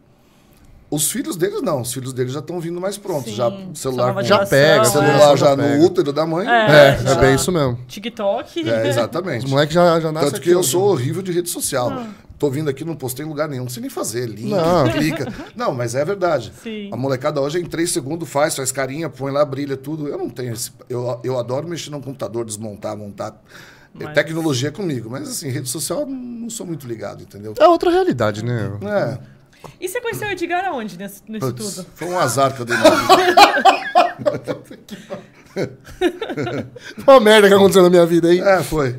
Os 0.91 1.11
filhos 1.11 1.37
deles 1.37 1.61
não, 1.61 1.83
os 1.83 1.93
filhos 1.93 2.14
deles 2.14 2.33
já 2.33 2.39
estão 2.41 2.59
vindo 2.61 2.81
mais 2.81 2.97
prontos. 2.97 3.27
Sim, 3.31 3.37
Já 3.37 3.53
celular, 3.75 4.14
com- 4.14 4.23
Já 4.23 4.47
pega, 4.47 4.81
é. 4.81 4.85
celular 4.87 5.37
já 5.37 5.55
pega. 5.55 5.77
no 5.77 5.85
útero 5.85 6.14
da 6.14 6.25
mãe. 6.25 6.49
É, 6.49 6.95
é 6.95 6.99
já. 6.99 7.14
bem 7.16 7.35
isso 7.35 7.53
mesmo. 7.53 7.79
TikTok. 7.87 8.66
É, 8.66 8.89
exatamente. 8.89 9.45
Os 9.45 9.51
moleques 9.51 9.75
já, 9.75 10.01
já 10.01 10.11
nascem 10.11 10.31
Tanto 10.31 10.41
que 10.41 10.49
aqui, 10.49 10.57
eu 10.59 10.62
sou 10.62 10.85
horrível 10.85 11.21
de 11.21 11.31
rede 11.31 11.51
social. 11.51 12.07
Tô 12.39 12.49
vindo 12.49 12.70
aqui, 12.70 12.84
não 12.84 12.95
postei 12.95 13.26
em 13.26 13.28
lugar 13.28 13.49
nenhum, 13.49 13.64
não 13.64 13.70
sei 13.70 13.80
nem 13.80 13.91
fazer. 13.91 14.26
Link, 14.26 14.49
Não. 14.51 14.89
clica. 14.93 15.26
Não, 15.57 15.74
mas 15.74 15.95
é 15.97 16.05
verdade. 16.05 16.53
Sim. 16.62 16.89
A 16.93 16.97
molecada 16.97 17.41
hoje 17.41 17.59
em 17.59 17.64
três 17.64 17.91
segundos 17.91 18.28
faz, 18.28 18.55
faz 18.55 18.70
carinha, 18.70 19.09
põe 19.09 19.32
lá, 19.32 19.45
brilha 19.45 19.76
tudo. 19.76 20.07
Eu 20.07 20.16
não 20.18 20.30
tenho 20.30 20.53
esse. 20.53 20.70
Eu, 20.89 21.20
eu 21.24 21.36
adoro 21.39 21.66
mexer 21.66 21.91
no 21.91 22.01
computador, 22.01 22.45
desmontar, 22.45 22.97
montar. 22.97 23.34
É 23.99 24.05
Mas- 24.05 24.14
Tecnologia 24.14 24.70
comigo. 24.70 25.11
Mas 25.11 25.28
assim, 25.28 25.49
rede 25.49 25.68
social 25.68 26.07
não 26.07 26.49
sou 26.49 26.64
muito 26.64 26.86
ligado, 26.86 27.22
entendeu? 27.24 27.55
É 27.59 27.66
outra 27.66 27.91
realidade, 27.91 28.45
né? 28.45 28.70
É. 28.84 29.18
E 29.80 29.89
você 29.89 30.01
conheceu 30.01 30.28
o 30.28 30.30
Edgar 30.30 30.64
aonde 30.66 30.97
nesse, 30.97 31.20
nesse 31.28 31.45
Putz, 31.45 31.74
tudo? 31.74 31.86
foi 31.97 32.07
um 32.07 32.18
azar 32.20 32.55
que 32.55 32.61
eu 32.62 32.66
dei 32.66 32.76
na 32.76 32.91
vida. 32.91 34.55
Foi 37.05 37.05
uma 37.14 37.20
merda 37.20 37.49
que 37.49 37.55
aconteceu 37.55 37.82
na 37.82 37.91
minha 37.91 38.07
vida 38.07 38.28
aí. 38.28 38.39
É, 38.39 38.62
foi. 38.62 38.95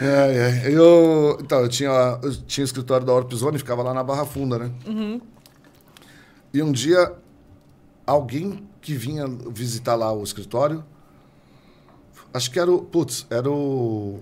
É, 0.00 0.64
é. 0.66 0.70
Eu, 0.72 1.38
então, 1.40 1.60
eu 1.60 1.68
tinha, 1.68 2.18
eu 2.22 2.34
tinha 2.42 2.62
o 2.62 2.66
escritório 2.66 3.06
da 3.06 3.12
Orpzone, 3.12 3.58
ficava 3.58 3.82
lá 3.82 3.94
na 3.94 4.02
Barra 4.02 4.24
Funda, 4.24 4.58
né? 4.58 4.70
E 6.52 6.62
um 6.62 6.72
dia, 6.72 7.12
alguém 8.06 8.68
que 8.80 8.94
vinha 8.94 9.26
visitar 9.50 9.94
lá 9.94 10.12
o 10.12 10.22
escritório, 10.22 10.84
acho 12.32 12.50
que 12.50 12.58
era 12.58 12.70
o, 12.70 12.82
putz, 12.82 13.26
era 13.30 13.50
o, 13.50 14.20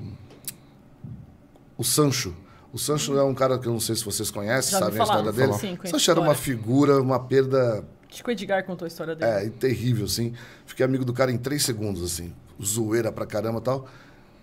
o 1.76 1.84
Sancho. 1.84 2.34
O 2.72 2.78
Sancho 2.78 3.18
é 3.18 3.22
um 3.22 3.34
cara 3.34 3.58
que 3.58 3.66
eu 3.68 3.72
não 3.72 3.80
sei 3.80 3.94
se 3.94 4.04
vocês 4.04 4.30
conhecem, 4.30 4.72
Já 4.72 4.78
sabem 4.78 5.00
a 5.00 5.02
história 5.02 5.32
dele. 5.32 5.52
sim, 5.54 5.78
Sancho 5.84 6.10
era 6.10 6.20
uma 6.20 6.34
figura, 6.34 7.00
uma 7.02 7.20
perda 7.20 7.84
Acho 8.12 8.22
que 8.22 8.28
o 8.28 8.32
Edgar 8.32 8.62
contou 8.64 8.84
a 8.84 8.88
história 8.88 9.16
dele. 9.16 9.30
é, 9.46 9.48
terrível, 9.48 10.04
assim. 10.04 10.34
Fiquei 10.66 10.84
amigo 10.84 11.02
do 11.02 11.14
cara 11.14 11.32
em 11.32 11.38
três 11.38 11.64
segundos, 11.64 12.02
assim. 12.02 12.34
Zoeira 12.62 13.10
pra 13.10 13.24
caramba 13.24 13.58
e 13.58 13.62
tal. 13.62 13.88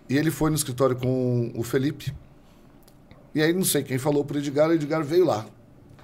E 0.10 0.18
ele 0.18 0.32
foi 0.32 0.50
no 0.50 0.56
escritório 0.56 0.96
com 0.96 1.52
o 1.56 1.62
Felipe. 1.64 2.14
E 3.34 3.42
aí, 3.42 3.54
não 3.54 3.64
sei 3.64 3.84
quem 3.84 3.98
falou 3.98 4.26
pro 4.26 4.38
Edgar, 4.40 4.70
o 4.70 4.74
Edgar 4.74 5.04
veio 5.04 5.26
lá. 5.26 5.46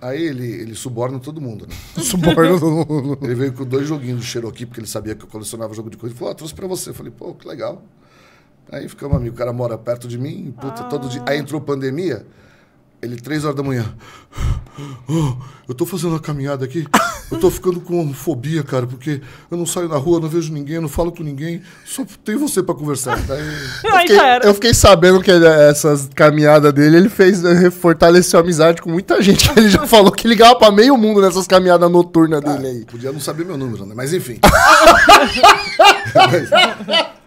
Aí 0.01 0.21
ele, 0.21 0.45
ele 0.45 0.75
suborna 0.75 1.19
todo 1.19 1.41
mundo, 1.41 1.65
né? 1.67 1.75
Suborno 2.03 2.59
todo 2.59 2.71
mundo. 2.93 3.17
Ele 3.23 3.33
veio 3.33 3.53
com 3.53 3.65
dois 3.65 3.87
joguinhos 3.87 4.19
do 4.19 4.23
Cherokee, 4.25 4.65
porque 4.65 4.79
ele 4.79 4.87
sabia 4.87 5.15
que 5.15 5.23
eu 5.23 5.27
colecionava 5.27 5.73
jogo 5.73 5.89
de 5.89 5.97
coisa. 5.97 6.13
Ele 6.13 6.19
falou, 6.19 6.31
ah, 6.31 6.35
trouxe 6.35 6.53
pra 6.53 6.67
você. 6.67 6.91
Eu 6.91 6.93
falei, 6.93 7.11
pô, 7.11 7.33
que 7.33 7.47
legal. 7.47 7.81
Aí 8.71 8.87
ficamos 8.87 9.15
amigos. 9.17 9.35
O 9.35 9.37
cara 9.39 9.51
mora 9.53 9.77
perto 9.77 10.07
de 10.07 10.17
mim, 10.17 10.53
puta, 10.59 10.83
todo 10.83 11.07
dia. 11.09 11.23
Aí 11.27 11.39
entrou 11.39 11.59
pandemia, 11.61 12.25
ele, 13.01 13.15
três 13.15 13.43
horas 13.43 13.55
da 13.55 13.63
manhã. 13.63 13.95
"Oh, 15.07 15.35
eu 15.67 15.73
tô 15.73 15.85
fazendo 15.85 16.09
uma 16.11 16.19
caminhada 16.19 16.65
aqui, 16.65 16.85
eu 17.31 17.37
tô 17.39 17.49
ficando 17.49 17.79
com 17.79 18.13
fobia, 18.13 18.63
cara, 18.63 18.85
porque 18.85 19.21
eu 19.49 19.57
não 19.57 19.65
saio 19.65 19.89
na 19.89 19.97
rua, 19.97 20.19
não 20.19 20.29
vejo 20.29 20.53
ninguém, 20.53 20.75
eu 20.75 20.81
não 20.81 20.89
falo 20.89 21.11
com 21.11 21.23
ninguém, 21.23 21.61
só 21.85 22.05
tem 22.23 22.35
você 22.35 22.61
pra 22.63 22.75
conversar. 22.75 23.19
Daí, 23.23 23.41
Aí 23.93 24.07
Fiquei- 24.07 24.39
eu 24.49 24.53
fiquei 24.53 24.73
sabendo 24.73 25.21
que 25.21 25.31
ele- 25.31 25.45
essas 25.47 26.09
caminhadas 26.15 26.71
dele, 26.73 26.97
ele 26.97 27.09
fez, 27.09 27.43
eh, 27.43 27.69
fortaleceu 27.71 28.39
a 28.39 28.43
amizade 28.43 28.81
com 28.81 28.89
muita 28.89 29.21
gente. 29.21 29.49
Ele 29.57 29.69
já 29.69 29.85
falou 29.87 30.11
que 30.11 30.27
ligava 30.27 30.55
pra 30.57 30.71
meio 30.71 30.95
mundo 30.97 31.21
nessas 31.21 31.47
caminhadas 31.47 31.89
noturnas 31.91 32.41
dele 32.41 32.67
aí. 32.67 32.85
podia 32.85 33.11
não 33.11 33.19
saber 33.19 33.45
meu 33.45 33.57
número, 33.57 33.85
né? 33.85 33.93
Mas 33.95 34.13
enfim. 34.13 34.39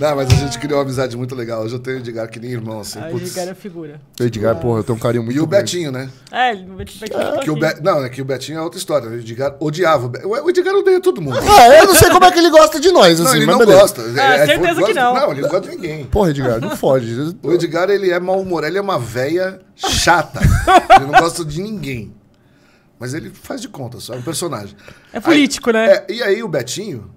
Não, 0.00 0.16
mas 0.16 0.30
a 0.30 0.34
gente 0.34 0.58
criou 0.58 0.78
uma 0.78 0.84
amizade 0.84 1.14
muito 1.16 1.34
legal. 1.34 1.62
Hoje 1.62 1.74
eu 1.74 1.78
tenho 1.78 1.98
o 1.98 2.00
Edgar 2.00 2.26
que 2.30 2.40
nem 2.40 2.50
irmão, 2.52 2.80
assim. 2.80 2.98
O 2.98 3.10
putz. 3.10 3.28
Edgar 3.28 3.48
é 3.48 3.54
figura. 3.54 4.00
O 4.18 4.24
Edgar, 4.24 4.56
porra, 4.58 4.78
eu 4.80 4.84
tenho 4.84 4.96
um 4.96 5.00
carinho 5.00 5.22
muito 5.22 5.36
E 5.36 5.40
o 5.40 5.46
grande. 5.46 5.64
Betinho, 5.76 5.92
né? 5.92 6.08
É, 6.32 6.52
ele 6.52 6.64
vai 6.74 6.84
te 6.86 6.98
Que 7.42 7.50
o 7.50 7.54
Be... 7.54 7.80
Não, 7.82 8.02
é 8.02 8.08
que 8.08 8.22
o 8.22 8.24
Betinho 8.24 8.58
é 8.58 8.62
outra 8.62 8.78
história. 8.78 9.10
O 9.10 9.14
Edgar 9.14 9.56
odiava. 9.60 10.06
o 10.06 10.08
Be- 10.08 10.24
O 10.24 10.48
Edgar 10.48 10.74
odeia 10.74 11.00
todo 11.00 11.20
mundo. 11.20 11.38
Ah, 11.38 11.68
eu 11.76 11.86
não 11.86 11.94
sei 11.94 12.08
como 12.08 12.24
é 12.24 12.32
que 12.32 12.38
ele 12.38 12.48
gosta 12.50 12.80
de 12.80 12.90
nós, 12.90 13.20
Não, 13.20 13.26
assim, 13.26 13.36
ele 13.36 13.46
mas 13.46 13.58
não 13.58 13.66
beleza. 13.66 13.80
gosta. 13.82 14.02
Ah, 14.02 14.46
certeza 14.46 14.74
gosta- 14.80 14.86
que 14.86 14.94
não. 14.94 15.14
Não, 15.14 15.32
ele 15.32 15.40
não 15.42 15.48
gosta 15.50 15.68
de 15.68 15.76
ninguém. 15.76 16.04
Porra, 16.06 16.30
Edgar, 16.30 16.60
não 16.60 16.74
fode. 16.76 17.36
O 17.44 17.52
Edgar, 17.52 17.90
ele 17.90 18.10
é 18.10 18.18
mal-humorado, 18.18 18.70
ele 18.72 18.78
é 18.78 18.80
uma 18.80 18.98
véia 18.98 19.60
chata. 19.76 20.40
ele 20.96 21.12
não 21.12 21.20
gosta 21.20 21.44
de 21.44 21.60
ninguém. 21.60 22.14
Mas 22.98 23.12
ele 23.14 23.30
faz 23.30 23.60
de 23.60 23.68
conta, 23.68 24.00
só 24.00 24.14
é 24.14 24.16
um 24.16 24.22
personagem. 24.22 24.74
É 25.12 25.20
político, 25.20 25.68
Aí- 25.70 25.74
né? 25.74 25.86
é, 25.94 26.06
e 26.12 26.22
aí 26.22 26.42
o 26.42 26.48
Betinho, 26.48 27.10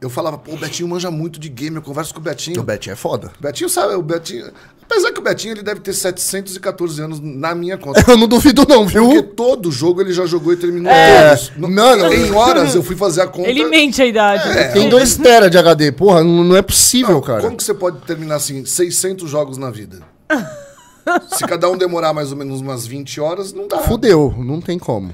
eu 0.00 0.08
falava, 0.08 0.38
pô, 0.38 0.52
o 0.52 0.56
Betinho 0.56 0.88
manja 0.88 1.10
muito 1.10 1.38
de 1.40 1.48
game, 1.48 1.76
eu 1.76 1.82
converso 1.82 2.14
com 2.14 2.20
o 2.20 2.22
Betinho. 2.22 2.60
O 2.60 2.64
Betinho 2.64 2.92
é 2.92 2.96
foda. 2.96 3.32
O 3.38 3.42
Betinho 3.42 3.68
sabe, 3.68 3.94
o 3.94 4.02
Betinho... 4.02 4.50
Apesar 4.90 5.12
que 5.12 5.18
o 5.20 5.22
Betinho, 5.22 5.52
ele 5.52 5.62
deve 5.62 5.80
ter 5.80 5.92
714 5.92 7.02
anos 7.02 7.20
na 7.20 7.54
minha 7.54 7.76
conta. 7.76 8.02
Eu 8.10 8.16
não 8.16 8.26
duvido 8.26 8.64
não, 8.66 8.84
Porque 8.86 8.98
viu? 8.98 9.22
todo 9.22 9.70
jogo 9.70 10.00
ele 10.00 10.14
já 10.14 10.24
jogou 10.24 10.50
e 10.50 10.56
terminou 10.56 10.90
É. 10.90 11.28
todos. 11.36 11.52
No- 11.58 11.68
Mano, 11.68 12.10
em 12.14 12.30
horas 12.32 12.74
eu 12.74 12.82
fui 12.82 12.96
fazer 12.96 13.20
a 13.20 13.26
conta. 13.26 13.50
Ele 13.50 13.66
mente 13.66 14.00
a 14.00 14.06
idade. 14.06 14.48
É. 14.48 14.68
Tem 14.68 14.88
dois 14.88 15.14
tera 15.18 15.50
de 15.50 15.58
HD. 15.58 15.92
Porra, 15.92 16.24
não, 16.24 16.42
não 16.42 16.56
é 16.56 16.62
possível, 16.62 17.20
cara. 17.20 17.42
Como 17.42 17.54
que 17.54 17.62
você 17.64 17.74
pode 17.74 17.98
terminar 18.06 18.36
assim, 18.36 18.64
600 18.64 19.28
jogos 19.28 19.58
na 19.58 19.70
vida? 19.70 20.00
Se 21.36 21.44
cada 21.46 21.68
um 21.70 21.76
demorar 21.76 22.14
mais 22.14 22.30
ou 22.32 22.38
menos 22.38 22.60
umas 22.62 22.86
20 22.86 23.20
horas, 23.20 23.52
não 23.52 23.68
dá. 23.68 23.78
Fudeu, 23.80 24.34
não 24.38 24.58
tem 24.58 24.78
como. 24.78 25.12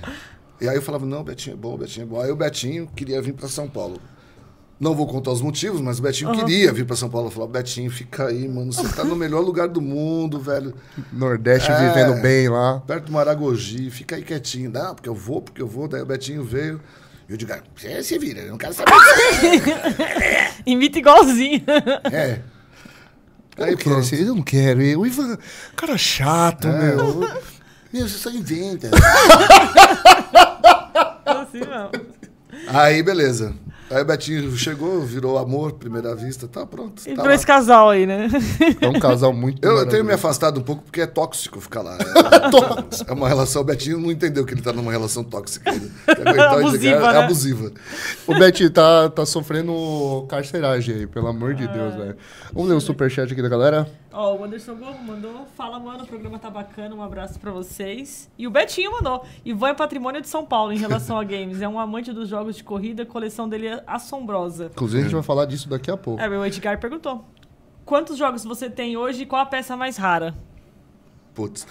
E 0.61 0.69
aí 0.69 0.77
eu 0.77 0.83
falava, 0.83 1.05
não, 1.05 1.21
o 1.21 1.25
Betinho 1.25 1.55
é 1.55 1.57
bom, 1.57 1.75
o 1.75 1.79
Betinho 1.79 2.05
é 2.05 2.07
bom. 2.07 2.21
Aí 2.21 2.31
o 2.31 2.37
Betinho 2.37 2.89
queria 2.95 3.21
vir 3.21 3.33
pra 3.33 3.49
São 3.49 3.69
Paulo. 3.69 4.01
Não 4.79 4.95
vou 4.95 5.07
contar 5.07 5.31
os 5.31 5.41
motivos, 5.41 5.81
mas 5.81 5.99
o 5.99 6.03
Betinho 6.03 6.33
queria 6.33 6.73
vir 6.73 6.85
pra 6.85 6.97
São 6.97 7.09
Paulo. 7.09 7.29
Eu 7.29 7.31
falava, 7.31 7.53
Betinho, 7.53 7.91
fica 7.91 8.27
aí, 8.27 8.49
mano. 8.49 8.73
Você 8.73 8.89
tá 8.89 9.05
no 9.05 9.15
melhor 9.15 9.41
lugar 9.41 9.69
do 9.69 9.81
mundo, 9.81 10.41
velho. 10.41 10.75
Nordeste 11.13 11.71
É. 11.71 11.89
vivendo 11.89 12.21
bem 12.21 12.49
lá. 12.49 12.81
Perto 12.81 13.07
do 13.07 13.13
Maragogi, 13.13 13.89
fica 13.91 14.17
aí 14.17 14.23
quietinho. 14.23 14.71
Não, 14.71 14.95
porque 14.95 15.09
eu 15.09 15.15
vou, 15.15 15.41
porque 15.41 15.63
eu 15.63 15.67
vou. 15.69 15.87
Daí 15.87 16.03
o 16.03 16.07
Betinho 16.07 16.43
veio. 16.43 16.81
E 17.29 17.33
eu 17.33 17.37
digo, 17.39 17.53
ah, 17.53 17.61
você 17.75 18.03
se 18.03 18.19
vira, 18.19 18.41
eu 18.41 18.51
não 18.51 18.59
quero 18.59 18.75
saber. 18.75 18.91
Imita 20.67 20.99
igualzinho. 20.99 21.63
é. 22.13 22.41
Eu 23.57 23.65
Aí 23.67 23.71
não 23.71 23.77
quero, 23.79 24.23
eu 24.23 24.35
não 24.35 24.43
quero. 24.43 24.81
O 24.99 25.07
Ivan, 25.07 25.39
cara 25.77 25.97
chato, 25.97 26.67
É. 26.67 26.77
meu. 26.77 27.21
Meu, 27.93 28.09
você 28.09 28.19
só 28.19 28.29
inventa. 28.29 28.91
assim, 31.25 31.61
não. 31.61 31.91
Aí, 32.67 33.01
beleza. 33.03 33.55
Aí 33.95 34.03
o 34.03 34.05
Betinho 34.05 34.57
chegou, 34.57 35.03
virou 35.03 35.39
amor, 35.39 35.75
primeira 35.75 36.17
vista, 36.17 36.49
tá 36.49 36.67
pronto. 36.67 37.05
Tá 37.05 37.09
Entrou 37.09 37.29
lá. 37.29 37.35
esse 37.35 37.47
casal 37.47 37.91
aí, 37.91 38.07
né? 38.07 38.29
É 38.81 38.89
um 38.89 38.99
casal 38.99 39.33
muito. 39.33 39.65
Eu, 39.65 39.77
eu 39.77 39.87
tenho 39.89 40.05
me 40.05 40.13
afastado 40.13 40.59
um 40.59 40.65
pouco 40.65 40.83
porque 40.83 41.01
é 41.01 41.07
tóxico 41.07 41.61
ficar 41.61 41.83
lá. 41.83 41.97
Tóxico. 42.51 43.05
É 43.07 43.13
uma 43.13 43.29
relação. 43.29 43.63
O 43.63 43.65
Betinho 43.65 43.99
não 43.99 44.11
entendeu 44.11 44.45
que 44.45 44.53
ele 44.55 44.63
tá 44.63 44.73
numa 44.73 44.91
relação 44.91 45.23
tóxica. 45.23 45.71
ainda. 45.71 45.91
Abusiva, 46.51 46.87
Edgar 46.97 47.13
né? 47.13 47.21
É 47.21 47.25
abusiva. 47.25 47.73
O 48.27 48.35
Betinho 48.37 48.71
tá, 48.71 49.09
tá 49.11 49.25
sofrendo 49.25 50.27
carceragem 50.29 50.95
aí, 50.97 51.07
pelo 51.07 51.29
amor 51.29 51.55
de 51.55 51.69
Deus, 51.69 51.95
velho. 51.95 52.17
Vamos 52.53 52.69
ler 52.69 52.75
o 52.75 52.81
superchat 52.81 53.33
aqui 53.33 53.43
da 53.43 53.49
galera? 53.49 53.87
Ó, 54.15 54.37
o 54.37 54.45
Anderson 54.45 54.77
Globo 54.77 55.03
mandou. 55.03 55.45
Fala, 55.57 55.81
mano, 55.81 56.05
o 56.05 56.07
programa 56.07 56.39
tá 56.39 56.49
bacana. 56.49 56.95
Um 56.95 57.03
abraço 57.03 57.39
pra 57.41 57.51
vocês. 57.51 58.31
E 58.39 58.47
o 58.47 58.51
Betinho 58.51 58.93
mandou. 58.93 59.25
Ivan 59.45 59.71
é 59.71 59.75
patrimônio 59.75 60.23
de 60.23 60.29
São 60.29 60.47
Paulo 60.47 60.73
em 60.73 60.79
relação 60.79 61.19
a 61.19 61.25
games. 61.25 61.61
É 61.61 61.69
um 61.69 61.81
amante 61.81 62.13
dos 62.13 62.29
jogos 62.29 62.55
de 62.55 62.63
corrida. 62.63 63.03
A 63.03 63.07
coleção 63.07 63.49
dele 63.49 63.67
é 63.67 63.83
assombrosa. 63.87 64.71
Inclusive, 64.73 65.01
a 65.01 65.03
gente 65.05 65.15
vai 65.15 65.23
falar 65.23 65.47
disso 65.47 65.69
daqui 65.69 65.91
a 65.91 65.97
pouco. 65.97 66.23
É, 66.23 66.29
meu 66.29 66.47
Edgar 66.47 66.79
perguntou. 66.79 67.25
Quantos 67.85 68.17
jogos 68.17 68.45
você 68.45 68.71
tem 68.71 68.97
hoje 68.97 69.23
e 69.23 69.27
qual 69.27 69.43
a 69.43 69.47
peça 69.47 69.77
mais 69.77 69.97
rara? 69.97 70.33
Putz. 71.35 71.67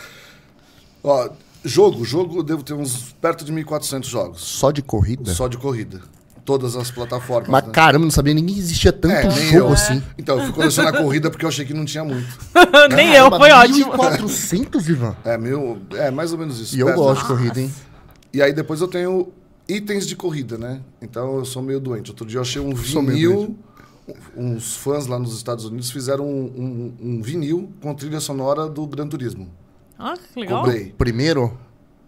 Ó, 1.02 1.30
jogo, 1.64 2.04
jogo, 2.04 2.40
eu 2.40 2.44
devo 2.44 2.62
ter 2.62 2.74
uns 2.74 3.14
perto 3.14 3.46
de 3.46 3.54
1.400 3.54 4.06
jogos. 4.06 4.42
Só 4.42 4.70
de 4.70 4.82
corrida? 4.82 5.34
Só 5.34 5.48
de 5.48 5.58
corrida. 5.58 6.02
Todas 6.46 6.76
as 6.76 6.92
plataformas. 6.92 7.48
Mas 7.50 7.64
né? 7.66 7.72
caramba, 7.72 8.04
não 8.04 8.12
sabia 8.12 8.34
nem 8.34 8.46
que 8.46 8.58
existia 8.60 8.92
tanto 8.92 9.14
É, 9.16 9.30
jogo 9.32 9.56
eu. 9.70 9.74
assim. 9.74 10.04
Então, 10.18 10.38
eu 10.38 10.46
fui 10.46 10.54
colecionar 10.54 10.92
corrida 10.98 11.30
porque 11.32 11.46
eu 11.46 11.50
achei 11.50 11.66
que 11.66 11.74
não 11.74 11.86
tinha 11.86 12.04
muito. 12.04 12.28
Nem 12.94 13.14
eu, 13.14 13.30
foi 13.30 13.50
ótimo. 13.52 13.94
1.400, 13.94 14.90
Ivan. 14.90 15.16
É, 15.24 15.38
meu, 15.38 15.82
é 15.94 16.12
mais 16.12 16.34
ou 16.34 16.38
menos 16.38 16.60
isso. 16.60 16.76
E 16.76 16.82
eu 16.82 16.94
gosto 16.94 17.22
de 17.22 17.28
corrida, 17.28 17.62
hein? 17.62 17.72
E 18.34 18.42
aí 18.42 18.52
depois 18.52 18.82
eu 18.82 18.88
tenho 18.90 19.30
itens 19.70 20.06
de 20.06 20.16
corrida, 20.18 20.58
né? 20.58 20.82
Então 21.02 21.38
eu 21.38 21.46
sou 21.46 21.62
meio 21.62 21.80
doente. 21.80 22.12
Outro 22.12 22.26
dia 22.26 22.38
eu 22.40 22.42
achei 22.42 22.62
um 22.62 22.74
vinil. 22.74 23.56
Uns 24.36 24.76
fãs 24.76 25.08
lá 25.08 25.18
nos 25.18 25.34
Estados 25.38 25.64
Unidos 25.64 25.90
fizeram 25.90 26.26
um, 26.28 26.44
um- 26.44 26.94
um 27.18 27.22
vinil 27.22 27.72
com 27.82 27.94
trilha 27.96 28.20
sonora 28.20 28.68
do 28.68 28.86
Gran 28.86 29.08
Turismo. 29.08 29.48
Ah, 29.98 30.16
que 30.16 30.40
legal. 30.42 30.64
Comprei. 30.66 30.94
Primeiro? 30.98 31.58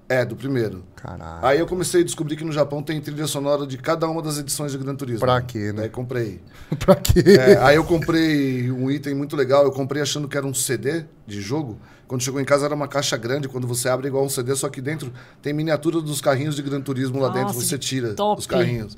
É, 0.07 0.23
do 0.23 0.35
primeiro. 0.35 0.83
Caralho. 0.95 1.45
Aí 1.45 1.59
eu 1.59 1.65
comecei 1.65 2.01
a 2.01 2.03
descobrir 2.03 2.35
que 2.35 2.43
no 2.43 2.51
Japão 2.51 2.83
tem 2.83 3.01
trilha 3.01 3.25
sonora 3.25 3.65
de 3.65 3.77
cada 3.77 4.07
uma 4.07 4.21
das 4.21 4.37
edições 4.37 4.71
de 4.71 4.77
Gran 4.77 4.95
Turismo. 4.95 5.21
Pra 5.21 5.41
quê, 5.41 5.71
né? 5.73 5.81
Daí 5.81 5.89
comprei. 5.89 6.41
pra 6.79 6.95
quê? 6.95 7.23
É, 7.27 7.57
aí 7.57 7.75
eu 7.75 7.83
comprei 7.83 8.71
um 8.71 8.89
item 8.91 9.15
muito 9.15 9.35
legal. 9.35 9.63
Eu 9.63 9.71
comprei 9.71 10.01
achando 10.01 10.27
que 10.27 10.37
era 10.37 10.45
um 10.45 10.53
CD 10.53 11.05
de 11.25 11.41
jogo. 11.41 11.79
Quando 12.07 12.21
chegou 12.21 12.39
em 12.39 12.45
casa 12.45 12.65
era 12.65 12.75
uma 12.75 12.87
caixa 12.87 13.17
grande. 13.17 13.47
Quando 13.47 13.65
você 13.65 13.89
abre 13.89 14.05
é 14.05 14.09
igual 14.09 14.23
um 14.23 14.29
CD, 14.29 14.55
só 14.55 14.69
que 14.69 14.79
dentro 14.79 15.11
tem 15.41 15.53
miniatura 15.53 15.99
dos 15.99 16.21
carrinhos 16.21 16.55
de 16.55 16.61
Gran 16.61 16.81
Turismo 16.81 17.19
lá 17.19 17.29
dentro. 17.29 17.53
Você 17.53 17.77
tira 17.77 18.13
top. 18.13 18.39
os 18.39 18.45
carrinhos. 18.45 18.95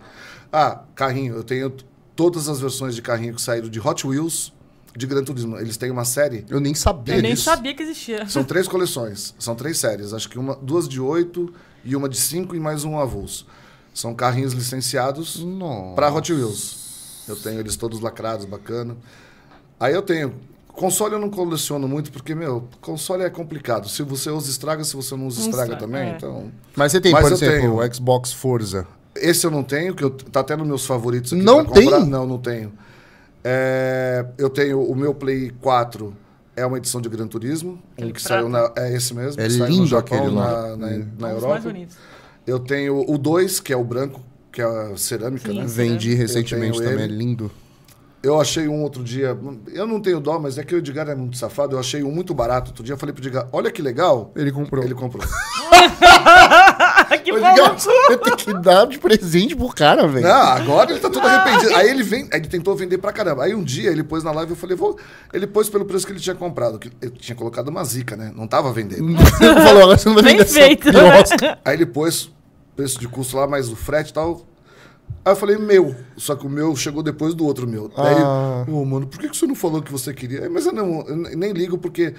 Ah, 0.51 0.83
carrinho. 0.93 1.35
Eu 1.35 1.43
tenho 1.43 1.73
todas 2.17 2.49
as 2.49 2.59
versões 2.59 2.95
de 2.95 3.01
carrinho 3.01 3.33
que 3.33 3.41
saíram 3.41 3.69
de 3.69 3.79
Hot 3.79 4.05
Wheels, 4.05 4.51
de 4.97 5.05
Gran 5.07 5.23
Turismo. 5.23 5.57
Eles 5.57 5.77
têm 5.77 5.91
uma 5.91 6.03
série. 6.03 6.43
Eu 6.49 6.59
nem 6.59 6.73
sabia 6.73 7.15
Eu 7.17 7.21
nem 7.21 7.31
disso. 7.33 7.43
sabia 7.45 7.73
que 7.73 7.83
existia. 7.83 8.27
São 8.27 8.43
três 8.45 8.67
coleções. 8.67 9.35
São 9.39 9.55
três 9.55 9.77
séries. 9.77 10.13
Acho 10.13 10.27
que 10.27 10.39
uma, 10.39 10.55
duas 10.55 10.87
de 10.89 10.99
oito 10.99 11.53
e 11.85 11.95
uma 11.95 12.09
de 12.09 12.17
cinco 12.17 12.55
e 12.55 12.59
mais 12.59 12.83
um 12.83 12.99
avulso. 12.99 13.45
São 13.93 14.13
carrinhos 14.13 14.53
licenciados 14.53 15.43
para 15.95 16.11
Hot 16.11 16.33
Wheels. 16.33 17.23
Eu 17.27 17.35
tenho 17.35 17.59
eles 17.59 17.75
todos 17.75 17.99
lacrados, 17.99 18.45
bacana. 18.45 18.95
Aí 19.79 19.93
eu 19.93 20.01
tenho. 20.01 20.33
Console 20.73 21.13
eu 21.15 21.19
não 21.19 21.29
coleciono 21.31 21.87
muito, 21.87 22.11
porque, 22.11 22.35
meu, 22.35 22.67
console 22.81 23.23
é 23.23 23.29
complicado. 23.31 23.89
Se 23.89 24.03
você 24.03 24.29
usa, 24.29 24.49
estraga. 24.49 24.83
Se 24.83 24.95
você 24.95 25.15
não 25.15 25.25
usa, 25.27 25.39
Não 25.41 25.49
estraga 25.49 25.73
estraga, 25.73 25.85
também. 25.91 26.09
é. 26.11 26.15
Então. 26.15 26.51
Mas 26.75 26.91
você 26.91 27.01
tem, 27.01 27.11
Mas 27.11 27.23
por 27.23 27.31
eu 27.31 27.35
exemplo, 27.35 27.59
tenho. 27.59 27.77
o 27.79 27.93
Xbox 27.95 28.31
Forza. 28.31 28.85
Esse 29.15 29.47
eu 29.47 29.49
não 29.51 29.63
tenho, 29.63 29.95
que 29.95 30.03
eu, 30.03 30.11
tá 30.11 30.41
até 30.41 30.55
nos 30.55 30.67
meus 30.67 30.85
favoritos 30.85 31.33
aqui 31.33 31.41
Não 31.41 31.65
pra 31.65 31.73
tem? 31.73 31.83
comprar. 31.85 32.05
Não, 32.05 32.27
não 32.27 32.37
tenho. 32.37 32.71
É, 33.49 34.25
eu 34.37 34.49
tenho 34.49 34.81
o 34.81 34.93
meu 34.93 35.13
Play 35.13 35.51
4, 35.61 36.13
é 36.53 36.65
uma 36.65 36.77
edição 36.77 36.99
de 36.99 37.07
Gran 37.07 37.27
Turismo, 37.27 37.71
um 37.73 37.77
Aquele 37.93 38.11
que 38.11 38.21
prata. 38.21 38.35
saiu 38.41 38.49
na, 38.49 38.73
é 38.75 38.93
esse 38.93 39.13
mesmo, 39.13 39.41
É 39.41 39.45
que 39.45 39.51
saiu 39.53 39.67
lindo 39.67 39.81
no 39.83 39.87
Japão, 39.87 40.17
aquele 40.17 40.35
lá. 40.35 40.51
na, 40.51 40.75
na, 40.75 40.87
na 40.89 40.95
Um 40.97 41.07
mais 41.17 41.33
Europa. 41.35 41.59
bonitos. 41.61 41.95
Eu 42.45 42.59
tenho 42.59 43.09
o 43.09 43.17
2, 43.17 43.61
que 43.61 43.71
é 43.71 43.77
o 43.77 43.83
branco, 43.85 44.21
que 44.51 44.61
é 44.61 44.65
a 44.65 44.97
cerâmica, 44.97 45.49
Sim. 45.49 45.59
né? 45.59 45.65
Vendi 45.65 46.13
recentemente 46.13 46.77
também, 46.81 47.05
é 47.05 47.07
lindo. 47.07 47.49
Eu 48.21 48.41
achei 48.41 48.67
um 48.67 48.81
outro 48.81 49.01
dia, 49.03 49.37
eu 49.71 49.87
não 49.87 50.01
tenho 50.01 50.19
dó, 50.19 50.37
mas 50.39 50.57
é 50.57 50.63
que 50.63 50.75
o 50.75 50.79
Edgar 50.79 51.07
é 51.07 51.15
muito 51.15 51.37
safado, 51.37 51.75
eu 51.75 51.79
achei 51.79 52.03
um 52.03 52.11
muito 52.11 52.33
barato. 52.33 52.71
Outro 52.71 52.83
dia 52.83 52.93
eu 52.95 52.97
falei 52.97 53.13
pro 53.13 53.23
Edgar, 53.23 53.47
olha 53.53 53.71
que 53.71 53.81
legal. 53.81 54.31
Ele 54.35 54.51
comprou. 54.51 54.83
Ele 54.83 54.93
comprou. 54.95 55.23
que 57.31 57.61
Ô, 57.61 57.73
Você 57.77 58.17
tem 58.17 58.35
que 58.35 58.53
dar 58.61 58.85
de 58.87 58.97
presente 58.97 59.55
pro 59.55 59.67
cara, 59.69 60.07
velho. 60.07 60.27
Não, 60.27 60.31
agora 60.31 60.91
ele 60.91 60.99
tá 60.99 61.09
todo 61.09 61.25
arrependido. 61.27 61.75
Aí 61.75 61.89
ele 61.89 62.03
vem, 62.03 62.23
aí 62.31 62.39
ele 62.39 62.47
tentou 62.47 62.75
vender 62.75 62.97
pra 62.97 63.11
caramba. 63.11 63.43
Aí 63.43 63.53
um 63.53 63.63
dia 63.63 63.89
ele 63.91 64.03
pôs 64.03 64.23
na 64.23 64.31
live, 64.31 64.51
eu 64.51 64.57
falei, 64.57 64.75
vou. 64.75 64.97
Ele 65.33 65.47
pôs 65.47 65.69
pelo 65.69 65.85
preço 65.85 66.05
que 66.05 66.11
ele 66.13 66.19
tinha 66.19 66.35
comprado. 66.35 66.79
Que 66.79 66.91
eu 67.01 67.11
tinha 67.11 67.35
colocado 67.35 67.67
uma 67.69 67.83
zica, 67.83 68.15
né? 68.15 68.31
Não 68.35 68.47
tava 68.47 68.71
vendendo. 68.71 69.05
Você 69.17 69.53
falou, 69.53 69.83
agora 69.83 69.97
você 69.97 70.07
não 70.09 70.15
vai 70.15 70.23
Bem 70.23 70.37
vender 70.37 70.43
essa 70.43 70.53
feito. 70.59 70.83
pirosca. 70.83 71.59
Aí 71.63 71.75
ele 71.75 71.85
pôs 71.85 72.31
preço 72.75 72.99
de 72.99 73.07
custo 73.07 73.37
lá, 73.37 73.47
mais 73.47 73.69
o 73.69 73.75
frete 73.75 74.11
e 74.11 74.13
tal. 74.13 74.41
Aí 75.25 75.31
eu 75.31 75.35
falei, 75.35 75.57
meu. 75.57 75.95
Só 76.15 76.35
que 76.35 76.45
o 76.45 76.49
meu 76.49 76.75
chegou 76.75 77.01
depois 77.03 77.33
do 77.33 77.45
outro 77.45 77.67
meu. 77.67 77.91
Ah. 77.97 78.63
Aí, 78.65 78.73
ô, 78.73 78.83
mano, 78.85 79.07
por 79.07 79.19
que 79.19 79.29
que 79.29 79.35
você 79.37 79.47
não 79.47 79.55
falou 79.55 79.81
que 79.81 79.91
você 79.91 80.13
queria? 80.13 80.43
Aí, 80.43 80.49
Mas 80.49 80.65
eu, 80.65 80.73
não, 80.73 81.01
eu 81.07 81.15
nem 81.15 81.51
ligo 81.51 81.77
porque 81.77 82.13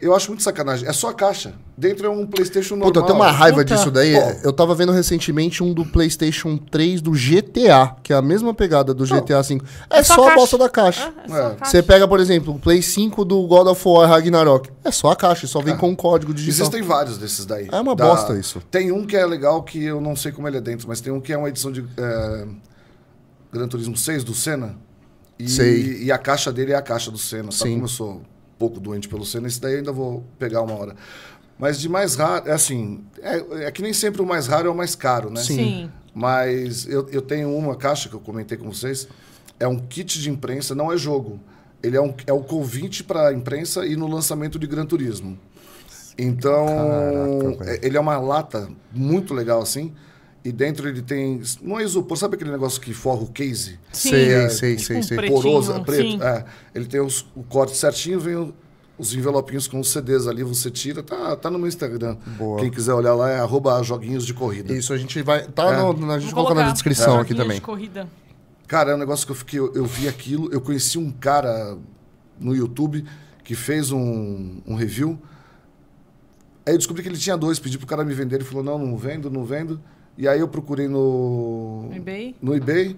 eu 0.00 0.14
acho 0.14 0.28
muito 0.28 0.42
sacanagem. 0.42 0.88
É 0.88 0.92
só 0.92 1.08
a 1.10 1.14
caixa. 1.14 1.52
Dentro 1.76 2.06
é 2.06 2.10
um 2.10 2.26
PlayStation 2.26 2.74
normal. 2.74 2.88
Puta, 2.88 3.00
eu 3.00 3.04
tenho 3.04 3.18
uma 3.18 3.30
raiva 3.30 3.58
Puta. 3.58 3.74
disso 3.74 3.90
daí. 3.90 4.14
Pô. 4.14 4.48
Eu 4.48 4.52
tava 4.52 4.74
vendo 4.74 4.92
recentemente 4.92 5.62
um 5.62 5.74
do 5.74 5.84
PlayStation 5.84 6.56
3 6.56 7.00
do 7.00 7.12
GTA, 7.12 7.96
que 8.02 8.12
é 8.12 8.16
a 8.16 8.22
mesma 8.22 8.54
pegada 8.54 8.94
do 8.94 9.04
GTA 9.04 9.42
V. 9.42 9.60
É, 9.90 10.02
só 10.02 10.14
só, 10.14 10.22
a 10.22 10.24
caixa. 10.26 10.36
bosta 10.40 10.58
da 10.58 10.68
caixa. 10.68 11.14
Ah, 11.16 11.22
é 11.22 11.30
É. 11.52 11.54
caixa. 11.56 11.64
Você 11.70 11.82
pega, 11.82 12.08
por 12.08 12.18
exemplo, 12.20 12.54
o 12.54 12.58
Play 12.58 12.80
5 12.82 13.24
do 13.24 13.46
God 13.46 13.66
of 13.66 13.82
War 13.88 14.08
Ragnarok. 14.08 14.70
É 14.84 14.90
só 14.90 15.10
a 15.10 15.16
caixa, 15.16 15.46
só 15.46 15.60
vem 15.60 15.76
com 15.76 15.88
um 15.90 15.94
código 15.96 16.32
digital. 16.32 16.60
Existem 16.66 16.82
vários 16.82 17.18
desses 17.18 17.44
daí. 17.44 17.68
É 17.70 17.80
uma 17.80 17.94
bosta 17.94 18.38
isso. 18.38 18.60
Tem 18.70 18.90
um 18.92 19.06
que 19.06 19.16
é 19.16 19.26
legal 19.26 19.62
que 19.62 19.82
eu 19.84 20.00
não 20.00 20.16
sei 20.16 20.32
como 20.32 20.48
ele 20.48 20.56
é 20.56 20.60
dentro, 20.60 20.88
mas 20.88 21.00
tem 21.00 21.12
um 21.12 21.20
que 21.20 21.32
é 21.32 21.36
uma 21.38 21.48
edição 21.48 21.70
de 21.70 21.84
é, 21.96 22.46
Gran 23.52 23.68
Turismo 23.68 23.96
6 23.96 24.24
do 24.24 24.34
Senna. 24.34 24.76
E, 25.38 25.48
Sei. 25.48 26.02
e 26.02 26.12
a 26.12 26.18
caixa 26.18 26.52
dele 26.52 26.72
é 26.72 26.76
a 26.76 26.82
caixa 26.82 27.10
do 27.10 27.16
Senna. 27.16 27.50
Sabe 27.50 27.70
Sim. 27.70 27.74
como 27.76 27.84
eu 27.84 27.88
sou 27.88 28.22
pouco 28.60 28.78
doente 28.78 29.08
pelo 29.08 29.24
Senna? 29.24 29.48
Esse 29.48 29.58
daí 29.58 29.72
eu 29.72 29.78
ainda 29.78 29.90
vou 29.90 30.22
pegar 30.38 30.60
uma 30.60 30.74
hora. 30.74 30.94
Mas 31.58 31.80
de 31.80 31.88
mais 31.88 32.14
raro, 32.14 32.46
é 32.46 32.52
assim, 32.52 33.02
é, 33.22 33.64
é 33.66 33.70
que 33.72 33.80
nem 33.82 33.92
sempre 33.92 34.20
o 34.20 34.26
mais 34.26 34.46
raro 34.46 34.68
é 34.68 34.70
o 34.70 34.74
mais 34.76 34.94
caro, 34.94 35.30
né? 35.30 35.40
Sim. 35.40 35.56
Sim. 35.56 35.90
Mas 36.14 36.86
eu, 36.86 37.08
eu 37.10 37.22
tenho 37.22 37.56
uma 37.56 37.74
caixa 37.74 38.08
que 38.08 38.14
eu 38.14 38.20
comentei 38.20 38.58
com 38.58 38.70
vocês. 38.70 39.08
É 39.58 39.66
um 39.66 39.78
kit 39.78 40.20
de 40.20 40.30
imprensa, 40.30 40.74
não 40.74 40.92
é 40.92 40.96
jogo. 40.98 41.40
Ele 41.82 41.96
é, 41.96 42.00
um, 42.00 42.12
é 42.26 42.32
o 42.32 42.40
convite 42.42 43.02
para 43.02 43.28
a 43.28 43.32
imprensa 43.32 43.86
e 43.86 43.96
no 43.96 44.06
lançamento 44.06 44.58
de 44.58 44.66
Gran 44.66 44.84
Turismo. 44.84 45.38
Então, 46.18 46.66
Caraca, 46.66 47.70
é- 47.70 47.86
ele 47.86 47.96
é 47.96 48.00
uma 48.00 48.18
lata 48.18 48.68
muito 48.92 49.32
legal 49.32 49.62
assim. 49.62 49.94
E 50.42 50.50
dentro 50.50 50.88
ele 50.88 51.02
tem. 51.02 51.42
Não 51.60 51.78
é 51.78 51.82
isopor, 51.84 52.16
sabe 52.16 52.34
aquele 52.36 52.50
negócio 52.50 52.80
que 52.80 52.94
forra 52.94 53.22
o 53.22 53.26
case? 53.26 53.78
Sim. 53.92 54.08
Sei, 54.10 54.32
É, 54.32 54.48
sei, 54.48 54.76
tipo 54.76 54.86
sei, 54.86 54.96
um 54.98 55.02
sei. 55.02 55.28
Poroso, 55.28 55.72
Pretinho, 55.82 56.18
preto. 56.18 56.22
sim. 56.22 56.22
É, 56.22 56.44
ele 56.74 56.86
tem 56.86 57.00
os- 57.00 57.26
o 57.36 57.42
corte 57.42 57.76
certinho, 57.76 58.18
vem 58.18 58.36
o- 58.36 58.54
os 58.96 59.12
envelopinhos 59.14 59.68
com 59.68 59.78
os 59.80 59.90
CDs 59.90 60.26
ali, 60.26 60.42
você 60.42 60.70
tira. 60.70 61.02
Tá, 61.02 61.36
tá 61.36 61.50
no 61.50 61.58
meu 61.58 61.68
Instagram. 61.68 62.16
Boa. 62.38 62.58
Quem 62.60 62.70
quiser 62.70 62.94
olhar 62.94 63.14
lá 63.14 63.28
é 63.30 63.38
arroba 63.38 63.82
joguinhos 63.82 64.24
de 64.24 64.32
corrida. 64.32 64.72
Isso 64.72 64.92
a 64.94 64.96
gente 64.96 65.20
vai. 65.22 65.46
Tá 65.46 65.74
É. 65.74 65.76
no, 65.76 65.92
na- 66.06 66.14
a 66.14 66.18
gente 66.18 66.32
coloca 66.32 66.54
na 66.54 66.70
descrição 66.72 67.18
aqui 67.20 67.34
Joguinhos 67.34 67.38
também. 67.44 67.56
de 67.56 67.60
corrida. 67.62 68.08
Cara, 68.66 68.92
é 68.92 68.94
um 68.94 68.98
negócio 68.98 69.26
que 69.26 69.32
eu 69.32 69.36
fiquei. 69.36 69.58
Eu, 69.58 69.74
eu 69.74 69.84
vi 69.84 70.08
aquilo, 70.08 70.50
eu 70.52 70.60
conheci 70.62 70.96
um 70.96 71.10
cara 71.10 71.76
no 72.38 72.54
YouTube 72.56 73.04
que 73.44 73.54
fez 73.54 73.90
um, 73.92 74.60
um 74.66 74.74
review. 74.74 75.18
Aí 76.64 76.74
eu 76.74 76.78
descobri 76.78 77.02
que 77.02 77.08
ele 77.08 77.18
tinha 77.18 77.36
dois, 77.36 77.58
pedi 77.58 77.76
pro 77.76 77.86
cara 77.86 78.04
me 78.04 78.14
vender, 78.14 78.36
ele 78.36 78.44
falou, 78.44 78.62
não, 78.62 78.78
não 78.78 78.96
vendo, 78.96 79.30
não 79.30 79.44
vendo. 79.44 79.80
E 80.20 80.28
aí 80.28 80.38
eu 80.40 80.46
procurei 80.48 80.86
no. 80.86 81.86
No 81.88 81.96
eBay? 81.96 82.36
No 82.42 82.54
eBay, 82.54 82.94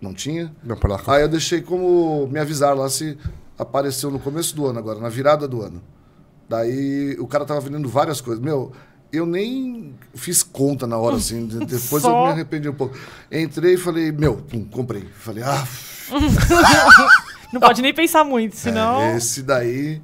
não 0.00 0.14
tinha. 0.14 0.50
Não, 0.64 0.74
pra 0.74 0.94
lá. 0.94 1.02
Aí 1.08 1.20
eu 1.20 1.28
deixei 1.28 1.60
como 1.60 2.26
me 2.28 2.40
avisar 2.40 2.74
lá 2.74 2.88
se 2.88 3.18
apareceu 3.58 4.10
no 4.10 4.18
começo 4.18 4.56
do 4.56 4.66
ano 4.66 4.78
agora, 4.78 4.98
na 4.98 5.10
virada 5.10 5.46
do 5.46 5.60
ano. 5.60 5.82
Daí 6.48 7.14
o 7.18 7.26
cara 7.26 7.44
tava 7.44 7.60
vendendo 7.60 7.86
várias 7.90 8.22
coisas. 8.22 8.42
Meu, 8.42 8.72
eu 9.12 9.26
nem 9.26 9.94
fiz 10.14 10.42
conta 10.42 10.86
na 10.86 10.96
hora, 10.96 11.16
assim. 11.16 11.46
de- 11.46 11.58
Depois 11.66 12.02
eu 12.02 12.10
Só- 12.10 12.24
me 12.24 12.32
arrependi 12.32 12.70
um 12.70 12.74
pouco. 12.74 12.96
Entrei 13.30 13.74
e 13.74 13.76
falei, 13.76 14.10
meu, 14.10 14.36
pum, 14.38 14.64
comprei. 14.64 15.04
Falei, 15.18 15.44
ah, 15.44 15.62
Não 17.52 17.60
pode 17.60 17.82
nem 17.82 17.92
pensar 17.94 18.24
muito, 18.24 18.56
senão. 18.56 19.00
é, 19.00 19.16
esse 19.18 19.42
daí. 19.42 20.00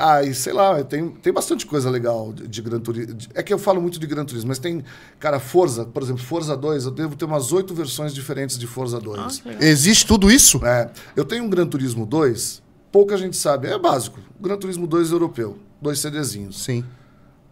Ah, 0.00 0.22
e 0.22 0.32
sei 0.32 0.52
lá, 0.52 0.84
tem, 0.84 1.08
tem 1.08 1.32
bastante 1.32 1.66
coisa 1.66 1.90
legal 1.90 2.32
de, 2.32 2.46
de 2.46 2.62
Gran 2.62 2.78
Turismo. 2.78 3.18
É 3.34 3.42
que 3.42 3.52
eu 3.52 3.58
falo 3.58 3.82
muito 3.82 3.98
de 3.98 4.06
Gran 4.06 4.24
Turismo, 4.24 4.46
mas 4.46 4.60
tem, 4.60 4.84
cara, 5.18 5.40
Forza, 5.40 5.84
por 5.84 6.00
exemplo, 6.00 6.22
Forza 6.22 6.56
2, 6.56 6.84
eu 6.84 6.90
devo 6.92 7.16
ter 7.16 7.24
umas 7.24 7.52
oito 7.52 7.74
versões 7.74 8.14
diferentes 8.14 8.56
de 8.56 8.64
Forza 8.64 9.00
2. 9.00 9.42
Ah. 9.44 9.50
Existe 9.60 10.06
tudo 10.06 10.30
isso? 10.30 10.64
É, 10.64 10.88
eu 11.16 11.24
tenho 11.24 11.42
um 11.42 11.50
Gran 11.50 11.66
Turismo 11.66 12.06
2, 12.06 12.62
pouca 12.92 13.16
gente 13.16 13.36
sabe, 13.36 13.66
é 13.66 13.76
básico. 13.76 14.20
Gran 14.40 14.56
Turismo 14.56 14.86
2 14.86 15.10
europeu, 15.10 15.58
dois 15.82 15.98
CDzinhos. 15.98 16.62
Sim. 16.62 16.84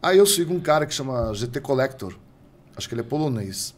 Aí 0.00 0.18
eu 0.18 0.26
sigo 0.26 0.54
um 0.54 0.60
cara 0.60 0.86
que 0.86 0.94
chama 0.94 1.34
GT 1.34 1.60
Collector, 1.60 2.14
acho 2.76 2.88
que 2.88 2.94
ele 2.94 3.00
é 3.00 3.04
polonês. 3.04 3.74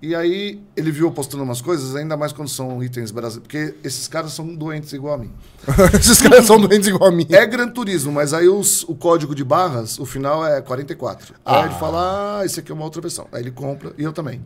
E 0.00 0.14
aí 0.14 0.60
ele 0.76 0.90
viu 0.90 1.10
postando 1.10 1.42
umas 1.42 1.60
coisas, 1.62 1.96
ainda 1.96 2.16
mais 2.18 2.30
quando 2.30 2.48
são 2.48 2.82
itens 2.84 3.10
brasileiros, 3.10 3.48
porque 3.48 3.74
esses 3.82 4.06
caras 4.06 4.32
são 4.32 4.54
doentes 4.54 4.92
igual 4.92 5.14
a 5.14 5.18
mim. 5.18 5.30
Esses 5.98 6.20
caras 6.20 6.44
são 6.44 6.60
doentes 6.60 6.86
igual 6.86 7.08
a 7.08 7.12
mim. 7.12 7.26
É 7.30 7.44
Gran 7.46 7.68
Turismo, 7.68 8.12
mas 8.12 8.34
aí 8.34 8.46
os- 8.46 8.82
o 8.84 8.94
código 8.94 9.34
de 9.34 9.42
barras, 9.42 9.98
o 9.98 10.04
final 10.04 10.46
é 10.46 10.60
44. 10.60 11.34
Aí 11.44 11.62
Ah. 11.62 11.64
ele 11.64 11.74
fala, 11.74 12.40
ah, 12.40 12.44
esse 12.44 12.60
aqui 12.60 12.70
é 12.70 12.74
uma 12.74 12.84
outra 12.84 13.00
versão. 13.00 13.26
Aí 13.32 13.40
ele 13.42 13.50
compra 13.50 13.92
e 13.96 14.02
eu 14.04 14.12
também. 14.12 14.44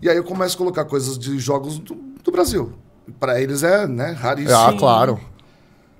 E 0.00 0.08
aí 0.08 0.16
eu 0.16 0.24
começo 0.24 0.54
a 0.54 0.58
colocar 0.58 0.84
coisas 0.86 1.18
de 1.18 1.38
jogos 1.38 1.78
do, 1.78 1.94
do 2.24 2.32
Brasil. 2.32 2.72
Para 3.20 3.40
eles 3.40 3.62
é, 3.62 3.86
né, 3.86 4.12
raríssimo. 4.12 4.56
Ah, 4.58 4.74
claro. 4.76 5.20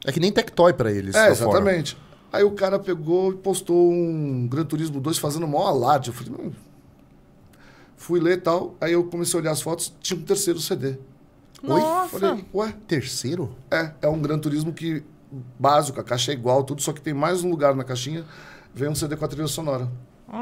É 0.06 0.10
que 0.12 0.18
nem 0.18 0.32
Tectoy 0.32 0.72
pra 0.72 0.90
eles. 0.90 1.14
É, 1.14 1.30
exatamente. 1.30 1.96
Aí 2.32 2.42
o 2.42 2.50
cara 2.52 2.78
pegou 2.78 3.32
e 3.32 3.36
postou 3.36 3.90
um 3.92 4.46
Gran 4.50 4.64
Turismo 4.64 4.98
2 4.98 5.18
fazendo 5.18 5.46
maior 5.46 5.66
alarde. 5.68 6.08
Eu 6.08 6.14
falei. 6.14 6.50
Fui 8.08 8.20
ler 8.20 8.38
e 8.38 8.40
tal. 8.40 8.74
Aí 8.80 8.94
eu 8.94 9.04
comecei 9.04 9.38
a 9.38 9.42
olhar 9.42 9.50
as 9.52 9.60
fotos, 9.60 9.94
tinha 10.00 10.18
um 10.18 10.22
terceiro 10.22 10.58
CD. 10.58 10.96
Nossa. 11.62 12.18
Falei, 12.18 12.44
ué, 12.54 12.74
Terceiro? 12.86 13.54
é, 13.70 13.92
é 14.00 14.08
um 14.08 14.18
Gran 14.18 14.38
Turismo 14.38 14.72
que 14.72 15.02
básico, 15.58 16.00
a 16.00 16.04
caixa 16.04 16.32
é 16.32 16.34
igual, 16.34 16.64
tudo, 16.64 16.80
só 16.80 16.90
que 16.94 17.02
tem 17.02 17.12
mais 17.12 17.44
um 17.44 17.50
lugar 17.50 17.74
na 17.74 17.84
caixinha, 17.84 18.24
vem 18.74 18.88
um 18.88 18.94
CD 18.94 19.14
com 19.14 19.26
a 19.26 19.28
trilha 19.28 19.46
sonora. 19.46 19.86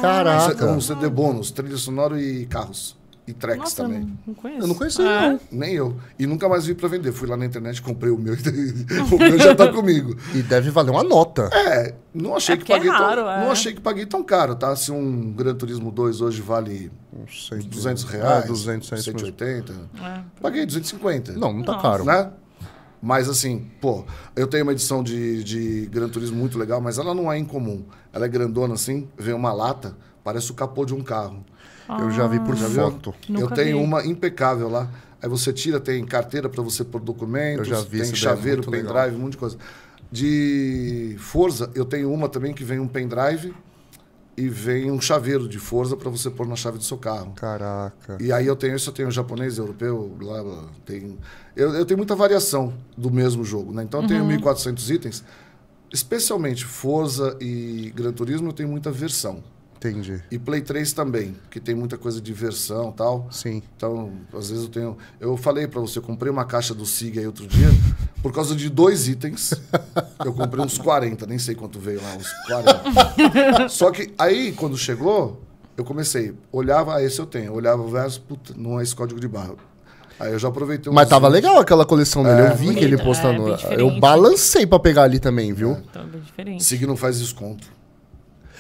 Caraca. 0.01 0.67
Um 0.71 0.81
CD 0.81 1.09
bônus, 1.09 1.51
trilha 1.51 1.77
sonora 1.77 2.21
e 2.21 2.47
carros. 2.47 2.97
E 3.27 3.33
tracks 3.33 3.59
Nossa, 3.61 3.83
também. 3.83 4.01
não, 4.01 4.19
não 4.29 4.35
conheço. 4.35 4.63
Eu 4.63 4.67
não 4.69 4.75
conhecia, 4.77 5.05
É. 5.05 5.31
não. 5.33 5.41
Nem 5.51 5.75
eu. 5.75 5.97
E 6.17 6.27
nunca 6.27 6.49
mais 6.49 6.65
vi 6.67 6.75
pra 6.77 6.89
vender. 6.89 7.11
Fui 7.13 7.29
lá 7.29 7.37
na 7.37 7.45
internet, 7.45 7.83
comprei 7.83 8.13
o 8.13 8.17
meu. 8.17 8.35
o 9.13 9.19
meu 9.19 9.39
já 9.39 9.53
tá 9.55 9.73
comigo. 9.73 10.17
E 10.33 10.43
deve 10.43 10.71
valer 10.71 10.91
uma 10.93 11.03
nota. 11.03 11.51
É, 11.53 11.95
não 12.15 12.37
achei 12.37 12.55
É 12.55 12.59
que 12.59 12.73
é 12.73 12.77
paguei 12.77 12.91
raro, 12.91 13.23
tão, 13.23 13.31
é. 13.33 13.41
não 13.45 13.51
achei 13.51 13.73
que 13.75 13.81
paguei 13.81 14.07
tão 14.07 14.23
caro, 14.23 14.55
tá? 14.55 14.77
Se 14.77 14.93
um 14.93 15.33
Gran 15.33 15.55
Turismo 15.57 15.91
2 15.91 16.21
hoje 16.21 16.41
vale 16.41 16.93
sei. 17.29 17.59
200 17.59 18.05
reais, 18.05 18.45
É, 18.45 18.47
200 18.47 18.89
reais. 18.91 19.05
180, 19.05 19.73
É. 20.01 20.21
paguei 20.41 20.65
250. 20.65 21.33
Não, 21.33 21.53
não 21.53 21.63
tá 21.65 21.73
Nossa. 21.73 21.83
caro. 21.83 22.05
Né? 22.05 22.31
Mas 23.03 23.29
assim, 23.29 23.69
pô, 23.81 24.05
eu 24.35 24.47
tenho 24.47 24.63
uma 24.63 24.73
edição 24.73 25.03
de, 25.03 25.43
de 25.45 25.87
Gran 25.87 26.09
Turismo 26.09 26.37
muito 26.37 26.59
legal, 26.59 26.81
mas 26.81 26.97
ela 26.99 27.13
não 27.15 27.31
é 27.31 27.37
incomum. 27.39 27.85
Ela 28.13 28.25
é 28.27 28.29
grandona 28.29 28.75
assim, 28.75 29.09
vem 29.19 29.35
uma 29.35 29.53
lata, 29.53 29.97
parece 30.25 30.51
o 30.51 30.55
capô 30.55 30.85
de 30.85 30.95
um 30.95 31.03
carro. 31.03 31.45
Eu 31.89 32.11
já 32.11 32.27
vi 32.27 32.41
por 32.41 32.57
Já 32.57 32.67
viu? 32.69 32.83
foto. 32.91 33.15
Nunca 33.29 33.45
eu 33.45 33.51
tenho 33.51 33.79
vi. 33.79 33.85
uma 33.85 34.05
impecável 34.05 34.69
lá. 34.69 34.91
Aí 35.23 35.29
você 35.29 35.53
tira, 35.53 35.81
tem 35.81 36.05
carteira 36.05 36.49
para 36.49 36.63
você 36.63 36.85
pôr 36.85 37.01
documentos, 37.01 37.69
Eu 37.69 37.75
já 37.75 37.81
vi, 37.83 38.01
tem 38.01 38.11
é 38.11 38.15
chaveiro, 38.15 38.69
legal. 38.71 38.95
pendrive, 38.95 39.17
um 39.17 39.21
monte 39.25 39.33
de 39.33 39.39
coisa. 39.39 39.57
De 40.11 41.17
Forza, 41.19 41.71
eu 41.75 41.85
tenho 41.85 42.13
uma 42.13 42.29
também 42.29 42.53
que 42.55 42.63
vem 42.65 42.79
um 42.79 42.87
pendrive 42.87 43.53
e 44.37 44.49
vem 44.49 44.91
um 44.91 45.01
chaveiro 45.01 45.49
de 45.49 45.59
força 45.59 45.97
para 45.97 46.11
você 46.11 46.29
pôr 46.31 46.47
na 46.47 46.55
chave 46.55 46.77
do 46.79 46.85
seu 46.85 46.99
carro. 46.99 47.33
Caraca. 47.35 48.19
E 48.21 48.31
aí 48.31 48.47
eu 48.47 48.55
tenho 48.55 48.77
isso, 48.77 48.91
eu 48.91 48.95
tenho 48.95 49.11
japonês, 49.11 49.57
europeu, 49.57 50.15
blá, 50.19 50.43
blá, 50.43 50.65
tem, 50.85 51.19
eu, 51.57 51.75
eu 51.75 51.87
tenho 51.87 51.97
muita 51.97 52.15
variação 52.15 52.75
do 52.97 53.11
mesmo 53.11 53.43
jogo, 53.45 53.73
né? 53.73 53.83
Então 53.83 54.03
eu 54.03 54.09
tenho 54.09 54.25
1.400 54.25 54.91
itens, 54.95 55.25
especialmente 55.93 56.65
Forza 56.67 57.37
e 57.41 57.91
Gran 57.97 58.13
Turismo, 58.13 58.49
eu 58.49 58.53
tenho 58.53 58.69
muita 58.69 58.91
versão. 58.93 59.43
Entendi. 59.77 60.23
E 60.31 60.39
Play 60.39 60.61
3 60.63 60.93
também, 60.93 61.37
que 61.51 61.61
tem 61.61 61.75
muita 61.75 61.99
coisa 61.99 62.21
de 62.21 62.33
versão 62.33 62.91
e 62.91 62.93
tal. 62.95 63.29
Sim. 63.31 63.63
Então, 63.77 64.11
às 64.33 64.49
vezes 64.51 64.65
eu 64.65 64.71
tenho. 64.71 64.97
Eu 65.21 65.37
falei 65.37 65.67
pra 65.67 65.81
você, 65.81 65.99
eu 65.99 66.03
comprei 66.03 66.31
uma 66.33 66.45
caixa 66.45 66.75
do 66.75 66.87
SIG 66.87 67.19
aí 67.19 67.27
outro 67.27 67.47
dia, 67.47 67.69
por 68.23 68.33
causa 68.33 68.55
de 68.55 68.69
dois 68.69 69.07
itens. 69.09 69.53
Eu 70.25 70.33
comprei 70.33 70.65
uns 70.65 70.79
40, 70.79 71.27
nem 71.27 71.39
sei 71.39 71.55
quanto 71.55 71.79
veio 71.79 72.01
lá, 72.03 72.15
uns 72.17 72.33
40. 72.47 73.69
Só 73.69 73.91
que 73.91 74.13
aí, 74.19 74.53
quando 74.53 74.77
chegou, 74.77 75.43
eu 75.77 75.85
comecei, 75.85 76.35
olhava, 76.51 76.97
ah, 76.97 77.03
esse 77.03 77.19
eu 77.21 77.27
tenho. 77.27 77.53
Olhava 77.53 77.83
o 77.83 77.89
verso, 77.89 78.21
puta, 78.23 78.55
não 78.57 78.81
é 78.81 78.83
esse 78.83 78.95
código 78.95 79.21
de 79.21 79.29
barra. 79.29 79.55
Aí 80.19 80.33
eu 80.33 80.39
já 80.39 80.49
aproveitei 80.49 80.91
Mas 80.91 81.09
tava 81.11 81.29
20. 81.29 81.35
legal 81.35 81.59
aquela 81.59 81.85
coleção 81.85 82.23
dele. 82.25 82.41
É, 82.41 82.51
eu 82.53 82.57
vi 82.57 82.75
que 82.75 82.83
ele 82.83 82.97
postando. 82.97 83.53
é, 83.53 83.79
eu 83.79 84.01
balancei 84.01 84.67
pra 84.67 84.79
pegar 84.79 85.03
ali 85.03 85.19
também, 85.19 85.53
viu? 85.53 85.73
Então 85.91 86.03
é 86.03 86.07
bem 86.07 86.21
diferente. 86.23 86.65
SIG 86.65 86.87
não 86.87 86.97
faz 86.97 87.19
desconto. 87.19 87.76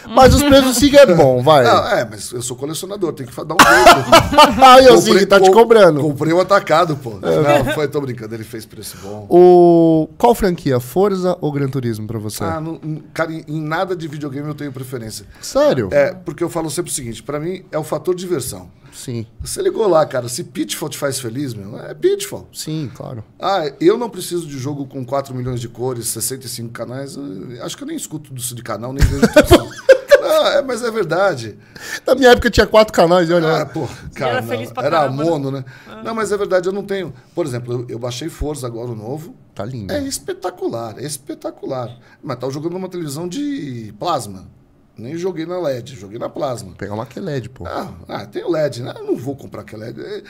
Mas 0.08 0.34
os 0.34 0.42
preços 0.42 0.66
do 0.66 0.74
SIG 0.78 0.96
é 0.96 1.06
bom, 1.14 1.42
vai. 1.42 1.64
Não, 1.64 1.88
é, 1.88 2.04
mas 2.08 2.30
eu 2.32 2.42
sou 2.42 2.56
colecionador, 2.56 3.12
tem 3.12 3.26
que 3.26 3.34
dar 3.44 3.54
um 3.54 3.58
jeito. 3.58 4.62
Ai, 4.62 4.88
o 4.88 4.98
SIG 4.98 5.26
tá 5.26 5.40
te 5.40 5.50
cobrando. 5.50 6.00
Comprei 6.00 6.32
o 6.32 6.40
atacado, 6.40 6.96
pô. 6.96 7.18
Não, 7.20 7.72
foi, 7.74 7.88
tô 7.88 8.00
brincando, 8.00 8.34
ele 8.34 8.44
fez 8.44 8.64
preço 8.66 8.96
bom. 9.02 9.26
O... 9.30 10.08
Qual 10.18 10.34
franquia? 10.34 10.78
Forza 10.80 11.36
ou 11.40 11.50
Gran 11.52 11.68
Turismo 11.68 12.06
pra 12.06 12.18
você? 12.18 12.44
Ah, 12.44 12.60
não- 12.60 12.78
cara, 13.14 13.32
em, 13.32 13.44
em 13.48 13.60
nada 13.60 13.96
de 13.96 14.06
videogame 14.08 14.46
eu 14.48 14.54
tenho 14.54 14.72
preferência. 14.72 15.26
Sério? 15.40 15.88
É, 15.92 16.12
porque 16.12 16.42
eu 16.44 16.48
falo 16.50 16.70
sempre 16.70 16.90
o 16.90 16.94
seguinte, 16.94 17.22
pra 17.22 17.40
mim 17.40 17.62
é 17.72 17.78
o 17.78 17.84
fator 17.84 18.14
diversão. 18.14 18.68
Sim. 18.96 19.26
Você 19.40 19.60
ligou 19.62 19.86
lá, 19.86 20.04
cara, 20.06 20.28
se 20.28 20.42
Pitfall 20.42 20.88
te 20.88 20.96
faz 20.98 21.18
feliz, 21.20 21.52
meu, 21.54 21.78
é 21.78 21.92
Pitfall. 21.94 22.48
Sim, 22.52 22.90
claro. 22.94 23.22
Ah, 23.38 23.70
eu 23.80 23.98
não 23.98 24.08
preciso 24.08 24.46
de 24.46 24.58
jogo 24.58 24.86
com 24.86 25.04
4 25.04 25.34
milhões 25.34 25.60
de 25.60 25.68
cores, 25.68 26.06
65 26.08 26.72
canais. 26.72 27.16
eu- 27.16 27.62
acho 27.64 27.76
que 27.76 27.82
eu 27.82 27.86
nem 27.86 27.96
escuto 27.96 28.34
isso 28.34 28.54
de 28.54 28.62
canal, 28.62 28.92
nem 28.92 29.04
vejo 29.06 29.20
tudo. 29.32 29.70
Ah, 30.28 30.54
é, 30.54 30.62
mas 30.62 30.82
é 30.82 30.90
verdade. 30.90 31.56
Na 32.04 32.14
minha 32.16 32.30
época 32.30 32.50
tinha 32.50 32.66
quatro 32.66 32.92
canais, 32.92 33.30
olha. 33.30 33.58
Ah, 33.62 33.66
pô, 33.66 33.86
cara, 34.12 34.32
era 34.32 34.40
não, 34.42 34.48
feliz 34.48 34.72
pra 34.72 34.82
era 34.84 34.98
caramba, 34.98 35.22
né? 35.22 35.30
mono, 35.30 35.50
né? 35.52 35.64
Não, 36.04 36.14
mas 36.16 36.32
é 36.32 36.36
verdade, 36.36 36.68
eu 36.68 36.72
não 36.72 36.82
tenho. 36.82 37.14
Por 37.32 37.46
exemplo, 37.46 37.72
eu, 37.72 37.86
eu 37.90 37.98
baixei 37.98 38.28
Forza 38.28 38.66
agora, 38.66 38.90
o 38.90 38.96
novo. 38.96 39.36
Tá 39.54 39.64
lindo. 39.64 39.92
É 39.92 40.02
espetacular, 40.02 40.98
é 40.98 41.04
espetacular. 41.06 41.96
Mas 42.24 42.38
tava 42.40 42.52
jogando 42.52 42.72
numa 42.72 42.88
televisão 42.88 43.28
de 43.28 43.94
plasma. 44.00 44.48
Nem 44.96 45.16
joguei 45.16 45.44
na 45.44 45.58
LED, 45.58 45.94
joguei 45.96 46.18
na 46.18 46.28
plasma. 46.28 46.72
Pegar 46.76 46.94
uma 46.94 47.04
QLED, 47.06 47.50
pô. 47.50 47.66
Ah, 47.66 47.92
ah, 48.08 48.26
tem 48.26 48.42
o 48.44 48.50
LED, 48.50 48.82
né? 48.82 48.94
Eu 48.96 49.04
não 49.04 49.16
vou 49.16 49.36
comprar 49.36 49.60
aquele 49.62 49.84
LED. 49.84 50.00
É, 50.00 50.22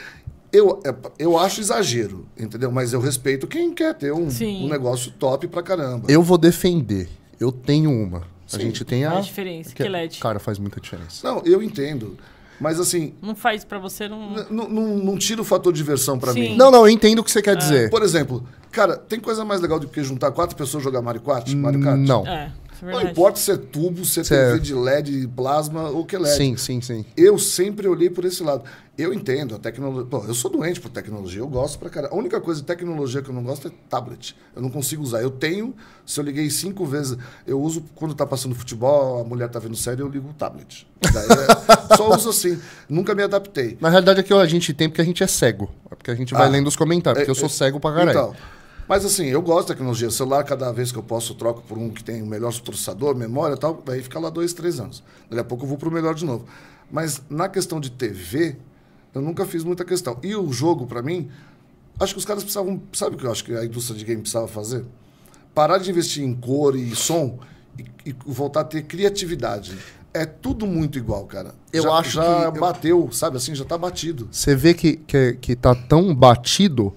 Eu, 0.51 0.81
é, 0.85 0.93
eu 1.19 1.37
acho 1.37 1.61
exagero, 1.61 2.25
entendeu? 2.37 2.71
Mas 2.71 2.91
eu 2.93 2.99
respeito 2.99 3.47
quem 3.47 3.73
quer 3.73 3.93
ter 3.93 4.11
um, 4.11 4.27
um 4.27 4.67
negócio 4.69 5.11
top 5.11 5.47
pra 5.47 5.61
caramba. 5.63 6.05
Eu 6.09 6.21
vou 6.21 6.37
defender. 6.37 7.07
Eu 7.39 7.51
tenho 7.51 7.91
uma. 7.91 8.19
A 8.19 8.23
Sim. 8.55 8.59
gente 8.61 8.83
tem 8.85 9.05
a. 9.05 9.11
Faz 9.11 9.25
diferença, 9.25 9.73
que 9.75 9.83
LED. 9.83 10.19
Cara, 10.19 10.39
faz 10.39 10.57
muita 10.57 10.79
diferença. 10.81 11.25
Não, 11.27 11.41
eu 11.45 11.61
entendo. 11.61 12.17
Mas 12.59 12.79
assim, 12.79 13.13
Não 13.21 13.35
faz 13.35 13.63
pra 13.63 13.77
você, 13.77 14.07
não. 14.07 14.31
não 14.49 14.67
não 14.69 15.17
tira 15.17 15.39
o 15.41 15.45
fator 15.45 15.71
diversão 15.71 16.17
pra 16.17 16.33
Sim. 16.33 16.39
mim. 16.41 16.55
Não, 16.57 16.71
não, 16.71 16.79
eu 16.79 16.89
entendo 16.89 17.19
o 17.19 17.23
que 17.23 17.29
você 17.29 17.41
quer 17.41 17.55
dizer. 17.55 17.89
Por 17.91 18.01
exemplo, 18.01 18.43
cara, 18.71 18.97
tem 18.97 19.19
coisa 19.19 19.45
mais 19.45 19.61
legal 19.61 19.79
do 19.79 19.87
que 19.87 20.01
juntar 20.03 20.31
quatro 20.31 20.55
pessoas 20.55 20.81
e 20.81 20.85
jogar 20.85 21.01
Mario 21.01 21.21
Kart? 21.21 21.53
Mario 21.53 21.81
Kart? 21.81 21.99
Não. 21.99 22.25
É, 22.25 22.51
é 22.81 22.91
Não 22.91 23.01
importa 23.03 23.39
se 23.39 23.51
é 23.51 23.57
tubo, 23.57 24.03
se 24.05 24.19
é 24.19 24.23
é- 24.23 24.25
TV 24.25 24.59
de 24.59 24.73
LED, 24.73 25.27
plasma 25.35 25.89
ou 25.89 26.05
que 26.05 26.15
é 26.15 26.19
LED. 26.19 26.35
Sim, 26.37 26.57
sim, 26.57 26.81
sim. 26.81 27.05
Eu 27.15 27.37
sempre 27.37 27.87
olhei 27.87 28.09
por 28.09 28.25
esse 28.25 28.43
lado. 28.43 28.63
Eu 28.97 29.13
entendo 29.13 29.53
a 29.53 29.59
tecnologia. 29.59 30.05
Pô, 30.09 30.25
eu 30.27 30.33
sou 30.33 30.49
doente 30.49 30.79
por 30.81 30.89
tecnologia, 30.89 31.39
eu 31.39 31.47
gosto 31.47 31.77
pra 31.77 31.87
caralho. 31.87 32.13
A 32.13 32.17
única 32.17 32.41
coisa 32.41 32.61
de 32.61 32.65
tecnologia 32.65 33.21
que 33.21 33.29
eu 33.29 33.33
não 33.35 33.43
gosto 33.43 33.67
é 33.67 33.71
tablet. 33.87 34.35
Eu 34.55 34.61
não 34.61 34.71
consigo 34.71 35.03
usar. 35.03 35.21
Eu 35.21 35.29
tenho, 35.29 35.75
se 36.03 36.19
eu 36.19 36.23
liguei 36.23 36.49
cinco 36.49 36.83
vezes, 36.83 37.15
eu 37.45 37.61
uso 37.61 37.83
quando 37.93 38.15
tá 38.15 38.25
passando 38.25 38.55
futebol, 38.55 39.21
a 39.21 39.23
mulher 39.23 39.49
tá 39.49 39.59
vendo 39.59 39.75
série, 39.75 40.01
eu 40.01 40.07
ligo 40.09 40.29
o 40.29 40.33
tablet. 40.33 40.87
Daí 41.13 41.25
é- 41.27 41.93
só 41.95 42.09
uso 42.15 42.29
assim. 42.29 42.59
Nunca 42.89 43.13
me 43.13 43.21
adaptei. 43.21 43.77
Na 43.79 43.89
realidade, 43.89 44.19
aqui 44.21 44.33
ó, 44.33 44.39
a 44.41 44.47
gente 44.47 44.73
tem 44.73 44.89
porque 44.89 45.01
a 45.01 45.05
gente 45.05 45.21
é 45.23 45.27
cego. 45.27 45.69
É 45.91 45.95
porque 45.95 46.09
a 46.09 46.15
gente 46.15 46.33
vai 46.33 46.47
Ah. 46.47 46.49
lendo 46.49 46.65
os 46.67 46.75
comentários. 46.75 47.19
Porque 47.19 47.29
eu 47.31 47.35
sou 47.35 47.49
cego 47.49 47.79
pra 47.79 47.91
caralho. 47.93 48.09
Então, 48.09 48.35
mas 48.87 49.03
assim, 49.05 49.25
eu 49.25 49.41
gosto 49.41 49.67
da 49.69 49.73
tecnologia. 49.73 50.07
O 50.07 50.11
celular, 50.11 50.43
cada 50.43 50.71
vez 50.71 50.91
que 50.91 50.97
eu 50.97 51.03
posso, 51.03 51.33
eu 51.33 51.37
troco 51.37 51.61
por 51.63 51.77
um 51.77 51.89
que 51.89 52.03
tem 52.03 52.21
o 52.21 52.25
melhor 52.25 52.53
processador, 52.61 53.15
memória 53.15 53.55
e 53.55 53.57
tal. 53.57 53.81
Daí 53.85 54.01
fica 54.01 54.19
lá 54.19 54.29
dois, 54.29 54.53
três 54.53 54.79
anos. 54.79 55.03
Daqui 55.29 55.41
a 55.41 55.43
pouco 55.43 55.65
eu 55.65 55.69
vou 55.69 55.77
pro 55.77 55.91
melhor 55.91 56.13
de 56.15 56.23
novo. 56.25 56.45
Mas 56.91 57.21
na 57.29 57.49
questão 57.49 57.79
de 57.79 57.91
TV, 57.91 58.55
eu 59.13 59.21
nunca 59.21 59.45
fiz 59.45 59.63
muita 59.63 59.83
questão. 59.83 60.17
E 60.23 60.35
o 60.35 60.51
jogo, 60.53 60.87
pra 60.87 61.01
mim, 61.01 61.29
acho 61.99 62.13
que 62.13 62.19
os 62.19 62.25
caras 62.25 62.43
precisavam. 62.43 62.81
Sabe 62.93 63.15
o 63.15 63.19
que 63.19 63.25
eu 63.25 63.31
acho 63.31 63.43
que 63.43 63.53
a 63.53 63.65
indústria 63.65 63.97
de 63.97 64.05
game 64.05 64.21
precisava 64.21 64.47
fazer? 64.47 64.85
Parar 65.53 65.79
de 65.79 65.89
investir 65.89 66.23
em 66.23 66.33
cor 66.33 66.75
e 66.75 66.95
som 66.95 67.39
e, 67.77 68.09
e 68.09 68.15
voltar 68.25 68.61
a 68.61 68.63
ter 68.63 68.83
criatividade. 68.83 69.77
É 70.13 70.25
tudo 70.25 70.65
muito 70.65 70.97
igual, 70.97 71.25
cara. 71.25 71.53
Eu 71.73 71.83
já, 71.83 71.93
acho 71.93 72.11
já 72.11 72.51
que 72.51 72.57
eu- 72.57 72.61
bateu, 72.61 73.09
sabe 73.11 73.37
assim, 73.37 73.53
já 73.53 73.65
tá 73.65 73.77
batido. 73.77 74.27
Você 74.31 74.55
vê 74.55 74.73
que, 74.73 74.97
que, 74.97 75.33
que 75.33 75.55
tá 75.55 75.75
tão 75.75 76.15
batido 76.15 76.93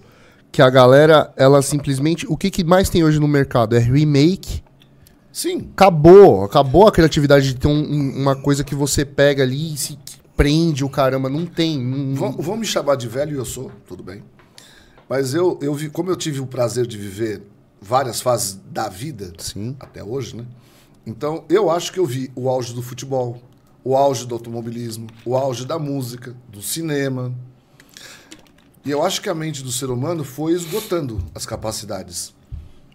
que 0.52 0.60
a 0.62 0.68
galera, 0.70 1.32
ela 1.36 1.62
simplesmente. 1.62 2.26
O 2.28 2.36
que, 2.36 2.50
que 2.50 2.64
mais 2.64 2.88
tem 2.90 3.04
hoje 3.04 3.18
no 3.18 3.28
mercado? 3.28 3.76
É 3.76 3.78
remake. 3.78 4.62
Sim, 5.32 5.68
Acabou. 5.72 6.44
Acabou 6.44 6.88
a 6.88 6.92
criatividade 6.92 7.54
de 7.54 7.54
ter 7.60 7.68
um- 7.68 7.72
um- 7.72 8.22
uma 8.22 8.34
coisa 8.34 8.64
que 8.64 8.74
você 8.74 9.04
pega 9.04 9.42
ali 9.44 9.74
e 9.74 9.76
se 9.76 9.96
prende 10.36 10.84
o 10.84 10.88
caramba. 10.88 11.28
Não 11.28 11.46
tem. 11.46 11.78
não- 11.78 12.14
Vão, 12.14 12.32
vão 12.32 12.56
me 12.56 12.66
chamar 12.66 12.96
de 12.96 13.06
velho 13.06 13.32
e 13.34 13.38
eu 13.38 13.44
sou, 13.44 13.70
tudo 13.86 14.02
bem. 14.02 14.22
Mas 15.08 15.34
eu, 15.34 15.58
eu 15.62 15.72
vi, 15.74 15.88
como 15.88 16.10
eu 16.10 16.16
tive 16.16 16.40
o 16.40 16.46
prazer 16.46 16.86
de 16.86 16.96
viver 16.98 17.42
várias 17.80 18.20
fases 18.20 18.60
da 18.70 18.88
vida, 18.88 19.32
Sim. 19.38 19.76
até 19.80 20.02
hoje, 20.04 20.36
né? 20.36 20.44
Então, 21.06 21.44
eu 21.48 21.70
acho 21.70 21.92
que 21.92 21.98
eu 21.98 22.06
vi 22.06 22.30
o 22.36 22.48
auge 22.48 22.74
do 22.74 22.82
futebol, 22.82 23.40
o 23.82 23.96
auge 23.96 24.26
do 24.26 24.34
automobilismo, 24.34 25.06
o 25.24 25.36
auge 25.36 25.64
da 25.64 25.78
música, 25.78 26.34
do 26.48 26.60
cinema. 26.60 27.32
E 28.84 28.90
eu 28.90 29.04
acho 29.04 29.20
que 29.20 29.28
a 29.28 29.34
mente 29.34 29.62
do 29.62 29.70
ser 29.70 29.90
humano 29.90 30.24
foi 30.24 30.52
esgotando 30.52 31.22
as 31.34 31.44
capacidades. 31.44 32.34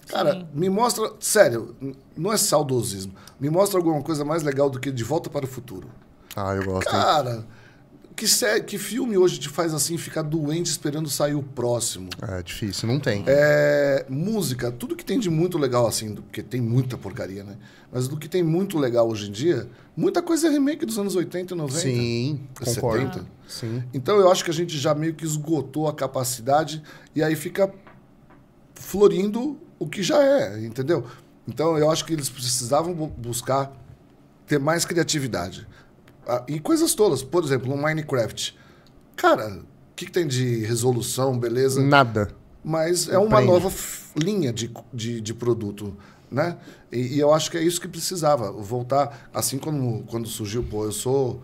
Cara, 0.07 0.33
Sim. 0.33 0.47
me 0.53 0.69
mostra, 0.69 1.11
sério, 1.19 1.75
não 2.15 2.31
é 2.31 2.37
saudosismo, 2.37 3.13
me 3.39 3.49
mostra 3.49 3.79
alguma 3.79 4.01
coisa 4.01 4.23
mais 4.23 4.43
legal 4.43 4.69
do 4.69 4.79
que 4.79 4.91
De 4.91 5.03
Volta 5.03 5.29
para 5.29 5.45
o 5.45 5.47
Futuro. 5.47 5.89
Ah, 6.35 6.53
eu 6.53 6.63
gosto. 6.63 6.87
hein? 6.87 7.01
Cara, 7.01 7.45
que, 8.15 8.25
que 8.65 8.77
filme 8.77 9.17
hoje 9.17 9.37
te 9.39 9.49
faz 9.49 9.73
assim 9.73 9.97
ficar 9.97 10.21
doente 10.21 10.67
esperando 10.67 11.09
sair 11.09 11.35
o 11.35 11.43
próximo? 11.43 12.09
É 12.21 12.41
difícil, 12.41 12.87
não 12.87 12.99
tem. 12.99 13.23
É, 13.27 14.05
música, 14.09 14.71
tudo 14.71 14.95
que 14.95 15.03
tem 15.03 15.19
de 15.19 15.29
muito 15.29 15.57
legal 15.57 15.85
assim, 15.87 16.15
porque 16.15 16.41
tem 16.41 16.61
muita 16.61 16.97
porcaria, 16.97 17.43
né? 17.43 17.57
Mas 17.91 18.07
do 18.07 18.17
que 18.17 18.27
tem 18.27 18.41
muito 18.43 18.77
legal 18.77 19.07
hoje 19.09 19.29
em 19.29 19.31
dia, 19.31 19.69
muita 19.95 20.21
coisa 20.21 20.47
é 20.47 20.49
remake 20.51 20.85
dos 20.85 20.97
anos 20.97 21.15
80 21.15 21.53
e 21.53 21.57
90. 21.57 21.79
Sim, 21.79 22.39
concordo. 22.63 23.13
70. 23.19 23.25
Sim. 23.47 23.83
Então 23.93 24.17
eu 24.17 24.31
acho 24.31 24.43
que 24.43 24.49
a 24.49 24.53
gente 24.53 24.77
já 24.77 24.95
meio 24.95 25.13
que 25.13 25.23
esgotou 25.25 25.87
a 25.87 25.93
capacidade 25.93 26.81
e 27.15 27.21
aí 27.21 27.35
fica 27.35 27.71
florindo 28.73 29.57
o 29.79 29.87
que 29.87 30.01
já 30.03 30.21
é, 30.23 30.63
entendeu? 30.65 31.05
Então 31.47 31.77
eu 31.77 31.89
acho 31.91 32.05
que 32.05 32.13
eles 32.13 32.29
precisavam 32.29 32.93
bu- 32.93 33.07
buscar 33.07 33.71
ter 34.47 34.59
mais 34.59 34.85
criatividade. 34.85 35.67
E 36.47 36.59
coisas 36.59 36.93
todas. 36.93 37.21
Por 37.23 37.43
exemplo, 37.43 37.73
um 37.73 37.77
Minecraft. 37.81 38.57
Cara, 39.15 39.47
o 39.59 39.95
que, 39.95 40.05
que 40.05 40.11
tem 40.11 40.27
de 40.27 40.65
resolução, 40.65 41.37
beleza? 41.37 41.81
Nada. 41.81 42.29
Mas 42.63 43.07
é 43.07 43.17
uma 43.17 43.39
nova 43.41 43.71
linha 44.15 44.51
de, 44.51 44.71
de, 44.93 45.21
de 45.21 45.33
produto, 45.33 45.95
né? 46.31 46.57
E, 46.91 47.15
e 47.15 47.19
eu 47.19 47.31
acho 47.33 47.51
que 47.51 47.57
é 47.57 47.61
isso 47.63 47.79
que 47.79 47.87
precisava. 47.87 48.51
Voltar, 48.51 49.29
assim 49.33 49.57
como 49.59 50.03
quando 50.07 50.27
surgiu, 50.27 50.63
pô, 50.63 50.83
eu 50.85 50.91
sou 50.91 51.41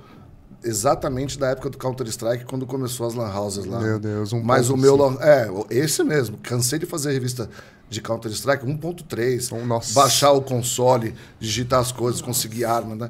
exatamente 0.63 1.37
da 1.39 1.49
época 1.49 1.69
do 1.69 1.77
Counter-Strike, 1.77 2.45
quando 2.45 2.65
começou 2.65 3.07
as 3.07 3.13
lan 3.13 3.31
houses 3.33 3.65
lá. 3.65 3.79
Meu 3.79 3.99
Deus, 3.99 4.33
um 4.33 4.41
Mas 4.43 4.69
o 4.69 4.77
meu... 4.77 4.95
lan- 4.95 5.17
É, 5.21 5.47
esse 5.69 6.03
mesmo. 6.03 6.37
Cansei 6.37 6.79
de 6.79 6.85
fazer 6.85 7.11
revista 7.13 7.49
de 7.89 8.01
Counter-Strike 8.01 8.65
1.3. 8.65 9.49
Oh, 9.59 9.65
nossa. 9.65 9.93
Baixar 9.93 10.31
o 10.33 10.41
console, 10.41 11.13
digitar 11.39 11.79
as 11.79 11.91
coisas, 11.91 12.21
conseguir 12.21 12.65
arma, 12.65 12.95
né? 12.95 13.09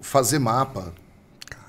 Fazer 0.00 0.38
mapa 0.38 0.92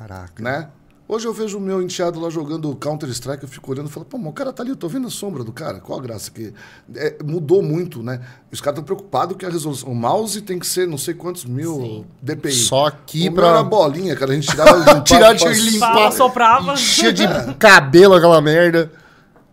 Caraca. 0.07 0.43
né? 0.43 0.69
Hoje 1.05 1.27
eu 1.27 1.33
vejo 1.33 1.57
o 1.57 1.61
meu 1.61 1.81
enteado 1.81 2.19
lá 2.19 2.29
jogando 2.29 2.73
Counter-Strike, 2.75 3.43
eu 3.43 3.49
fico 3.49 3.69
olhando 3.71 3.87
e 3.89 3.91
falo, 3.91 4.05
pô, 4.05 4.17
mas 4.17 4.29
o 4.29 4.33
cara 4.33 4.53
tá 4.53 4.63
ali, 4.63 4.69
eu 4.71 4.75
tô 4.75 4.87
vendo 4.87 5.05
a 5.07 5.11
sombra 5.11 5.43
do 5.43 5.51
cara, 5.51 5.79
qual 5.81 5.99
a 5.99 6.01
graça? 6.01 6.31
Que 6.31 6.53
é, 6.95 7.17
mudou 7.23 7.61
muito, 7.61 8.01
né? 8.01 8.21
Os 8.51 8.61
caras 8.61 8.79
estão 8.79 8.83
preocupados 8.85 9.35
que 9.35 9.45
a 9.45 9.49
resolução. 9.49 9.89
O 9.89 9.95
mouse 9.95 10.41
tem 10.41 10.57
que 10.57 10.65
ser 10.65 10.87
não 10.87 10.97
sei 10.97 11.13
quantos 11.13 11.43
mil 11.45 11.75
Sim. 11.75 12.05
DPI. 12.21 12.51
Só 12.53 12.85
aqui 12.87 13.19
o 13.19 13.23
meu 13.23 13.33
pra- 13.33 13.47
era 13.49 13.63
bolinha, 13.63 14.15
cara. 14.15 14.31
A 14.31 14.35
gente 14.35 14.47
tirava 14.47 14.71
limpava, 14.79 15.01
Tirar 15.01 15.33
de 15.33 15.45
limpar. 15.69 16.11
Soprava. 16.13 16.75
Cheia 16.77 17.11
de 17.13 17.25
cabelo 17.59 18.15
aquela 18.15 18.41
merda. 18.41 18.89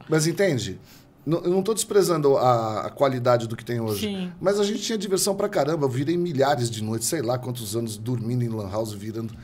Mas 0.08 0.26
entende? 0.28 0.78
Não- 1.26 1.40
Eu 1.40 1.50
não 1.50 1.62
tô 1.62 1.74
desprezando 1.74 2.36
a, 2.38 2.86
a 2.86 2.90
qualidade 2.90 3.48
do 3.48 3.56
que 3.56 3.64
tem 3.64 3.80
hoje. 3.80 4.06
Sim. 4.06 4.32
Mas 4.40 4.58
a 4.58 4.64
gente 4.64 4.80
tinha 4.80 4.96
diversão 4.96 5.34
pra 5.34 5.48
caramba. 5.48 5.84
Eu 5.84 5.90
virei 5.90 6.16
milhares 6.16 6.70
de 6.70 6.82
noites, 6.82 7.08
sei 7.08 7.22
lá 7.22 7.36
quantos 7.38 7.74
anos, 7.76 7.98
dormindo 7.98 8.42
em 8.44 8.48
Lan 8.48 8.70
House, 8.70 8.92
virando. 8.92 9.34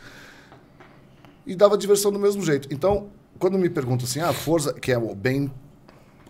E 1.47 1.55
dava 1.55 1.77
diversão 1.79 2.11
do 2.11 2.19
mesmo 2.19 2.43
jeito. 2.43 2.69
Então, 2.73 3.07
quando 3.39 3.59
me 3.59 3.69
perguntam 3.71 4.07
assim, 4.07 4.21
ah, 4.21 4.33
Forza, 4.33 4.73
que 4.75 4.91
é 4.93 4.99
o 4.99 5.15
bem. 5.15 5.51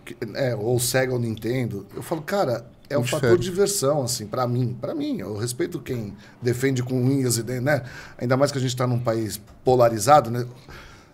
que- 0.05 0.15
É, 0.35 0.55
ou 0.55 0.79
Sega 0.79 1.11
ou 1.13 1.19
Nintendo, 1.19 1.85
eu 1.95 2.01
falo, 2.01 2.21
cara, 2.21 2.65
é 2.89 2.95
um 2.95 3.01
Muito 3.01 3.11
fator 3.11 3.37
de 3.37 3.43
diversão, 3.43 4.03
assim, 4.03 4.25
pra 4.25 4.47
mim. 4.47 4.77
Pra 4.79 4.95
mim, 4.95 5.19
eu 5.19 5.35
respeito 5.35 5.79
quem 5.79 6.15
defende 6.41 6.81
com 6.83 6.95
unhas 7.01 7.37
e 7.37 7.43
dentes, 7.43 7.63
né? 7.63 7.83
Ainda 8.17 8.37
mais 8.37 8.51
que 8.51 8.57
a 8.57 8.61
gente 8.61 8.75
tá 8.75 8.85
num 8.87 8.99
país 8.99 9.41
polarizado, 9.65 10.29
né? 10.31 10.45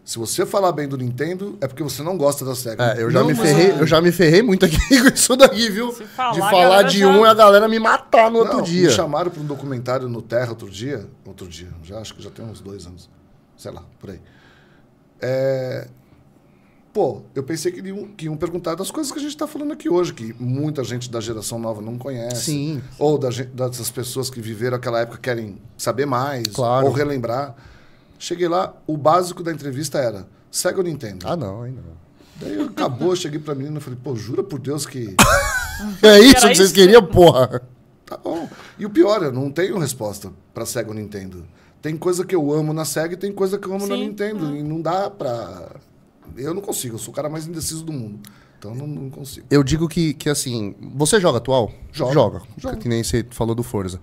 Se 0.05 0.19
você 0.19 0.45
falar 0.45 0.73
bem 0.73 0.85
do 0.87 0.97
Nintendo, 0.97 1.57
é 1.61 1.67
porque 1.67 1.81
você 1.81 2.03
não 2.03 2.17
gosta 2.17 2.43
da 2.43 2.53
Sega. 2.53 2.93
É, 2.93 3.01
eu 3.01 3.09
já, 3.09 3.21
Não, 3.21 3.27
me 3.27 3.33
ferrei, 3.35 3.71
eu 3.71 3.87
já 3.87 4.01
me 4.01 4.11
ferrei 4.11 4.41
muito 4.43 4.65
aqui 4.65 4.75
com 5.01 5.07
isso 5.07 5.35
daqui, 5.37 5.69
viu? 5.69 5.93
Falar, 5.93 6.31
de 6.33 6.39
falar 6.39 6.81
de 6.83 6.99
já- 6.99 7.07
um 7.07 7.25
e 7.25 7.29
a 7.29 7.33
galera 7.33 7.67
me 7.69 7.79
matar 7.79 8.29
no 8.29 8.39
outro 8.39 8.57
Não, 8.57 8.63
dia. 8.63 8.89
Me 8.89 8.93
chamaram 8.93 9.31
para 9.31 9.41
um 9.41 9.45
documentário 9.45 10.09
no 10.09 10.21
Terra 10.21 10.49
outro 10.49 10.69
dia. 10.69 11.07
Outro 11.25 11.47
dia, 11.47 11.69
já 11.83 11.99
acho 11.99 12.13
que 12.13 12.21
já 12.21 12.29
tem 12.29 12.43
uns 12.45 12.59
dois 12.59 12.85
anos. 12.85 13.09
Sei 13.63 13.71
lá, 13.71 13.81
por 13.97 14.09
aí. 14.09 14.19
É, 15.21 15.87
Pô, 16.93 17.21
eu 17.33 17.41
pensei 17.43 17.71
que 17.71 17.79
iam, 17.79 18.07
que 18.09 18.25
iam 18.25 18.35
perguntar 18.35 18.75
das 18.75 18.91
coisas 18.91 19.09
que 19.09 19.17
a 19.17 19.21
gente 19.21 19.31
está 19.31 19.47
falando 19.47 19.71
aqui 19.71 19.89
hoje, 19.89 20.13
que 20.13 20.33
muita 20.37 20.83
gente 20.83 21.09
da 21.09 21.21
geração 21.21 21.57
nova 21.57 21.81
não 21.81 21.97
conhece. 21.97 22.41
Sim. 22.51 22.83
Ou 22.99 23.17
da 23.17 23.29
dessas 23.29 23.89
pessoas 23.89 24.29
que 24.29 24.41
viveram 24.41 24.75
aquela 24.75 24.99
época 24.99 25.17
querem 25.17 25.57
saber 25.77 26.05
mais, 26.05 26.45
Claro. 26.49 26.85
ou 26.87 26.91
relembrar. 26.91 27.55
Cheguei 28.19 28.49
lá, 28.49 28.75
o 28.85 28.97
básico 28.97 29.41
da 29.41 29.51
entrevista 29.53 29.97
era 29.97 30.27
Sega 30.51 30.79
ou 30.79 30.83
Nintendo? 30.83 31.25
Ah, 31.27 31.37
não, 31.37 31.61
ainda 31.63 31.81
não. 31.81 31.93
Daí 32.35 32.61
acabou, 32.61 33.11
eu 33.11 33.15
cheguei 33.17 33.39
pra 33.39 33.55
menina 33.55 33.77
e 33.77 33.81
falei, 33.81 33.97
pô, 34.03 34.13
jura 34.15 34.43
por 34.43 34.59
Deus 34.59 34.85
que. 34.85 35.15
É 36.03 36.19
isso 36.19 36.35
que 36.35 36.41
vocês 36.41 36.59
isso? 36.59 36.73
queriam, 36.73 37.03
porra? 37.03 37.61
Tá 38.05 38.17
bom. 38.17 38.47
E 38.77 38.85
o 38.85 38.89
pior, 38.89 39.23
eu 39.23 39.31
não 39.31 39.49
tenho 39.49 39.79
resposta 39.79 40.31
pra 40.53 40.65
Sega 40.67 40.89
ou 40.89 40.93
Nintendo. 40.95 41.43
Tem 41.83 41.95
coisa 41.97 42.25
que 42.25 42.33
eu 42.33 42.51
amo 42.51 42.73
na 42.73 42.85
Sega 42.85 43.13
e 43.13 43.17
tem 43.17 43.31
coisa 43.31 43.59
que 43.59 43.67
eu 43.67 43.75
amo 43.75 43.85
na 43.85 43.95
Sim. 43.95 44.07
Nintendo. 44.07 44.55
E 44.55 44.63
não 44.63 44.81
dá 44.81 45.09
pra. 45.09 45.75
Eu 46.37 46.53
não 46.53 46.61
consigo, 46.61 46.95
eu 46.95 46.99
sou 46.99 47.11
o 47.11 47.15
cara 47.15 47.29
mais 47.29 47.45
indeciso 47.45 47.83
do 47.83 47.91
mundo. 47.91 48.19
Então 48.57 48.73
não, 48.73 48.87
não 48.87 49.09
consigo. 49.09 49.45
Eu 49.51 49.61
digo 49.63 49.89
que, 49.89 50.13
que 50.13 50.29
assim, 50.29 50.73
você 50.95 51.19
joga 51.19 51.39
atual? 51.39 51.69
Jogo. 51.91 52.13
Joga. 52.13 52.41
Jogo. 52.57 52.77
Que 52.77 52.87
nem 52.87 53.03
você 53.03 53.25
falou 53.29 53.53
do 53.53 53.61
Forza. 53.61 53.99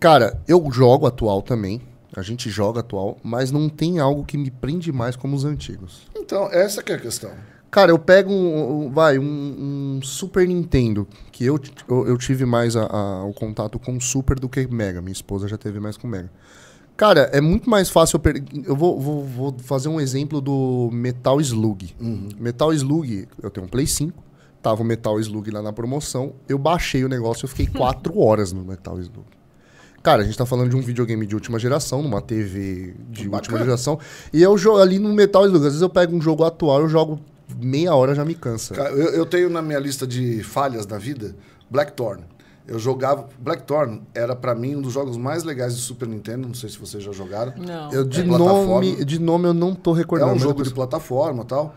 Cara, 0.00 0.40
eu 0.48 0.66
jogo 0.72 1.06
atual 1.06 1.42
também. 1.42 1.80
A 2.16 2.22
gente 2.22 2.48
joga 2.50 2.80
atual, 2.80 3.18
mas 3.22 3.50
não 3.50 3.68
tem 3.68 3.98
algo 3.98 4.24
que 4.24 4.36
me 4.38 4.50
prende 4.50 4.90
mais 4.90 5.14
como 5.14 5.36
os 5.36 5.44
antigos. 5.44 6.02
Então, 6.16 6.48
essa 6.50 6.82
que 6.82 6.92
é 6.92 6.94
a 6.96 6.98
questão. 6.98 7.30
Cara, 7.70 7.90
eu 7.90 7.98
pego 7.98 8.30
um, 8.30 8.86
um- 8.86 8.90
vai, 8.90 9.18
um, 9.18 9.96
um 9.98 10.00
Super 10.02 10.46
Nintendo, 10.46 11.06
que 11.30 11.44
eu, 11.44 11.58
eu, 11.88 12.06
eu 12.08 12.18
tive 12.18 12.44
mais 12.44 12.76
a- 12.76 12.84
a- 12.86 13.24
o 13.24 13.32
contato 13.32 13.78
com 13.78 13.96
o 13.96 14.00
Super 14.00 14.38
do 14.38 14.46
que 14.48 14.66
Mega. 14.66 15.00
Minha 15.00 15.12
esposa 15.12 15.48
já 15.48 15.56
teve 15.56 15.80
mais 15.80 15.96
com 15.96 16.06
Mega. 16.06 16.30
Cara, 17.02 17.28
é 17.32 17.40
muito 17.40 17.68
mais 17.68 17.90
fácil 17.90 18.14
eu 18.14 18.20
per... 18.20 18.40
Eu 18.64 18.76
vou, 18.76 19.00
vou, 19.00 19.24
vou 19.24 19.56
fazer 19.58 19.88
um 19.88 20.00
exemplo 20.00 20.40
do 20.40 20.88
Metal 20.92 21.40
Slug. 21.40 21.96
Metal 22.38 22.72
Slug, 22.72 23.26
eu 23.42 23.50
tenho 23.50 23.66
um 23.66 23.68
Play 23.68 23.88
5, 23.88 24.22
tava 24.62 24.82
o 24.82 24.84
Metal 24.84 25.18
Slug 25.18 25.50
lá 25.50 25.60
na 25.60 25.72
promoção, 25.72 26.32
eu 26.48 26.56
baixei 26.56 27.04
o 27.04 27.08
negócio, 27.08 27.44
eu 27.44 27.48
fiquei 27.48 27.66
quatro 27.76 28.16
horas 28.20 28.52
no 28.52 28.64
Metal 28.64 28.96
Slug. 29.00 29.26
Cara, 30.00 30.22
a 30.22 30.24
gente 30.24 30.38
tá 30.38 30.46
falando 30.46 30.70
de 30.70 30.76
um 30.76 30.80
videogame 30.80 31.26
de 31.26 31.34
última 31.34 31.58
geração, 31.58 32.02
numa 32.02 32.22
TV 32.22 32.94
de 33.10 33.24
Bacana. 33.24 33.36
última 33.36 33.58
geração. 33.58 33.98
E 34.32 34.40
eu 34.40 34.56
jogo 34.56 34.78
ali 34.78 35.00
no 35.00 35.12
Metal 35.12 35.44
Slug. 35.44 35.58
Às 35.58 35.72
vezes 35.72 35.82
eu 35.82 35.90
pego 35.90 36.14
um 36.14 36.22
jogo 36.22 36.44
atual, 36.44 36.82
eu 36.82 36.88
jogo 36.88 37.18
meia 37.60 37.96
hora 37.96 38.14
já 38.14 38.24
me 38.24 38.36
cansa. 38.36 38.76
Cara, 38.76 38.90
Eu, 38.90 39.08
eu 39.08 39.26
tenho 39.26 39.50
na 39.50 39.60
minha 39.60 39.80
lista 39.80 40.06
de 40.06 40.44
falhas 40.44 40.86
na 40.86 40.98
vida 40.98 41.34
Blackthorn. 41.68 42.22
Eu 42.66 42.78
jogava. 42.78 43.28
Blackthorn 43.38 44.02
era 44.14 44.36
pra 44.36 44.54
mim 44.54 44.76
um 44.76 44.80
dos 44.82 44.92
jogos 44.92 45.16
mais 45.16 45.42
legais 45.42 45.74
do 45.74 45.80
Super 45.80 46.06
Nintendo. 46.08 46.46
Não 46.46 46.54
sei 46.54 46.68
se 46.68 46.78
vocês 46.78 47.02
já 47.02 47.10
jogaram. 47.12 47.52
Não. 47.56 47.90
Eu, 47.92 48.04
de, 48.04 48.20
É 48.20 48.24
plataforma. 48.24 48.66
nome, 48.66 49.04
de 49.04 49.18
nome 49.18 49.48
eu 49.48 49.54
não 49.54 49.74
tô 49.74 49.94
É 49.94 49.98
recordando. 49.98 50.30
um 50.30 50.34
mas 50.34 50.42
jogo 50.42 50.54
depois- 50.54 50.68
de 50.68 50.74
plataforma 50.74 51.42
e 51.42 51.46
tal. 51.46 51.74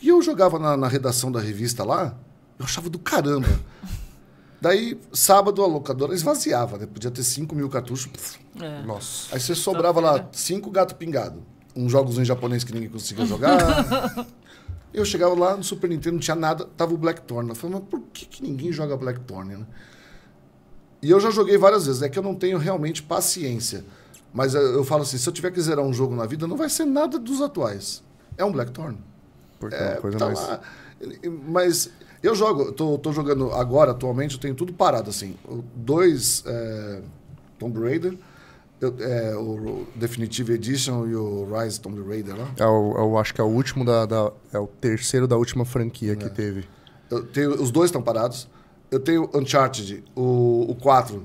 E 0.00 0.08
eu 0.08 0.22
jogava 0.22 0.58
na, 0.58 0.76
na 0.76 0.86
redação 0.86 1.32
da 1.32 1.40
revista 1.40 1.82
lá, 1.84 2.14
eu 2.58 2.64
achava 2.64 2.88
do 2.88 2.98
caramba. 2.98 3.48
Daí, 4.60 5.00
sábado, 5.12 5.62
a 5.62 5.66
locadora 5.66 6.14
esvaziava, 6.14 6.78
né? 6.78 6.86
Podia 6.86 7.10
ter 7.12 7.22
5 7.22 7.54
mil 7.54 7.68
cartuchos. 7.68 8.38
É. 8.60 8.82
Nossa. 8.82 9.34
Aí 9.34 9.40
você 9.40 9.54
sobrava 9.54 10.00
lá 10.00 10.28
cinco 10.32 10.68
gato 10.70 10.96
pingado. 10.96 11.42
Um 11.76 11.88
jogos 11.88 12.18
em 12.18 12.24
japonês 12.24 12.64
que 12.64 12.72
ninguém 12.72 12.88
conseguia 12.88 13.24
jogar. 13.26 14.26
Eu 14.92 15.04
chegava 15.04 15.34
lá 15.34 15.56
no 15.56 15.62
Super 15.62 15.90
Nintendo, 15.90 16.14
não 16.14 16.20
tinha 16.20 16.34
nada, 16.34 16.64
tava 16.76 16.94
o 16.94 16.96
Blackthorn. 16.96 17.48
Eu 17.48 17.54
falei, 17.54 17.76
mas 17.78 17.88
por 17.88 18.00
que, 18.12 18.26
que 18.26 18.42
ninguém 18.42 18.72
joga 18.72 18.96
Blackthorn, 18.96 19.56
né? 19.56 19.66
E 21.00 21.10
eu 21.10 21.20
já 21.20 21.30
joguei 21.30 21.56
várias 21.56 21.86
vezes, 21.86 22.02
é 22.02 22.08
que 22.08 22.18
eu 22.18 22.22
não 22.22 22.34
tenho 22.34 22.58
realmente 22.58 23.02
paciência. 23.02 23.84
Mas 24.32 24.54
eu, 24.54 24.60
eu 24.60 24.84
falo 24.84 25.02
assim, 25.02 25.16
se 25.16 25.28
eu 25.28 25.32
tiver 25.32 25.50
que 25.50 25.60
zerar 25.60 25.84
um 25.84 25.92
jogo 25.92 26.14
na 26.14 26.26
vida, 26.26 26.46
não 26.46 26.56
vai 26.56 26.68
ser 26.68 26.84
nada 26.84 27.18
dos 27.18 27.40
atuais. 27.40 28.02
É 28.36 28.44
um 28.44 28.52
Blackthorn. 28.52 28.98
Porque 29.58 29.76
é 29.76 29.92
uma 29.92 29.96
coisa 29.96 30.18
tá 30.18 30.26
mais. 30.26 30.40
lá. 30.40 30.60
Mas 31.48 31.90
eu 32.22 32.34
jogo, 32.34 32.72
tô, 32.72 32.98
tô 32.98 33.12
jogando 33.12 33.52
agora, 33.52 33.92
atualmente, 33.92 34.34
eu 34.34 34.40
tenho 34.40 34.54
tudo 34.54 34.72
parado, 34.72 35.10
assim. 35.10 35.36
Dois 35.74 36.42
é, 36.46 37.02
Tomb 37.58 37.80
Raider, 37.80 38.16
eu- 38.80 38.94
é, 39.00 39.34
o 39.36 39.86
Definitive 39.94 40.52
Edition 40.54 41.06
e 41.06 41.14
o 41.16 41.46
Rise 41.52 41.80
Tomb 41.80 42.02
Raider 42.08 42.36
lá. 42.36 42.48
É 42.56 42.66
o- 42.66 42.94
eu 42.96 43.18
acho 43.18 43.34
que 43.34 43.40
é 43.40 43.44
o 43.44 43.48
último 43.48 43.84
da, 43.84 44.06
da- 44.06 44.32
É 44.52 44.58
o 44.58 44.66
terceiro 44.66 45.26
da 45.26 45.36
última 45.36 45.64
franquia 45.64 46.12
É. 46.12 46.16
que 46.16 46.28
teve. 46.30 46.64
Eu 47.10 47.24
tenho, 47.24 47.60
os 47.60 47.70
dois 47.70 47.88
estão 47.88 48.02
parados. 48.02 48.48
Eu 48.90 49.00
tenho 49.00 49.28
Uncharted, 49.34 50.02
o, 50.16 50.66
o 50.70 50.74
4, 50.74 51.22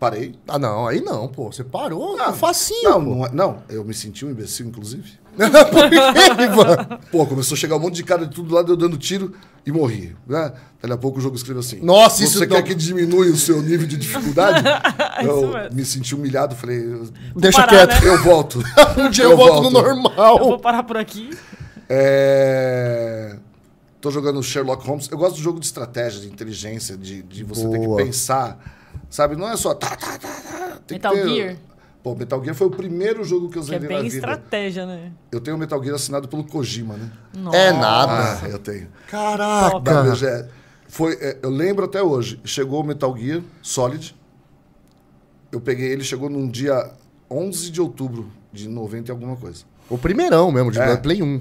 parei. 0.00 0.34
Ah, 0.48 0.58
não, 0.58 0.86
aí 0.88 1.00
não, 1.00 1.28
pô. 1.28 1.52
Você 1.52 1.62
parou? 1.62 2.16
Ah, 2.20 2.32
facinho. 2.32 2.82
Não, 2.90 3.00
não, 3.00 3.26
é- 3.26 3.30
não, 3.32 3.62
eu 3.68 3.84
me 3.84 3.94
senti 3.94 4.24
um 4.24 4.30
imbecil, 4.30 4.66
inclusive. 4.66 5.12
Por 5.34 5.90
quê, 5.90 6.42
Ivan? 6.42 6.98
Pô, 7.10 7.26
começou 7.26 7.54
a 7.54 7.58
chegar 7.58 7.76
um 7.76 7.80
monte 7.80 7.96
de 7.96 8.04
cara 8.04 8.26
de 8.26 8.34
tudo 8.34 8.54
lá, 8.54 8.62
eu 8.62 8.76
dando 8.76 8.96
tiro 8.96 9.32
e 9.66 9.72
morri. 9.72 10.14
Né? 10.26 10.52
Daqui 10.80 10.92
a 10.94 10.96
pouco 10.98 11.18
o 11.18 11.20
jogo 11.20 11.36
escreveu 11.36 11.60
assim. 11.60 11.80
Nossa, 11.80 12.18
Você 12.18 12.24
isso 12.24 12.38
quer 12.40 12.48
não- 12.54 12.62
que 12.62 12.74
diminua 12.74 13.24
o 13.26 13.36
seu 13.36 13.62
nível 13.62 13.86
de 13.86 13.96
dificuldade? 13.96 14.62
eu 15.24 15.48
mesmo. 15.48 15.74
me 15.76 15.84
senti 15.84 16.14
humilhado, 16.14 16.54
falei, 16.54 16.78
eu- 16.84 17.08
Deixa 17.36 17.64
parar, 17.64 17.86
quieto. 17.86 18.02
né? 18.04 18.08
eu 18.10 18.22
volto. 18.22 18.62
Um 18.98 19.10
dia 19.10 19.24
eu, 19.24 19.36
volto, 19.36 19.62
no 19.62 19.70
normal. 19.70 20.38
Eu 20.38 20.44
vou 20.44 20.58
parar 20.58 20.82
por 20.82 20.96
aqui. 20.96 21.30
É... 21.88 23.36
Tô 24.00 24.10
jogando 24.10 24.42
Sherlock 24.42 24.86
Holmes. 24.86 25.08
Eu 25.10 25.16
gosto 25.16 25.36
do 25.36 25.42
jogo 25.42 25.58
de 25.58 25.66
estratégia, 25.66 26.20
de 26.20 26.26
inteligência, 26.28 26.96
de, 26.96 27.22
de 27.22 27.42
você 27.44 27.66
ter 27.66 27.78
que 27.80 27.86
Boa. 27.86 27.96
pensar. 28.04 28.58
Sabe? 29.08 29.34
Não 29.36 29.48
é 29.50 29.56
só. 29.56 29.74
Tá, 29.74 29.96
tá, 29.96 30.18
tá, 30.18 30.28
tá. 30.28 30.78
Tem 30.86 30.96
Metal 30.98 31.12
que 31.12 31.22
ter... 31.22 31.28
Gear? 31.28 31.56
Pô, 32.04 32.14
Metal 32.14 32.44
Gear 32.44 32.54
foi 32.54 32.66
o 32.66 32.70
primeiro 32.70 33.24
jogo 33.24 33.48
que 33.48 33.56
eu 33.56 33.62
Que 33.62 33.70
é 33.74 33.80
zerei 33.80 33.88
bem 33.88 33.96
na 33.96 34.02
vida. 34.02 34.14
estratégia, 34.16 34.84
né? 34.84 35.10
Eu 35.32 35.40
tenho 35.40 35.56
o 35.56 35.58
Metal 35.58 35.82
Gear 35.82 35.96
assinado 35.96 36.28
pelo 36.28 36.44
Kojima, 36.44 36.98
né? 36.98 37.10
É 37.54 37.72
nada. 37.72 38.40
Ah, 38.42 38.48
eu 38.48 38.58
tenho. 38.58 38.88
Caraca. 39.08 39.80
BGE. 39.80 40.44
Foi, 40.86 41.14
é, 41.14 41.38
eu 41.42 41.48
lembro 41.48 41.86
até 41.86 42.02
hoje. 42.02 42.38
Chegou 42.44 42.82
o 42.82 42.84
Metal 42.84 43.16
Gear 43.16 43.40
Solid. 43.62 44.14
Eu 45.50 45.62
peguei 45.62 45.90
ele, 45.90 46.04
chegou 46.04 46.28
num 46.28 46.46
dia 46.46 46.92
11 47.30 47.70
de 47.70 47.80
outubro 47.80 48.30
de 48.52 48.68
90 48.68 49.10
e 49.10 49.12
alguma 49.12 49.36
coisa. 49.36 49.64
O 49.88 49.96
primeirão 49.96 50.52
mesmo, 50.52 50.70
de 50.70 50.78
É. 50.78 50.96
Play 50.98 51.22
1. 51.22 51.40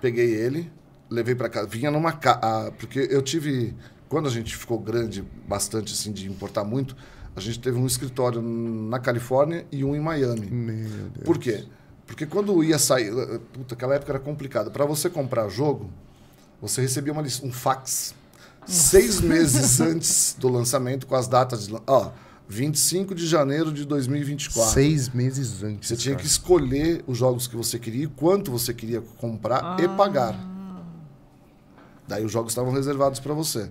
Peguei 0.00 0.32
ele, 0.34 0.72
levei 1.10 1.34
pra 1.34 1.50
casa. 1.50 1.66
Vinha 1.66 1.90
numa 1.90 2.10
ca... 2.12 2.72
Porque 2.78 3.06
eu 3.10 3.20
tive... 3.20 3.74
Quando 4.08 4.28
a 4.28 4.30
gente 4.30 4.56
ficou 4.56 4.78
grande, 4.78 5.22
bastante 5.46 5.92
assim, 5.92 6.10
de 6.10 6.26
importar 6.26 6.64
muito, 6.64 6.96
a 7.36 7.40
gente 7.40 7.58
teve 7.58 7.76
um 7.76 7.86
escritório 7.86 8.40
na 8.40 8.98
Califórnia 8.98 9.66
e 9.72 9.84
um 9.84 9.94
em 9.94 10.00
Miami. 10.00 10.46
Meu 10.50 11.08
Deus. 11.10 11.24
Por 11.24 11.38
quê? 11.38 11.64
Porque 12.06 12.26
quando 12.26 12.62
ia 12.62 12.78
sair... 12.78 13.12
Puta, 13.52 13.74
aquela 13.74 13.94
época 13.94 14.12
era 14.12 14.20
complicado. 14.20 14.70
Para 14.70 14.84
você 14.84 15.10
comprar 15.10 15.48
jogo, 15.48 15.90
você 16.60 16.80
recebia 16.80 17.12
uma, 17.12 17.22
um 17.22 17.52
fax 17.52 18.14
seis 18.66 19.20
meses 19.20 19.80
antes 19.82 20.36
do 20.38 20.48
lançamento, 20.48 21.06
com 21.06 21.16
as 21.16 21.26
datas 21.26 21.66
de... 21.66 21.74
Ó, 21.86 22.12
25 22.48 23.14
de 23.14 23.26
janeiro 23.26 23.72
de 23.72 23.84
2024. 23.84 24.72
Seis 24.72 25.08
meses 25.08 25.62
antes. 25.62 25.88
Você 25.88 25.96
tinha 25.96 26.14
cara. 26.14 26.22
que 26.22 26.28
escolher 26.28 27.02
os 27.06 27.16
jogos 27.16 27.46
que 27.46 27.56
você 27.56 27.78
queria, 27.78 28.08
quanto 28.08 28.50
você 28.50 28.72
queria 28.74 29.00
comprar 29.18 29.80
e 29.80 29.88
pagar. 29.88 30.38
Daí 32.06 32.24
os 32.24 32.30
jogos 32.30 32.52
estavam 32.52 32.72
reservados 32.72 33.18
para 33.18 33.32
você. 33.32 33.70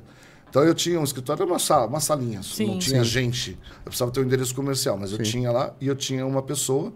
Então 0.53 0.63
eu 0.63 0.75
tinha 0.75 0.99
um 0.99 1.03
escritório, 1.03 1.43
uma 1.47 1.57
sala, 1.57 1.87
uma 1.87 1.99
salinha. 1.99 2.43
Sim. 2.43 2.67
Não 2.67 2.77
tinha 2.77 3.03
Sim. 3.03 3.09
gente. 3.09 3.59
Eu 3.77 3.85
precisava 3.85 4.11
ter 4.11 4.19
um 4.19 4.23
endereço 4.23 4.53
comercial, 4.53 4.95
mas 4.95 5.11
eu 5.11 5.17
Sim. 5.17 5.23
tinha 5.23 5.51
lá 5.51 5.73
e 5.81 5.87
eu 5.87 5.95
tinha 5.95 6.23
uma 6.27 6.43
pessoa 6.43 6.93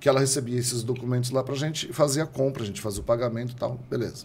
que 0.00 0.08
ela 0.08 0.18
recebia 0.18 0.58
esses 0.58 0.82
documentos 0.82 1.30
lá 1.32 1.44
pra 1.44 1.54
gente 1.54 1.90
e 1.90 1.92
fazia 1.92 2.22
a 2.22 2.26
compra, 2.26 2.62
a 2.62 2.66
gente 2.66 2.80
fazia 2.80 3.02
o 3.02 3.04
pagamento 3.04 3.52
e 3.52 3.56
tal, 3.56 3.78
beleza. 3.90 4.24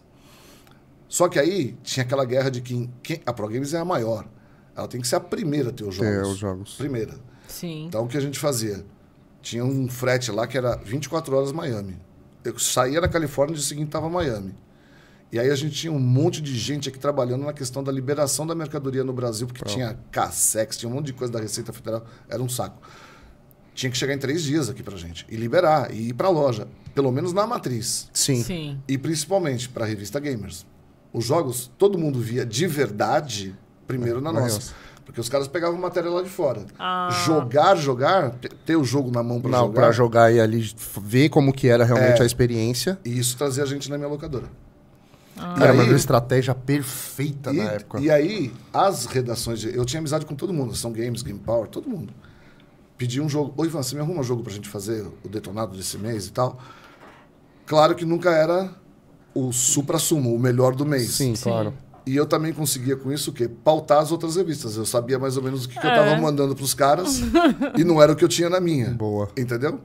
Só 1.10 1.28
que 1.28 1.38
aí 1.38 1.76
tinha 1.84 2.06
aquela 2.06 2.24
guerra 2.24 2.50
de 2.50 2.62
quem, 2.62 2.90
quem 3.04 3.22
a 3.26 3.34
Pro 3.34 3.50
Games 3.50 3.74
é 3.74 3.80
a 3.80 3.86
maior. 3.86 4.26
Ela 4.74 4.88
tem 4.88 5.02
que 5.02 5.08
ser 5.10 5.18
a 5.18 5.20
primeira 5.20 5.72
a 5.72 5.74
ter 5.74 5.84
os 5.84 5.96
jogos. 5.96 6.10
Ter 6.10 6.22
os 6.22 6.38
jogos. 6.38 6.74
Primeira. 6.76 7.16
Sim. 7.50 7.88
Então 7.88 8.06
o 8.06 8.08
que 8.08 8.16
a 8.16 8.22
gente 8.22 8.40
fazia? 8.40 8.86
Tinha 9.42 9.66
um 9.66 9.90
frete 9.90 10.32
lá 10.32 10.48
que 10.48 10.58
era 10.58 10.78
24 10.78 11.36
horas 11.36 11.52
Miami. 11.52 12.00
Eu 12.46 12.58
saía 12.60 13.02
da 13.02 13.10
Califórnia 13.10 13.52
e 13.52 13.56
no 13.56 13.60
dia 13.60 13.68
seguinte 13.68 13.88
estava 13.88 14.10
Miami. 14.10 14.56
E 15.36 15.40
aí 15.40 15.50
a 15.52 15.56
gente 15.56 15.76
tinha 15.76 15.92
um 15.92 16.00
monte 16.00 16.42
de 16.42 16.58
gente 16.58 16.88
aqui 16.88 16.98
trabalhando 16.98 17.44
na 17.44 17.52
questão 17.52 17.84
da 17.84 17.92
liberação 17.92 18.48
da 18.48 18.56
mercadoria 18.56 19.04
no 19.04 19.12
Brasil, 19.12 19.46
porque 19.46 19.66
tinha 19.66 20.00
Cassex, 20.10 20.78
tinha 20.78 20.90
um 20.90 20.94
monte 20.96 21.08
de 21.08 21.14
coisa 21.14 21.34
da 21.34 21.42
Receita 21.42 21.74
Federal, 21.74 22.06
era 22.30 22.42
um 22.42 22.48
saco. 22.48 22.78
Tinha 23.74 23.92
que 23.92 23.98
chegar 23.98 24.14
em 24.14 24.18
três 24.18 24.42
dias 24.44 24.70
aqui 24.70 24.82
pra 24.82 24.96
gente. 24.96 25.26
E 25.30 25.36
liberar, 25.36 25.94
e 25.94 26.08
ir 26.08 26.14
pra 26.14 26.30
loja. 26.30 26.70
Pelo 26.94 27.12
menos 27.12 27.34
na 27.34 27.46
matriz. 27.46 28.10
Sim. 28.14 28.42
Sim. 28.44 28.80
E 28.88 28.98
principalmente 28.98 29.68
pra 29.68 29.86
revista 29.86 30.22
Gamers. 30.22 30.66
Os 31.12 31.26
jogos, 31.26 31.70
todo 31.78 31.98
mundo 31.98 32.18
via 32.18 32.46
de 32.46 32.66
verdade 32.66 33.54
primeiro 33.86 34.22
na 34.22 34.32
Na 34.32 34.40
nossa. 34.40 34.56
nossa. 34.56 34.74
Porque 35.04 35.20
os 35.20 35.28
caras 35.28 35.50
pegavam 35.50 35.78
matéria 35.78 36.10
lá 36.10 36.22
de 36.24 36.30
fora. 36.30 36.62
Ah. 36.80 37.10
Jogar, 37.26 37.76
jogar, 37.76 38.32
te- 38.40 38.48
ter 38.66 38.78
o 38.78 38.86
jogo 38.86 39.12
na 39.12 39.22
mão 39.22 39.42
pra 39.42 39.52
Não, 39.52 39.60
jogar. 39.66 39.74
pra 39.74 39.92
jogar 39.92 40.34
e 40.34 40.40
ali 40.40 40.74
ver 41.02 41.28
como 41.28 41.52
que 41.52 41.68
era 41.68 41.84
realmente 41.84 42.22
É. 42.22 42.24
a 42.24 42.26
experiência. 42.26 42.98
E 43.04 43.20
isso 43.20 43.36
trazia 43.38 43.64
a 43.64 43.68
gente 43.68 43.90
na 43.90 43.98
minha 43.98 44.10
locadora. 44.10 44.46
Cara, 45.36 45.72
aí- 45.72 45.80
uma 45.90 45.96
estratégia 45.96 46.56
perfeita 46.56 47.52
E, 47.52 47.58
na 47.58 47.72
época. 47.72 48.00
e 48.00 48.10
aí, 48.10 48.54
as 48.74 49.06
redações. 49.06 49.60
De, 49.60 49.76
eu 49.76 49.84
tinha 49.86 50.00
amizade 50.00 50.26
com 50.26 50.34
todo 50.36 50.54
mundo, 50.54 50.74
São 50.76 50.92
Games, 50.94 51.22
Game 51.22 51.40
Power, 51.40 51.68
todo 51.68 51.90
mundo. 51.90 52.14
Pedi 52.98 53.20
um 53.20 53.28
jogo. 53.28 53.54
Oi, 53.58 53.68
Ivan, 53.68 53.84
você 53.84 53.96
me 53.96 54.02
arruma 54.02 54.22
um 54.22 54.24
jogo 54.24 54.42
pra 54.44 54.54
gente 54.54 54.70
fazer 54.70 55.06
o 55.24 55.28
detonado 55.28 55.76
desse 55.76 55.98
mês 55.98 56.28
e 56.28 56.32
tal? 56.32 56.58
Claro 57.66 57.96
que 57.96 58.06
nunca 58.06 58.32
era 58.32 58.70
o 59.34 59.52
supra-sumo, 59.52 60.34
o 60.34 60.40
melhor 60.40 60.74
do 60.76 60.86
mês. 60.86 61.12
Sim, 61.12 61.34
claro. 61.34 61.74
E 62.08 62.16
eu 62.16 62.26
também 62.26 62.54
conseguia 62.54 62.96
com 62.96 63.12
isso 63.12 63.32
o 63.32 63.34
quê? 63.34 63.50
Pautar 63.50 63.98
as 64.00 64.12
outras 64.12 64.36
revistas. 64.38 64.78
Eu 64.78 64.86
sabia 64.86 65.18
mais 65.20 65.36
ou 65.36 65.44
menos 65.44 65.66
o 65.66 65.70
que, 65.70 65.78
que 65.78 65.86
eu 65.86 65.90
É. 65.90 65.96
tava 65.96 66.22
mandando 66.22 66.56
pros 66.56 66.74
caras 66.74 67.20
e 67.78 67.84
não 67.84 68.02
era 68.02 68.14
o 68.14 68.16
que 68.16 68.24
eu 68.24 68.30
tinha 68.30 68.50
na 68.50 68.60
minha. 68.62 68.92
Boa. 68.92 69.28
Entendeu? 69.36 69.82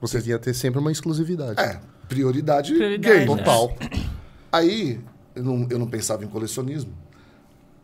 Você 0.00 0.18
ia 0.20 0.38
ter 0.38 0.52
sempre 0.52 0.80
uma 0.80 0.90
exclusividade. 0.92 1.58
É, 1.60 1.80
prioridade, 2.08 2.74
Prioridade, 2.74 3.24
game. 3.26 3.40
é. 3.40 4.10
Aí, 4.52 5.00
eu 5.34 5.44
não, 5.44 5.66
eu 5.70 5.78
não 5.78 5.86
pensava 5.86 6.24
em 6.24 6.28
colecionismo. 6.28 6.92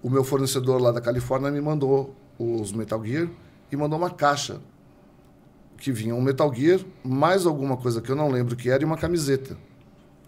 O 0.03 0.11
meu 0.11 0.25
fornecedor 0.25 0.81
lá 0.81 0.91
da 0.91 1.01
Califórnia 1.01 1.51
me 1.51 1.61
mandou 1.61 2.15
os 2.39 2.73
Metal 2.73 3.03
Gear 3.05 3.29
e 3.71 3.77
mandou 3.77 3.99
uma 3.99 4.11
caixa 4.11 4.61
que 5.79 5.93
vinha 5.93 6.15
um 6.15 6.21
Metal 6.21 6.53
Gear, 6.55 6.81
mais 7.05 7.47
alguma 7.47 7.77
coisa 7.77 8.01
que 8.01 8.11
eu 8.11 8.17
não 8.17 8.31
lembro 8.31 8.57
que 8.57 8.71
era 8.71 8.83
e 8.83 8.87
uma 8.87 8.97
camiseta. 8.97 9.57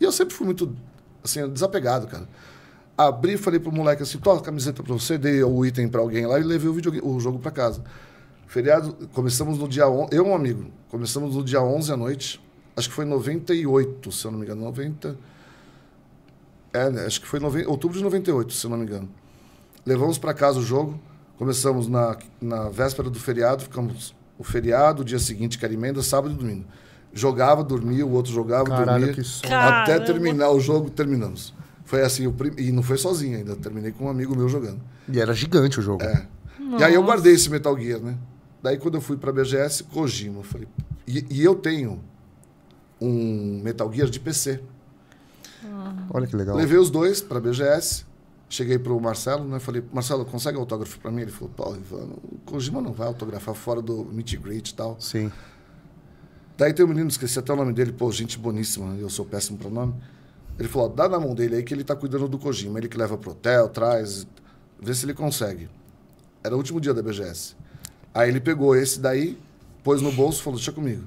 E 0.01 0.05
eu 0.05 0.13
sempre 0.13 0.35
fui 0.35 0.47
muito, 0.47 0.77
assim, 1.25 1.49
desapegado, 1.49 2.07
cara. 2.07 2.29
Abri 2.97 3.35
e 3.35 3.37
falei 3.37 3.59
pro 3.61 3.73
moleque 3.73 4.03
assim, 4.03 4.19
toca 4.19 4.41
a 4.41 4.45
camiseta 4.45 4.83
pra 4.83 4.93
você, 4.93 5.17
dei 5.17 5.43
o 5.43 5.65
item 5.65 5.89
pra 5.89 6.01
alguém 6.01 6.27
lá 6.27 6.39
e 6.39 6.43
levei 6.43 6.69
o, 6.69 7.09
o 7.09 7.21
jogo 7.21 7.39
pra 7.39 7.51
casa. 7.51 7.83
Feriado, 8.47 9.09
começamos 9.13 9.59
no 9.59 9.69
dia 9.69 9.89
11, 9.89 10.09
eu 10.13 10.27
e 10.27 10.29
um 10.29 10.35
amigo, 10.35 10.71
começamos 10.89 11.37
no 11.37 11.45
dia 11.45 11.63
11 11.63 11.93
à 11.93 11.97
noite, 11.97 12.41
acho 12.77 12.89
que 12.89 12.95
foi 12.95 13.05
em 13.05 13.09
98, 13.09 14.11
se 14.11 14.25
eu 14.25 14.31
não 14.31 14.39
me 14.39 14.45
engano, 14.45 14.63
90... 14.63 15.17
É, 16.73 17.07
acho 17.07 17.21
que 17.21 17.27
foi 17.27 17.39
em 17.39 17.43
nove- 17.43 17.67
outubro 17.67 17.97
de 17.97 18.05
98, 18.05 18.53
se 18.53 18.65
eu 18.65 18.71
não 18.71 18.77
me 18.79 18.85
engano. 18.85 19.09
Levamos 19.87 20.19
para 20.19 20.35
casa 20.35 20.59
o 20.59 20.63
jogo, 20.63 21.01
começamos 21.39 21.89
na, 21.89 22.17
na 22.41 22.69
véspera 22.69 23.09
do 23.09 23.19
feriado, 23.19 23.63
ficamos 23.63 24.15
o 24.39 24.45
feriado, 24.45 25.03
o 25.03 25.05
dia 25.05 25.19
seguinte, 25.19 25.59
que 25.59 25.65
era 25.65 25.73
emenda, 25.75 26.03
sábado 26.03 26.35
e 26.35 26.37
domingo. 26.37 26.65
Jogava, 27.13 27.65
dormia, 27.65 28.05
o 28.05 28.13
outro 28.13 28.31
jogava, 28.33 28.67
Caralho, 28.69 29.07
dormia. 29.07 29.15
que. 29.15 29.47
Até 29.47 29.95
Caramba. 29.95 30.05
terminar 30.07 30.51
o 30.51 30.61
jogo, 30.61 30.91
terminamos. 30.91 31.55
Foi 31.85 32.03
assim, 32.03 32.27
o 32.27 32.33
prim... 32.33 32.53
e 32.59 32.71
não 32.71 32.83
foi 32.83 32.99
sozinho 32.99 33.39
ainda, 33.39 33.57
terminei 33.57 33.91
com 33.93 34.05
um 34.05 34.09
amigo 34.11 34.37
meu 34.37 34.47
jogando. 34.49 34.81
E 35.09 35.19
era 35.19 35.33
gigante 35.33 35.79
o 35.81 35.83
jogo. 35.83 36.03
É. 36.05 36.27
E 36.79 36.85
aí 36.85 36.93
eu 36.93 37.03
guardei 37.03 37.33
esse 37.33 37.49
Metal 37.49 37.77
Gear, 37.81 37.99
né? 38.01 38.15
Daí 38.63 38.77
quando 38.77 38.97
eu 38.97 39.01
fui 39.01 39.17
pra 39.17 39.33
BGS, 39.33 39.85
Kojima, 39.85 40.41
eu 40.41 40.43
falei... 40.43 40.69
E, 41.07 41.25
e 41.31 41.43
eu 41.43 41.55
tenho 41.55 41.99
um 43.01 43.61
Metal 43.63 43.91
Gear 43.93 44.11
de 44.11 44.21
PC. 44.21 44.61
Olha 46.11 46.27
que 46.27 46.37
legal. 46.37 46.57
Levei 46.57 46.79
os 46.79 46.91
dois 46.91 47.21
pra 47.21 47.41
BGS. 47.41 48.07
Cheguei 48.51 48.79
pro 48.79 48.99
Marcelo, 48.99 49.45
né? 49.45 49.59
Falei, 49.59 49.85
Marcelo, 49.93 50.25
consegue 50.25 50.57
autógrafo 50.57 50.99
pra 51.01 51.11
mim? 51.11 51.23
Ele 51.23 51.31
falou, 51.31 51.53
pô, 51.55 51.77
Ivan, 51.77 52.09
o 52.23 52.39
Kojima 52.47 52.81
não 52.81 52.93
vai 52.93 53.07
autografar 53.07 53.55
fora 53.55 53.83
do 53.83 54.07
meet 54.07 54.35
and 54.35 54.41
greet 54.41 54.71
e 54.71 54.75
tal. 54.75 54.97
Sim. 54.99 55.31
Daí 56.57 56.73
tem 56.73 56.85
um 56.85 56.89
menino, 56.89 57.09
esqueci 57.09 57.39
até 57.39 57.53
o 57.53 57.57
nome 57.57 57.73
dele, 57.73 57.93
pô, 57.93 58.11
gente 58.11 58.39
boníssima, 58.39 58.97
eu 58.97 59.11
sou 59.11 59.25
péssimo 59.25 59.59
pra 59.59 59.69
nome. 59.69 59.95
Ele 60.59 60.67
falou, 60.67 60.89
dá 60.89 61.09
na 61.09 61.21
mão 61.21 61.35
dele 61.35 61.57
aí 61.57 61.63
que 61.63 61.73
ele 61.73 61.85
tá 61.85 61.95
cuidando 61.95 62.27
do 62.27 62.39
Kojima. 62.39 62.79
Ele 62.79 62.89
que 62.89 62.97
leva 62.97 63.17
pro 63.19 63.33
hotel, 63.33 63.69
traz, 63.69 64.27
vê 64.81 64.95
se 64.95 65.05
ele 65.05 65.15
consegue. 65.15 65.69
Era 66.43 66.55
o 66.55 66.59
último 66.59 66.81
dia 66.81 66.95
da 66.95 67.03
BGS. 67.03 67.55
Aí 68.15 68.31
ele 68.31 68.41
pegou 68.41 68.75
esse 68.75 68.99
daí, 68.99 69.39
pôs 69.85 70.01
no 70.01 70.11
bolso 70.11 70.41
e 70.41 70.43
falou, 70.43 70.57
deixa 70.57 70.73
comigo. 70.73 71.05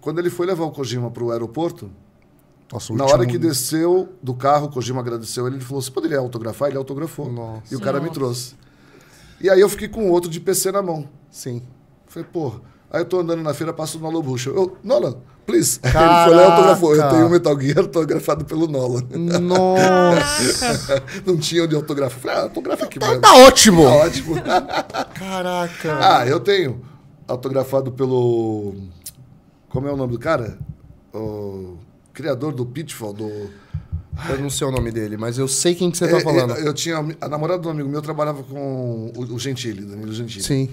Quando 0.00 0.18
ele 0.18 0.30
foi 0.30 0.46
levar 0.46 0.64
o 0.64 0.70
Kojima 0.70 1.10
pro 1.10 1.30
aeroporto, 1.30 1.90
Nossa, 2.72 2.92
o 2.92 2.96
na 2.96 3.04
último- 3.04 3.18
hora 3.20 3.26
que 3.28 3.38
desceu 3.38 4.08
do 4.22 4.32
carro, 4.34 4.66
o 4.66 4.70
Kojima 4.70 5.00
agradeceu 5.00 5.46
ele, 5.46 5.56
ele 5.56 5.64
falou: 5.64 5.82
Você 5.82 5.90
poderia 5.90 6.18
autografar? 6.18 6.68
Ele 6.68 6.78
autografou. 6.78 7.30
Nossa. 7.30 7.62
E 7.72 7.76
o 7.76 7.80
cara 7.80 7.98
me 7.98 8.06
Nossa. 8.06 8.18
trouxe. 8.20 8.54
E 9.40 9.48
aí 9.50 9.60
eu 9.60 9.68
fiquei 9.68 9.88
com 9.88 10.08
outro 10.10 10.30
de 10.30 10.38
PC 10.38 10.70
na 10.70 10.82
mão. 10.82 11.08
Sim. 11.30 11.62
Falei, 12.06 12.28
porra. 12.32 12.60
Aí 12.92 13.00
eu 13.00 13.04
tô 13.04 13.20
andando 13.20 13.42
na 13.42 13.54
feira, 13.54 13.72
passo 13.72 13.98
o 13.98 14.00
Nolan 14.00 14.20
Bush. 14.20 14.46
Eu, 14.46 14.76
Nolan, 14.82 15.14
please. 15.46 15.78
Ele 15.84 15.92
Caraca. 15.92 16.24
foi 16.26 16.34
lá 16.36 16.42
e 16.42 16.46
autografou. 16.50 16.96
Eu 16.96 17.08
tenho 17.08 17.26
um 17.26 17.28
Metal 17.28 17.60
Gear 17.60 17.78
autografado 17.78 18.44
pelo 18.44 18.66
Nolan. 18.66 19.02
Nossa. 19.40 21.02
Não 21.24 21.36
tinha 21.36 21.64
onde 21.64 21.74
autografar. 21.74 22.18
Falei, 22.20 22.36
ah, 22.36 22.42
autografa 22.42 22.84
aqui, 22.84 22.98
mano. 22.98 23.20
tá 23.20 23.34
ótimo. 23.36 23.84
Tá 23.84 23.94
ótimo. 23.96 24.34
Caraca. 25.14 25.98
ah, 26.00 26.26
eu 26.26 26.40
tenho 26.40 26.80
autografado 27.28 27.92
pelo. 27.92 28.74
Como 29.68 29.86
é 29.88 29.92
o 29.92 29.96
nome 29.96 30.12
do 30.12 30.18
cara? 30.18 30.58
O 31.14 31.76
criador 32.20 32.52
do 32.52 32.64
Pitfall, 32.66 33.12
do. 33.12 33.28
Eu 34.28 34.38
não 34.38 34.50
sei 34.50 34.66
o 34.66 34.70
nome 34.70 34.90
dele, 34.90 35.16
mas 35.16 35.38
eu 35.38 35.48
sei 35.48 35.74
quem 35.74 35.90
que 35.90 35.96
você 35.96 36.06
tá 36.06 36.18
É, 36.18 36.20
falando. 36.20 36.50
Eu, 36.54 36.66
eu 36.66 36.74
tinha. 36.74 36.96
A 37.20 37.28
namorada 37.28 37.60
de 37.62 37.68
um 37.68 37.70
amigo 37.70 37.88
meu 37.88 38.02
trabalhava 38.02 38.42
com 38.42 39.12
o, 39.16 39.34
o 39.34 39.38
Gentili, 39.38 39.82
Danilo 39.82 40.12
Gentili. 40.12 40.44
Sim. 40.44 40.68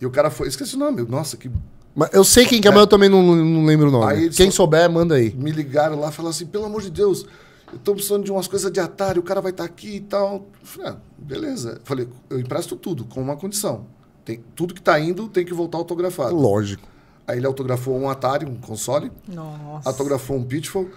E 0.00 0.06
o 0.06 0.10
cara 0.10 0.30
foi. 0.30 0.46
Esqueci 0.48 0.76
o 0.76 0.78
nome. 0.78 1.02
Nossa, 1.02 1.36
que. 1.36 1.50
Mas 1.94 2.10
eu 2.12 2.24
sei 2.24 2.46
quem 2.46 2.60
que 2.60 2.68
é, 2.68 2.70
mas 2.70 2.80
eu 2.80 2.86
também 2.86 3.08
não, 3.08 3.22
não 3.22 3.64
lembro 3.64 3.88
o 3.88 3.90
nome. 3.90 4.12
Aí 4.12 4.30
quem 4.30 4.50
só- 4.50 4.58
souber, 4.58 4.88
manda 4.90 5.14
aí. 5.16 5.34
Me 5.34 5.50
ligaram 5.50 5.98
lá 5.98 6.08
e 6.08 6.12
falaram 6.12 6.30
assim: 6.30 6.46
pelo 6.46 6.64
amor 6.64 6.80
de 6.82 6.90
Deus, 6.90 7.26
eu 7.72 7.78
tô 7.78 7.92
precisando 7.94 8.24
de 8.24 8.30
umas 8.30 8.46
coisas 8.46 8.70
de 8.70 8.78
Atari, 8.80 9.18
o 9.18 9.22
cara 9.22 9.40
vai 9.40 9.50
estar 9.50 9.64
aqui 9.64 9.96
e 9.96 10.00
tal. 10.00 10.34
Eu 10.34 10.66
Falei, 10.66 10.90
ah, 10.92 10.96
beleza. 11.18 11.80
Falei, 11.84 12.08
eu 12.30 12.38
empresto 12.38 12.76
tudo, 12.76 13.04
com 13.04 13.20
uma 13.20 13.36
condição. 13.36 13.86
Tem, 14.24 14.40
tudo 14.54 14.72
que 14.74 14.80
tá 14.80 14.98
indo 15.00 15.28
tem 15.28 15.44
que 15.44 15.52
voltar 15.52 15.78
autografado. 15.78 16.34
Lógico. 16.36 16.86
Aí 17.26 17.38
ele 17.38 17.46
autografou 17.46 17.98
um 17.98 18.08
Atari, 18.10 18.44
um 18.46 18.56
console, 18.56 19.10
Nossa. 19.28 19.88
autografou 19.88 20.36
um 20.36 20.44
Pitfall, 20.44 20.88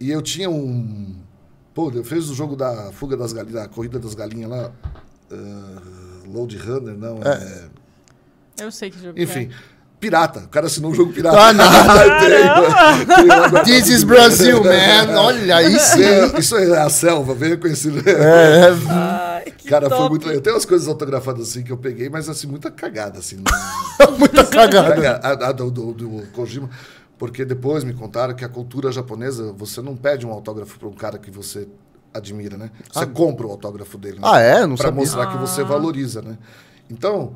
e 0.00 0.10
eu 0.10 0.20
tinha 0.20 0.50
um. 0.50 1.14
Pô, 1.74 1.90
eu 1.94 2.04
fiz 2.04 2.28
o 2.28 2.34
jogo 2.34 2.56
da 2.56 2.90
fuga 2.92 3.16
das 3.16 3.32
galinhas, 3.32 3.62
da 3.62 3.68
corrida 3.68 3.98
das 3.98 4.14
galinhas 4.14 4.50
lá. 4.50 4.70
ah, 5.30 5.80
Load 6.26 6.56
Runner, 6.58 6.96
não. 6.96 7.20
é- 7.22 7.68
Eu 8.60 8.70
sei 8.72 8.90
que 8.90 9.00
jogo 9.00 9.18
Enfim, 9.20 9.46
que 9.48 9.54
pirata. 10.00 10.40
O 10.40 10.48
cara 10.48 10.66
assinou 10.66 10.90
um 10.90 10.94
jogo 10.94 11.12
pirata. 11.12 11.36
Ah, 11.38 11.52
This 13.64 13.88
is 13.88 14.04
Brasil, 14.04 14.62
man. 14.62 15.18
Olha 15.20 15.56
aí 15.56 15.78
sim. 15.78 16.02
É, 16.02 16.38
Isso 16.38 16.56
é 16.56 16.78
a 16.80 16.88
selva, 16.90 17.34
bem 17.34 17.50
reconhecido. 17.50 18.02
É, 18.08 18.12
é, 18.12 18.68
Ai, 18.88 19.17
Cara, 19.68 19.88
foi 19.88 19.98
top. 19.98 20.10
muito 20.10 20.26
legal. 20.26 20.42
Tem 20.42 20.52
umas 20.52 20.64
coisas 20.64 20.88
autografadas 20.88 21.48
assim 21.48 21.62
que 21.62 21.70
eu 21.72 21.76
peguei, 21.76 22.08
mas 22.08 22.28
assim, 22.28 22.46
muita 22.46 22.70
cagada, 22.70 23.18
assim. 23.18 23.36
muita 24.18 24.44
cagada. 24.46 24.94
Caga- 24.94 25.20
a, 25.22 25.48
a 25.48 25.52
do, 25.52 25.70
do, 25.70 25.92
do 25.92 26.26
Kojima. 26.32 26.68
Porque 27.18 27.44
depois 27.44 27.82
me 27.82 27.92
contaram 27.92 28.32
que 28.34 28.44
a 28.44 28.48
cultura 28.48 28.92
japonesa, 28.92 29.52
você 29.52 29.82
não 29.82 29.96
pede 29.96 30.24
um 30.24 30.30
autógrafo 30.30 30.78
para 30.78 30.88
um 30.88 30.92
cara 30.92 31.18
que 31.18 31.30
você 31.30 31.66
admira, 32.14 32.56
né? 32.56 32.70
Você 32.92 33.06
compra 33.06 33.46
o 33.46 33.50
autógrafo 33.50 33.98
dele. 33.98 34.16
Né? 34.16 34.22
Ah, 34.24 34.40
é? 34.40 34.66
Não 34.66 34.76
Pra 34.76 34.86
sabia. 34.86 35.00
mostrar 35.00 35.26
que 35.26 35.36
você 35.36 35.64
valoriza, 35.64 36.22
né? 36.22 36.38
Então, 36.88 37.34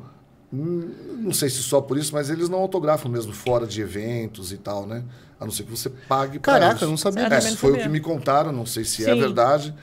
hum, 0.53 0.89
não 1.19 1.33
sei 1.33 1.49
se 1.49 1.57
só 1.57 1.81
por 1.81 1.97
isso, 1.97 2.13
mas 2.13 2.29
eles 2.29 2.47
não 2.47 2.59
autografam 2.59 3.09
mesmo 3.11 3.33
fora 3.33 3.67
de 3.67 3.81
eventos 3.81 4.51
e 4.53 4.57
tal, 4.57 4.87
né? 4.87 5.03
A 5.37 5.43
não 5.45 5.51
ser 5.51 5.63
que 5.63 5.71
você 5.71 5.89
pague 5.89 6.39
pra 6.39 6.53
Caraca, 6.53 6.75
isso. 6.75 6.85
eu 6.85 6.89
não 6.89 6.97
sabia 6.97 7.23
É, 7.23 7.25
É, 7.35 7.41
foi 7.41 7.71
o 7.71 7.73
sabia. 7.73 7.83
que 7.83 7.89
me 7.89 7.99
contaram, 7.99 8.53
não 8.53 8.65
sei 8.65 8.85
se 8.85 9.03
é 9.03 9.13
Sim. 9.13 9.19
verdade. 9.19 9.75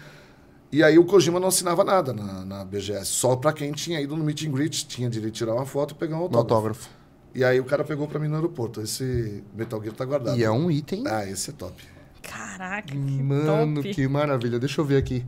E 0.73 0.83
aí 0.85 0.99
o 0.99 1.05
Kojima 1.05 1.41
não 1.41 1.49
assinava 1.49 1.83
nada 1.83 2.13
na, 2.13 2.45
na 2.45 2.65
BGS, 2.65 3.07
só 3.07 3.35
pra 3.35 3.53
quem 3.53 3.73
tinha 3.73 4.01
ido 4.01 4.17
no 4.17 4.23
meet 4.23 4.47
and 4.47 4.53
greet, 4.53 4.87
tinha 4.87 5.11
direito 5.11 5.33
de 5.33 5.39
tirar 5.39 5.55
uma 5.55 5.67
foto 5.67 5.93
e 5.93 5.95
pegar 5.97 6.17
um 6.17 6.21
autógrafo. 6.21 6.55
autógrafo. 6.55 6.89
E 7.35 7.43
aí 7.45 7.59
o 7.61 7.65
cara 7.65 7.83
pegou 7.85 8.07
pra 8.07 8.19
mim 8.21 8.29
no 8.29 8.37
aeroporto. 8.37 8.81
Esse 8.81 9.43
Metal 9.55 9.81
Gear 9.83 9.95
tá 9.95 10.05
guardado. 10.05 10.39
E 10.39 10.45
é 10.45 10.51
um 10.51 10.71
item. 10.71 11.05
Ah, 11.07 11.25
esse 11.29 11.51
é 11.51 11.53
top. 11.53 11.83
Caraca, 12.23 12.89
que 12.89 12.97
Mano, 12.97 13.83
top. 13.83 13.95
que 13.95 14.07
maravilha. 14.09 14.59
Deixa 14.59 14.81
eu 14.81 14.85
ver 14.85 14.97
aqui. 14.99 15.25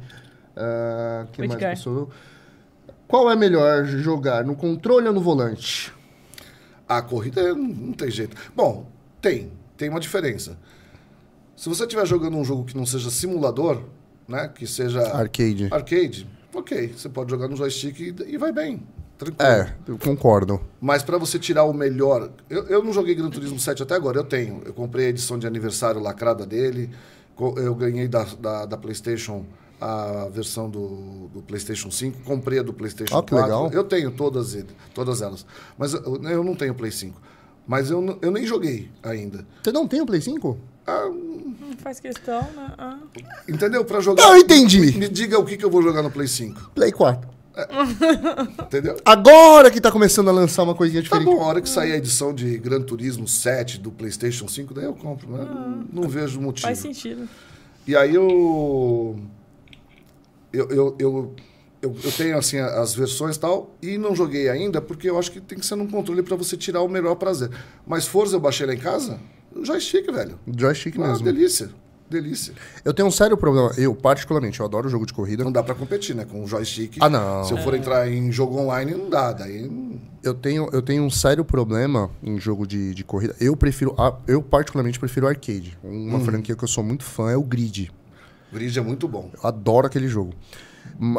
Ah, 0.56 1.26
que 1.32 1.40
mais 1.40 1.52
Edgar. 1.52 1.70
pessoa? 1.76 2.08
Qual 3.08 3.30
é 3.30 3.36
melhor 3.36 3.84
jogar, 3.84 4.44
no 4.44 4.54
controle 4.56 5.06
ou 5.08 5.12
no 5.14 5.20
volante? 5.20 5.92
A 6.88 7.02
corrida 7.02 7.40
é- 7.40 7.54
não 7.54 7.92
tem 7.92 8.10
jeito. 8.10 8.36
Bom, 8.54 8.86
tem. 9.20 9.52
Tem 9.76 9.88
uma 9.88 10.00
diferença. 10.00 10.58
Se 11.56 11.68
você 11.68 11.82
estiver 11.84 12.06
jogando 12.06 12.36
um 12.36 12.44
jogo 12.44 12.64
que 12.64 12.76
não 12.76 12.86
seja 12.86 13.10
simulador, 13.10 13.82
né? 14.32 14.48
Que 14.52 14.66
seja 14.66 15.00
Arcade. 15.02 15.68
arcade, 15.70 16.26
ok. 16.54 16.92
Você 16.96 17.08
pode 17.08 17.30
jogar 17.30 17.46
no 17.48 17.56
joystick 17.56 18.00
e, 18.00 18.14
e 18.26 18.38
vai 18.38 18.50
bem. 18.52 18.82
Tranquilo. 19.18 19.52
É, 19.52 19.74
eu 19.86 19.96
concordo. 19.98 20.60
Mas 20.80 21.02
pra 21.04 21.16
você 21.16 21.38
tirar 21.38 21.62
o 21.64 21.72
melhor. 21.72 22.30
Eu, 22.50 22.66
eu 22.66 22.82
não 22.82 22.92
joguei 22.92 23.14
Gran 23.14 23.30
Turismo 23.30 23.60
7 23.60 23.82
até 23.82 23.94
agora, 23.94 24.18
eu 24.18 24.24
tenho. 24.24 24.62
Eu 24.64 24.72
comprei 24.74 25.06
a 25.06 25.08
edição 25.10 25.38
de 25.38 25.46
aniversário 25.46 26.00
lacrada 26.00 26.44
dele, 26.44 26.90
eu 27.56 27.74
ganhei 27.74 28.08
da, 28.08 28.24
da, 28.24 28.66
da 28.66 28.76
PlayStation 28.76 29.44
a 29.80 30.28
versão 30.28 30.70
do, 30.70 31.28
do 31.34 31.42
PlayStation 31.42 31.90
5, 31.90 32.22
comprei 32.22 32.60
a 32.60 32.62
do 32.62 32.72
PlayStation 32.72 33.18
Ah, 33.18 33.22
que 33.22 33.30
4. 33.30 33.44
legal. 33.44 33.70
Eu 33.72 33.82
tenho 33.82 34.12
todas, 34.12 34.56
todas 34.94 35.20
elas. 35.20 35.44
Mas 35.76 35.92
eu, 35.92 36.22
eu 36.22 36.44
não 36.44 36.54
tenho 36.54 36.72
Play 36.72 36.92
5. 36.92 37.20
Mas 37.66 37.90
eu, 37.90 38.18
eu 38.22 38.30
nem 38.30 38.46
joguei 38.46 38.90
ainda. 39.02 39.44
Você 39.62 39.72
não 39.72 39.88
tem 39.88 40.00
o 40.00 40.06
Play 40.06 40.20
5? 40.20 40.56
Não 41.72 41.78
faz 41.78 41.98
questão, 41.98 42.42
né? 42.54 42.72
Ah. 42.76 42.98
Entendeu? 43.48 43.84
Pra 43.84 44.00
jogar. 44.00 44.22
Não, 44.22 44.34
eu 44.36 44.42
entendi. 44.42 44.80
Me, 44.80 44.92
me 44.92 45.08
diga 45.08 45.38
o 45.38 45.44
que, 45.44 45.56
que 45.56 45.64
eu 45.64 45.70
vou 45.70 45.82
jogar 45.82 46.02
no 46.02 46.10
Play 46.10 46.28
5. 46.28 46.70
Play 46.74 46.92
4. 46.92 47.28
Entendeu? 48.62 48.96
Agora 49.04 49.70
que 49.70 49.80
tá 49.80 49.90
começando 49.90 50.28
a 50.28 50.32
lançar 50.32 50.62
uma 50.62 50.74
coisinha 50.74 51.02
Tá 51.02 51.04
diferente. 51.18 51.24
bom, 51.24 51.42
a 51.42 51.46
hora 51.46 51.60
que 51.60 51.68
sair 51.68 51.92
a 51.92 51.96
edição 51.96 52.34
de 52.34 52.56
Gran 52.58 52.80
Turismo 52.82 53.26
7 53.28 53.78
do 53.78 53.90
PlayStation 53.90 54.48
5, 54.48 54.74
daí 54.74 54.84
eu 54.84 54.94
compro. 54.94 55.30
Né? 55.30 55.44
Não, 55.44 56.02
não 56.02 56.08
vejo 56.08 56.40
motivo. 56.40 56.66
Faz 56.66 56.78
sentido. 56.78 57.28
E 57.86 57.96
aí 57.96 58.14
eu. 58.14 59.18
Eu, 60.52 60.68
eu, 60.70 60.96
eu, 60.98 61.34
eu, 61.80 61.96
eu 62.04 62.12
tenho 62.12 62.36
assim 62.38 62.58
as 62.58 62.94
versões 62.94 63.36
e 63.36 63.40
tal, 63.40 63.74
e 63.82 63.96
não 63.96 64.14
joguei 64.14 64.48
ainda, 64.50 64.80
porque 64.82 65.08
eu 65.08 65.18
acho 65.18 65.32
que 65.32 65.40
tem 65.40 65.58
que 65.58 65.64
ser 65.64 65.76
num 65.76 65.88
controle 65.88 66.22
pra 66.22 66.36
você 66.36 66.56
tirar 66.56 66.82
o 66.82 66.88
melhor 66.88 67.14
prazer. 67.16 67.50
Mas 67.86 68.06
Forza 68.06 68.36
eu 68.36 68.40
baixei 68.40 68.66
lá 68.66 68.74
em 68.74 68.78
casa, 68.78 69.18
joystick, 69.62 70.10
velho. 70.12 70.38
Joystick 70.56 70.96
Ah, 70.98 71.08
mesmo. 71.08 71.24
delícia. 71.24 71.70
Delícia. 72.08 72.52
Eu 72.84 72.92
tenho 72.92 73.08
um 73.08 73.10
sério 73.10 73.38
problema. 73.38 73.72
Eu, 73.78 73.94
particularmente, 73.94 74.60
eu 74.60 74.66
adoro 74.66 74.86
jogo 74.86 75.06
de 75.06 75.14
corrida. 75.14 75.42
Não 75.44 75.50
dá 75.52 75.62
pra 75.62 75.74
competir, 75.74 76.14
né? 76.14 76.26
Com 76.30 76.44
o 76.44 76.46
joystick. 76.46 76.98
Ah, 77.00 77.08
não. 77.08 77.42
Se 77.42 77.52
eu 77.54 77.56
for 77.58 77.74
entrar 77.74 78.06
em 78.10 78.30
jogo 78.30 78.58
online, 78.58 78.92
não 78.92 79.08
dá. 79.08 79.32
Daí. 79.32 79.98
Eu 80.22 80.34
tenho, 80.34 80.68
eu 80.74 80.82
tenho 80.82 81.02
um 81.02 81.08
sério 81.10 81.42
problema 81.42 82.10
em 82.22 82.38
jogo 82.38 82.66
de, 82.66 82.94
de 82.94 83.02
corrida. 83.02 83.34
Eu 83.40 83.56
prefiro. 83.56 83.96
Eu, 84.26 84.42
particularmente, 84.42 84.98
prefiro 85.00 85.26
arcade. 85.26 85.78
Uma 85.82 86.20
franquia 86.20 86.54
que 86.54 86.62
eu 86.62 86.68
sou 86.68 86.84
muito 86.84 87.02
fã 87.02 87.30
é 87.30 87.36
o 87.36 87.42
Grid. 87.42 87.90
O 88.50 88.54
grid 88.54 88.78
é 88.78 88.82
muito 88.82 89.08
bom. 89.08 89.30
Eu 89.32 89.48
adoro 89.48 89.86
aquele 89.86 90.06
jogo. 90.06 90.34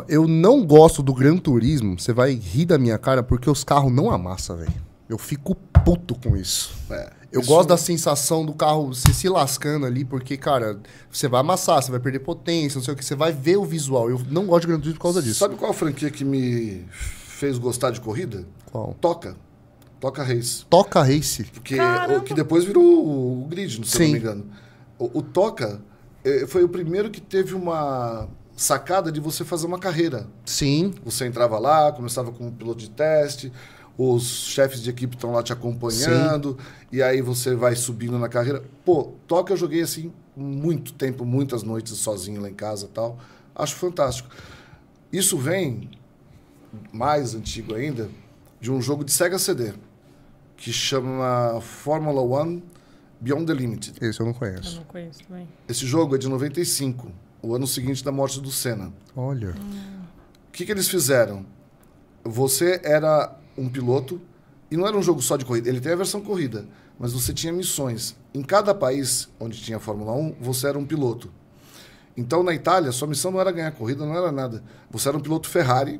Eu 0.07 0.27
não 0.27 0.63
gosto 0.63 1.01
do 1.01 1.11
Gran 1.11 1.37
Turismo. 1.37 1.99
Você 1.99 2.13
vai 2.13 2.33
rir 2.35 2.65
da 2.65 2.77
minha 2.77 2.99
cara 2.99 3.23
porque 3.23 3.49
os 3.49 3.63
carros 3.63 3.91
não 3.91 4.11
amassam, 4.11 4.57
velho. 4.57 4.71
Eu 5.09 5.17
fico 5.17 5.55
puto 5.83 6.13
com 6.15 6.37
isso. 6.37 6.71
É. 6.91 7.11
Eu 7.33 7.41
Isso- 7.41 7.49
gosto 7.49 7.69
da 7.69 7.77
sensação 7.77 8.45
do 8.45 8.53
carro 8.53 8.93
se 8.93 9.11
se 9.13 9.27
lascando 9.27 9.87
ali, 9.87 10.05
porque, 10.05 10.37
cara, 10.37 10.79
você 11.11 11.27
vai 11.27 11.41
amassar, 11.41 11.81
você 11.81 11.89
vai 11.89 11.99
perder 11.99 12.19
potência, 12.19 12.77
não 12.77 12.83
sei 12.85 12.93
o 12.93 12.97
que, 12.97 13.03
você 13.03 13.15
vai 13.15 13.31
ver 13.33 13.57
o 13.57 13.65
visual. 13.65 14.07
Eu 14.09 14.21
não 14.29 14.45
gosto 14.45 14.61
de 14.61 14.67
Gran 14.67 14.77
Turismo 14.77 14.97
por 14.99 15.03
causa 15.03 15.21
disso. 15.21 15.39
Sabe 15.39 15.55
qual 15.55 15.71
a 15.71 15.73
franquia 15.73 16.11
que 16.11 16.23
me 16.23 16.85
fez 16.91 17.57
gostar 17.57 17.89
de 17.89 17.99
corrida? 17.99 18.45
Qual? 18.71 18.95
Toca. 19.01 19.35
Toca 19.99 20.21
Race. 20.21 20.63
Toca 20.69 21.01
Race. 21.01 21.43
Porque 21.45 21.75
o 22.17 22.21
que 22.21 22.33
depois 22.35 22.65
virou 22.65 22.83
o, 22.83 23.43
o 23.43 23.47
grid, 23.47 23.73
se 23.73 23.79
eu 23.79 23.85
Sim. 23.85 24.03
não 24.05 24.11
me 24.11 24.19
engano. 24.19 24.45
O, 24.99 25.19
o 25.19 25.21
Toca 25.23 25.81
eh, 26.23 26.45
foi 26.47 26.63
o 26.63 26.69
primeiro 26.69 27.09
que 27.09 27.19
teve 27.21 27.55
uma 27.55 28.27
sacada 28.55 29.11
de 29.11 29.19
você 29.19 29.43
fazer 29.43 29.65
uma 29.65 29.79
carreira. 29.79 30.27
Sim. 30.45 30.93
Você 31.03 31.25
entrava 31.25 31.57
lá, 31.57 31.91
começava 31.91 32.31
como 32.31 32.51
piloto 32.51 32.79
de 32.79 32.89
teste, 32.91 33.51
os 33.97 34.23
chefes 34.23 34.81
de 34.81 34.89
equipe 34.89 35.15
estão 35.15 35.31
lá 35.31 35.43
te 35.43 35.53
acompanhando, 35.53 36.57
e 36.91 37.01
aí 37.03 37.21
você 37.21 37.55
vai 37.55 37.75
subindo 37.75 38.17
na 38.17 38.27
carreira. 38.27 38.63
Pô, 38.83 39.13
Toca 39.27 39.53
eu 39.53 39.57
joguei 39.57 39.81
assim 39.81 40.11
muito 40.35 40.93
tempo, 40.93 41.23
muitas 41.25 41.61
noites 41.63 41.93
sozinho 41.97 42.41
lá 42.41 42.49
em 42.49 42.53
casa 42.55 42.85
e 42.85 42.89
tal. 42.89 43.19
Acho 43.55 43.75
fantástico. 43.75 44.29
Isso 45.11 45.37
vem, 45.37 45.91
mais 46.91 47.35
antigo 47.35 47.75
ainda, 47.75 48.09
de 48.59 48.71
um 48.71 48.81
jogo 48.81 49.03
de 49.03 49.11
Sega 49.11 49.37
CD, 49.37 49.73
que 50.57 50.73
chama 50.73 51.59
Fórmula 51.61 52.21
One 52.21 52.63
Beyond 53.21 53.45
the 53.45 53.53
Limit. 53.53 53.93
Esse 54.01 54.19
eu 54.19 54.25
não 54.25 54.33
Eu 54.33 54.39
conheço. 54.39 54.75
não 54.77 54.83
conheço 54.85 55.19
também. 55.27 55.47
Esse 55.69 55.85
jogo 55.85 56.15
é 56.15 56.17
de 56.17 56.27
95, 56.27 57.11
o 57.43 57.53
ano 57.53 57.67
seguinte 57.67 58.03
da 58.03 58.11
morte 58.11 58.41
do 58.41 58.51
Senna. 58.51 58.91
Olha. 59.15 59.53
O 60.47 60.51
que, 60.51 60.65
que 60.65 60.71
eles 60.71 60.87
fizeram? 60.87 61.45
Você 62.23 62.81
era 62.83 63.37
um 63.57 63.69
piloto 63.69 64.19
e 64.71 64.77
não 64.77 64.87
era 64.87 64.97
um 64.97 65.03
jogo 65.03 65.21
só 65.21 65.37
de 65.37 65.45
corrida. 65.45 65.69
Ele 65.69 65.79
tem 65.79 65.91
a 65.93 65.95
versão 65.95 66.21
corrida, 66.21 66.65
mas 66.99 67.13
você 67.13 67.33
tinha 67.33 67.53
missões. 67.53 68.15
Em 68.33 68.41
cada 68.41 68.73
país 68.73 69.29
onde 69.39 69.61
tinha 69.61 69.79
Fórmula 69.79 70.13
1, 70.13 70.35
você 70.41 70.67
era 70.67 70.77
um 70.79 70.85
piloto. 70.85 71.29
Então, 72.15 72.43
na 72.43 72.53
Itália, 72.53 72.91
sua 72.91 73.07
missão 73.07 73.31
não 73.31 73.41
era 73.41 73.51
ganhar 73.51 73.71
corrida, 73.71 74.05
não 74.05 74.15
era 74.15 74.31
nada. 74.31 74.63
Você 74.91 75.09
era 75.09 75.17
um 75.17 75.21
piloto 75.21 75.49
Ferrari 75.49 75.99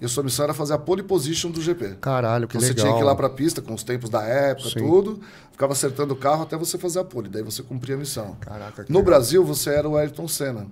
e 0.00 0.04
a 0.04 0.08
sua 0.08 0.24
missão 0.24 0.44
era 0.44 0.52
fazer 0.52 0.74
a 0.74 0.78
pole 0.78 1.02
position 1.02 1.50
do 1.50 1.60
GP. 1.60 1.98
Caralho, 2.00 2.48
que 2.48 2.58
você 2.58 2.68
legal. 2.68 2.84
tinha 2.84 2.94
que 2.96 3.00
ir 3.00 3.04
lá 3.04 3.14
para 3.14 3.28
a 3.28 3.30
pista 3.30 3.62
com 3.62 3.72
os 3.72 3.84
tempos 3.84 4.10
da 4.10 4.22
época, 4.24 4.70
Sim. 4.70 4.80
tudo. 4.80 5.20
Ficava 5.52 5.72
acertando 5.72 6.12
o 6.14 6.16
carro 6.16 6.42
até 6.42 6.56
você 6.56 6.76
fazer 6.76 6.98
a 6.98 7.04
pole. 7.04 7.28
Daí 7.28 7.42
você 7.42 7.62
cumpria 7.62 7.94
a 7.94 7.98
missão. 7.98 8.36
Caraca, 8.40 8.82
No 8.88 8.98
legal. 8.98 9.02
Brasil, 9.04 9.44
você 9.44 9.70
era 9.70 9.88
o 9.88 9.96
Ayrton 9.96 10.26
Senna. 10.26 10.66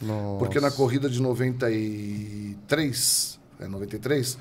Nossa. 0.00 0.38
Porque 0.38 0.60
na 0.60 0.70
corrida 0.70 1.08
de 1.08 1.22
93, 1.22 3.38
é 3.60 3.66
93, 3.66 4.36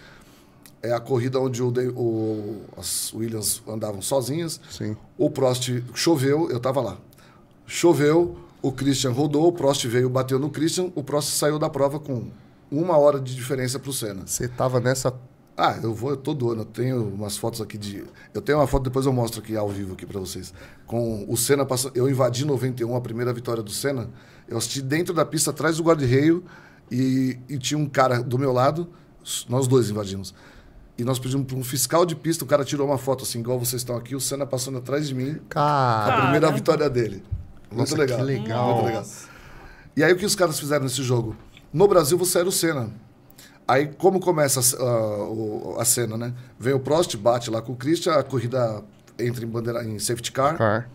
é 0.86 0.94
a 0.94 1.00
corrida 1.00 1.40
onde 1.40 1.62
o, 1.64 1.70
o- 1.96 2.62
as 2.78 3.14
Williams 3.14 3.62
andavam 3.68 4.02
sozinhas. 4.02 4.60
Sim. 4.70 4.96
O 5.18 5.30
Prost 5.30 5.70
choveu, 5.94 6.50
eu 6.50 6.60
tava 6.60 6.82
lá. 6.82 6.98
Choveu, 7.66 8.38
o 8.62 8.72
Christian 8.72 9.12
rodou, 9.12 9.48
o 9.48 9.52
Prost 9.54 9.86
veio, 9.88 10.10
bateu 10.10 10.38
no 10.40 10.50
Christian, 10.50 10.92
o 10.96 11.04
Prost 11.04 11.30
saiu 11.32 11.58
da 11.58 11.70
prova 11.70 12.00
com 12.00 12.28
uma 12.72 12.98
hora 12.98 13.20
de 13.20 13.36
diferença 13.36 13.80
pro 13.80 13.94
Senna. 13.94 14.26
Você 14.26 14.48
tava 14.48 14.80
nessa. 14.80 15.14
Ah, 15.58 15.80
eu 15.82 15.94
vou 15.94 16.16
todo 16.18 16.52
ano. 16.52 16.62
Eu 16.62 16.66
tenho 16.66 17.08
umas 17.08 17.38
fotos 17.38 17.62
aqui 17.62 17.78
de. 17.78 18.04
Eu 18.34 18.42
tenho 18.42 18.58
uma 18.58 18.68
foto, 18.68 18.84
depois 18.84 19.06
eu 19.06 19.14
mostro 19.14 19.40
aqui 19.40 19.56
ao 19.56 19.70
vivo 19.70 19.94
aqui 19.94 20.06
para 20.06 20.20
vocês. 20.20 20.54
Com 20.86 21.26
o 21.30 21.38
Senna 21.38 21.66
passando. 21.66 21.96
Eu 21.96 22.10
invadi 22.10 22.44
91, 22.46 22.96
a 22.96 23.02
primeira 23.02 23.32
vitória 23.34 23.64
do 23.64 23.72
Senna. 23.72 24.10
Eu 24.48 24.58
assisti 24.58 24.82
dentro 24.82 25.14
da 25.14 25.26
pista, 25.26 25.52
atrás 25.52 25.78
do 25.78 25.84
guarda-reio, 25.84 26.44
e, 26.92 27.40
e 27.50 27.58
tinha 27.58 27.78
um 27.78 27.88
cara 27.88 28.22
do 28.22 28.38
meu 28.38 28.52
lado. 28.52 28.88
Nós 29.48 29.66
dois 29.68 29.90
invadimos. 29.90 30.36
E 30.98 31.04
nós 31.04 31.20
pedimos 31.20 31.46
para 31.48 31.58
um 31.58 31.64
fiscal 31.64 32.06
de 32.06 32.16
pista, 32.16 32.44
o 32.46 32.48
cara 32.48 32.64
tirou 32.64 32.88
uma 32.88 32.98
foto 32.98 33.24
assim, 33.24 33.40
igual 33.40 33.60
vocês 33.60 33.82
estão 33.82 33.98
aqui, 33.98 34.16
o 34.16 34.20
Senna 34.22 34.46
passando 34.46 34.78
atrás 34.78 35.08
de 35.08 35.14
mim. 35.16 35.38
Cara. 35.50 36.16
A 36.16 36.22
primeira 36.22 36.52
vitória 36.52 36.90
dele. 36.90 37.22
Muito 37.70 37.80
Nossa, 37.90 37.98
legal. 37.98 38.18
que 38.20 38.24
legal. 38.24 38.74
Muito 38.76 38.86
legal. 38.88 39.06
E 39.98 40.04
aí 40.04 40.14
o 40.14 40.16
que 40.16 40.26
os 40.26 40.36
caras 40.36 40.58
fizeram 40.60 40.84
nesse 40.84 41.04
jogo? 41.04 41.36
No 41.74 41.88
Brasil 41.88 42.18
você 42.18 42.40
era 42.40 42.48
o 42.48 42.52
Senna. 42.52 42.90
Aí 43.68 43.88
como 43.98 44.20
começa 44.20 44.60
a, 44.82 44.84
o- 45.30 45.76
a 45.80 45.84
cena, 45.84 46.16
né? 46.18 46.34
Vem 46.60 46.74
o 46.74 46.80
Prost, 46.80 47.16
bate 47.18 47.50
lá 47.50 47.62
com 47.62 47.74
o 47.74 47.76
Christian, 47.76 48.14
a 48.14 48.24
corrida 48.24 48.82
entra 49.20 49.44
em 49.44 49.48
bandeira 49.48 49.84
em 49.84 49.98
safety 50.00 50.32
car. 50.32 50.58
Car. 50.58 50.90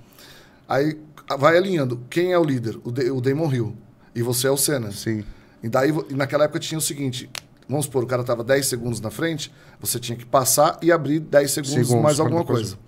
Aí 0.69 0.99
vai 1.39 1.57
alinhando. 1.57 2.01
Quem 2.09 2.33
é 2.33 2.39
o 2.39 2.45
líder? 2.45 2.79
O, 2.85 2.91
De- 2.93 3.11
o 3.11 3.21
Damon 3.21 3.53
Hill. 3.53 3.77
E 4.15 4.23
você 4.23 4.47
é 4.47 4.51
o 4.51 4.57
Senna. 4.57 4.93
Sim. 4.93 5.25
E 5.63 5.69
daí, 5.69 5.93
e 6.09 6.15
naquela 6.15 6.45
época 6.45 6.59
tinha 6.61 6.79
o 6.79 6.81
seguinte: 6.83 7.29
vamos 7.71 7.87
supor, 7.87 8.05
o 8.05 8.07
cara 8.07 8.23
tava 8.25 8.45
10 8.45 8.67
segundos 8.67 9.01
na 9.01 9.11
frente, 9.11 9.53
você 9.81 9.99
tinha 9.99 10.17
que 10.19 10.27
passar 10.27 10.79
e 10.83 10.91
abrir 10.93 11.21
10 11.21 11.51
segundos, 11.51 11.75
Segundos, 11.75 12.03
mais 12.03 12.21
alguma 12.21 12.41
qualquer 12.45 12.53
coisa. 12.63 12.79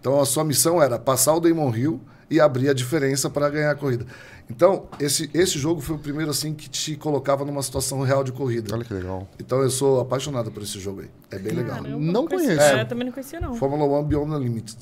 Então 0.00 0.18
a 0.20 0.24
sua 0.26 0.42
missão 0.42 0.82
era 0.82 0.98
passar 0.98 1.34
o 1.34 1.40
Damon 1.40 1.74
Hill 1.74 2.00
e 2.30 2.40
abrir 2.40 2.68
a 2.68 2.72
diferença 2.72 3.28
para 3.28 3.48
ganhar 3.50 3.70
a 3.70 3.74
corrida. 3.74 4.06
Então, 4.48 4.86
esse, 4.98 5.30
esse 5.32 5.58
jogo 5.58 5.80
foi 5.80 5.94
o 5.94 5.98
primeiro 5.98 6.30
assim 6.30 6.52
que 6.54 6.68
te 6.68 6.96
colocava 6.96 7.44
numa 7.44 7.62
situação 7.62 8.00
real 8.02 8.24
de 8.24 8.32
corrida. 8.32 8.74
Olha 8.74 8.84
que 8.84 8.92
legal. 8.92 9.28
Então 9.38 9.60
eu 9.62 9.70
sou 9.70 10.00
apaixonado 10.00 10.50
por 10.50 10.62
esse 10.62 10.78
jogo 10.80 11.02
aí. 11.02 11.10
É 11.30 11.38
bem 11.38 11.52
legal. 11.52 11.76
Caramba, 11.82 11.98
Não 11.98 12.26
conhecia. 12.26 12.56
conheço. 12.56 12.74
É, 12.76 12.84
também 12.84 13.04
não 13.06 13.12
conhecia, 13.12 13.40
não. 13.40 13.54
Fórmula 13.54 13.84
One 13.84 14.08
Beyond 14.08 14.32
the 14.32 14.38
Limit. 14.38 14.76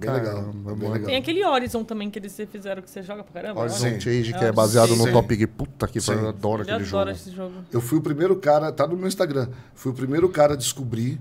Bem 0.00 0.10
Caramba, 0.10 0.28
legal. 0.30 0.42
Bem 0.52 0.62
mano. 0.64 0.92
legal. 0.92 1.06
Tem 1.06 1.16
aquele 1.16 1.44
Horizon 1.44 1.84
também 1.84 2.10
que 2.10 2.18
eles 2.18 2.36
fizeram 2.50 2.82
que 2.82 2.90
você 2.90 3.02
joga 3.02 3.22
pra 3.22 3.42
caramba. 3.42 3.60
Horizon 3.60 3.76
Sim. 3.90 4.00
Chase, 4.00 4.32
que 4.32 4.44
é 4.44 4.48
É, 4.48 4.52
baseado 4.52 4.96
no 4.96 5.04
sim. 5.04 5.12
Top 5.12 5.34
Gear. 5.34 5.48
Puta 5.48 5.86
que 5.86 6.00
pariu, 6.00 6.22
eu 6.22 6.28
adoro 6.30 6.62
Ele 6.62 6.70
aquele 6.70 6.84
jogo. 6.88 7.10
esse 7.10 7.30
jogo. 7.30 7.54
Eu 7.72 7.80
fui 7.80 7.98
o 7.98 8.02
primeiro 8.02 8.34
cara, 8.36 8.72
tá 8.72 8.86
no 8.86 8.96
meu 8.96 9.06
Instagram, 9.08 9.48
fui 9.74 9.92
o 9.92 9.94
primeiro 9.94 10.28
cara 10.28 10.54
a 10.54 10.56
descobrir 10.56 11.20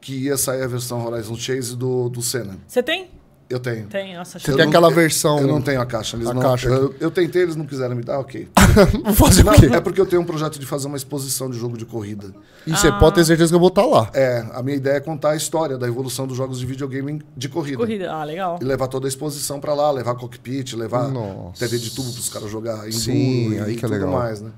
que 0.00 0.24
ia 0.24 0.36
sair 0.36 0.62
a 0.62 0.66
versão 0.68 1.04
Horizon 1.04 1.36
Chase 1.36 1.76
do, 1.76 2.08
do 2.08 2.22
Senna. 2.22 2.56
Você 2.66 2.82
tem? 2.82 3.08
Eu 3.48 3.60
tenho. 3.60 3.86
Tem, 3.86 4.16
nossa, 4.16 4.40
Você 4.40 4.50
Eu 4.50 4.56
tem 4.56 4.64
não- 4.64 4.70
aquela 4.70 4.88
eu- 4.88 4.94
versão. 4.94 5.38
Eu 5.38 5.46
não 5.46 5.62
tenho 5.62 5.80
a 5.80 5.86
caixa. 5.86 6.16
Eles 6.16 6.26
A 6.26 6.34
não, 6.34 6.42
caixa 6.42 6.68
eu, 6.68 6.92
eu 6.98 7.10
tentei, 7.12 7.42
eles 7.42 7.54
não 7.54 7.64
quiseram 7.64 7.94
me 7.94 8.02
dar, 8.02 8.18
ok. 8.18 8.48
Vou 9.04 9.14
fazer 9.14 9.44
Não, 9.44 9.52
o 9.52 9.56
quê? 9.60 9.66
é 9.66 9.80
porque 9.80 10.00
eu 10.00 10.06
tenho 10.06 10.20
um 10.20 10.24
projeto 10.24 10.58
de 10.58 10.66
fazer 10.66 10.88
uma 10.88 10.96
exposição 10.96 11.48
de 11.48 11.56
jogo 11.56 11.78
de 11.78 11.84
corrida. 11.86 12.34
E 12.66 12.72
você 12.72 12.90
pode 12.90 13.14
ter 13.14 13.24
certeza 13.24 13.50
que 13.50 13.54
eu 13.54 13.60
vou 13.60 13.68
estar 13.68 13.86
lá. 13.86 14.10
É, 14.12 14.44
a 14.52 14.60
minha 14.64 14.76
ideia 14.76 14.96
é 14.96 15.00
contar 15.00 15.30
a 15.30 15.36
história 15.36 15.78
da 15.78 15.86
evolução 15.86 16.26
dos 16.26 16.36
jogos 16.36 16.58
de 16.58 16.66
videogame 16.66 17.22
de 17.36 17.48
corrida. 17.48 17.76
corrida. 17.78 18.12
Ah, 18.12 18.24
legal. 18.24 18.58
E 18.60 18.64
levar 18.64 18.88
toda 18.88 19.06
a 19.06 19.08
exposição 19.08 19.60
pra 19.60 19.74
lá, 19.74 19.92
levar 19.92 20.16
cockpit, 20.16 20.72
levar 20.74 21.08
Nossa. 21.08 21.60
TV 21.60 21.78
de 21.78 21.90
tubo 21.94 22.12
pros 22.12 22.28
caras 22.28 22.50
jogar 22.50 22.78
enduro 22.78 22.92
Sim, 22.92 23.52
e 23.52 23.60
aí 23.60 23.76
que 23.76 23.84
é 23.84 23.88
tudo 23.88 23.92
legal. 23.92 24.10
mais, 24.10 24.40
né? 24.40 24.50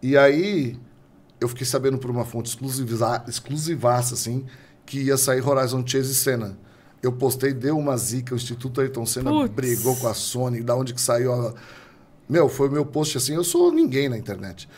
E 0.00 0.16
aí, 0.16 0.78
eu 1.40 1.48
fiquei 1.48 1.66
sabendo 1.66 1.98
por 1.98 2.08
uma 2.08 2.24
fonte 2.24 2.48
exclusiva, 2.50 3.24
exclusivaça, 3.26 4.14
assim, 4.14 4.44
que 4.86 5.00
ia 5.00 5.16
sair 5.16 5.44
Horizon 5.44 5.82
Chase 5.84 6.14
Senna. 6.14 6.56
Eu 7.02 7.12
postei, 7.12 7.52
deu 7.52 7.76
uma 7.76 7.96
zica, 7.96 8.32
o 8.32 8.36
Instituto 8.36 8.80
Ayrton 8.80 9.04
Senna 9.04 9.30
Putz. 9.30 9.52
brigou 9.52 9.96
com 9.96 10.06
a 10.06 10.14
Sony, 10.14 10.62
da 10.62 10.76
onde 10.76 10.94
que 10.94 11.00
saiu 11.00 11.32
a... 11.32 11.54
Meu, 12.28 12.48
foi 12.48 12.68
o 12.68 12.70
meu 12.70 12.86
post 12.86 13.16
assim, 13.18 13.34
eu 13.34 13.42
sou 13.42 13.72
ninguém 13.72 14.08
na 14.08 14.16
internet. 14.16 14.68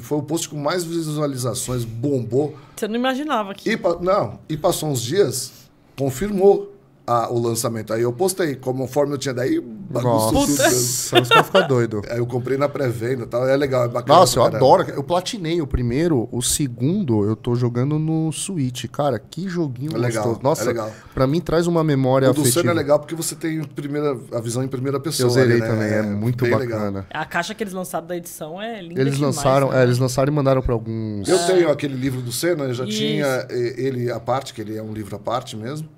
Foi 0.00 0.18
o 0.18 0.22
post 0.22 0.48
com 0.48 0.56
mais 0.56 0.84
visualizações, 0.84 1.84
bombou. 1.84 2.56
Você 2.74 2.88
não 2.88 2.96
imaginava 2.96 3.54
que. 3.54 3.70
E, 3.70 3.78
não, 4.00 4.38
e 4.48 4.56
passou 4.56 4.88
uns 4.88 5.02
dias, 5.02 5.52
confirmou. 5.98 6.74
A- 7.06 7.30
o 7.30 7.38
lançamento. 7.38 7.92
Aí 7.92 8.02
eu 8.02 8.12
postei, 8.12 8.54
conforme 8.56 9.14
eu 9.14 9.18
tinha 9.18 9.32
daí, 9.34 9.60
bagunçou 9.60 10.32
Nossa, 10.32 10.46
tudo. 10.46 10.58
mesmo. 10.58 11.20
os 11.22 11.28
caras 11.28 11.46
ficam 11.46 11.68
doidos. 11.68 12.02
Aí 12.10 12.18
eu 12.18 12.26
comprei 12.26 12.58
na 12.58 12.68
pré-venda 12.68 13.22
e 13.22 13.26
tal. 13.26 13.46
É 13.48 13.56
legal, 13.56 13.84
é 13.84 13.88
bacana. 13.88 14.18
Nossa, 14.20 14.38
eu 14.38 14.42
caramba. 14.44 14.56
adoro. 14.58 14.90
Eu 14.90 15.02
platinei 15.04 15.60
o 15.60 15.66
primeiro, 15.66 16.28
o 16.32 16.42
segundo 16.42 17.24
eu 17.24 17.36
tô 17.36 17.54
jogando 17.54 17.98
no 17.98 18.32
Switch. 18.32 18.86
Cara, 18.90 19.18
que 19.18 19.48
joguinho 19.48 19.92
É 19.94 19.98
legal, 19.98 20.24
gostoso. 20.24 20.40
Nossa, 20.42 20.62
é 20.64 20.66
legal. 20.66 20.90
pra 21.14 21.26
mim 21.26 21.40
traz 21.40 21.66
uma 21.66 21.84
memória 21.84 22.28
O 22.30 22.32
do 22.34 22.40
afetiva. 22.40 22.60
Senna 22.62 22.72
é 22.72 22.74
legal 22.74 22.98
porque 22.98 23.14
você 23.14 23.34
tem 23.34 23.62
primeira, 23.62 24.16
a 24.32 24.40
visão 24.40 24.62
em 24.64 24.68
primeira 24.68 24.98
pessoa. 24.98 25.26
Eu 25.26 25.30
zerei 25.30 25.52
ali, 25.52 25.60
né? 25.62 25.66
também, 25.68 25.92
é 25.92 26.02
muito 26.02 26.42
bem 26.44 26.50
bacana. 26.52 26.84
legal. 26.86 27.04
A 27.12 27.24
caixa 27.24 27.54
que 27.54 27.62
eles 27.62 27.72
lançaram 27.72 28.06
da 28.06 28.16
edição 28.16 28.60
é 28.60 28.82
linda 28.82 29.00
Eles 29.00 29.14
demais, 29.14 29.36
lançaram, 29.36 29.70
né? 29.70 29.80
é, 29.80 29.82
eles 29.84 29.98
lançaram 29.98 30.32
e 30.32 30.34
mandaram 30.34 30.60
pra 30.62 30.72
alguns. 30.72 31.28
Eu 31.28 31.38
tenho 31.46 31.70
aquele 31.70 31.94
livro 31.94 32.20
do 32.20 32.32
Senna, 32.32 32.64
eu 32.64 32.74
já 32.74 32.84
Isso. 32.84 32.98
tinha 32.98 33.46
ele 33.50 34.10
à 34.10 34.18
parte, 34.18 34.52
que 34.52 34.60
ele 34.60 34.76
é 34.76 34.82
um 34.82 34.92
livro 34.92 35.14
à 35.14 35.18
parte 35.18 35.56
mesmo. 35.56 35.88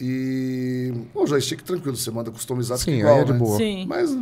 E 0.00 0.92
o 1.14 1.26
joystick 1.26 1.62
tranquilo, 1.62 1.96
você 1.96 2.10
manda 2.10 2.30
customizado 2.30 2.80
Sim, 2.80 2.98
igual, 3.00 3.18
é 3.20 3.24
de 3.24 3.32
né? 3.32 3.38
boa. 3.38 3.56
Sim. 3.56 3.84
Mas 3.86 4.16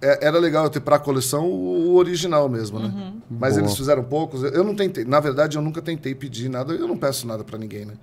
é- 0.00 0.26
era 0.26 0.38
legal 0.38 0.64
eu 0.64 0.70
ter 0.70 0.80
pra 0.80 0.98
coleção 0.98 1.44
o 1.50 1.94
original 1.96 2.48
mesmo, 2.48 2.78
né? 2.78 2.86
Uhum. 2.94 3.20
Mas 3.30 3.54
Boa. 3.54 3.64
eles 3.66 3.76
fizeram 3.76 4.04
poucos. 4.04 4.42
Eu 4.44 4.62
não 4.62 4.74
tentei, 4.74 5.04
na 5.04 5.18
verdade, 5.20 5.56
eu 5.56 5.62
nunca 5.62 5.82
tentei 5.82 6.14
pedir 6.14 6.48
nada, 6.48 6.72
eu 6.72 6.86
não 6.86 6.96
peço 6.96 7.26
nada 7.26 7.42
pra 7.42 7.58
ninguém, 7.58 7.84
né? 7.84 7.94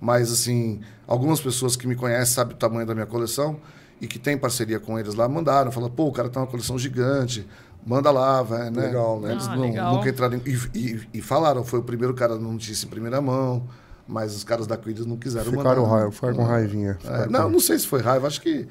Mas 0.00 0.32
assim, 0.32 0.80
algumas 1.06 1.40
pessoas 1.40 1.76
que 1.76 1.86
me 1.86 1.94
conhecem 1.96 2.34
sabem 2.34 2.54
o 2.54 2.58
tamanho 2.58 2.86
da 2.86 2.94
minha 2.94 3.06
coleção 3.06 3.58
e 4.00 4.06
que 4.06 4.18
tem 4.18 4.36
parceria 4.38 4.78
com 4.78 4.98
eles 4.98 5.14
lá, 5.14 5.28
mandaram, 5.28 5.70
falaram, 5.72 5.92
pô, 5.92 6.06
o 6.06 6.12
cara 6.12 6.28
tem 6.28 6.40
uma 6.40 6.46
coleção 6.48 6.78
gigante, 6.78 7.46
manda 7.86 8.10
lá, 8.10 8.42
vai, 8.42 8.70
né? 8.70 8.82
Legal, 8.86 9.20
né? 9.20 9.32
Eles 9.32 9.46
Ah, 9.48 9.56
não- 9.56 9.62
legal. 9.62 9.94
nunca 9.96 10.08
entraram 10.08 10.36
em, 10.36 10.42
e, 10.46 10.78
e- 10.78 11.08
e 11.14 11.20
falaram, 11.22 11.64
foi 11.64 11.80
o 11.80 11.82
primeiro 11.82 12.14
cara 12.14 12.34
da 12.34 12.40
notícia 12.40 12.86
em 12.86 12.88
primeira 12.88 13.20
mão, 13.20 13.64
mas 14.08 14.34
os 14.34 14.42
caras 14.42 14.66
da 14.66 14.76
Quidditch 14.76 15.06
não 15.06 15.16
quiseram 15.18 15.50
Ficaram, 15.52 15.82
mandar. 15.82 15.94
raiva, 15.96 16.10
ficaram 16.12 16.34
com 16.34 16.42
raivinha. 16.44 16.90
É, 16.92 16.94
Ficaram 17.02 17.30
não, 17.30 17.42
com- 17.44 17.50
não 17.50 17.60
sei 17.60 17.78
se 17.78 17.86
foi 17.86 18.00
raiva, 18.00 18.26
acho 18.26 18.40
que. 18.40 18.66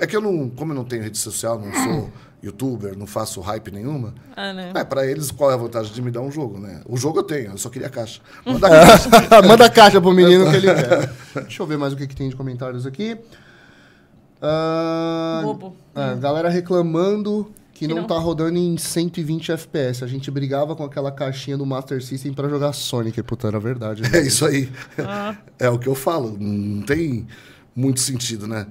É 0.00 0.06
que 0.06 0.16
eu 0.16 0.20
não. 0.20 0.48
Como 0.48 0.72
eu 0.72 0.76
não 0.76 0.84
tenho 0.84 1.02
rede 1.02 1.18
social, 1.18 1.58
não 1.60 1.72
sou 1.72 2.10
youtuber, 2.42 2.96
não 2.96 3.06
faço 3.06 3.40
hype 3.42 3.70
nenhuma. 3.70 4.14
É, 4.36 4.52
né? 4.52 4.72
É, 4.74 4.82
pra 4.84 5.06
eles, 5.06 5.30
qual 5.30 5.50
é 5.50 5.54
a 5.54 5.56
vantagem 5.58 5.92
de 5.92 6.00
me 6.02 6.10
dar 6.10 6.22
um 6.22 6.30
jogo, 6.30 6.58
né? 6.58 6.80
O 6.86 6.96
jogo 6.96 7.18
eu 7.18 7.22
tenho, 7.22 7.50
eu 7.52 7.58
só 7.58 7.68
queria 7.68 7.88
a 7.88 7.90
caixa. 7.90 8.20
Manda 8.46 8.66
a 8.66 8.70
caixa. 8.70 9.08
Manda 9.46 9.64
a 9.66 9.70
caixa 9.70 10.00
pro 10.00 10.12
menino 10.12 10.50
que 10.50 10.56
ele 10.56 10.66
quer. 10.74 11.12
Deixa 11.42 11.62
eu 11.62 11.66
ver 11.66 11.76
mais 11.78 11.92
o 11.92 11.96
que, 11.96 12.06
que 12.06 12.16
tem 12.16 12.28
de 12.30 12.36
comentários 12.36 12.86
aqui. 12.86 13.18
Ah, 14.42 15.40
Bobo. 15.44 15.76
ah, 15.94 16.14
galera 16.14 16.48
reclamando 16.48 17.50
que, 17.80 17.88
não, 17.88 18.02
não. 18.02 18.06
tá 18.06 18.18
rodando 18.18 18.58
em 18.58 18.76
120 18.76 19.52
FPS. 19.52 20.04
A 20.04 20.06
gente 20.06 20.30
brigava 20.30 20.76
com 20.76 20.84
aquela 20.84 21.10
caixinha 21.10 21.56
do 21.56 21.64
Master 21.64 22.02
System 22.04 22.34
pra 22.34 22.46
jogar 22.46 22.74
Sonic. 22.74 23.22
Puta, 23.22 23.48
era 23.48 23.58
verdade. 23.58 24.02
né? 24.02 24.18
É 24.18 24.20
isso 24.26 24.44
aí. 24.44 24.70
Ah. 24.98 25.34
É 25.58 25.70
o 25.70 25.78
que 25.78 25.88
eu 25.88 25.94
falo. 25.94 26.36
Não 26.38 26.82
tem 26.82 27.26
muito 27.74 28.00
sentido, 28.00 28.46
né? 28.46 28.66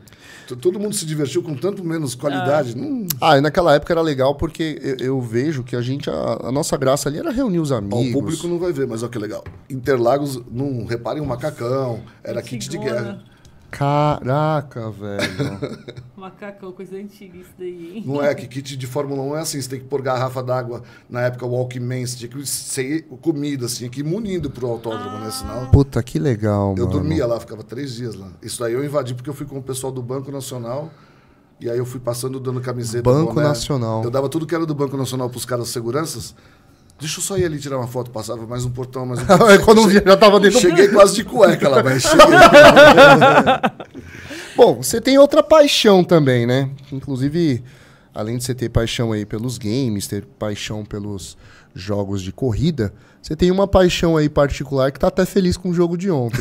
Todo 0.62 0.80
mundo 0.80 0.94
se 0.94 1.08
divertiu 1.08 1.42
com 1.42 1.56
tanto 1.56 1.84
menos 1.84 2.14
qualidade. 2.14 2.78
Não... 2.78 3.08
Ah, 3.20 3.40
e 3.40 3.42
naquela 3.42 3.74
época 3.74 3.94
era 3.94 4.02
legal 4.02 4.36
porque 4.36 4.80
eu, 4.84 4.98
eu 4.98 5.22
vejo 5.22 5.64
que 5.64 5.76
a 5.76 5.82
gente, 5.82 6.08
a, 6.08 6.42
a 6.44 6.52
nossa 6.52 6.78
graça 6.78 7.10
ali 7.10 7.18
era 7.18 7.32
reunir 7.32 7.60
os 7.60 7.72
Ó, 7.72 7.78
amigos. 7.78 8.10
O 8.10 8.14
público 8.14 8.48
não 8.48 8.60
vai 8.60 8.72
ver, 8.72 8.86
mas 8.86 9.02
olha 9.02 9.12
que 9.12 9.18
legal. 9.18 9.44
Interlagos, 9.68 10.40
não 10.52 10.86
reparem 10.86 11.20
um 11.20 11.26
macacão, 11.26 12.02
era 12.24 12.44
kit 12.44 12.70
de 12.70 12.78
guerra. 12.78 13.24
Caraca, 13.72 14.90
velho. 14.92 15.60
Macacão, 16.18 16.72
coisa 16.72 16.98
antiga 16.98 17.38
isso 17.38 17.52
daí, 17.58 17.98
hein? 17.98 18.04
Não 18.06 18.22
é 18.24 18.34
que 18.36 18.48
kit 18.48 18.76
de 18.76 18.88
Fórmula 18.88 19.22
1 19.22 19.36
é 19.38 19.40
assim, 19.42 19.62
você 19.62 19.70
tem 19.70 19.80
que 19.80 19.86
pôr 19.86 20.02
garrafa 20.02 20.44
d'água. 20.44 20.84
Na 21.10 21.22
época, 21.22 21.46
Walkman, 21.46 22.06
você 22.06 22.18
tinha 22.18 22.30
que 22.30 22.46
ser 22.46 23.04
comida, 23.22 23.66
assim, 23.68 23.78
tinha 23.78 23.90
que 23.90 24.00
ir 24.02 24.04
munindo 24.04 24.50
pro 24.50 24.68
autódromo, 24.68 25.18
né? 25.20 25.32
Senão. 25.32 25.68
Puta, 25.72 26.02
que 26.04 26.20
legal, 26.20 26.76
Eu 26.78 26.86
mano. 26.86 27.00
dormia 27.00 27.26
lá, 27.26 27.40
ficava 27.40 27.64
três 27.64 27.94
dias 27.94 28.16
lá. 28.16 28.28
Isso 28.42 28.64
aí 28.64 28.74
eu 28.74 28.84
invadi 28.84 29.14
porque 29.14 29.30
eu 29.30 29.34
fui 29.34 29.46
com 29.46 29.58
o 29.58 29.64
pessoal 29.64 29.92
do 29.94 30.02
Banco 30.02 30.32
Nacional. 30.32 30.90
E 31.62 31.70
aí 31.70 31.78
eu 31.78 31.86
fui 31.86 32.00
passando 32.00 32.40
dando 32.40 32.62
camiseta. 32.62 33.04
Banco 33.04 33.34
boné. 33.34 33.48
Nacional. 33.50 34.02
Eu 34.04 34.10
dava 34.10 34.30
tudo 34.30 34.46
que 34.48 34.56
era 34.56 34.66
do 34.66 34.74
Banco 34.74 34.96
Nacional 34.96 35.30
pros 35.30 35.46
caras 35.46 35.66
de 35.66 35.72
seguranças. 35.74 36.34
Deixa 37.00 37.20
eu 37.20 37.24
só 37.24 37.38
ir 37.38 37.46
ali 37.46 37.58
tirar 37.60 37.78
uma 37.78 37.88
foto. 37.88 38.12
Passava 38.12 38.46
mais 38.46 38.66
um 38.66 38.72
portão, 38.72 39.06
mais 39.06 39.22
um 39.22 39.26
portão. 39.28 39.48
Aí 39.48 39.60
Quando 39.60 39.88
via, 39.88 40.04
já 40.06 40.18
tava 40.18 40.40
dentro 40.40 40.60
Cheguei 40.60 40.90
quase 40.90 41.16
de 41.16 41.24
cueca 41.24 41.70
lá, 41.70 41.82
mas 41.84 42.04
cheguei. 42.04 42.26
Bom, 44.56 44.84
você 44.84 45.00
tem 45.00 45.18
outra 45.18 45.42
paixão 45.42 46.04
também, 46.04 46.46
né? 46.46 46.70
Inclusive, 46.92 47.64
além 48.14 48.38
de 48.38 48.44
você 48.44 48.54
ter 48.54 48.70
paixão 48.70 49.14
aí 49.14 49.26
pelos 49.26 49.58
games, 49.58 50.08
ter 50.08 50.26
paixão 50.26 50.84
pelos 50.84 51.38
jogos 51.74 52.22
de 52.22 52.32
corrida, 52.34 52.94
você 53.22 53.36
tem 53.36 53.52
uma 53.52 53.68
paixão 53.68 54.16
aí 54.18 54.30
particular 54.30 54.92
que 54.92 55.00
tá 55.00 55.08
até 55.08 55.26
feliz 55.26 55.58
com 55.58 55.70
o 55.70 55.74
jogo 55.74 55.98
de 55.98 56.10
ontem. 56.10 56.40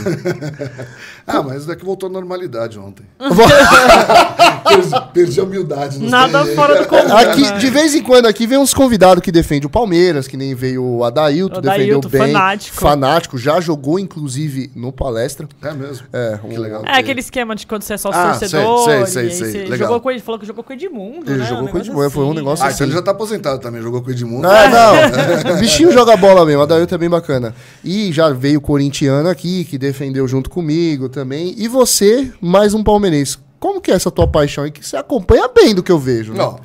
ah, 1.26 1.42
mas 1.42 1.66
que 1.66 1.84
voltou 1.84 2.08
à 2.08 2.12
normalidade 2.12 2.78
ontem. 2.78 3.04
perdi, 4.64 4.90
perdi 5.12 5.40
a 5.40 5.44
humildade. 5.44 5.98
Nada 5.98 6.44
sei. 6.44 6.54
fora 6.54 6.80
do 6.82 6.86
comum. 6.88 7.16
aqui, 7.16 7.42
né? 7.42 7.58
de 7.58 7.70
vez 7.70 7.94
em 7.94 8.02
quando 8.02 8.26
aqui 8.26 8.46
vem 8.46 8.58
uns 8.58 8.72
convidados 8.72 9.22
que 9.22 9.32
defendem 9.32 9.66
o 9.66 9.70
Palmeiras, 9.70 10.26
que 10.28 10.36
nem 10.36 10.54
veio 10.54 10.84
o 10.84 11.04
Adailto, 11.04 11.58
O 11.58 11.60
defendeu 11.60 11.98
Adailto, 11.98 12.08
bem. 12.08 12.20
fanático. 12.32 12.76
Fanático, 12.76 13.38
já 13.38 13.60
jogou 13.60 13.98
inclusive 13.98 14.70
no 14.74 14.92
palestra. 14.92 15.48
É 15.62 15.72
mesmo? 15.72 16.06
É, 16.12 16.38
que 16.38 16.46
um- 16.46 16.60
legal. 16.60 16.82
É 16.86 16.98
aquele 16.98 17.20
esquema 17.20 17.54
de 17.54 17.66
quando 17.66 17.82
você 17.82 17.94
é 17.94 17.98
só 17.98 18.10
Ah, 18.12 18.34
sei, 18.34 18.48
torcedor. 18.48 18.84
sei, 18.84 18.94
aí 18.94 19.06
sei, 19.06 19.30
sei. 19.30 19.50
você 19.50 19.58
Legal. 19.64 19.78
jogou 19.78 20.00
com 20.00 20.10
ele, 20.10 20.20
falou 20.20 20.38
que 20.38 20.46
jogou 20.46 20.62
com 20.64 20.72
o 20.72 20.76
Edmundo. 20.76 21.30
Ele 21.30 21.38
né? 21.40 21.46
jogou 21.46 21.64
Um 21.64 21.68
com 21.68 21.76
o 21.76 21.80
Edmundo, 21.80 22.10
foi 22.10 22.24
um 22.24 22.28
assim. 22.28 22.36
negócio 22.38 22.64
Ah, 22.64 22.68
assim. 22.68 22.74
então 22.76 22.86
ele 22.86 22.94
já 22.94 23.02
tá 23.02 23.10
aposentado 23.10 23.58
também, 23.60 23.82
jogou 23.82 24.00
com 24.00 24.08
o 24.08 24.12
Edmundo. 24.12 24.46
Ah, 24.46 24.68
não. 24.68 24.88
O 25.58 25.60
bichinho 25.60 25.90
joga 25.92 26.16
bola 26.16 26.44
mesmo. 26.44 26.67
Dailton 26.68 26.94
é 26.94 26.98
bem 26.98 27.08
bacana. 27.08 27.54
E 27.82 28.12
já 28.12 28.30
veio 28.30 28.58
o 28.58 28.62
corintiano 28.62 29.28
aqui, 29.28 29.64
que 29.64 29.78
defendeu 29.78 30.28
junto 30.28 30.48
comigo 30.48 31.08
também. 31.08 31.54
E 31.56 31.66
você, 31.66 32.32
mais 32.40 32.74
um 32.74 32.82
palmeirense. 32.84 33.38
Como 33.58 33.80
que 33.80 33.90
é 33.90 33.94
essa 33.94 34.10
tua 34.10 34.28
paixão 34.28 34.64
aí? 34.64 34.70
Que 34.70 34.86
você 34.86 34.96
acompanha 34.96 35.48
bem 35.48 35.74
do 35.74 35.82
que 35.82 35.90
eu 35.90 35.98
vejo, 35.98 36.32
né? 36.32 36.38
Não. 36.38 36.60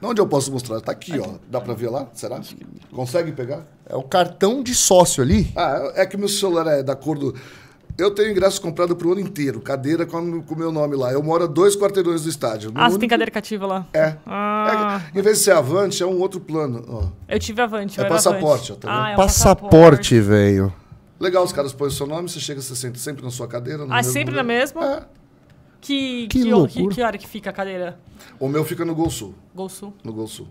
Onde 0.00 0.20
eu 0.20 0.26
posso 0.26 0.52
mostrar? 0.52 0.80
Tá 0.80 0.92
aqui, 0.92 1.18
ó. 1.18 1.34
Dá 1.50 1.60
pra 1.60 1.74
ver 1.74 1.90
lá? 1.90 2.06
Será? 2.14 2.40
Consegue 2.92 3.32
pegar? 3.32 3.66
É 3.84 3.96
o 3.96 4.02
cartão 4.02 4.62
de 4.62 4.74
sócio 4.74 5.22
ali. 5.22 5.52
Ah, 5.56 5.92
é 5.96 6.06
que 6.06 6.16
meu 6.16 6.28
celular 6.28 6.66
é 6.68 6.82
da 6.82 6.94
cor 6.94 7.18
do. 7.18 7.34
Eu 7.98 8.12
tenho 8.12 8.30
ingresso 8.30 8.60
comprado 8.62 8.94
pro 8.94 9.10
ano 9.10 9.20
inteiro, 9.20 9.60
cadeira 9.60 10.06
com 10.06 10.18
o 10.20 10.56
meu 10.56 10.70
nome 10.70 10.94
lá. 10.94 11.10
Eu 11.12 11.20
moro 11.20 11.42
a 11.42 11.46
dois 11.48 11.74
quarteirões 11.76 12.22
do 12.22 12.28
estádio. 12.28 12.70
No 12.70 12.78
Ah, 12.80 12.84
você 12.84 12.90
tem 12.90 12.98
único- 12.98 13.10
cadeira 13.10 13.30
cativa 13.32 13.66
lá. 13.66 13.86
É. 13.92 14.14
Ah. 14.24 15.02
É 15.12 15.18
em 15.18 15.22
vez 15.22 15.38
de 15.38 15.44
ser 15.44 15.50
avante, 15.50 16.00
é 16.00 16.06
um 16.06 16.20
outro 16.20 16.38
plano. 16.38 16.84
Ó. 16.88 17.08
Eu 17.28 17.40
tive 17.40 17.60
avante, 17.60 17.98
eu 17.98 18.04
É 18.04 18.06
era 18.06 18.14
passaporte, 18.14 18.70
avante. 18.70 18.72
ó, 18.72 18.76
tá 18.76 18.88
vendo? 18.88 19.04
ah, 19.04 19.10
é 19.10 19.14
um 19.14 19.16
Passaporte, 19.16 20.20
velho. 20.20 20.72
Legal, 21.18 21.42
os 21.42 21.52
caras 21.52 21.72
põem 21.72 21.88
o 21.88 21.90
seu 21.90 22.06
nome, 22.06 22.28
você 22.28 22.38
chega, 22.38 22.60
você 22.62 22.76
senta 22.76 22.98
sempre 23.00 23.24
na 23.24 23.30
sua 23.32 23.48
cadeira. 23.48 23.84
no 23.84 23.92
Ah, 23.92 23.96
mesmo 23.96 24.12
sempre 24.12 24.30
lugar. 24.30 24.44
na 24.44 24.46
mesma? 24.46 24.84
É. 24.94 25.02
Que, 25.80 26.26
Que 26.28 26.42
que, 26.42 26.50
loucura. 26.52 26.88
que, 26.90 26.94
que 26.94 27.02
hora 27.02 27.18
que 27.18 27.26
fica 27.26 27.50
a 27.50 27.52
cadeira? 27.52 27.98
O 28.38 28.48
meu 28.48 28.64
fica 28.64 28.84
no 28.84 28.94
Gol 28.94 29.10
Sul. 29.10 29.34
Gol 29.52 29.68
Sul. 29.68 29.92
No 30.04 30.12
Gol 30.12 30.28
Sul. 30.28 30.46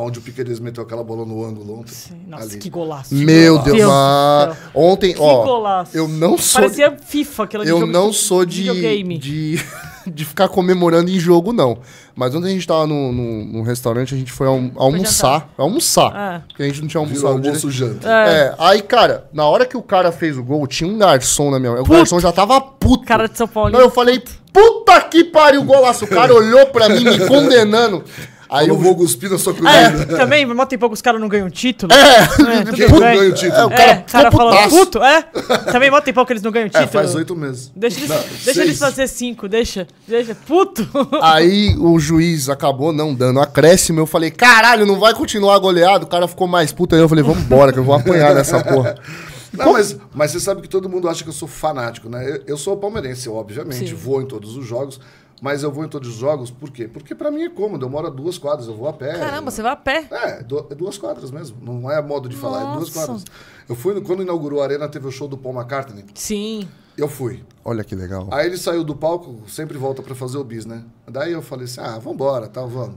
Onde 0.00 0.18
o 0.18 0.22
Piqueires 0.22 0.58
meteu 0.60 0.82
aquela 0.82 1.02
bola 1.04 1.24
no 1.24 1.44
ângulo 1.44 1.80
ontem. 1.80 1.92
Sim, 1.92 2.20
Nossa, 2.26 2.44
ali. 2.44 2.58
que 2.58 2.70
golaço. 2.70 3.14
Meu 3.14 3.58
Deus. 3.58 3.76
Deus 3.76 3.90
ah, 3.92 4.46
do 4.48 4.54
céu. 4.54 4.62
ontem, 4.74 5.12
Que 5.14 5.20
ó. 5.20 5.44
golaço. 5.44 5.96
Eu 5.96 6.08
não 6.08 6.38
sou. 6.38 6.60
Parecia 6.60 6.96
FIFA, 7.04 7.44
aquela 7.44 7.64
de 7.64 7.70
eu 7.70 7.80
jogo 7.80 7.92
não 7.92 8.10
de 8.10 8.16
sou 8.16 8.44
de, 8.44 8.58
videogame. 8.62 9.18
de, 9.18 9.60
de 10.06 10.24
ficar 10.24 10.48
comemorando 10.48 11.10
em 11.10 11.18
jogo, 11.18 11.52
não. 11.52 11.78
Mas 12.14 12.34
ontem 12.34 12.48
a 12.48 12.50
gente 12.50 12.66
tava 12.66 12.86
num 12.86 13.12
no, 13.12 13.44
no, 13.44 13.62
restaurante, 13.62 14.12
a 14.14 14.18
gente 14.18 14.32
foi 14.32 14.46
alm- 14.48 14.70
almoçar. 14.76 15.48
Almoçar. 15.56 16.12
É. 16.16 16.42
Porque 16.48 16.62
a 16.64 16.66
gente 16.66 16.80
não 16.80 16.88
tinha 16.88 17.04
Virou 17.04 17.28
almoçado 17.28 17.42
direito. 17.42 17.64
almoço 17.64 17.70
janta. 17.70 18.08
É. 18.10 18.54
aí, 18.58 18.82
cara, 18.82 19.28
na 19.32 19.44
hora 19.46 19.64
que 19.64 19.76
o 19.76 19.82
cara 19.82 20.10
fez 20.10 20.36
o 20.36 20.42
gol, 20.42 20.66
tinha 20.66 20.90
um 20.90 20.98
garçom 20.98 21.50
na 21.50 21.60
minha 21.60 21.72
mão. 21.72 21.82
O 21.82 21.84
garçom 21.86 22.18
já 22.18 22.32
tava 22.32 22.60
puto. 22.60 23.04
Cara 23.04 23.28
de 23.28 23.38
São 23.38 23.46
Paulo. 23.46 23.70
Não, 23.70 23.78
eu 23.78 23.90
falei, 23.90 24.20
puta 24.52 25.00
que 25.02 25.22
pariu, 25.24 25.62
golaço. 25.62 26.04
O 26.06 26.08
cara 26.08 26.34
olhou 26.34 26.66
pra 26.66 26.88
mim, 26.88 27.04
me 27.04 27.18
condenando. 27.28 28.02
Aí 28.50 28.68
eu 28.68 28.74
o 28.74 28.78
vou 28.78 28.96
cuspir 28.96 29.30
na 29.30 29.36
sua 29.38 29.52
É, 29.52 29.90
comida. 29.90 30.16
também, 30.16 30.46
mas 30.46 30.68
tem 30.68 30.78
pouco 30.78 30.94
os 30.94 31.02
caras 31.02 31.20
não 31.20 31.28
ganham 31.28 31.50
título. 31.50 31.92
É, 31.92 32.26
tudo 32.64 32.74
Quem 32.76 32.88
não 32.88 32.98
bem. 33.00 33.16
ganha 33.18 33.30
o 33.30 33.34
título? 33.34 33.56
É, 33.60 33.66
o 33.66 33.72
É, 33.72 33.76
cara 33.76 34.00
o 34.00 34.04
cara 34.10 34.30
falando 34.32 34.68
puto, 34.70 35.02
é? 35.02 35.22
Também 35.70 35.90
mó 35.90 36.00
tempão 36.00 36.24
que 36.24 36.32
eles 36.32 36.42
não 36.42 36.50
ganham 36.50 36.68
título. 36.68 36.84
É, 36.84 36.86
faz 36.88 37.14
oito 37.14 37.36
meses. 37.36 37.70
Deixa 37.76 37.98
eles, 37.98 38.08
Não, 38.08 38.20
deixa 38.44 38.62
eles 38.62 38.78
fazer 38.78 39.06
cinco, 39.06 39.48
deixa. 39.48 39.86
Deixa. 40.06 40.34
Puto. 40.34 40.88
Aí 41.22 41.76
o 41.78 41.98
juiz 41.98 42.48
acabou 42.48 42.92
não 42.92 43.14
dando 43.14 43.40
acréscimo. 43.40 44.00
Eu 44.00 44.06
falei, 44.06 44.30
caralho, 44.30 44.86
não 44.86 44.98
vai 44.98 45.12
continuar 45.14 45.58
goleado. 45.58 46.04
O 46.06 46.08
cara 46.08 46.26
ficou 46.26 46.46
mais 46.46 46.72
puto 46.72 46.94
aí. 46.94 47.00
Eu 47.00 47.08
falei, 47.08 47.24
vambora, 47.24 47.72
que 47.72 47.78
eu 47.78 47.84
vou 47.84 47.94
apanhar 47.94 48.34
nessa 48.34 48.62
porra. 48.64 48.94
Não, 49.50 49.72
mas, 49.72 49.96
mas 50.14 50.30
você 50.30 50.40
sabe 50.40 50.60
que 50.60 50.68
todo 50.68 50.90
mundo 50.90 51.08
acha 51.08 51.24
que 51.24 51.30
eu 51.30 51.34
sou 51.34 51.48
fanático, 51.48 52.06
né? 52.08 52.22
Eu, 52.28 52.42
eu 52.48 52.56
sou 52.58 52.76
palmeirense, 52.76 53.30
obviamente, 53.30 53.88
Sim. 53.88 53.94
vou 53.94 54.20
em 54.20 54.26
todos 54.26 54.54
os 54.58 54.66
jogos, 54.66 55.00
mas 55.40 55.62
eu 55.62 55.70
vou 55.72 55.84
em 55.84 55.88
todos 55.88 56.08
os 56.08 56.14
jogos 56.16 56.50
por 56.50 56.70
quê? 56.70 56.88
Porque 56.88 57.14
pra 57.14 57.30
mim 57.30 57.42
é 57.42 57.48
cômodo, 57.48 57.84
eu 57.86 57.90
moro 57.90 58.06
a 58.06 58.10
duas 58.10 58.38
quadras, 58.38 58.66
eu 58.68 58.76
vou 58.76 58.88
a 58.88 58.92
pé. 58.92 59.18
Caramba, 59.18 59.50
você 59.50 59.62
vai 59.62 59.72
a 59.72 59.76
pé. 59.76 60.06
É, 60.10 60.40
é 60.40 60.74
duas 60.74 60.98
quadras 60.98 61.30
mesmo, 61.30 61.56
não 61.62 61.90
é 61.90 62.00
modo 62.02 62.28
de 62.28 62.36
falar, 62.36 62.60
é 62.62 62.76
duas 62.76 62.88
Nossa. 62.94 63.06
quadras. 63.06 63.24
Eu 63.68 63.74
fui, 63.76 63.94
no- 63.94 64.02
quando 64.02 64.22
inaugurou 64.22 64.60
a 64.60 64.64
arena, 64.64 64.88
teve 64.88 65.06
o 65.06 65.10
show 65.10 65.28
do 65.28 65.36
Paul 65.36 65.54
McCartney, 65.54 66.04
Sim. 66.14 66.68
eu 66.96 67.08
fui. 67.08 67.44
Olha 67.64 67.84
que 67.84 67.94
legal. 67.94 68.28
Aí 68.30 68.46
ele 68.46 68.56
saiu 68.56 68.82
do 68.82 68.96
palco, 68.96 69.42
sempre 69.48 69.76
volta 69.76 70.02
pra 70.02 70.14
fazer 70.14 70.38
o 70.38 70.44
bis, 70.44 70.64
né? 70.64 70.82
Daí 71.06 71.32
eu 71.32 71.42
falei 71.42 71.66
assim, 71.66 71.80
ah, 71.80 71.98
vambora, 71.98 72.48
tal, 72.48 72.66
vamos. 72.68 72.96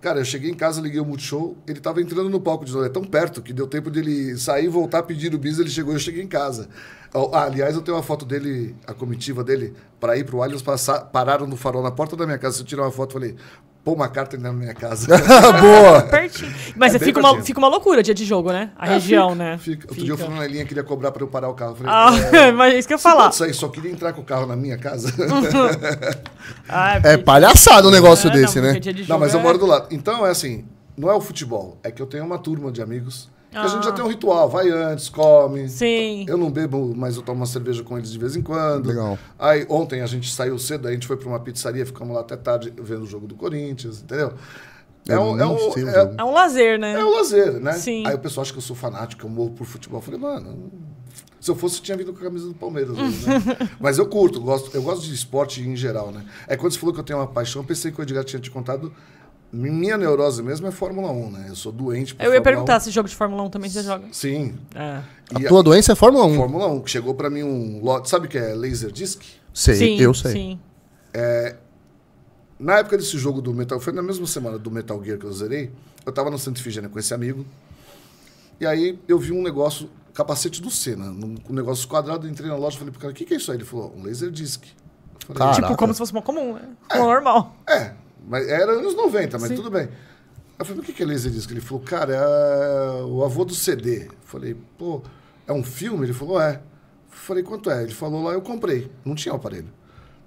Cara, 0.00 0.20
eu 0.20 0.24
cheguei 0.24 0.48
em 0.48 0.54
casa, 0.54 0.80
liguei 0.80 1.00
o 1.00 1.04
Multishow, 1.04 1.56
ele 1.66 1.80
tava 1.80 2.00
entrando 2.00 2.30
no 2.30 2.40
palco 2.40 2.64
de 2.64 2.72
novo. 2.72 2.84
É 2.84 2.88
tão 2.88 3.02
perto 3.02 3.42
que 3.42 3.52
deu 3.52 3.66
tempo 3.66 3.90
dele 3.90 4.36
sair, 4.36 4.68
voltar, 4.68 5.02
pedir 5.02 5.34
o 5.34 5.38
bis, 5.38 5.58
ele 5.58 5.68
chegou 5.68 5.92
e 5.92 5.96
eu 5.96 6.00
cheguei 6.00 6.22
em 6.22 6.28
casa. 6.28 6.68
Ah, 7.32 7.44
aliás, 7.44 7.74
eu 7.74 7.82
tenho 7.82 7.96
uma 7.96 8.02
foto 8.02 8.24
dele, 8.24 8.76
a 8.86 8.94
comitiva 8.94 9.42
dele, 9.42 9.74
para 9.98 10.16
ir 10.16 10.24
pro 10.24 10.40
Allianz, 10.40 10.62
passar, 10.62 11.00
pararam 11.06 11.48
no 11.48 11.56
farol 11.56 11.82
na 11.82 11.90
porta 11.90 12.14
da 12.14 12.26
minha 12.26 12.38
casa. 12.38 12.60
Eu 12.60 12.64
tirei 12.64 12.84
uma 12.84 12.92
foto 12.92 13.10
e 13.10 13.12
falei, 13.14 13.36
pô, 13.84 13.92
uma 13.94 14.08
carta 14.08 14.36
na 14.36 14.52
minha 14.52 14.74
casa. 14.74 15.06
Boa! 15.60 16.02
Pertinho. 16.10 16.52
Mas 16.76 16.92
É 16.94 16.96
é 16.96 16.98
fica, 17.00 17.18
uma, 17.20 17.42
fica 17.42 17.58
uma 17.58 17.68
loucura 17.68 18.02
dia 18.02 18.14
de 18.14 18.24
jogo, 18.24 18.52
né? 18.52 18.70
A 18.78 18.86
É, 18.86 18.94
região, 18.94 19.30
fica, 19.30 19.44
né? 19.44 19.58
Fica. 19.58 19.86
Outro 19.88 20.04
dia 20.04 20.14
o 20.14 20.18
Flanelinha 20.18 20.64
queria 20.64 20.82
cobrar 20.84 21.10
para 21.12 21.22
eu 21.22 21.28
parar 21.28 21.48
o 21.48 21.54
carro. 21.54 21.72
Eu 21.72 21.76
falei, 21.76 21.92
Ah, 21.92 22.36
é, 22.36 22.52
mas 22.52 22.74
é 22.74 22.78
isso 22.78 22.88
que 22.88 22.94
eu 22.94 22.98
ia 22.98 23.02
falar. 23.02 23.32
sair, 23.32 23.54
só 23.54 23.68
queria 23.68 23.90
entrar 23.90 24.12
com 24.12 24.20
o 24.20 24.24
carro 24.24 24.46
na 24.46 24.56
minha 24.56 24.76
casa. 24.78 25.12
Ah, 26.68 26.96
É 26.96 27.00
porque- 27.00 27.18
palhaçada 27.24 27.88
um 27.88 27.90
negócio 27.90 28.28
É, 28.30 28.32
desse, 28.32 28.60
não, 28.60 28.72
né? 28.72 28.78
de 28.80 29.08
Não, 29.08 29.18
mas 29.18 29.32
eu 29.34 29.40
é- 29.40 29.42
moro 29.42 29.58
do 29.58 29.66
lado. 29.66 29.88
Então, 29.90 30.26
é 30.26 30.30
assim, 30.30 30.64
não 30.96 31.10
é 31.10 31.14
o 31.14 31.20
futebol, 31.20 31.78
é 31.82 31.90
que 31.90 32.00
eu 32.02 32.06
tenho 32.06 32.24
uma 32.24 32.38
turma 32.38 32.70
de 32.70 32.82
amigos. 32.82 33.28
Que 33.50 33.56
A 33.56 33.66
gente 33.66 33.80
Ah. 33.80 33.82
já 33.82 33.92
tem 33.92 34.04
um 34.04 34.08
ritual, 34.08 34.48
vai 34.48 34.68
antes, 34.68 35.08
come. 35.08 35.68
Sim. 35.68 36.26
Eu 36.28 36.36
não 36.36 36.50
bebo, 36.50 36.92
mas 36.94 37.16
eu 37.16 37.22
tomo 37.22 37.40
uma 37.40 37.46
cerveja 37.46 37.82
com 37.82 37.96
eles 37.96 38.10
de 38.12 38.18
vez 38.18 38.36
em 38.36 38.42
quando. 38.42 38.86
Legal. 38.88 39.18
Aí 39.38 39.66
ontem 39.68 40.00
a 40.02 40.06
gente 40.06 40.30
saiu 40.32 40.58
cedo, 40.58 40.86
a 40.88 40.92
gente 40.92 41.06
foi 41.06 41.16
pra 41.16 41.28
uma 41.28 41.40
pizzaria, 41.40 41.84
ficamos 41.86 42.14
lá 42.14 42.20
até 42.20 42.36
tarde 42.36 42.72
vendo 42.80 43.02
o 43.02 43.06
jogo 43.06 43.26
do 43.26 43.34
Corinthians, 43.34 44.02
entendeu? 44.02 44.32
É 45.08 45.18
um, 45.18 45.40
é 45.40 45.46
um, 45.46 45.56
é. 45.56 46.14
É 46.18 46.24
um 46.24 46.32
lazer, 46.34 46.78
né? 46.78 46.92
é 46.92 47.02
um 47.04 47.10
lazer, 47.16 47.52
né? 47.60 47.72
Sim. 47.72 48.06
Aí 48.06 48.14
o 48.14 48.18
pessoal 48.18 48.42
acha 48.42 48.52
que 48.52 48.58
eu 48.58 48.62
sou 48.62 48.76
fanático, 48.76 49.20
que 49.22 49.26
eu 49.26 49.30
morro 49.30 49.52
por 49.52 49.66
futebol. 49.66 50.00
Eu 50.00 50.02
falei, 50.02 50.20
mano, 50.20 50.70
se 51.40 51.50
eu 51.50 51.54
fosse, 51.56 51.78
eu 51.78 51.82
tinha 51.82 51.96
vindo 51.96 52.12
com 52.12 52.18
a 52.18 52.22
camisa 52.24 52.46
do 52.46 52.52
Palmeiras. 52.54 52.90
hoje, 52.98 53.26
né? 53.26 53.70
Mas 53.80 53.96
eu 53.96 54.06
curto, 54.06 54.38
gosto, 54.38 54.70
eu 54.76 54.82
gosto 54.82 55.06
de 55.06 55.14
esporte 55.14 55.62
em 55.62 55.74
geral, 55.74 56.10
né? 56.12 56.26
É 56.46 56.58
quando 56.58 56.72
você 56.72 56.78
falou 56.78 56.92
que 56.92 57.00
eu 57.00 57.04
tenho 57.04 57.18
uma 57.18 57.26
paixão, 57.26 57.62
eu 57.62 57.66
pensei 57.66 57.90
que 57.90 57.98
o 57.98 58.02
Edgar 58.02 58.22
tinha 58.22 58.38
te 58.38 58.50
contado. 58.50 58.92
Minha 59.50 59.96
neurose 59.96 60.42
mesmo 60.42 60.66
é 60.66 60.70
Fórmula 60.70 61.10
1, 61.10 61.30
né? 61.30 61.46
Eu 61.48 61.56
sou 61.56 61.72
doente 61.72 62.14
por 62.14 62.22
Eu 62.22 62.26
ia 62.26 62.32
Fórmula 62.32 62.44
perguntar 62.44 62.80
se 62.80 62.90
jogo 62.90 63.08
de 63.08 63.16
Fórmula 63.16 63.42
1 63.44 63.50
também 63.50 63.70
você 63.70 63.82
joga. 63.82 64.06
1. 64.06 64.12
Sim. 64.12 64.54
É. 64.74 65.02
A 65.34 65.48
tua 65.48 65.62
doença 65.62 65.92
é 65.92 65.94
Fórmula 65.94 66.26
1. 66.26 66.36
Fórmula 66.36 66.66
1, 66.66 66.80
que 66.82 66.90
chegou 66.90 67.14
pra 67.14 67.30
mim 67.30 67.42
um 67.42 67.82
lote. 67.82 68.10
Sabe 68.10 68.26
o 68.26 68.28
que 68.28 68.36
é 68.36 68.54
laser 68.54 68.90
disc? 68.92 69.22
Sei, 69.54 69.74
sim, 69.74 69.98
eu 69.98 70.12
sei. 70.12 70.32
Sim. 70.32 70.60
Na 72.58 72.78
época 72.78 72.98
desse 72.98 73.16
jogo 73.16 73.40
do 73.40 73.54
Metal, 73.54 73.78
foi 73.78 73.92
na 73.92 74.02
mesma 74.02 74.26
semana 74.26 74.58
do 74.58 74.70
Metal 74.70 75.02
Gear 75.02 75.16
que 75.16 75.24
eu 75.24 75.32
zerei, 75.32 75.70
eu 76.04 76.12
tava 76.12 76.28
no 76.28 76.38
Santa 76.38 76.60
Ifigênia 76.60 76.90
com 76.90 76.98
esse 76.98 77.14
amigo. 77.14 77.46
E 78.60 78.66
aí 78.66 78.98
eu 79.06 79.16
vi 79.18 79.30
um 79.30 79.40
negócio, 79.40 79.88
capacete 80.12 80.60
do 80.60 80.68
Senna, 80.70 81.06
um 81.06 81.36
negócio 81.54 81.86
quadrado, 81.86 82.28
entrei 82.28 82.48
na 82.48 82.56
loja 82.56 82.74
e 82.74 82.78
falei 82.80 82.90
pro 82.90 83.00
cara, 83.00 83.12
o 83.12 83.14
que, 83.14 83.24
que 83.24 83.34
é 83.34 83.36
isso 83.36 83.52
aí? 83.52 83.58
Ele 83.58 83.64
falou, 83.64 83.94
um 83.96 84.02
laser 84.02 84.30
disc. 84.30 84.64
Falei. 85.24 85.54
Tipo, 85.54 85.76
como 85.76 85.92
se 85.92 85.98
fosse 85.98 86.10
uma 86.10 86.22
comum, 86.22 86.54
né? 86.54 86.62
Uma 86.92 87.04
normal. 87.04 87.56
É, 87.68 87.92
mas 88.28 88.46
era 88.48 88.72
anos 88.72 88.94
90, 88.94 89.38
mas 89.38 89.48
Sim. 89.48 89.56
tudo 89.56 89.70
bem. 89.70 89.88
Eu 90.58 90.64
falei, 90.64 90.82
o 90.82 90.84
que 90.84 90.92
que 90.92 91.02
é 91.02 91.06
laser 91.06 91.30
disc? 91.30 91.50
Ele 91.50 91.60
falou, 91.60 91.82
cara, 91.82 92.14
é 92.14 93.02
o 93.04 93.24
avô 93.24 93.44
do 93.44 93.54
CD. 93.54 94.06
Eu 94.06 94.12
falei, 94.24 94.56
pô, 94.76 95.02
é 95.46 95.52
um 95.52 95.62
filme? 95.62 96.04
Ele 96.04 96.12
falou, 96.12 96.40
é. 96.40 96.54
Eu 96.56 96.60
falei, 97.10 97.42
quanto 97.42 97.70
é? 97.70 97.82
Ele 97.84 97.94
falou 97.94 98.24
lá, 98.24 98.32
eu 98.32 98.42
comprei. 98.42 98.90
Não 99.04 99.14
tinha 99.14 99.32
o 99.32 99.36
aparelho. 99.36 99.72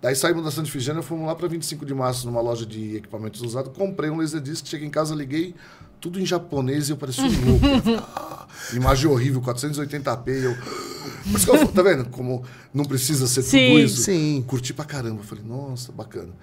Daí 0.02 0.16
saímos 0.16 0.44
da 0.44 0.50
Santa 0.50 0.68
Ifigênia, 0.68 1.02
fomos 1.02 1.28
lá 1.28 1.36
para 1.36 1.48
25 1.48 1.86
de 1.86 1.94
março, 1.94 2.26
numa 2.26 2.42
loja 2.42 2.66
de 2.66 2.96
equipamentos 2.96 3.42
usados, 3.42 3.72
comprei 3.78 4.10
um 4.10 4.18
laser 4.18 4.42
disc, 4.42 4.66
cheguei 4.66 4.88
em 4.88 4.90
casa, 4.90 5.14
liguei, 5.14 5.54
tudo 6.00 6.20
em 6.20 6.26
japonês 6.26 6.90
e 6.90 6.94
eu 6.94 6.98
parecia 6.98 7.24
um 7.24 7.52
louco. 7.52 7.66
Imagem 8.74 9.10
horrível, 9.10 9.42
480p. 9.42 10.28
e 10.28 10.44
Eu... 10.44 10.56
Por 10.56 11.36
isso 11.38 11.46
que 11.46 11.52
eu 11.52 11.58
falo, 11.58 11.72
tá 11.72 11.84
vendo? 11.84 12.10
Como 12.10 12.44
não 12.74 12.84
precisa 12.84 13.28
ser 13.28 13.44
Sim. 13.44 13.68
tudo 13.68 13.80
isso. 13.80 14.02
Sim. 14.02 14.44
Curti 14.48 14.74
pra 14.74 14.86
caramba. 14.86 15.22
Eu 15.22 15.24
falei, 15.24 15.44
nossa, 15.44 15.92
bacana. 15.92 16.34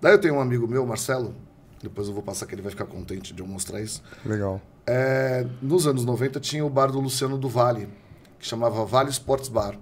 Daí 0.00 0.12
eu 0.12 0.20
tenho 0.20 0.34
um 0.34 0.40
amigo 0.40 0.66
meu, 0.68 0.84
Marcelo, 0.86 1.34
depois 1.82 2.08
eu 2.08 2.14
vou 2.14 2.22
passar 2.22 2.46
que 2.46 2.54
ele 2.54 2.62
vai 2.62 2.70
ficar 2.70 2.84
contente 2.86 3.32
de 3.32 3.40
eu 3.42 3.46
mostrar 3.46 3.80
isso. 3.80 4.02
Legal. 4.24 4.60
É, 4.86 5.46
nos 5.60 5.86
anos 5.86 6.04
90 6.04 6.38
tinha 6.40 6.64
o 6.64 6.70
bar 6.70 6.92
do 6.92 7.00
Luciano 7.00 7.36
do 7.38 7.48
Vale, 7.48 7.88
que 8.38 8.46
chamava 8.46 8.84
Vale 8.84 9.10
Sports 9.10 9.48
Bar. 9.48 9.74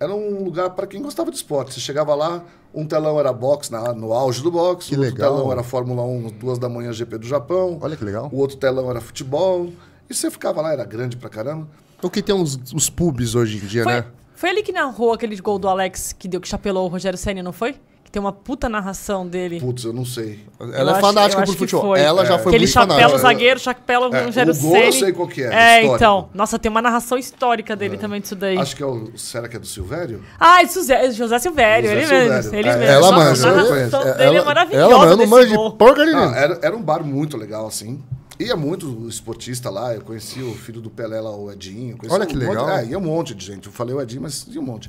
Era 0.00 0.14
um 0.14 0.44
lugar 0.44 0.70
para 0.70 0.86
quem 0.86 1.02
gostava 1.02 1.30
de 1.30 1.36
esporte. 1.38 1.74
Você 1.74 1.80
chegava 1.80 2.14
lá, 2.14 2.44
um 2.72 2.86
telão 2.86 3.18
era 3.18 3.32
boxe, 3.32 3.72
na- 3.72 3.92
no 3.92 4.12
auge 4.12 4.42
do 4.42 4.50
boxe, 4.50 4.90
Que 4.90 4.94
o 4.94 5.00
outro 5.00 5.14
legal. 5.14 5.34
telão 5.36 5.50
era 5.52 5.62
Fórmula 5.64 6.02
1, 6.04 6.28
duas 6.38 6.56
da 6.58 6.68
manhã, 6.68 6.92
GP 6.92 7.18
do 7.18 7.26
Japão. 7.26 7.78
Olha 7.80 7.96
que 7.96 8.04
legal. 8.04 8.28
O 8.32 8.36
outro 8.38 8.56
telão 8.56 8.88
era 8.88 9.00
futebol. 9.00 9.72
E 10.08 10.14
você 10.14 10.30
ficava 10.30 10.60
lá, 10.62 10.72
era 10.72 10.84
grande 10.84 11.16
pra 11.16 11.28
caramba. 11.28 11.66
O 12.00 12.08
que 12.08 12.22
tem 12.22 12.32
os, 12.34 12.56
os 12.72 12.88
pubs 12.88 13.34
hoje 13.34 13.56
em 13.56 13.66
dia, 13.66 13.82
Foi, 13.82 13.92
né? 13.92 14.04
foi 14.36 14.50
ali 14.50 14.62
que 14.62 14.70
narrou 14.70 15.12
aquele 15.12 15.36
gol 15.40 15.58
do 15.58 15.66
Alex 15.66 16.12
que 16.16 16.28
deu 16.28 16.40
que 16.40 16.46
chapelou 16.46 16.84
o 16.86 16.88
Rogério 16.88 17.18
Senna, 17.18 17.42
não 17.42 17.52
foi? 17.52 17.74
Que 18.08 18.12
tem 18.12 18.20
uma 18.22 18.32
puta 18.32 18.70
narração 18.70 19.26
dele. 19.28 19.60
Putz, 19.60 19.84
eu 19.84 19.92
não 19.92 20.02
sei. 20.06 20.40
Ela 20.58 20.92
Eu 20.92 20.96
é 20.96 21.00
fanática 21.02 21.34
eu 21.34 21.36
por 21.36 21.42
acho 21.42 21.52
que 21.52 21.58
futebol. 21.58 21.82
foi. 21.82 22.00
Ela 22.00 22.24
já 22.24 22.38
foi 22.38 22.50
que 22.52 22.56
ele 22.56 22.64
muito 22.64 22.72
chapela 22.72 22.96
o 22.96 22.98
fanática. 23.00 23.18
zagueiro, 23.18 23.60
chapela 23.60 24.08
o 24.08 24.16
É, 24.16 24.24
Rogério 24.24 24.52
o 24.54 24.56
gol 24.56 24.76
eu 24.76 24.80
Ceni. 24.92 24.92
sei 25.04 25.12
qual 25.12 25.28
que 25.28 25.42
é, 25.42 25.44
É, 25.44 25.74
histórico. 25.82 25.94
então. 25.96 26.28
Nossa, 26.32 26.58
tem 26.58 26.70
uma 26.70 26.80
narração 26.80 27.18
histórica 27.18 27.76
dele 27.76 27.98
também 27.98 28.18
disso 28.22 28.34
daí. 28.34 28.56
Acho 28.56 28.74
que 28.74 28.82
é 28.82 28.86
o. 28.86 29.12
Será 29.14 29.46
que 29.46 29.56
é 29.56 29.58
do 29.58 29.66
Silvério? 29.66 30.22
Ah, 30.40 30.62
é 30.62 30.66
José, 30.66 31.10
José 31.10 31.38
Silvério, 31.38 31.90
José 31.90 31.98
ele 32.00 32.06
Silvério. 32.06 32.32
mesmo. 32.34 32.54
Ele 32.56 32.68
É, 32.70 32.76
mesmo. 32.78 32.92
Ela 32.94 33.12
manja, 33.12 33.46
a 33.46 33.50
eu 33.50 33.56
narração 33.56 33.74
conheço. 34.00 34.18
dele 34.18 34.22
é 34.22 34.36
Ela, 34.36 34.44
maravilhosa. 34.46 34.84
ela 34.94 34.98
manja, 35.04 35.16
não 35.16 35.26
manja 35.26 35.46
de 35.48 35.54
Não, 35.54 35.96
nenhuma. 36.06 36.36
era, 36.38 36.58
era 36.62 36.74
um 36.76 36.82
bar 36.82 37.04
muito 37.04 37.36
legal, 37.36 37.66
assim. 37.66 38.02
Ia 38.40 38.56
muito 38.56 39.06
esportista 39.06 39.68
lá. 39.68 39.94
Eu 39.94 40.00
conheci 40.00 40.40
o 40.40 40.54
filho 40.54 40.80
do 40.80 40.88
Pelé 40.88 41.20
lá, 41.20 41.36
o 41.36 41.52
Edinho. 41.52 41.98
Olha 42.08 42.24
um 42.24 42.26
que 42.26 42.34
monte- 42.36 42.46
legal. 42.48 42.70
é, 42.70 42.86
ia 42.86 42.96
um 42.96 43.02
monte 43.02 43.34
de 43.34 43.44
gente. 43.44 43.66
Eu 43.66 43.72
falei 43.72 43.94
o 43.94 44.00
Edinho, 44.00 44.22
mas 44.22 44.46
ia 44.50 44.58
um 44.60 44.64
monte. 44.64 44.88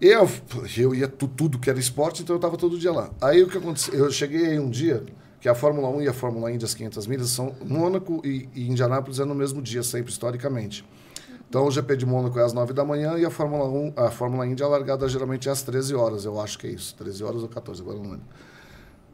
Eu, 0.00 0.30
eu 0.78 0.94
ia 0.94 1.06
tu, 1.06 1.28
tudo 1.28 1.58
que 1.58 1.68
era 1.68 1.78
esporte, 1.78 2.22
então 2.22 2.34
eu 2.34 2.40
tava 2.40 2.56
todo 2.56 2.78
dia 2.78 2.90
lá. 2.90 3.10
Aí 3.20 3.42
o 3.42 3.48
que 3.48 3.58
aconteceu? 3.58 3.94
Eu 3.94 4.10
cheguei 4.10 4.58
um 4.58 4.70
dia, 4.70 5.04
que 5.40 5.48
a 5.48 5.54
Fórmula 5.54 5.88
1 5.90 6.02
e 6.02 6.08
a 6.08 6.12
Fórmula 6.12 6.50
Indy, 6.50 6.64
as 6.64 6.72
500 6.72 7.06
milhas, 7.06 7.28
são 7.28 7.54
Mônaco 7.62 8.22
e, 8.24 8.48
e 8.54 8.68
Indianápolis 8.68 9.20
é 9.20 9.26
no 9.26 9.34
mesmo 9.34 9.60
dia, 9.60 9.82
sempre, 9.82 10.10
historicamente. 10.10 10.84
Então 11.50 11.66
o 11.66 11.70
GP 11.70 11.96
de 11.96 12.06
Mônaco 12.06 12.38
é 12.38 12.44
às 12.44 12.52
9 12.52 12.72
da 12.72 12.84
manhã 12.84 13.18
e 13.18 13.26
a 13.26 13.30
Fórmula 13.30 13.68
1, 13.68 13.92
a 13.96 14.10
Fórmula 14.10 14.46
Indy 14.46 14.62
é 14.62 14.66
largada 14.66 15.08
geralmente 15.08 15.50
às 15.50 15.62
13 15.62 15.94
horas, 15.94 16.24
eu 16.24 16.40
acho 16.40 16.58
que 16.58 16.66
é 16.66 16.70
isso. 16.70 16.94
13 16.94 17.24
horas 17.24 17.42
ou 17.42 17.48
14, 17.48 17.82
agora 17.82 17.98
não 17.98 18.04
lembro. 18.04 18.26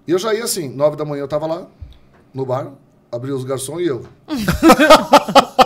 E 0.06 0.12
eu 0.12 0.18
já 0.18 0.34
ia 0.34 0.44
assim, 0.44 0.68
9 0.68 0.96
da 0.96 1.04
manhã 1.04 1.22
eu 1.22 1.28
tava 1.28 1.46
lá, 1.46 1.66
no 2.32 2.46
bar, 2.46 2.72
abria 3.10 3.34
os 3.34 3.42
garçons 3.42 3.80
e 3.80 3.86
eu. 3.86 4.06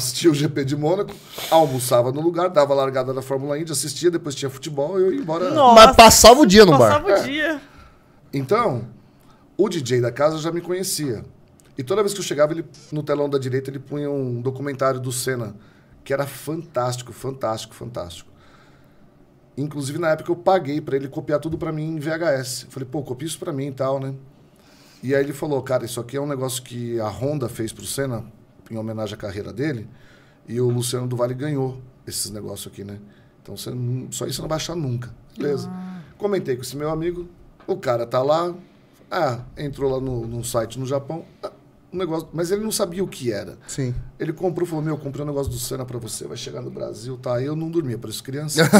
assistia 0.00 0.30
o 0.30 0.34
GP 0.34 0.64
de 0.64 0.76
Mônaco, 0.76 1.14
almoçava 1.50 2.10
no 2.10 2.20
lugar, 2.20 2.48
dava 2.48 2.72
a 2.72 2.76
largada 2.76 3.14
da 3.14 3.22
Fórmula 3.22 3.58
Indy, 3.58 3.70
assistia, 3.70 4.10
depois 4.10 4.34
tinha 4.34 4.50
futebol 4.50 4.98
e 4.98 5.02
eu 5.02 5.12
ia 5.12 5.20
embora. 5.20 5.50
Nossa, 5.50 5.86
Mas 5.86 5.96
passava 5.96 6.40
o 6.40 6.46
dia 6.46 6.64
no 6.64 6.72
bar. 6.72 7.02
Passava 7.02 7.20
o 7.20 7.24
dia. 7.24 7.60
Então, 8.32 8.88
o 9.56 9.68
DJ 9.68 10.00
da 10.00 10.10
casa 10.10 10.38
já 10.38 10.50
me 10.50 10.60
conhecia. 10.60 11.24
E 11.76 11.82
toda 11.82 12.02
vez 12.02 12.12
que 12.12 12.20
eu 12.20 12.24
chegava, 12.24 12.52
ele, 12.52 12.64
no 12.90 13.02
telão 13.02 13.28
da 13.28 13.38
direita, 13.38 13.70
ele 13.70 13.78
punha 13.78 14.10
um 14.10 14.40
documentário 14.40 15.00
do 15.00 15.12
Senna, 15.12 15.54
que 16.02 16.12
era 16.12 16.26
fantástico, 16.26 17.12
fantástico, 17.12 17.74
fantástico. 17.74 18.28
Inclusive, 19.56 19.98
na 19.98 20.10
época, 20.10 20.30
eu 20.30 20.36
paguei 20.36 20.80
para 20.80 20.96
ele 20.96 21.08
copiar 21.08 21.38
tudo 21.38 21.58
para 21.58 21.72
mim 21.72 21.96
em 21.96 21.98
VHS. 21.98 22.66
Falei, 22.70 22.88
pô, 22.90 23.02
copia 23.02 23.26
isso 23.26 23.38
para 23.38 23.52
mim 23.52 23.68
e 23.68 23.72
tal, 23.72 24.00
né? 24.00 24.14
E 25.02 25.14
aí 25.14 25.22
ele 25.22 25.32
falou, 25.32 25.62
cara, 25.62 25.84
isso 25.84 26.00
aqui 26.00 26.16
é 26.16 26.20
um 26.20 26.26
negócio 26.26 26.62
que 26.62 27.00
a 27.00 27.08
Honda 27.08 27.48
fez 27.48 27.72
pro 27.72 27.86
Senna, 27.86 28.24
em 28.70 28.76
homenagem 28.76 29.14
à 29.14 29.16
carreira 29.18 29.52
dele, 29.52 29.88
e 30.46 30.60
o 30.60 30.68
Luciano 30.68 31.06
do 31.06 31.16
Vale 31.16 31.34
ganhou 31.34 31.80
esses 32.06 32.30
negócios 32.30 32.72
aqui, 32.72 32.84
né? 32.84 32.98
Então, 33.42 33.56
você 33.56 33.70
não- 33.70 34.10
só 34.12 34.26
isso 34.26 34.36
você 34.36 34.42
não 34.42 34.48
vai 34.48 34.56
achar 34.56 34.74
nunca. 34.76 35.12
Beleza. 35.36 35.70
Comentei 36.18 36.56
com 36.56 36.62
esse 36.62 36.76
meu 36.76 36.90
amigo, 36.90 37.28
o 37.66 37.76
cara 37.76 38.06
tá 38.06 38.22
lá, 38.22 38.54
ah, 39.10 39.40
entrou 39.56 39.90
lá 39.90 40.00
no, 40.00 40.26
num 40.26 40.44
site 40.44 40.78
no 40.78 40.86
Japão, 40.86 41.24
ah, 41.42 41.50
um 41.92 41.96
negócio, 41.98 42.28
mas 42.32 42.50
ele 42.52 42.62
não 42.62 42.70
sabia 42.70 43.02
o 43.02 43.08
que 43.08 43.32
era. 43.32 43.58
Sim. 43.66 43.94
Ele 44.18 44.32
comprou, 44.32 44.66
falou, 44.66 44.84
meu, 44.84 44.96
comprei 44.98 45.24
um 45.24 45.26
negócio 45.28 45.50
do 45.50 45.58
Senna 45.58 45.84
pra 45.84 45.98
você, 45.98 46.26
vai 46.26 46.36
chegar 46.36 46.60
no 46.62 46.70
Brasil, 46.70 47.16
tá? 47.16 47.36
Aí 47.36 47.46
eu 47.46 47.56
não 47.56 47.70
dormia, 47.70 47.98
por 47.98 48.08
isso 48.10 48.22
criança. 48.22 48.62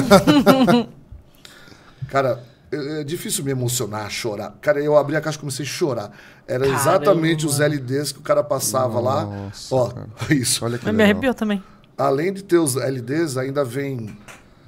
Cara, 2.08 2.44
é 2.72 3.04
difícil 3.04 3.44
me 3.44 3.50
emocionar, 3.50 4.08
chorar. 4.10 4.56
Cara, 4.60 4.80
eu 4.80 4.96
abri 4.96 5.16
a 5.16 5.20
caixa 5.20 5.36
e 5.36 5.40
comecei 5.40 5.64
a 5.64 5.68
chorar. 5.68 6.12
Era 6.46 6.64
Caramba. 6.64 6.80
exatamente 6.80 7.44
os 7.46 7.58
LDs 7.58 8.12
que 8.12 8.18
o 8.18 8.22
cara 8.22 8.42
passava 8.44 9.00
lá. 9.00 9.24
Nossa, 9.24 9.74
Ó, 9.74 9.88
cara. 9.90 10.08
isso. 10.30 10.64
Olha 10.64 10.78
que 10.78 10.84
Mas 10.84 10.94
me 10.94 10.98
legal. 10.98 11.12
arrepiou 11.12 11.34
também. 11.34 11.62
Além 11.98 12.32
de 12.32 12.44
ter 12.44 12.58
os 12.58 12.76
LDs, 12.76 13.36
ainda 13.36 13.64
vem 13.64 14.16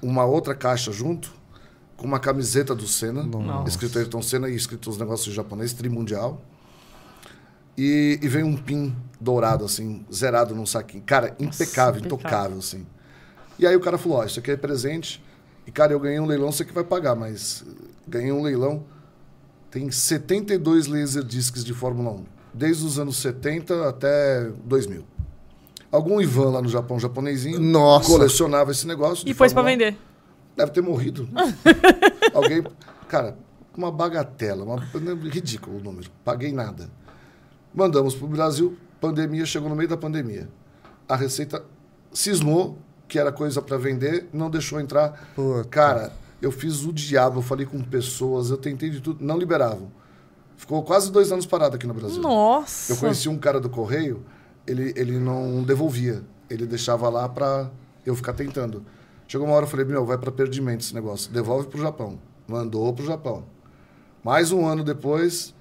uma 0.02 0.24
outra 0.24 0.54
caixa 0.54 0.90
junto, 0.92 1.32
com 1.96 2.04
uma 2.06 2.18
camiseta 2.18 2.74
do 2.74 2.86
Senna, 2.88 3.22
Nossa. 3.22 3.68
escrito 3.68 3.98
Ayrton 3.98 4.20
Senna 4.20 4.48
e 4.48 4.56
escrito 4.56 4.90
os 4.90 4.98
negócios 4.98 5.28
em 5.28 5.36
japonês, 5.36 5.72
trimundial. 5.72 6.42
E, 7.78 8.18
e 8.20 8.28
vem 8.28 8.42
um 8.42 8.56
pin 8.56 8.94
dourado, 9.20 9.64
assim, 9.64 10.04
zerado 10.12 10.54
num 10.54 10.66
saquinho. 10.66 11.02
Cara, 11.06 11.28
impecável, 11.38 12.00
impecável. 12.00 12.00
intocável, 12.04 12.58
assim. 12.58 12.86
E 13.58 13.66
aí 13.66 13.74
o 13.76 13.80
cara 13.80 13.96
falou, 13.96 14.18
ó, 14.18 14.24
isso 14.24 14.40
aqui 14.40 14.50
é 14.50 14.56
presente. 14.56 15.22
E, 15.66 15.70
cara, 15.70 15.92
eu 15.92 16.00
ganhei 16.00 16.18
um 16.20 16.26
leilão, 16.26 16.50
você 16.52 16.64
que 16.64 16.72
vai 16.72 16.84
pagar, 16.84 17.14
mas 17.14 17.64
ganhei 18.06 18.32
um 18.32 18.42
leilão. 18.42 18.84
Tem 19.70 19.90
72 19.90 20.86
laser 20.86 21.22
discs 21.22 21.64
de 21.64 21.72
Fórmula 21.72 22.10
1, 22.10 22.24
desde 22.52 22.84
os 22.84 22.98
anos 22.98 23.16
70 23.18 23.88
até 23.88 24.50
2000. 24.64 25.04
Algum 25.90 26.20
Ivan 26.20 26.50
lá 26.50 26.62
no 26.62 26.68
Japão, 26.68 26.98
japonesinho, 26.98 27.58
Nossa. 27.60 28.08
colecionava 28.08 28.70
esse 28.70 28.86
negócio. 28.86 29.28
E 29.28 29.34
pôs 29.34 29.52
Fórmula 29.52 29.74
1. 29.74 29.78
vender. 29.78 29.98
Deve 30.56 30.72
ter 30.72 30.80
morrido. 30.82 31.28
Alguém. 32.34 32.64
Cara, 33.08 33.36
uma 33.76 33.90
bagatela, 33.90 34.64
uma, 34.64 34.76
ridículo 35.30 35.78
o 35.78 35.80
número. 35.80 36.10
Paguei 36.24 36.52
nada. 36.52 36.90
Mandamos 37.74 38.14
para 38.14 38.24
o 38.26 38.28
Brasil, 38.28 38.76
pandemia, 39.00 39.46
chegou 39.46 39.68
no 39.68 39.76
meio 39.76 39.88
da 39.88 39.96
pandemia. 39.96 40.48
A 41.08 41.16
Receita 41.16 41.64
cismou 42.12 42.78
que 43.12 43.18
era 43.18 43.30
coisa 43.30 43.60
para 43.60 43.76
vender, 43.76 44.26
não 44.32 44.48
deixou 44.48 44.80
entrar. 44.80 45.30
Puta. 45.34 45.68
Cara, 45.68 46.12
eu 46.42 46.50
fiz 46.50 46.84
o 46.84 46.92
diabo, 46.92 47.38
eu 47.38 47.42
falei 47.42 47.64
com 47.64 47.80
pessoas, 47.80 48.50
eu 48.50 48.56
tentei 48.56 48.90
de 48.90 49.00
tudo, 49.00 49.24
não 49.24 49.38
liberavam. 49.38 49.92
Ficou 50.56 50.82
quase 50.82 51.10
dois 51.10 51.30
anos 51.30 51.46
parado 51.46 51.76
aqui 51.76 51.86
no 51.86 51.94
Brasil. 51.94 52.20
Nossa. 52.20 52.92
Eu 52.92 52.96
conheci 52.96 53.28
um 53.28 53.38
cara 53.38 53.60
do 53.60 53.70
correio, 53.70 54.24
ele, 54.66 54.92
ele 54.96 55.18
não 55.18 55.62
devolvia. 55.62 56.22
Ele 56.50 56.66
deixava 56.66 57.08
lá 57.08 57.28
pra 57.28 57.70
eu 58.04 58.14
ficar 58.14 58.32
tentando. 58.32 58.84
Chegou 59.26 59.46
uma 59.46 59.54
hora 59.54 59.64
eu 59.64 59.70
falei, 59.70 59.86
meu, 59.86 60.04
vai 60.04 60.18
pra 60.18 60.30
perdimento 60.30 60.84
esse 60.84 60.94
negócio. 60.94 61.32
Devolve 61.32 61.68
pro 61.68 61.80
Japão. 61.80 62.18
Mandou 62.46 62.92
pro 62.92 63.06
Japão. 63.06 63.44
Mais 64.22 64.52
um 64.52 64.66
ano 64.66 64.84
depois, 64.84 65.54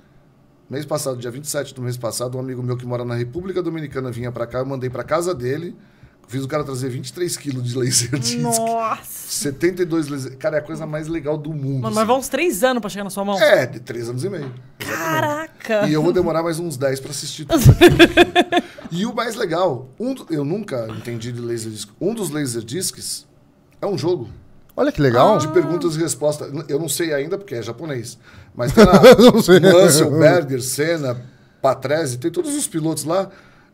mês 0.70 0.86
passado, 0.86 1.18
dia 1.18 1.32
27 1.32 1.74
do 1.74 1.82
mês 1.82 1.98
passado, 1.98 2.38
um 2.38 2.42
amigo 2.42 2.62
meu 2.62 2.76
que 2.76 2.86
mora 2.86 3.06
na 3.06 3.16
República 3.16 3.62
Dominicana 3.62 4.12
vinha 4.12 4.32
pra 4.32 4.46
cá, 4.46 4.60
eu 4.60 4.66
mandei 4.66 4.90
pra 4.90 5.04
casa 5.04 5.34
dele. 5.34 5.76
Fiz 6.32 6.44
o 6.46 6.48
cara 6.48 6.64
trazer 6.64 6.88
23 6.90 7.36
quilos 7.36 7.64
de 7.64 7.78
laser 7.78 8.18
disc. 8.18 8.38
Nossa. 8.40 9.04
72 9.04 10.08
laser. 10.08 10.38
Cara, 10.38 10.56
é 10.56 10.60
a 10.60 10.64
coisa 10.64 10.86
mais 10.86 11.10
legal 11.10 11.38
do 11.38 11.52
mundo. 11.52 11.82
Mano, 11.82 11.88
assim. 11.88 11.96
mas 11.96 12.08
vai 12.08 12.16
uns 12.18 12.28
três 12.30 12.64
anos 12.64 12.80
pra 12.80 12.90
chegar 12.90 13.04
na 13.04 13.10
sua 13.10 13.26
mão. 13.26 13.38
É, 13.38 13.66
de 13.66 13.82
três 13.82 14.08
anos 14.08 14.24
e 14.24 14.30
meio. 14.30 14.54
Caraca. 14.80 15.88
E 15.88 15.94
eu 15.94 16.02
vou 16.02 16.14
demorar 16.14 16.42
mais 16.42 16.58
uns 16.58 16.78
10 16.78 17.02
pra 17.02 17.12
assistir 17.12 17.44
tudo 17.46 17.62
aqui. 17.72 18.64
e 18.96 19.06
o 19.06 19.14
mais 19.14 19.36
legal, 19.36 19.90
um 20.00 20.14
do- 20.14 20.26
eu 20.30 20.46
nunca 20.46 20.88
entendi 20.98 21.34
de 21.34 21.42
Laserdisc. 21.42 21.90
Um 22.00 22.14
dos 22.14 22.30
Laserdiscs 22.30 23.28
é 23.82 23.86
um 23.86 23.98
jogo 23.98 24.30
Olha 24.76 24.90
que 24.92 25.02
legal. 25.02 25.38
de 25.38 25.50
perguntas 25.50 25.96
e 25.96 26.00
respostas. 26.00 26.50
Eu 26.70 26.80
não 26.80 26.88
sei 26.88 27.14
ainda 27.14 27.38
porque 27.38 27.56
é 27.56 27.62
japonês. 27.62 28.18
Mas 28.56 28.72
tem 28.74 28.86
lá 28.86 28.94
Não 29.34 29.42
sei. 29.42 29.60
Mansell, 29.60 30.12
Berger, 30.12 30.62
Senna, 30.62 31.22
Patrese, 31.62 32.18
tem 32.18 32.32
todos 32.32 32.56
os 32.56 32.68
pilotos 32.68 33.04
lá. 33.04 33.30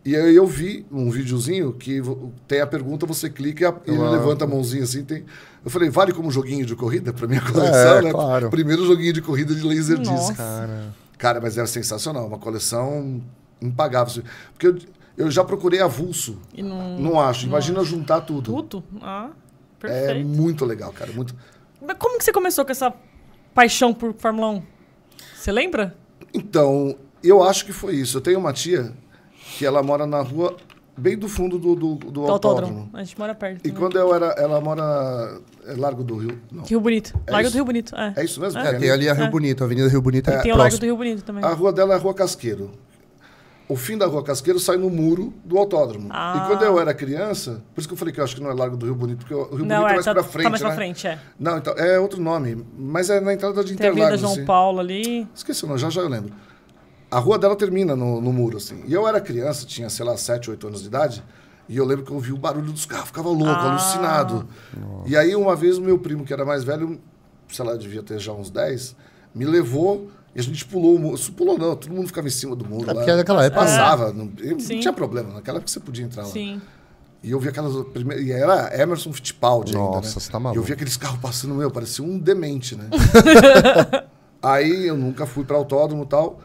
E 0.07 0.15
aí 0.15 0.35
eu 0.35 0.47
vi 0.47 0.85
um 0.89 1.09
videozinho 1.09 1.73
que 1.73 2.01
tem 2.47 2.61
a 2.61 2.67
pergunta, 2.67 3.05
você 3.05 3.29
clica 3.29 3.63
e, 3.63 3.67
a- 3.67 3.75
ele 3.85 3.97
levanta 4.09 4.45
a 4.45 4.47
mãozinha 4.47 4.83
assim. 4.83 5.03
Tem... 5.03 5.25
Eu 5.65 5.69
falei, 5.69 5.89
vale 5.89 6.13
como 6.13 6.31
joguinho 6.31 6.65
de 6.65 6.77
corrida 6.77 7.11
pra 7.11 7.27
minha 7.27 7.41
coleção, 7.41 7.97
É, 7.97 8.01
né? 8.03 8.11
claro. 8.11 8.49
Primeiro 8.49 8.85
joguinho 8.85 9.11
de 9.11 9.21
corrida 9.21 9.53
de 9.53 9.61
Laserdisc. 9.63 10.09
Nossa. 10.13 10.33
Cara. 10.33 10.95
Cara, 11.17 11.41
mas 11.41 11.57
era 11.57 11.67
sensacional, 11.67 12.25
uma 12.25 12.37
coleção 12.37 13.21
impagável. 13.61 14.23
Porque 14.53 14.67
eu, 14.67 14.77
eu 15.17 15.29
já 15.29 15.43
procurei 15.43 15.81
avulso, 15.81 16.39
E 16.53 16.63
não... 16.63 16.97
não 16.97 17.19
acho. 17.19 17.45
Imagina 17.45 17.83
juntar 17.83 18.21
tudo. 18.21 18.53
Tudo? 18.63 18.83
Ah, 19.01 19.31
É 19.83 19.87
perfeito. 19.87 20.25
muito 20.25 20.63
legal, 20.63 20.93
cara. 20.93 21.11
Muito... 21.11 21.35
Mas 21.85 21.97
como 21.99 22.17
que 22.17 22.23
você 22.23 22.31
começou 22.31 22.63
com 22.63 22.71
essa 22.71 22.93
paixão 23.53 23.93
por 23.93 24.13
Fórmula 24.13 24.51
1? 24.51 24.63
Você 25.35 25.51
lembra? 25.51 25.97
Então, 26.33 26.95
eu 27.21 27.43
acho 27.43 27.65
que 27.65 27.73
foi 27.73 27.95
isso. 27.95 28.17
Eu 28.17 28.21
tenho 28.21 28.39
uma 28.39 28.53
tia 28.53 28.93
que 29.57 29.65
ela 29.65 29.81
mora 29.81 30.05
na 30.05 30.21
rua 30.21 30.55
bem 30.95 31.17
do 31.17 31.27
fundo 31.27 31.57
do, 31.57 31.75
do, 31.75 31.95
do 31.95 32.11
Do 32.11 32.21
autódromo. 32.31 32.67
autódromo. 32.79 32.89
A 32.93 33.03
gente 33.03 33.17
mora 33.17 33.33
perto. 33.33 33.65
E 33.67 33.71
né? 33.71 33.75
quando 33.77 33.97
eu 33.97 34.13
era. 34.13 34.27
Ela 34.37 34.61
mora. 34.61 35.39
É 35.65 35.73
Largo 35.75 36.03
do 36.03 36.15
Rio. 36.17 36.39
Não. 36.51 36.63
Rio 36.63 36.79
Bonito. 36.79 37.19
É 37.25 37.31
Largo 37.31 37.47
isso? 37.47 37.53
do 37.53 37.55
Rio 37.55 37.65
Bonito. 37.65 37.95
É. 37.95 38.13
É 38.17 38.23
isso 38.23 38.39
mesmo? 38.39 38.59
É, 38.59 38.69
É, 38.69 38.73
tem 38.73 38.89
ali 38.91 39.09
a 39.09 39.13
Rio 39.13 39.25
É. 39.25 39.29
Bonito, 39.29 39.61
a 39.61 39.65
Avenida 39.65 39.87
Rio 39.89 40.01
Bonito. 40.01 40.29
E 40.29 40.33
É, 40.33 40.37
tem 40.41 40.53
o 40.53 40.57
Largo 40.57 40.77
do 40.77 40.85
Rio 40.85 40.95
Bonito 40.97 41.23
também. 41.23 41.43
A 41.43 41.53
rua 41.53 41.73
dela 41.73 41.93
é 41.93 41.97
a 41.97 41.99
Rua 41.99 42.13
Casqueiro. 42.13 42.71
O 43.69 43.75
fim 43.75 43.97
da 43.97 44.05
Rua 44.05 44.23
Casqueiro 44.23 44.59
sai 44.61 44.77
no 44.77 44.89
muro 44.89 45.33
do 45.43 45.57
autódromo. 45.57 46.07
Ah. 46.09 46.41
E 46.41 46.47
quando 46.47 46.63
eu 46.63 46.79
era 46.79 46.93
criança, 46.93 47.61
por 47.75 47.81
isso 47.81 47.87
que 47.89 47.93
eu 47.93 47.97
falei 47.97 48.13
que 48.13 48.19
eu 48.21 48.23
acho 48.23 48.33
que 48.33 48.41
não 48.41 48.49
é 48.49 48.53
Largo 48.53 48.77
do 48.77 48.85
Rio 48.85 48.95
Bonito, 48.95 49.17
porque 49.19 49.33
o 49.33 49.39
Rio 49.41 49.49
Bonito 49.49 49.67
não, 49.67 49.85
é 49.87 49.91
é, 49.91 49.93
mais 49.95 50.05
tá, 50.05 50.13
pra 50.13 50.23
frente. 50.23 50.43
tá 50.45 50.49
mais 50.51 50.61
né? 50.61 50.67
pra 50.69 50.75
frente, 50.77 51.05
é. 51.07 51.19
Não, 51.37 51.57
então, 51.57 51.73
é 51.73 51.99
outro 51.99 52.21
nome, 52.21 52.65
mas 52.77 53.09
é 53.09 53.19
na 53.19 53.33
entrada 53.33 53.61
de 53.65 53.75
Tem 53.75 53.87
a 53.87 53.89
Avenida 53.89 54.07
Interlagos. 54.15 54.21
João 54.21 54.33
assim. 54.33 54.45
Paulo 54.45 54.79
ali. 54.79 55.27
Esqueci 55.35 55.65
o 55.65 55.67
nome, 55.67 55.79
já 55.81 55.89
já 55.89 55.99
eu 56.01 56.07
lembro. 56.07 56.31
A 57.09 57.19
rua 57.19 57.37
dela 57.39 57.55
termina 57.55 57.95
no, 57.95 58.19
no 58.21 58.33
muro, 58.33 58.57
assim. 58.57 58.83
E 58.85 58.93
eu 58.93 59.07
era 59.07 59.19
criança, 59.21 59.65
tinha, 59.65 59.89
sei 59.89 60.05
lá, 60.05 60.17
7, 60.17 60.49
8 60.51 60.67
anos 60.67 60.81
de 60.81 60.87
idade, 60.87 61.23
e 61.69 61.77
eu 61.77 61.85
lembro 61.85 62.03
que 62.05 62.11
eu 62.11 62.15
ouvi 62.15 62.33
o 62.33 62.37
barulho 62.37 62.71
dos 62.71 62.85
carros, 62.85 63.07
ficava 63.07 63.29
louco, 63.29 63.45
Ah. 63.45 63.71
alucinado. 63.71 64.47
E 65.05 65.15
aí, 65.15 65.35
uma 65.35 65.55
vez, 65.55 65.77
o 65.77 65.81
meu 65.81 65.97
primo, 65.97 66.25
que 66.25 66.33
era 66.33 66.43
mais 66.45 66.63
velho, 66.63 66.99
sei 67.49 67.63
lá, 67.65 67.75
devia 67.75 68.03
ter 68.03 68.19
já 68.19 68.33
uns 68.33 68.49
10, 68.49 68.95
me 69.33 69.45
levou 69.45 70.09
e 70.35 70.39
a 70.39 70.43
gente 70.43 70.65
pulou 70.65 70.95
o 70.95 70.99
muro. 70.99 71.17
Pulou 71.31 71.57
não, 71.57 71.75
todo 71.75 71.93
mundo 71.93 72.07
ficava 72.07 72.27
em 72.27 72.31
cima 72.31 72.55
do 72.55 72.65
muro. 72.65 72.83
É 72.89 72.93
lá. 72.93 72.95
porque 72.95 73.13
naquela 73.15 73.43
época- 73.45 73.61
Passava, 73.61 74.11
não, 74.11 74.29
eu 74.39 74.51
não 74.51 74.59
Sim. 74.59 74.79
tinha 74.79 74.91
problema. 74.93 75.33
Naquela 75.33 75.57
época 75.59 75.71
você 75.71 75.79
podia 75.79 76.03
entrar 76.05 76.23
lá. 76.23 76.29
Sim. 76.29 76.61
E 77.23 77.31
eu 77.31 77.39
vi 77.39 77.49
aquelas 77.49 77.73
primeiras. 77.87 78.23
E 78.25 78.31
era 78.31 78.79
Emerson 78.79 79.11
Fittipaldi 79.11 79.75
ainda. 79.75 79.83
Nossa, 79.89 80.15
né? 80.15 80.19
você 80.19 80.31
tá 80.31 80.37
E 80.37 80.39
eu 80.39 80.43
maluco. 80.43 80.61
vi 80.61 80.73
aqueles 80.73 80.95
carros 80.97 81.19
passando, 81.19 81.55
meu, 81.55 81.71
parecia 81.71 82.03
um 82.05 82.19
demente, 82.19 82.75
né? 82.75 82.89
Aí 84.41 84.87
eu 84.87 84.95
nunca 84.95 85.25
fui 85.25 85.43
para 85.43 85.57
autódromo 85.57 86.03
e 86.03 86.07
tal. 86.07 86.39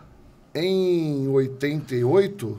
Em 0.55 1.29
88, 1.29 2.59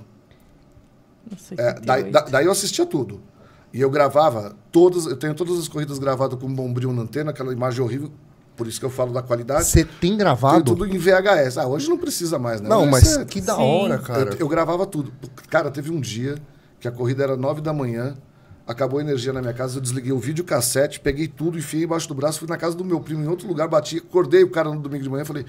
Não 1.29 1.37
sei. 1.37 1.57
é, 1.59 1.73
daí, 1.79 2.11
da- 2.11 2.21
daí 2.21 2.45
eu 2.45 2.51
assistia 2.51 2.85
tudo. 2.85 3.21
E 3.73 3.81
eu 3.81 3.89
gravava 3.89 4.55
todas, 4.71 5.05
eu 5.05 5.15
tenho 5.17 5.33
todas 5.33 5.57
as 5.57 5.67
corridas 5.67 5.97
gravadas 5.99 6.39
com 6.39 6.45
um 6.47 6.53
bombril 6.53 6.91
na 6.93 7.03
antena, 7.03 7.31
aquela 7.31 7.51
imagem 7.53 7.81
horrível, 7.83 8.11
por 8.55 8.67
isso 8.67 8.79
que 8.79 8.85
eu 8.85 8.89
falo 8.89 9.11
da 9.11 9.21
qualidade. 9.21 9.65
Você 9.65 9.83
tem 9.85 10.09
Tem 10.11 10.17
gravado? 10.17 10.63
tudo 10.63 10.85
em 10.85 10.97
VHS. 10.97 11.57
Ah, 11.57 11.67
hoje 11.67 11.89
não 11.89 11.97
precisa 11.97 12.37
mais, 12.37 12.61
né? 12.61 12.69
Não, 12.69 12.85
mas 12.85 13.03
você- 13.07 13.25
que 13.25 13.41
da 13.41 13.55
Sim. 13.55 13.61
hora, 13.61 13.95
eu, 13.95 14.01
cara. 14.01 14.35
eu 14.39 14.47
gravava 14.47 14.85
tudo. 14.85 15.11
Cara, 15.49 15.71
teve 15.71 15.91
um 15.91 15.99
dia 15.99 16.35
que 16.79 16.87
a 16.87 16.91
corrida 16.91 17.23
era 17.23 17.35
nove 17.37 17.61
da 17.61 17.73
manhã, 17.73 18.15
acabou 18.67 18.99
a 18.99 19.01
energia 19.01 19.33
na 19.33 19.41
minha 19.41 19.53
casa, 19.53 19.77
eu 19.77 19.81
desliguei 19.81 20.11
o 20.11 20.19
videocassete, 20.19 20.99
peguei 20.99 21.27
tudo, 21.27 21.57
enfiei 21.57 21.83
embaixo 21.83 22.07
do 22.07 22.13
braço, 22.13 22.39
fui 22.39 22.47
na 22.47 22.57
casa 22.57 22.75
do 22.75 22.85
meu 22.85 22.99
primo 22.99 23.23
em 23.23 23.27
outro 23.27 23.47
lugar, 23.47 23.67
bati, 23.67 23.97
acordei 23.97 24.43
o 24.43 24.49
cara 24.49 24.69
no 24.71 24.79
domingo 24.79 25.03
de 25.03 25.09
manhã, 25.09 25.25
falei, 25.25 25.45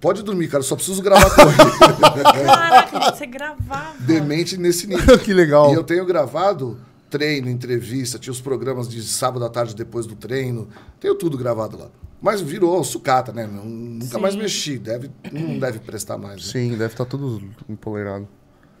pode 0.00 0.22
dormir, 0.22 0.48
cara, 0.48 0.62
só 0.62 0.76
preciso 0.76 1.02
gravar 1.02 1.26
a 1.26 1.30
corrida. 1.30 2.22
Caraca, 2.44 3.12
você 3.12 3.26
gravava. 3.26 3.94
Demente 4.00 4.56
nesse 4.56 4.86
nível. 4.86 5.18
que 5.20 5.32
legal. 5.32 5.70
E 5.72 5.74
eu 5.74 5.82
tenho 5.82 6.04
gravado 6.04 6.78
treino, 7.08 7.48
entrevista, 7.48 8.18
tinha 8.18 8.32
os 8.32 8.40
programas 8.40 8.88
de 8.88 9.02
sábado 9.02 9.44
à 9.44 9.48
tarde 9.48 9.74
depois 9.74 10.06
do 10.06 10.14
treino, 10.14 10.68
tenho 11.00 11.14
tudo 11.14 11.38
gravado 11.38 11.78
lá. 11.78 11.88
Mas 12.20 12.40
virou 12.40 12.82
sucata, 12.82 13.32
né? 13.32 13.46
Nunca 13.46 14.16
Sim. 14.16 14.20
mais 14.20 14.34
mexi, 14.34 14.76
deve, 14.76 15.08
não 15.32 15.58
deve 15.58 15.78
prestar 15.78 16.18
mais. 16.18 16.46
né? 16.46 16.52
Sim, 16.52 16.70
deve 16.70 16.92
estar 16.92 17.04
tudo 17.04 17.40
empoleirado. 17.68 18.28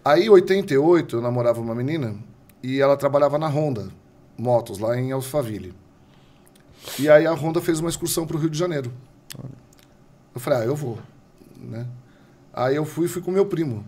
Aí, 0.04 0.26
em 0.26 0.28
88, 0.28 1.16
eu 1.16 1.22
namorava 1.22 1.60
uma 1.60 1.74
menina 1.74 2.16
e 2.62 2.80
ela 2.80 2.96
trabalhava 2.96 3.38
na 3.38 3.48
Honda 3.48 3.88
Motos, 4.38 4.78
lá 4.78 4.96
em 4.96 5.10
Alphaville. 5.10 5.74
E 6.98 7.08
aí 7.08 7.26
a 7.26 7.32
Honda 7.32 7.60
fez 7.60 7.80
uma 7.80 7.88
excursão 7.88 8.24
para 8.24 8.36
o 8.36 8.40
Rio 8.40 8.48
de 8.48 8.56
Janeiro. 8.56 8.92
Eu 10.32 10.40
falei, 10.40 10.60
ah, 10.60 10.64
eu 10.64 10.76
vou. 10.76 10.98
Né? 11.56 11.84
Aí 12.52 12.76
eu 12.76 12.84
fui 12.84 13.08
fui 13.08 13.20
com 13.20 13.32
meu 13.32 13.46
primo. 13.46 13.84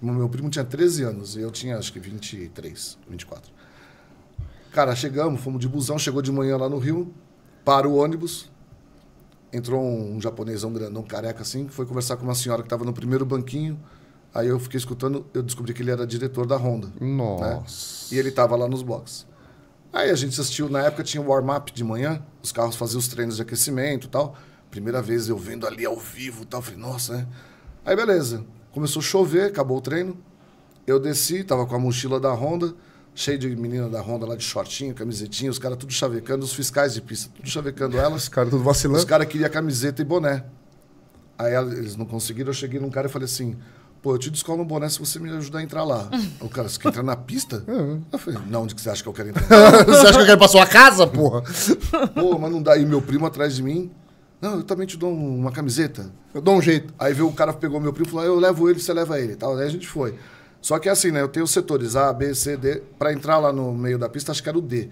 Meu 0.00 0.28
primo 0.28 0.50
tinha 0.50 0.64
13 0.64 1.04
anos 1.04 1.36
e 1.36 1.40
eu 1.40 1.52
tinha 1.52 1.78
acho 1.78 1.92
que 1.92 2.00
23, 2.00 2.98
24. 3.08 3.52
Cara, 4.72 4.96
chegamos, 4.96 5.40
fomos 5.40 5.60
de 5.60 5.68
busão, 5.68 5.96
chegou 5.96 6.20
de 6.20 6.32
manhã 6.32 6.56
lá 6.56 6.68
no 6.68 6.78
Rio, 6.78 7.14
para 7.64 7.88
o 7.88 7.94
ônibus. 7.94 8.50
Entrou 9.52 9.80
um, 9.80 10.20
japonesão 10.20 10.72
grandão, 10.72 11.02
careca 11.04 11.42
assim, 11.42 11.66
que 11.66 11.72
foi 11.72 11.86
conversar 11.86 12.16
com 12.16 12.24
uma 12.24 12.34
senhora 12.34 12.62
que 12.62 12.66
estava 12.66 12.84
no 12.84 12.92
primeiro 12.92 13.24
banquinho. 13.24 13.78
Aí 14.34 14.48
eu 14.48 14.58
fiquei 14.58 14.78
escutando, 14.78 15.26
eu 15.34 15.42
descobri 15.42 15.74
que 15.74 15.82
ele 15.82 15.90
era 15.90 16.06
diretor 16.06 16.46
da 16.46 16.56
Honda. 16.56 16.88
Nossa. 17.00 18.14
E 18.14 18.18
ele 18.18 18.30
estava 18.30 18.56
lá 18.56 18.66
nos 18.66 18.82
boxes. 18.82 19.26
Aí 19.92 20.10
a 20.10 20.14
gente 20.14 20.40
assistiu, 20.40 20.70
na 20.70 20.80
época 20.80 21.02
tinha 21.02 21.22
o 21.22 21.28
warm-up 21.28 21.70
de 21.70 21.84
manhã, 21.84 22.22
os 22.42 22.50
carros 22.50 22.76
faziam 22.76 22.98
os 22.98 23.08
treinos 23.08 23.36
de 23.36 23.42
aquecimento 23.42 24.06
e 24.06 24.10
tal. 24.10 24.34
Primeira 24.70 25.02
vez 25.02 25.28
eu 25.28 25.36
vendo 25.36 25.66
ali 25.66 25.84
ao 25.84 25.98
vivo 25.98 26.44
e 26.44 26.46
tal, 26.46 26.62
falei, 26.62 26.80
nossa, 26.80 27.18
né? 27.18 27.28
Aí 27.84 27.94
beleza, 27.94 28.42
começou 28.70 29.00
a 29.00 29.02
chover, 29.02 29.48
acabou 29.50 29.76
o 29.76 29.80
treino. 29.82 30.16
Eu 30.86 30.98
desci, 30.98 31.44
tava 31.44 31.66
com 31.66 31.74
a 31.76 31.78
mochila 31.78 32.18
da 32.18 32.32
Honda, 32.32 32.74
cheio 33.14 33.38
de 33.38 33.54
menina 33.54 33.86
da 33.90 34.00
Honda 34.00 34.24
lá 34.24 34.34
de 34.34 34.42
shortinho, 34.42 34.94
camisetinha, 34.94 35.50
os 35.50 35.58
caras 35.58 35.76
tudo 35.76 35.92
chavecando, 35.92 36.42
os 36.42 36.54
fiscais 36.54 36.94
de 36.94 37.02
pista, 37.02 37.30
tudo 37.34 37.48
chavecando 37.50 37.98
elas. 37.98 38.22
Os 38.22 38.28
caras 38.30 38.48
tudo 38.48 38.60
Os 38.60 38.64
vacilando. 38.64 39.06
caras 39.06 39.28
queriam 39.28 39.50
camiseta 39.50 40.00
e 40.00 40.04
boné. 40.06 40.44
Aí 41.38 41.54
eles 41.54 41.96
não 41.96 42.06
conseguiram, 42.06 42.48
eu 42.48 42.54
cheguei 42.54 42.80
num 42.80 42.90
cara 42.90 43.08
e 43.08 43.10
falei 43.10 43.26
assim, 43.26 43.56
pô, 44.02 44.14
eu 44.14 44.18
te 44.18 44.30
descolo 44.30 44.62
um 44.62 44.66
boné 44.66 44.88
se 44.88 44.98
você 44.98 45.18
me 45.18 45.30
ajudar 45.30 45.60
a 45.60 45.62
entrar 45.62 45.84
lá. 45.84 46.10
o 46.40 46.48
cara, 46.48 46.68
você 46.68 46.78
quer 46.78 46.88
entrar 46.88 47.02
na 47.04 47.16
pista? 47.16 47.62
Eu 48.12 48.18
falei, 48.18 48.40
não, 48.48 48.64
onde 48.64 48.74
que 48.74 48.80
você 48.80 48.90
acha 48.90 49.02
que 49.02 49.08
eu 49.08 49.12
quero 49.12 49.28
entrar? 49.30 49.46
Você 49.86 50.06
acha 50.08 50.12
que 50.12 50.18
eu 50.18 50.26
quero 50.26 50.32
ir 50.32 50.38
pra 50.38 50.48
sua 50.48 50.66
casa, 50.66 51.06
porra? 51.06 51.42
pô, 52.14 52.38
mas 52.38 52.50
não 52.50 52.60
dá. 52.62 52.76
E 52.76 52.84
meu 52.84 53.00
primo 53.00 53.24
atrás 53.26 53.54
de 53.56 53.62
mim, 53.62 53.90
não, 54.40 54.56
eu 54.56 54.62
também 54.64 54.86
te 54.86 54.96
dou 54.98 55.10
um- 55.12 55.38
uma 55.38 55.52
camiseta. 55.52 56.10
Eu 56.34 56.40
dou 56.40 56.54
um 56.56 56.60
jeito. 56.62 56.92
Aí 56.98 57.12
veio 57.14 57.28
o 57.28 57.32
cara, 57.32 57.52
pegou 57.52 57.80
meu 57.80 57.92
primo 57.92 58.08
e 58.08 58.10
falou, 58.10 58.26
eu 58.26 58.36
levo 58.38 58.68
ele, 58.68 58.80
você 58.80 58.92
leva 58.92 59.18
ele. 59.20 59.36
Tal. 59.36 59.56
Aí 59.56 59.66
a 59.66 59.70
gente 59.70 59.86
foi. 59.88 60.14
Só 60.60 60.78
que 60.78 60.88
assim, 60.88 61.10
né, 61.10 61.20
eu 61.20 61.28
tenho 61.28 61.44
os 61.44 61.50
setores 61.52 61.94
A, 61.96 62.12
B, 62.12 62.34
C, 62.34 62.56
D. 62.56 62.82
Pra 62.98 63.12
entrar 63.12 63.38
lá 63.38 63.52
no 63.52 63.72
meio 63.72 63.98
da 63.98 64.08
pista, 64.08 64.32
acho 64.32 64.42
que 64.42 64.48
era 64.48 64.58
o 64.58 64.62
D. 64.62 64.88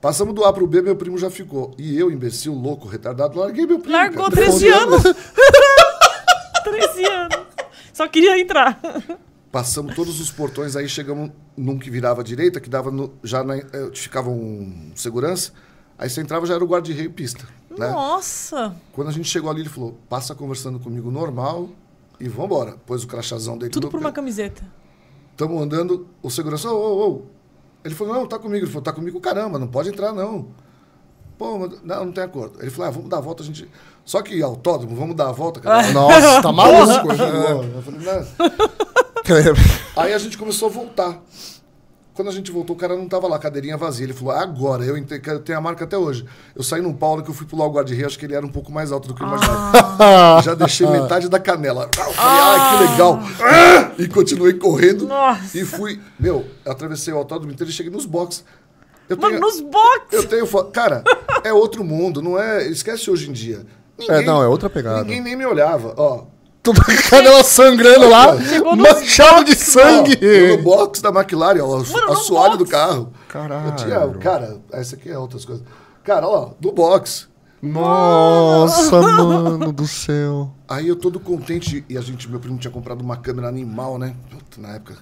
Passamos 0.00 0.34
do 0.34 0.44
A 0.44 0.52
pro 0.52 0.66
B, 0.66 0.80
meu 0.82 0.96
primo 0.96 1.16
já 1.18 1.30
ficou. 1.30 1.74
E 1.78 1.96
eu, 1.98 2.10
imbecil, 2.10 2.52
louco, 2.54 2.88
retardado, 2.88 3.38
larguei 3.38 3.66
meu 3.66 3.78
primo. 3.78 3.94
Largou 3.96 4.24
cara. 4.30 4.34
13 4.36 4.68
anos. 4.68 5.02
13 6.64 7.04
anos. 7.06 7.42
Só 7.92 8.08
queria 8.08 8.38
entrar. 8.38 8.80
Passamos 9.50 9.94
todos 9.94 10.18
os 10.18 10.30
portões, 10.30 10.76
aí 10.76 10.88
chegamos 10.88 11.30
num 11.56 11.78
que 11.78 11.90
virava 11.90 12.22
à 12.22 12.24
direita, 12.24 12.58
que 12.60 12.70
dava 12.70 12.90
no, 12.90 13.12
já 13.22 13.44
na, 13.44 13.56
eh, 13.58 13.90
ficava 13.94 14.30
um 14.30 14.92
segurança. 14.94 15.52
Aí 15.98 16.08
você 16.08 16.22
entrava, 16.22 16.46
já 16.46 16.54
era 16.54 16.64
o 16.64 16.66
guarda-reio 16.66 17.12
pista. 17.12 17.46
Né? 17.70 17.88
Nossa! 17.88 18.74
Quando 18.92 19.08
a 19.08 19.12
gente 19.12 19.28
chegou 19.28 19.50
ali, 19.50 19.60
ele 19.60 19.68
falou: 19.68 19.98
passa 20.08 20.34
conversando 20.34 20.80
comigo 20.80 21.10
normal 21.10 21.68
e 22.18 22.28
vambora. 22.28 22.76
Pôs 22.86 23.04
o 23.04 23.06
crachazão 23.06 23.58
dele 23.58 23.70
Tudo 23.70 23.88
por 23.88 24.00
uma 24.00 24.12
camiseta. 24.12 24.62
Tamo 25.36 25.60
andando, 25.60 26.08
o 26.22 26.30
segurança, 26.30 26.70
ô, 26.70 26.76
ô, 26.76 27.10
ô. 27.10 27.22
Ele 27.84 27.94
falou, 27.94 28.14
não, 28.14 28.26
tá 28.26 28.38
comigo. 28.38 28.64
Ele 28.64 28.70
falou, 28.70 28.82
tá 28.82 28.92
comigo, 28.92 29.20
caramba, 29.20 29.58
não 29.58 29.66
pode 29.66 29.88
entrar, 29.88 30.12
não. 30.12 30.48
Pô, 31.36 31.58
não, 31.82 32.04
não 32.04 32.12
tem 32.12 32.22
acordo. 32.22 32.60
Ele 32.60 32.70
falou, 32.70 32.88
ah, 32.88 32.90
vamos 32.90 33.08
dar 33.08 33.18
a 33.18 33.20
volta, 33.20 33.42
a 33.42 33.46
gente. 33.46 33.68
Só 34.04 34.20
que 34.20 34.42
autódromo, 34.42 34.96
vamos 34.96 35.14
dar 35.14 35.28
a 35.28 35.32
volta, 35.32 35.60
cara. 35.60 35.90
Nossa, 35.92 36.42
tá 36.42 36.52
maluco. 36.52 37.12
Eu 37.12 37.82
falei, 37.82 38.00
não. 38.00 39.54
Aí 40.02 40.12
a 40.12 40.18
gente 40.18 40.36
começou 40.36 40.68
a 40.68 40.72
voltar. 40.72 41.22
Quando 42.14 42.28
a 42.28 42.32
gente 42.32 42.52
voltou, 42.52 42.76
o 42.76 42.78
cara 42.78 42.94
não 42.94 43.08
tava 43.08 43.26
lá, 43.26 43.38
cadeirinha 43.38 43.76
vazia. 43.76 44.04
Ele 44.04 44.12
falou, 44.12 44.34
agora, 44.34 44.84
eu 44.84 44.96
eu 44.98 45.40
tenho 45.40 45.58
a 45.58 45.60
marca 45.60 45.84
até 45.84 45.96
hoje. 45.96 46.26
Eu 46.54 46.62
saí 46.62 46.82
num 46.82 46.92
Paulo 46.92 47.22
que 47.22 47.30
eu 47.30 47.34
fui 47.34 47.46
pular 47.46 47.64
o 47.66 47.72
guarda-rei, 47.72 48.04
acho 48.04 48.18
que 48.18 48.26
ele 48.26 48.34
era 48.34 48.44
um 48.44 48.50
pouco 48.50 48.70
mais 48.70 48.92
alto 48.92 49.08
do 49.08 49.14
que 49.14 49.22
eu 49.22 49.26
imaginava. 49.26 50.42
Já 50.42 50.54
deixei 50.54 50.86
metade 50.86 51.28
da 51.30 51.38
canela. 51.38 51.88
Eu 51.96 52.12
falei, 52.12 52.14
ah, 52.18 52.76
que 52.76 52.90
legal. 52.90 53.20
E 53.98 54.08
continuei 54.08 54.52
correndo. 54.54 55.06
Nossa. 55.06 55.56
E 55.56 55.64
fui, 55.64 55.98
meu, 56.18 56.44
eu 56.64 56.72
atravessei 56.72 57.14
o 57.14 57.16
autódromo 57.16 57.52
inteiro 57.52 57.70
e 57.70 57.74
cheguei 57.74 57.90
nos 57.90 58.04
boxes. 58.04 58.44
Eu 59.08 59.16
Mano, 59.16 59.30
tenho, 59.30 59.40
nos 59.40 59.60
boxes! 59.60 60.12
eu 60.12 60.26
tenho 60.26 60.46
Cara, 60.70 61.02
é 61.42 61.52
outro 61.52 61.82
mundo, 61.82 62.20
não 62.20 62.38
é. 62.38 62.66
Esquece 62.68 63.10
hoje 63.10 63.28
em 63.28 63.32
dia. 63.32 63.64
É, 64.08 64.22
não, 64.22 64.42
é 64.42 64.48
outra 64.48 64.68
pegada. 64.68 65.02
Ninguém 65.02 65.20
nem 65.20 65.36
me 65.36 65.46
olhava. 65.46 65.94
Ó, 65.96 66.24
Tudo 66.62 66.84
com 66.84 66.92
a 66.92 66.96
canela 66.96 67.42
sangrando 67.42 68.08
lá, 68.08 68.36
manchado 68.76 69.44
de 69.44 69.56
sangue. 69.56 70.16
Ó, 70.22 70.56
no 70.56 70.62
box 70.62 71.02
da 71.02 71.08
McLaren, 71.08 71.60
ó, 71.60 71.78
Mano, 71.78 72.08
o 72.08 72.12
assoalho 72.12 72.56
do 72.56 72.64
carro. 72.64 73.12
Caralho. 73.28 73.70
Eu 73.70 73.76
tinha, 73.76 74.08
cara, 74.20 74.58
essa 74.70 74.94
aqui 74.94 75.10
é 75.10 75.18
outras 75.18 75.44
coisas. 75.44 75.64
Cara, 76.04 76.28
ó, 76.28 76.50
do 76.60 76.70
box. 76.70 77.28
Nossa, 77.60 79.00
mano 79.00 79.72
do 79.72 79.86
céu. 79.86 80.52
Aí 80.68 80.88
eu 80.88 80.96
todo 80.96 81.18
contente, 81.20 81.84
e 81.88 81.96
a 81.96 82.00
gente, 82.00 82.28
meu 82.28 82.40
primo 82.40 82.58
tinha 82.58 82.72
comprado 82.72 83.00
uma 83.00 83.16
câmera 83.16 83.48
animal, 83.48 83.98
né? 83.98 84.14
Puta, 84.30 84.60
na 84.60 84.74
época. 84.74 84.96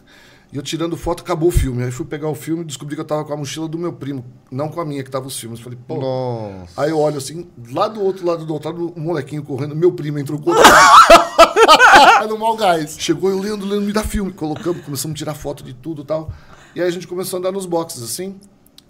E 0.53 0.57
eu 0.57 0.63
tirando 0.63 0.97
foto, 0.97 1.23
acabou 1.23 1.49
o 1.49 1.53
filme. 1.53 1.83
Aí 1.85 1.93
fui 1.93 2.05
pegar 2.05 2.29
o 2.29 2.35
filme 2.35 2.63
e 2.63 2.65
descobri 2.65 2.97
que 2.97 3.01
eu 3.01 3.05
tava 3.05 3.25
com 3.25 3.33
a 3.33 3.37
mochila 3.37 3.69
do 3.69 3.79
meu 3.79 3.93
primo, 3.93 4.25
não 4.51 4.69
com 4.69 4.81
a 4.81 4.85
minha, 4.85 5.05
que 5.05 5.11
tava 5.11 5.27
os 5.29 5.39
filmes. 5.39 5.61
Falei, 5.61 5.79
pô. 5.87 5.97
Nossa. 5.97 6.83
Aí 6.83 6.91
eu 6.91 6.99
olho 6.99 7.19
assim, 7.19 7.49
lá 7.73 7.87
do 7.87 8.03
outro 8.03 8.27
lado 8.27 8.45
do 8.45 8.53
altar, 8.53 8.75
um 8.75 8.93
molequinho 8.97 9.45
correndo, 9.45 9.77
meu 9.77 9.93
primo 9.93 10.19
entrou 10.19 10.41
com 10.41 10.51
outro 10.51 10.65
no 12.29 12.37
mau 12.37 12.57
gás. 12.57 12.97
Chegou 12.99 13.31
eu 13.31 13.39
lendo, 13.39 13.65
lendo, 13.65 13.83
me 13.83 13.93
dá 13.93 14.03
filme. 14.03 14.33
Colocamos, 14.33 14.85
começamos 14.85 15.15
a 15.15 15.19
tirar 15.19 15.35
foto 15.35 15.63
de 15.63 15.73
tudo 15.73 16.03
e 16.03 16.05
tal. 16.05 16.33
E 16.75 16.81
aí 16.81 16.89
a 16.89 16.91
gente 16.91 17.07
começou 17.07 17.37
a 17.37 17.39
andar 17.39 17.53
nos 17.53 17.67
boxes, 17.67 18.03
assim, 18.03 18.37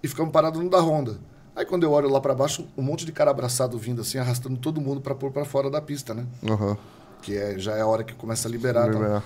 e 0.02 0.08
ficamos 0.08 0.32
parados 0.32 0.62
no 0.62 0.70
da 0.70 0.80
Honda. 0.80 1.18
Aí 1.54 1.66
quando 1.66 1.82
eu 1.82 1.92
olho 1.92 2.08
lá 2.08 2.20
pra 2.20 2.34
baixo, 2.34 2.66
um 2.76 2.82
monte 2.82 3.04
de 3.04 3.12
cara 3.12 3.30
abraçado 3.30 3.76
vindo 3.78 4.00
assim, 4.00 4.16
arrastando 4.16 4.56
todo 4.56 4.80
mundo 4.80 5.00
pra 5.00 5.14
pôr 5.14 5.30
pra 5.30 5.44
fora 5.44 5.68
da 5.68 5.80
pista, 5.80 6.14
né? 6.14 6.24
Aham. 6.48 6.76
Que 7.20 7.36
é, 7.36 7.58
já 7.58 7.76
é 7.76 7.82
a 7.82 7.86
hora 7.86 8.02
que 8.02 8.14
começa 8.14 8.48
a 8.48 8.50
liberar. 8.50 8.86
Liberar. 8.86 9.22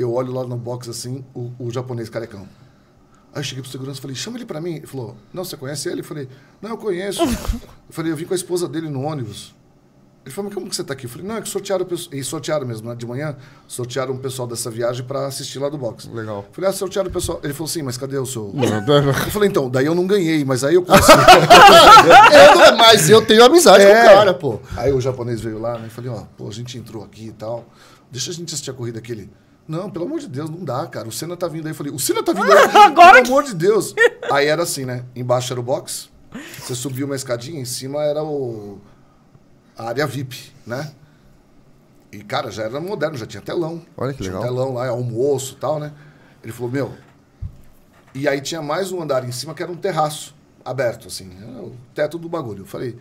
Eu 0.00 0.12
olho 0.12 0.32
lá 0.32 0.44
no 0.44 0.56
box 0.56 0.88
assim, 0.88 1.24
o, 1.34 1.50
o 1.58 1.70
japonês 1.70 2.08
carecão. 2.08 2.48
Aí 3.32 3.40
eu 3.40 3.44
cheguei 3.44 3.62
pro 3.62 3.70
segurança 3.70 3.98
e 3.98 4.02
falei, 4.02 4.16
chama 4.16 4.38
ele 4.38 4.46
pra 4.46 4.60
mim. 4.60 4.76
Ele 4.76 4.86
falou, 4.86 5.16
não, 5.32 5.44
você 5.44 5.56
conhece 5.56 5.88
ele? 5.88 6.00
Eu 6.00 6.04
falei, 6.04 6.28
não, 6.60 6.70
eu 6.70 6.76
conheço. 6.76 7.22
eu 7.22 7.28
falei, 7.90 8.10
eu 8.12 8.16
vim 8.16 8.24
com 8.24 8.34
a 8.34 8.36
esposa 8.36 8.68
dele 8.68 8.88
no 8.88 9.02
ônibus. 9.02 9.54
Ele 10.22 10.34
falou, 10.34 10.50
mas 10.50 10.54
como 10.54 10.68
que 10.68 10.76
você 10.76 10.84
tá 10.84 10.92
aqui? 10.92 11.06
Eu 11.06 11.10
falei, 11.10 11.26
não, 11.26 11.36
é 11.36 11.40
que 11.40 11.48
sortearam, 11.48 11.86
e 12.12 12.22
sortearam 12.22 12.66
mesmo, 12.66 12.88
né? 12.88 12.94
de 12.94 13.06
manhã, 13.06 13.36
sortearam 13.66 14.14
o 14.14 14.18
pessoal 14.18 14.46
dessa 14.46 14.70
viagem 14.70 15.02
pra 15.04 15.26
assistir 15.26 15.58
lá 15.58 15.68
do 15.70 15.78
box. 15.78 16.08
Legal. 16.12 16.44
Eu 16.46 16.52
falei, 16.52 16.68
ah, 16.68 16.72
sortearam 16.74 17.08
o 17.08 17.12
pessoal. 17.12 17.40
Ele 17.42 17.54
falou, 17.54 17.68
sim, 17.68 17.80
mas 17.82 17.96
cadê 17.96 18.18
o 18.18 18.26
seu... 18.26 18.52
Não, 18.52 18.96
Eu 18.98 19.14
falei, 19.14 19.48
então, 19.48 19.70
daí 19.70 19.86
eu 19.86 19.94
não 19.94 20.06
ganhei, 20.06 20.44
mas 20.44 20.62
aí 20.62 20.74
eu 20.74 20.82
consegui. 20.82 21.12
eu 22.34 22.54
não- 22.56 22.76
mas 22.76 23.08
eu 23.08 23.24
tenho 23.24 23.42
amizade 23.44 23.82
com 23.84 23.90
o 23.90 23.94
cara, 23.94 24.34
pô. 24.34 24.60
Aí 24.76 24.92
o 24.92 25.00
japonês 25.00 25.40
veio 25.40 25.58
lá, 25.58 25.78
né? 25.78 25.86
E 25.86 25.90
falei, 25.90 26.10
ó, 26.10 26.24
pô, 26.36 26.48
a 26.48 26.52
gente 26.52 26.76
entrou 26.76 27.02
aqui 27.02 27.28
e 27.28 27.32
tal. 27.32 27.64
Deixa 28.10 28.30
a 28.30 28.34
gente 28.34 28.52
assistir 28.52 28.70
a 28.70 28.74
corrida 28.74 28.98
aqui. 28.98 29.12
Ele, 29.12 29.30
não, 29.70 29.90
pelo 29.90 30.04
amor 30.06 30.20
de 30.20 30.28
Deus, 30.28 30.50
não 30.50 30.64
dá, 30.64 30.86
cara. 30.86 31.08
O 31.08 31.12
Senna 31.12 31.36
tá 31.36 31.46
vindo 31.48 31.66
aí. 31.66 31.70
Eu 31.72 31.74
falei, 31.76 31.92
o 31.92 31.98
Senna 31.98 32.22
tá 32.22 32.32
vindo 32.32 32.44
aí? 32.52 32.58
Agora 32.76 33.12
pelo 33.12 33.24
que- 33.24 33.30
amor 33.30 33.44
de 33.44 33.54
Deus. 33.54 33.94
Aí 34.30 34.46
era 34.46 34.62
assim, 34.62 34.84
né? 34.84 35.04
Embaixo 35.14 35.52
era 35.52 35.60
o 35.60 35.62
box. 35.62 36.10
Você 36.58 36.74
subia 36.74 37.04
uma 37.04 37.16
escadinha, 37.16 37.60
em 37.60 37.64
cima 37.64 38.02
era 38.04 38.22
o... 38.22 38.78
a 39.76 39.88
área 39.88 40.06
VIP, 40.06 40.52
né? 40.66 40.92
E, 42.12 42.18
cara, 42.24 42.50
já 42.50 42.64
era 42.64 42.80
moderno, 42.80 43.16
já 43.16 43.26
tinha 43.26 43.40
telão. 43.40 43.82
Olha 43.96 44.12
que 44.12 44.22
tinha 44.22 44.34
legal. 44.36 44.42
Um 44.42 44.54
telão 44.56 44.74
lá, 44.74 44.88
almoço 44.88 45.54
e 45.54 45.56
tal, 45.60 45.78
né? 45.80 45.92
Ele 46.42 46.52
falou, 46.52 46.70
meu... 46.70 46.94
E 48.12 48.26
aí 48.26 48.40
tinha 48.40 48.60
mais 48.60 48.90
um 48.90 49.00
andar 49.00 49.24
em 49.28 49.30
cima 49.30 49.54
que 49.54 49.62
era 49.62 49.70
um 49.70 49.76
terraço 49.76 50.34
aberto, 50.64 51.06
assim. 51.06 51.30
Era 51.40 51.62
o 51.62 51.76
teto 51.94 52.18
do 52.18 52.28
bagulho. 52.28 52.62
Eu 52.62 52.66
falei, 52.66 52.96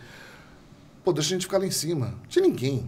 pô, 1.04 1.12
deixa 1.12 1.30
a 1.30 1.34
gente 1.34 1.46
ficar 1.48 1.58
lá 1.58 1.66
em 1.66 1.72
cima. 1.72 2.08
Não 2.10 2.28
tinha 2.30 2.44
ninguém. 2.46 2.88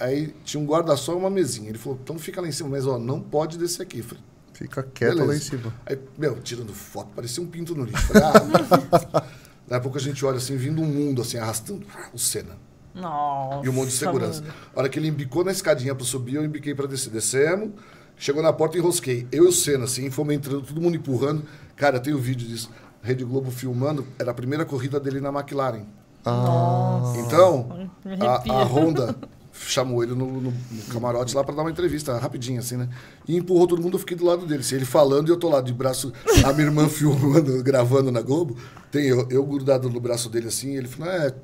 Aí 0.00 0.34
tinha 0.44 0.62
um 0.62 0.66
guarda-sol 0.66 1.16
e 1.16 1.18
uma 1.18 1.30
mesinha. 1.30 1.68
Ele 1.68 1.78
falou, 1.78 1.98
então 2.02 2.18
fica 2.18 2.40
lá 2.40 2.48
em 2.48 2.52
cima, 2.52 2.68
mas 2.70 2.86
ó, 2.86 2.98
não 2.98 3.20
pode 3.20 3.58
descer 3.58 3.82
aqui. 3.82 3.98
Eu 3.98 4.04
falei, 4.04 4.22
Fica 4.52 4.82
quieto 4.82 5.16
lá 5.18 5.22
em 5.24 5.26
beleza. 5.28 5.44
cima. 5.44 5.74
Aí, 5.86 5.98
meu, 6.16 6.40
tirando 6.40 6.72
foto, 6.74 7.10
parecia 7.14 7.40
um 7.42 7.46
pinto 7.46 7.74
no 7.76 7.84
lixo. 7.84 8.02
Falei, 8.06 8.22
ah. 8.24 8.32
Daqui 9.68 9.74
a 9.74 9.80
pouco 9.80 9.98
a 9.98 10.00
gente 10.00 10.24
olha 10.24 10.38
assim, 10.38 10.56
vindo 10.56 10.80
um 10.82 10.86
mundo 10.86 11.22
assim, 11.22 11.36
arrastando 11.38 11.86
o 12.12 12.18
Senna. 12.18 12.56
Nossa. 12.94 13.64
E 13.64 13.68
um 13.68 13.72
monte 13.72 13.88
de 13.90 13.94
segurança. 13.94 14.40
mano. 14.40 14.54
A 14.74 14.80
hora 14.80 14.88
que 14.88 14.98
ele 14.98 15.06
embicou 15.08 15.44
na 15.44 15.52
escadinha 15.52 15.94
pra 15.94 16.04
subir, 16.04 16.34
eu 16.36 16.44
embiquei 16.44 16.74
pra 16.74 16.86
descer. 16.86 17.10
Descemos, 17.10 17.70
chegou 18.16 18.42
na 18.42 18.52
porta 18.52 18.76
e 18.76 18.80
enrosquei. 18.80 19.28
Eu 19.30 19.44
e 19.44 19.48
o 19.48 19.52
Senna, 19.52 19.84
assim, 19.84 20.10
fomos 20.10 20.34
entrando, 20.34 20.62
todo 20.62 20.80
mundo 20.80 20.96
empurrando. 20.96 21.44
Cara, 21.76 22.00
tem 22.00 22.12
o 22.14 22.18
vídeo 22.18 22.48
disso. 22.48 22.70
Rede 23.00 23.24
Globo 23.24 23.50
filmando, 23.52 24.04
era 24.18 24.32
a 24.32 24.34
primeira 24.34 24.64
corrida 24.64 24.98
dele 24.98 25.20
na 25.20 25.28
McLaren. 25.28 25.84
Nossa. 26.24 27.20
Então, 27.20 27.90
a, 28.20 28.52
a 28.52 28.64
Honda 28.64 29.14
chamou 29.66 30.02
ele 30.02 30.14
no, 30.14 30.26
no- 30.40 30.50
no 30.70 30.82
camarote 30.90 31.34
lá 31.34 31.42
pra 31.44 31.54
dar 31.54 31.62
uma 31.62 31.70
entrevista, 31.70 32.16
rapidinho, 32.18 32.60
assim, 32.60 32.76
né? 32.76 32.88
E 33.26 33.36
empurrou 33.36 33.66
todo 33.66 33.82
mundo, 33.82 33.94
eu 33.94 33.98
fiquei 33.98 34.16
do 34.16 34.24
lado 34.24 34.46
dele. 34.46 34.60
assim, 34.60 34.76
ele 34.76 34.84
falando 34.84 35.28
e 35.28 35.30
eu 35.30 35.36
tô 35.36 35.48
lá 35.48 35.60
de 35.60 35.72
braço, 35.72 36.12
a 36.44 36.52
minha 36.52 36.66
irmã 36.66 36.86
filmando, 36.90 37.62
gravando 37.62 38.10
na 38.12 38.20
Globo. 38.22 38.56
Tem 38.90 39.04
eu, 39.06 39.26
eu 39.30 39.44
grudado 39.44 39.88
no 39.90 40.00
braço 40.00 40.28
dele 40.28 40.48
assim, 40.48 40.76
ele 40.76 40.88
falou: 40.88 41.12
é, 41.12 41.34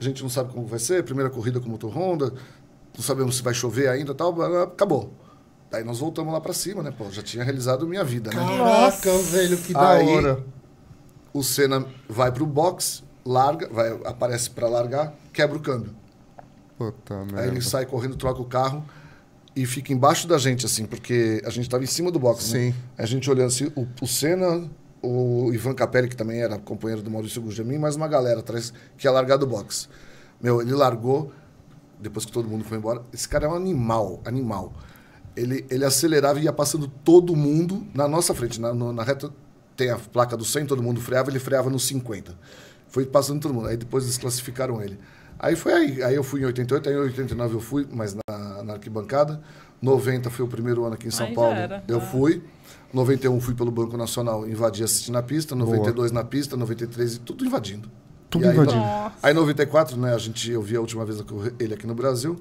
a 0.00 0.04
gente 0.04 0.22
não 0.22 0.28
sabe 0.30 0.52
como 0.52 0.66
vai 0.66 0.78
ser, 0.78 1.02
primeira 1.04 1.30
corrida 1.30 1.60
com 1.60 1.68
motor 1.68 1.90
Honda, 1.96 2.32
não 2.96 3.02
sabemos 3.02 3.36
se 3.36 3.42
vai 3.42 3.54
chover 3.54 3.88
ainda 3.88 4.12
e 4.12 4.14
tal, 4.14 4.40
acabou. 4.62 5.12
Daí 5.70 5.84
nós 5.84 5.98
voltamos 6.00 6.32
lá 6.32 6.40
pra 6.40 6.52
cima, 6.52 6.82
né? 6.82 6.90
Pô, 6.90 7.08
já 7.10 7.22
tinha 7.22 7.44
realizado 7.44 7.86
minha 7.86 8.02
vida, 8.02 8.30
né? 8.30 8.36
Caraca, 8.36 9.16
velho, 9.18 9.56
que 9.58 9.72
da 9.72 9.90
Aí- 9.90 10.08
hora. 10.08 10.44
O 11.32 11.44
Senna 11.44 11.86
vai 12.08 12.32
pro 12.32 12.44
box, 12.44 13.04
larga, 13.24 13.68
vai, 13.72 13.88
aparece 14.04 14.50
pra 14.50 14.68
largar, 14.68 15.14
quebra 15.32 15.56
o 15.56 15.60
câmbio. 15.60 15.94
Puta 16.80 17.14
Aí 17.20 17.26
merda. 17.26 17.46
ele 17.48 17.60
sai 17.60 17.84
correndo, 17.84 18.16
troca 18.16 18.40
o 18.40 18.44
carro 18.46 18.82
e 19.54 19.66
fica 19.66 19.92
embaixo 19.92 20.26
da 20.26 20.38
gente, 20.38 20.64
assim, 20.64 20.86
porque 20.86 21.42
a 21.44 21.50
gente 21.50 21.68
tava 21.68 21.84
em 21.84 21.86
cima 21.86 22.10
do 22.10 22.18
box, 22.18 22.54
né? 22.54 22.60
Sim. 22.70 22.74
A 22.96 23.04
gente 23.04 23.28
olhando 23.30 23.48
assim, 23.48 23.70
o, 23.76 23.86
o 24.00 24.06
Senna, 24.06 24.66
o 25.02 25.52
Ivan 25.52 25.74
Capelli, 25.74 26.08
que 26.08 26.16
também 26.16 26.40
era 26.40 26.58
companheiro 26.58 27.02
do 27.02 27.10
Maurício 27.10 27.42
Gujamin, 27.42 27.76
mais 27.76 27.96
uma 27.96 28.08
galera 28.08 28.40
atrás 28.40 28.72
que 28.96 29.06
ia 29.06 29.10
largar 29.10 29.36
do 29.36 29.46
box. 29.46 29.88
Meu, 30.40 30.62
ele 30.62 30.72
largou, 30.72 31.30
depois 32.00 32.24
que 32.24 32.32
todo 32.32 32.48
mundo 32.48 32.64
foi 32.64 32.78
embora. 32.78 33.02
Esse 33.12 33.28
cara 33.28 33.44
é 33.44 33.48
um 33.50 33.54
animal, 33.54 34.22
animal. 34.24 34.72
Ele, 35.36 35.66
ele 35.68 35.84
acelerava 35.84 36.40
e 36.40 36.44
ia 36.44 36.52
passando 36.52 36.88
todo 36.88 37.36
mundo 37.36 37.86
na 37.92 38.08
nossa 38.08 38.32
frente. 38.34 38.58
Na, 38.58 38.72
no- 38.72 38.90
na 38.92 39.02
reta 39.02 39.30
tem 39.76 39.90
a 39.90 39.98
placa 39.98 40.34
do 40.36 40.44
100, 40.46 40.64
todo 40.66 40.82
mundo 40.82 40.98
freava, 41.00 41.28
ele 41.30 41.38
freava 41.38 41.68
nos 41.68 41.84
50. 41.86 42.34
Foi 42.88 43.04
passando 43.04 43.40
todo 43.42 43.52
mundo. 43.52 43.68
Aí 43.68 43.76
depois 43.76 44.06
desclassificaram 44.06 44.80
ele. 44.82 44.98
Aí 45.42 45.56
foi 45.56 45.72
aí. 45.72 46.02
Aí 46.02 46.14
eu 46.14 46.22
fui 46.22 46.42
em 46.42 46.44
88, 46.44 46.88
aí 46.88 46.94
em 46.94 46.98
89 46.98 47.54
eu 47.54 47.60
fui, 47.60 47.88
mas 47.90 48.14
na, 48.14 48.62
na 48.62 48.72
arquibancada. 48.74 49.40
90 49.80 50.28
foi 50.28 50.44
o 50.44 50.48
primeiro 50.48 50.84
ano 50.84 50.94
aqui 50.94 51.08
em 51.08 51.10
São 51.10 51.26
Aí 51.26 51.34
Paulo. 51.34 51.52
era. 51.56 51.82
Eu 51.88 51.96
Ah. 51.98 52.00
fui. 52.02 52.42
91 52.92 53.40
fui 53.40 53.54
pelo 53.54 53.70
Banco 53.70 53.96
Nacional, 53.96 54.46
invadi 54.48 54.84
assistir 54.84 55.10
na 55.12 55.22
pista. 55.22 55.54
92 55.54 56.12
na 56.12 56.22
pista, 56.24 56.56
93 56.56 57.14
e 57.14 57.18
tudo 57.20 57.44
invadindo. 57.46 57.90
Tudo 58.28 58.44
E 58.44 58.48
aí, 58.48 58.54
invadindo. 58.54 58.76
Nossa. 58.80 59.14
Aí 59.22 59.32
em 59.32 59.34
94, 59.36 59.96
né, 59.96 60.12
a 60.14 60.18
gente, 60.18 60.50
eu 60.50 60.60
vi 60.60 60.76
a 60.76 60.80
última 60.80 61.04
vez 61.04 61.22
ele 61.58 61.72
aqui 61.74 61.86
no 61.86 61.94
Brasil. 61.94 62.38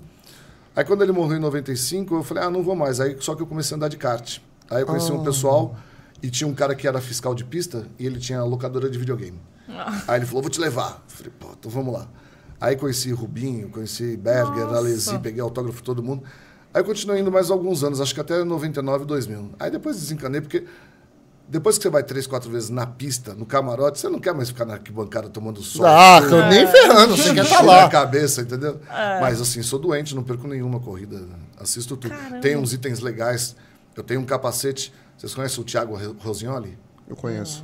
Aí 0.76 0.84
quando 0.84 1.01
ele 1.03 1.11
morreu 1.11 1.38
em 1.38 1.41
95, 1.41 2.15
eu 2.15 2.23
falei, 2.23 2.43
ah, 2.43 2.49
não 2.49 2.61
vou 2.61 2.76
mais. 2.76 2.99
Aí 2.99 3.15
só 3.21 3.34
que 3.35 3.41
eu 3.41 3.47
comecei 3.47 3.76
a 3.76 3.77
andar 3.77 3.88
de 3.88 3.97
kart. 3.97 4.39
Aí 4.69 4.81
eu 4.81 4.85
conheci 4.85 5.11
um 5.11 5.23
pessoal 5.23 5.76
e 6.21 6.30
tinha 6.30 6.47
um 6.47 6.53
cara 6.53 6.76
que 6.76 6.88
era 6.88 6.99
fiscal 6.99 7.34
de 7.34 7.43
pista 7.45 7.85
e 7.97 8.05
ele 8.05 8.19
tinha 8.19 8.43
locadora 8.43 8.89
de 8.89 8.97
videogame. 8.97 9.39
Aí 10.07 10.19
ele 10.19 10.26
falou, 10.26 10.41
vou 10.41 10.49
te 10.51 10.59
levar. 10.59 11.03
Eu 11.07 11.15
falei, 11.15 11.31
pô, 11.39 11.47
então 11.57 11.71
vamos 11.71 11.93
lá. 11.93 12.07
Aí 12.60 12.76
conheci 12.76 13.11
Rubinho, 13.11 13.69
conheci 13.69 14.18
Berger, 14.18 14.65
Nossa. 14.65 14.77
Alesi, 14.77 15.19
peguei 15.19 15.41
autógrafo 15.41 15.77
de 15.77 15.84
todo 15.84 16.03
mundo. 16.03 16.23
Aí 16.73 16.81
eu 16.81 16.86
continuei 16.86 17.22
indo 17.22 17.31
mais 17.31 17.49
alguns 17.49 17.84
anos, 17.84 17.99
acho 18.02 18.14
que 18.14 18.19
até 18.22 18.44
99, 18.44 19.06
2000. 19.06 19.52
Aí 19.60 19.72
depois 19.72 19.95
desencanei, 19.98 20.41
porque 20.41 20.65
depois 21.48 21.77
que 21.77 21.84
você 21.84 21.90
vai 21.90 22.03
três, 22.03 22.27
quatro 22.27 22.52
vezes 22.52 22.69
na 22.69 22.86
pista, 22.86 23.34
no 23.34 23.44
camarote, 23.45 23.98
você 23.99 24.07
não 24.10 24.19
quer 24.19 24.36
mais 24.36 24.49
ficar 24.49 24.65
na 24.65 24.73
arquibancada 24.73 25.30
tomando 25.30 25.64
sol. 25.64 25.86
Ah, 25.86 26.19
Você- 26.22 26.45
nem 26.49 26.68
ferrando, 26.68 27.18
você 27.18 27.34
quer 27.34 27.44
estar 27.44 27.56
Encher 27.64 27.65
lá. 27.65 27.86
a 27.86 27.90
cabeça, 27.90 28.41
entendeu? 28.41 28.80
Mas 29.19 29.41
assim, 29.41 29.64
sou 29.64 29.80
doente, 29.80 30.14
não 30.14 30.22
perco 30.23 30.48
nenhuma 30.48 30.80
corrida. 30.80 31.26
Assisto 31.60 31.98
tudo. 31.98 32.11
Caramba. 32.14 32.40
Tem 32.40 32.56
uns 32.56 32.72
itens 32.73 32.99
legais. 32.99 33.56
Eu 33.95 34.03
tenho 34.03 34.19
um 34.22 34.26
capacete. 34.26 34.94
Vocês 35.18 35.34
conhecem 35.34 35.60
o 35.60 35.64
Thiago 35.64 35.95
Ro- 35.98 36.15
Rosignoli? 36.19 36.77
Eu 37.07 37.15
conheço. 37.15 37.64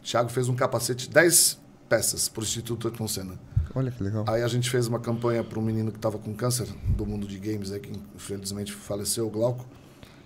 O 0.00 0.04
Thiago 0.04 0.30
fez 0.30 0.48
um 0.48 0.54
capacete, 0.54 1.10
10 1.10 1.58
peças, 1.88 2.28
pro 2.28 2.42
Instituto 2.42 2.88
Ayrton 2.88 3.06
Senna. 3.06 3.34
Olha 3.76 3.90
que 3.90 4.02
legal. 4.02 4.24
Aí 4.26 4.42
a 4.42 4.48
gente 4.48 4.70
fez 4.70 4.86
uma 4.86 4.98
campanha 4.98 5.44
para 5.44 5.58
um 5.58 5.62
menino 5.62 5.92
que 5.92 5.98
estava 5.98 6.16
com 6.18 6.34
câncer 6.34 6.66
do 6.96 7.04
mundo 7.04 7.26
de 7.26 7.38
games, 7.38 7.70
aí, 7.70 7.78
que 7.78 7.92
infelizmente 8.14 8.72
faleceu, 8.72 9.26
o 9.26 9.30
Glauco. 9.30 9.66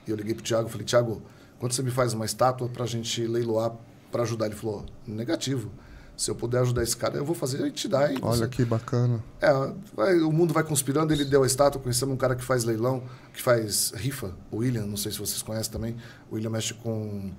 E 0.06 0.10
eu 0.12 0.16
liguei 0.16 0.35
pro 0.35 0.44
Thiago 0.44 0.68
e 0.68 0.70
falei, 0.70 0.86
Thiago, 0.86 1.20
quando 1.59 1.72
você 1.72 1.82
me 1.82 1.90
faz 1.90 2.12
uma 2.14 2.24
estátua 2.24 2.68
pra 2.68 2.86
gente 2.86 3.27
leiloar 3.27 3.72
para 4.12 4.22
ajudar? 4.22 4.47
Ele 4.47 4.55
falou, 4.55 4.86
negativo. 5.05 5.68
Se 6.16 6.31
eu 6.31 6.35
puder 6.36 6.60
ajudar 6.60 6.82
esse 6.85 6.97
cara, 6.97 7.16
eu 7.16 7.24
vou 7.24 7.35
fazer 7.35 7.66
e 7.66 7.70
te 7.72 7.89
dá. 7.89 8.12
E 8.12 8.18
Olha 8.22 8.36
você- 8.36 8.48
que 8.48 8.64
bacana. 8.64 9.20
É, 9.40 9.51
vai- 9.97 10.20
o 10.20 10.31
mundo 10.31 10.55
vai 10.55 10.62
conspirando, 10.62 11.12
ele 11.12 11.24
deu 11.24 11.43
a 11.43 11.47
estátua, 11.47 11.81
conhecemos 11.81 12.14
um 12.14 12.18
cara 12.18 12.36
que 12.36 12.44
faz 12.44 12.62
leilão, 12.62 13.02
que 13.32 13.43
faz 13.43 13.90
rifa, 13.97 14.32
o 14.51 14.59
William, 14.59 14.85
não 14.86 14.97
sei 14.98 15.10
se 15.10 15.18
vocês 15.18 15.43
conhecem 15.43 15.72
também. 15.72 15.97
O 16.31 16.35
William 16.36 16.51
mexe 16.51 16.72
com, 16.74 17.32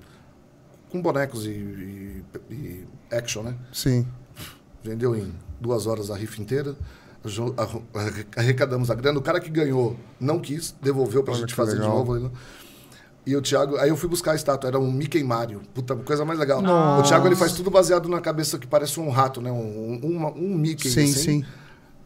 com 0.90 1.02
bonecos 1.02 1.46
e, 1.46 1.50
e- 1.52 2.24
e 2.50 2.88
action, 3.12 3.44
né? 3.44 3.56
Sim. 3.72 4.06
Vendeu 4.84 5.16
em 5.16 5.32
duas 5.62 5.86
horas 5.88 6.10
a 6.12 6.16
rifa 6.18 6.42
inteira. 6.42 6.76
Arrecadamos 8.36 8.90
a 8.90 8.96
grana. 8.96 9.20
O 9.20 9.22
cara 9.22 9.40
que 9.40 9.50
ganhou 9.50 9.96
não 10.20 10.40
quis, 10.40 10.74
devolveu 10.82 11.24
pra 11.24 11.34
Olha 11.34 11.42
gente 11.42 11.54
fazer 11.54 11.74
legal. 11.74 11.90
de 11.90 11.96
novo. 11.96 12.16
ele- 12.18 12.32
E 13.26 13.36
o 13.36 13.42
Thiago, 13.42 13.78
aí 13.78 13.90
eu 13.90 13.96
fui 13.96 14.10
buscar 14.10 14.32
a 14.32 14.36
estátua, 14.36 14.68
era 14.68 14.80
um 14.80 14.92
Mickey 14.92 15.24
Mario. 15.24 15.62
Puta, 15.76 15.96
coisa 15.96 16.26
mais 16.26 16.40
legal. 16.40 16.60
Nossa. 16.62 17.06
O 17.06 17.08
Thiago 17.08 17.28
ele 17.28 17.36
faz 17.36 17.54
tudo 17.54 17.70
baseado 17.70 18.10
na 18.10 18.20
cabeça 18.20 18.58
que 18.58 18.66
parece 18.66 19.00
um 19.00 19.10
rato, 19.10 19.40
né? 19.40 19.52
Um, 19.52 20.00
um, 20.04 20.26
um 20.36 20.58
Mickey. 20.58 20.90
Sim, 20.90 21.04
assim. 21.04 21.14
sim. 21.14 21.46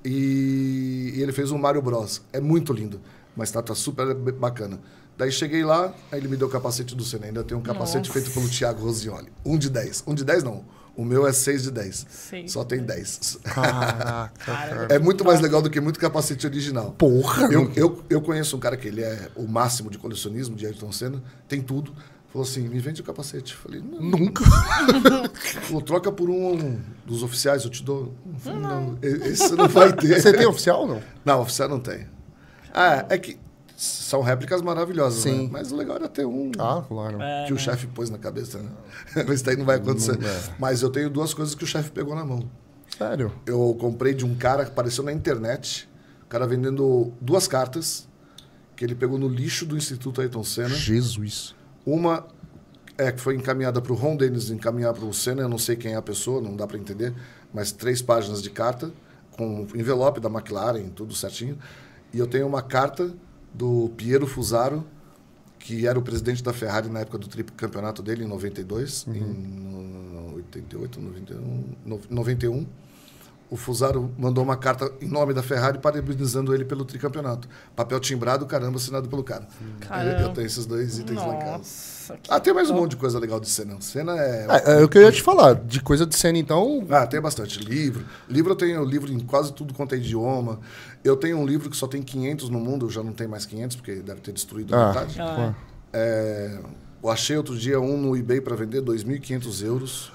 E, 0.04 1.14
e 1.16 1.22
ele 1.22 1.32
fez 1.32 1.52
um 1.52 1.58
Mario 1.58 1.82
Bros. 1.82 2.22
É 2.34 2.42
muito 2.42 2.74
lindo. 2.74 3.00
Uma 3.36 3.46
estátua 3.46 3.76
super 3.76 4.14
bacana. 4.14 4.80
Daí 5.18 5.32
cheguei 5.32 5.64
lá, 5.64 5.94
aí 6.12 6.20
ele 6.20 6.28
me 6.28 6.36
deu 6.36 6.48
o 6.48 6.52
capacete 6.52 6.94
do 6.94 7.04
Senna. 7.04 7.28
Ainda 7.28 7.44
tem 7.46 7.58
um 7.58 7.62
capacete 7.62 8.10
Nossa. 8.10 8.20
feito 8.20 8.34
pelo 8.34 8.50
Thiago 8.50 8.84
Rosioli. 8.84 9.30
Um 9.46 9.58
de 9.58 9.70
10. 9.70 10.04
Um 10.06 10.14
de 10.14 10.26
10 10.26 10.44
não. 10.44 10.66
O 10.96 11.04
meu 11.04 11.28
é 11.28 11.34
6 11.34 11.64
de 11.64 11.72
10. 11.72 12.06
Seis 12.10 12.52
Só 12.52 12.64
tem 12.64 12.82
10. 12.82 13.40
Caraca, 13.44 14.32
cara. 14.46 14.88
É 14.90 14.98
muito 14.98 15.26
mais 15.26 15.42
legal 15.42 15.62
do 15.62 15.70
que 15.70 15.82
muito 15.82 16.00
capacete 16.00 16.48
original. 16.48 16.92
Porra! 16.98 17.50
Eu, 17.52 17.72
eu, 17.76 18.04
eu 18.10 18.22
conheço 18.22 18.56
um 18.56 18.60
cara 18.60 18.78
que 18.78 18.88
ele 18.88 19.02
é 19.02 19.30
o 19.36 19.46
máximo 19.48 19.90
de 19.90 19.98
colecionismo 19.98 20.56
de 20.56 20.66
Ayrton 20.66 20.92
Senna, 20.92 21.22
tem 21.48 21.62
tudo. 21.62 21.94
Falou 22.30 22.48
assim, 22.48 22.68
me 22.68 22.80
vende 22.80 23.02
o 23.02 23.04
capacete. 23.04 23.54
Eu 23.54 23.60
Falei, 23.60 23.82
não, 23.82 24.00
Nunca. 24.02 24.44
Falou, 25.64 25.82
troca 25.82 26.12
por 26.12 26.30
um 26.30 26.80
dos 27.06 27.24
oficiais, 27.24 27.64
eu 27.64 27.70
te 27.70 27.84
dou. 27.84 28.14
Eu 28.26 28.40
falei, 28.40 28.60
não, 28.60 28.98
esse 29.02 29.54
não 29.56 29.68
vai 29.68 29.94
ter. 29.94 30.20
Você 30.22 30.34
tem 30.34 30.46
oficial 30.46 30.82
ou 30.82 30.88
não? 30.88 31.02
Não, 31.24 31.42
oficial 31.42 31.70
não 31.70 31.80
tem. 31.80 32.08
Ah, 32.74 33.06
é 33.10 33.18
que 33.18 33.38
são 33.76 34.22
réplicas 34.22 34.62
maravilhosas, 34.62 35.24
Sim. 35.24 35.44
né? 35.44 35.50
Mas 35.52 35.72
o 35.72 35.76
legal 35.76 35.98
era 35.98 36.08
ter 36.08 36.26
um 36.26 36.52
Ah, 36.58 36.84
claro. 36.88 37.22
É, 37.22 37.46
que 37.46 37.54
o 37.54 37.58
chefe 37.58 37.88
pôs 37.88 38.10
na 38.10 38.18
cabeça, 38.18 38.60
né? 38.60 38.70
Isso 39.34 39.44
daí 39.44 39.58
não 39.58 39.66
vai 39.66 39.78
acontecer. 39.78 40.18
Não 40.18 40.30
é. 40.30 40.44
Mas 40.58 40.82
eu 40.82 40.90
tenho 40.90 41.10
duas 41.10 41.34
coisas 41.34 41.54
que 41.54 41.64
o 41.64 41.68
chefe 41.68 41.92
pegou 41.92 42.16
na 42.16 42.24
mão. 42.24 42.50
Sério. 42.98 43.32
Eu 43.46 43.76
comprei 43.80 44.14
de 44.14 44.26
um 44.26 44.36
cara 44.36 44.64
que 44.64 44.72
apareceu 44.72 45.04
na 45.04 45.12
internet, 45.12 45.90
o 46.24 46.28
cara 46.28 46.48
vendendo 46.48 47.12
duas 47.20 47.48
cartas 47.48 48.08
que 48.76 48.84
ele 48.86 48.96
pegou 48.96 49.18
no 49.18 49.28
lixo 49.28 49.66
do 49.66 49.76
Instituto 49.76 50.22
Ayrton 50.22 50.44
Senna. 50.44 50.70
Jesus. 50.70 51.54
Uma 51.86 52.26
é 52.98 53.12
que 53.12 53.20
foi 53.20 53.36
encaminhada 53.36 53.82
para 53.82 53.92
o 53.92 53.96
Ron 53.96 54.16
Dennis 54.16 54.50
encaminhar 54.50 54.94
para 54.94 55.06
o 55.06 55.14
Senna, 55.14 55.42
eu 55.42 55.50
não 55.50 55.58
sei 55.58 55.76
quem 55.76 55.94
é 55.94 55.96
a 55.98 56.02
pessoa, 56.02 56.42
não 56.42 56.56
dá 56.56 56.66
para 56.66 56.78
entender, 56.78 57.14
mas 57.54 57.72
três 57.74 58.02
páginas 58.02 58.42
de 58.42 58.50
carta 58.50 58.92
com 59.32 59.68
envelope 59.76 60.22
da 60.22 60.30
McLaren, 60.30 60.88
tudo 60.90 61.14
certinho. 61.14 61.58
E 62.14 62.20
eu 62.20 62.28
tenho 62.28 62.48
uma 62.48 62.62
carta 62.62 63.14
do 63.58 63.90
Piero 63.96 64.28
Fusaro, 64.28 64.86
que 65.60 65.88
era 65.88 65.98
o 65.98 66.02
presidente 66.02 66.44
da 66.44 66.54
Ferrari 66.54 66.90
na 66.90 67.00
época 67.00 67.18
do 67.18 67.28
tricampeonato 67.28 68.04
dele, 68.04 68.24
em 68.24 68.28
92, 68.28 69.06
em 69.08 69.20
no- 69.22 70.36
88, 70.36 71.00
91, 71.00 71.64
no- 71.86 72.02
91. 72.10 72.66
O 73.50 73.56
Fusaro 73.56 74.12
mandou 74.18 74.44
uma 74.44 74.58
carta 74.58 74.92
em 75.00 75.08
nome 75.08 75.34
da 75.34 75.42
Ferrari 75.44 75.78
parabenizando 75.78 76.54
ele 76.54 76.66
pelo 76.66 76.84
tricampeonato. 76.84 77.48
Papel 77.76 78.00
timbrado, 78.00 78.46
caramba, 78.46 78.78
assinado 78.78 79.08
pelo 79.08 79.24
cara. 79.24 79.48
Caramba. 79.80 80.22
Eu 80.22 80.34
tenho 80.34 80.48
esses 80.48 80.66
dois 80.66 80.98
itens 81.00 81.20
lá 81.20 81.36
em 81.36 81.40
casa. 81.40 81.64
Nossa, 82.10 82.18
que 82.22 82.32
Ah, 82.32 82.40
tem 82.40 82.54
mais 82.54 82.70
um 82.70 82.76
monte 82.76 82.92
de 82.92 82.98
coisa 82.98 83.18
legal 83.20 83.40
de 83.40 83.50
cena. 83.50 83.78
Cena 83.82 84.16
é. 84.20 84.48
É, 84.66 84.82
é 84.82 84.84
o 84.84 84.90
que 84.90 84.98
eu 84.98 85.02
ia 85.02 85.12
te 85.12 85.22
falar. 85.22 85.56
De 85.56 85.82
coisa 85.82 86.06
de 86.06 86.16
cena, 86.16 86.38
então. 86.38 86.86
Ah, 86.90 87.08
tem 87.08 87.20
bastante. 87.20 87.60
Livro. 87.60 88.06
Livro 88.30 88.52
eu 88.52 88.56
tenho 88.56 88.84
livro 88.86 89.12
em 89.12 89.20
quase 89.20 89.52
tudo 89.54 89.74
quanto 89.74 89.96
é 89.96 89.98
idioma. 89.98 90.60
Eu 91.04 91.16
tenho 91.18 91.38
um 91.38 91.46
livro 91.46 91.70
que 91.70 91.76
só 91.78 91.88
tem 91.88 92.02
500 92.04 92.50
no 92.50 92.60
mundo, 92.60 92.90
já 92.90 93.02
não 93.04 93.14
tem 93.14 93.28
mais 93.28 93.46
500, 93.46 93.76
porque 93.78 93.96
deve 93.96 94.22
ter 94.22 94.32
destruído 94.32 94.76
a 94.76 94.84
Ah. 94.84 94.88
metade. 94.90 95.22
Ah. 95.22 95.56
É, 95.94 96.60
eu 97.04 97.10
achei 97.10 97.38
outro 97.38 97.58
dia 97.58 97.80
um 97.80 97.98
no 97.98 98.16
eBay 98.16 98.42
para 98.42 98.56
vender, 98.56 98.82
2.500 98.82 99.62
euros. 99.64 100.12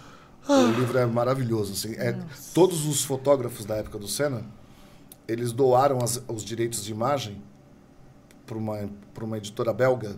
O 0.49 0.67
livro 0.79 0.99
é 0.99 1.07
maravilhoso. 1.07 1.73
Assim. 1.73 1.95
É, 1.97 2.17
todos 2.55 2.87
os 2.87 3.05
fotógrafos 3.05 3.65
da 3.65 3.77
época 3.77 3.99
do 3.99 4.09
Senna, 4.09 4.43
eles 5.29 5.53
doaram 5.53 5.99
as- 5.99 6.21
os 6.27 6.43
direitos 6.43 6.83
de 6.85 6.91
imagem 6.91 7.41
para 8.47 8.57
uma, 8.59 8.91
pra 9.15 9.25
uma 9.25 9.37
editora 9.39 9.73
belga. 9.73 10.17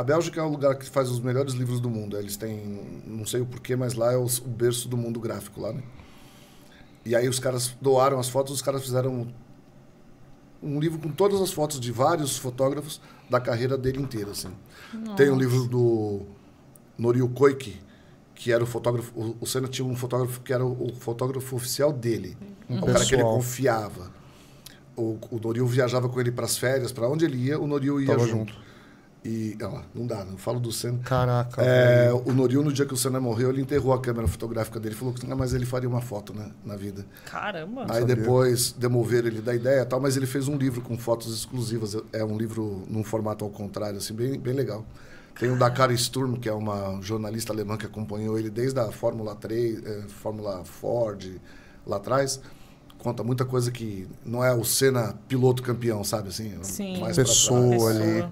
A 0.00 0.02
Bélgica 0.02 0.40
é 0.40 0.42
o 0.42 0.48
lugar 0.48 0.76
que 0.76 0.88
faz 0.88 1.10
os 1.10 1.20
melhores 1.20 1.52
livros 1.52 1.78
do 1.78 1.90
mundo. 1.90 2.16
Eles 2.16 2.34
têm, 2.34 3.02
não 3.06 3.26
sei 3.26 3.42
o 3.42 3.44
porquê, 3.44 3.76
mas 3.76 3.92
lá 3.92 4.10
é 4.10 4.16
o, 4.16 4.24
o 4.24 4.48
berço 4.48 4.88
do 4.88 4.96
mundo 4.96 5.20
gráfico 5.20 5.60
lá, 5.60 5.74
né? 5.74 5.82
E 7.04 7.14
aí 7.14 7.28
os 7.28 7.38
caras 7.38 7.76
doaram 7.82 8.18
as 8.18 8.26
fotos, 8.26 8.54
os 8.54 8.62
caras 8.62 8.82
fizeram 8.82 9.28
um 10.62 10.80
livro 10.80 10.98
com 10.98 11.10
todas 11.10 11.38
as 11.42 11.52
fotos 11.52 11.78
de 11.78 11.92
vários 11.92 12.38
fotógrafos 12.38 12.98
da 13.28 13.38
carreira 13.38 13.76
dele 13.76 14.00
inteira, 14.00 14.30
assim. 14.30 14.48
Tem 15.18 15.28
um 15.28 15.36
livro 15.36 15.66
do 15.66 16.22
Norio 16.96 17.28
Koike, 17.28 17.78
que 18.34 18.50
era 18.50 18.64
o 18.64 18.66
fotógrafo. 18.66 19.12
O, 19.14 19.36
o 19.42 19.46
Senna 19.46 19.68
tinha 19.68 19.86
um 19.86 19.94
fotógrafo 19.94 20.40
que 20.40 20.50
era 20.50 20.64
o, 20.64 20.92
o 20.92 20.94
fotógrafo 20.94 21.54
oficial 21.54 21.92
dele. 21.92 22.38
Um 22.70 22.78
o 22.78 22.86
cara 22.86 23.04
que 23.04 23.16
ele 23.16 23.22
confiava. 23.22 24.10
O, 24.96 25.18
o 25.30 25.38
Norio 25.38 25.66
viajava 25.66 26.08
com 26.08 26.18
ele 26.18 26.32
para 26.32 26.46
as 26.46 26.56
férias, 26.56 26.90
para 26.90 27.06
onde 27.06 27.26
ele 27.26 27.36
ia, 27.36 27.60
o 27.60 27.66
Norio 27.66 28.00
ia 28.00 28.06
Tava 28.06 28.26
junto. 28.26 28.54
junto. 28.54 28.69
E, 29.22 29.54
olha 29.60 29.68
lá, 29.68 29.84
não 29.94 30.06
dá, 30.06 30.24
não 30.24 30.38
falo 30.38 30.58
do 30.58 30.72
Senna. 30.72 30.98
Caraca. 31.04 31.62
É, 31.62 32.10
o 32.12 32.32
Norio, 32.32 32.62
no 32.62 32.72
dia 32.72 32.86
que 32.86 32.94
o 32.94 32.96
Senna 32.96 33.20
morreu, 33.20 33.50
ele 33.50 33.60
enterrou 33.60 33.92
a 33.92 34.00
câmera 34.00 34.26
fotográfica 34.26 34.80
dele. 34.80 34.94
Falou 34.94 35.12
que 35.12 35.30
ah, 35.30 35.36
mas 35.36 35.52
ele 35.52 35.66
faria 35.66 35.88
uma 35.88 36.00
foto 36.00 36.32
né, 36.32 36.50
na 36.64 36.74
vida. 36.74 37.04
Caramba. 37.26 37.82
Aí 37.82 38.00
sabia. 38.00 38.16
depois 38.16 38.72
demoveram 38.72 39.28
ele 39.28 39.42
da 39.42 39.54
ideia 39.54 39.82
e 39.82 39.84
tal, 39.84 40.00
mas 40.00 40.16
ele 40.16 40.26
fez 40.26 40.48
um 40.48 40.56
livro 40.56 40.80
com 40.80 40.96
fotos 40.96 41.34
exclusivas. 41.36 41.96
É 42.12 42.24
um 42.24 42.38
livro 42.38 42.82
num 42.88 43.04
formato 43.04 43.44
ao 43.44 43.50
contrário, 43.50 43.98
assim, 43.98 44.14
bem, 44.14 44.38
bem 44.38 44.54
legal. 44.54 44.86
Tem 45.38 45.50
o 45.50 45.58
da 45.58 45.70
Kara 45.70 45.92
Sturm, 45.94 46.36
que 46.36 46.48
é 46.48 46.52
uma 46.52 47.00
jornalista 47.02 47.52
alemã 47.52 47.76
que 47.76 47.86
acompanhou 47.86 48.38
ele 48.38 48.50
desde 48.50 48.78
a 48.80 48.90
Fórmula 48.90 49.34
3, 49.34 49.84
eh, 49.84 50.02
Fórmula 50.08 50.64
Ford, 50.64 51.40
lá 51.86 51.96
atrás. 51.96 52.40
Conta 53.02 53.22
muita 53.24 53.44
coisa 53.44 53.70
que 53.70 54.06
não 54.24 54.44
é 54.44 54.52
o 54.54 54.62
Senna 54.64 55.14
piloto 55.26 55.62
campeão, 55.62 56.04
sabe? 56.04 56.28
Assim, 56.28 56.52
Sim. 56.62 57.00
mais 57.00 57.16
Pessoa 57.16 57.90
ali. 57.90 58.24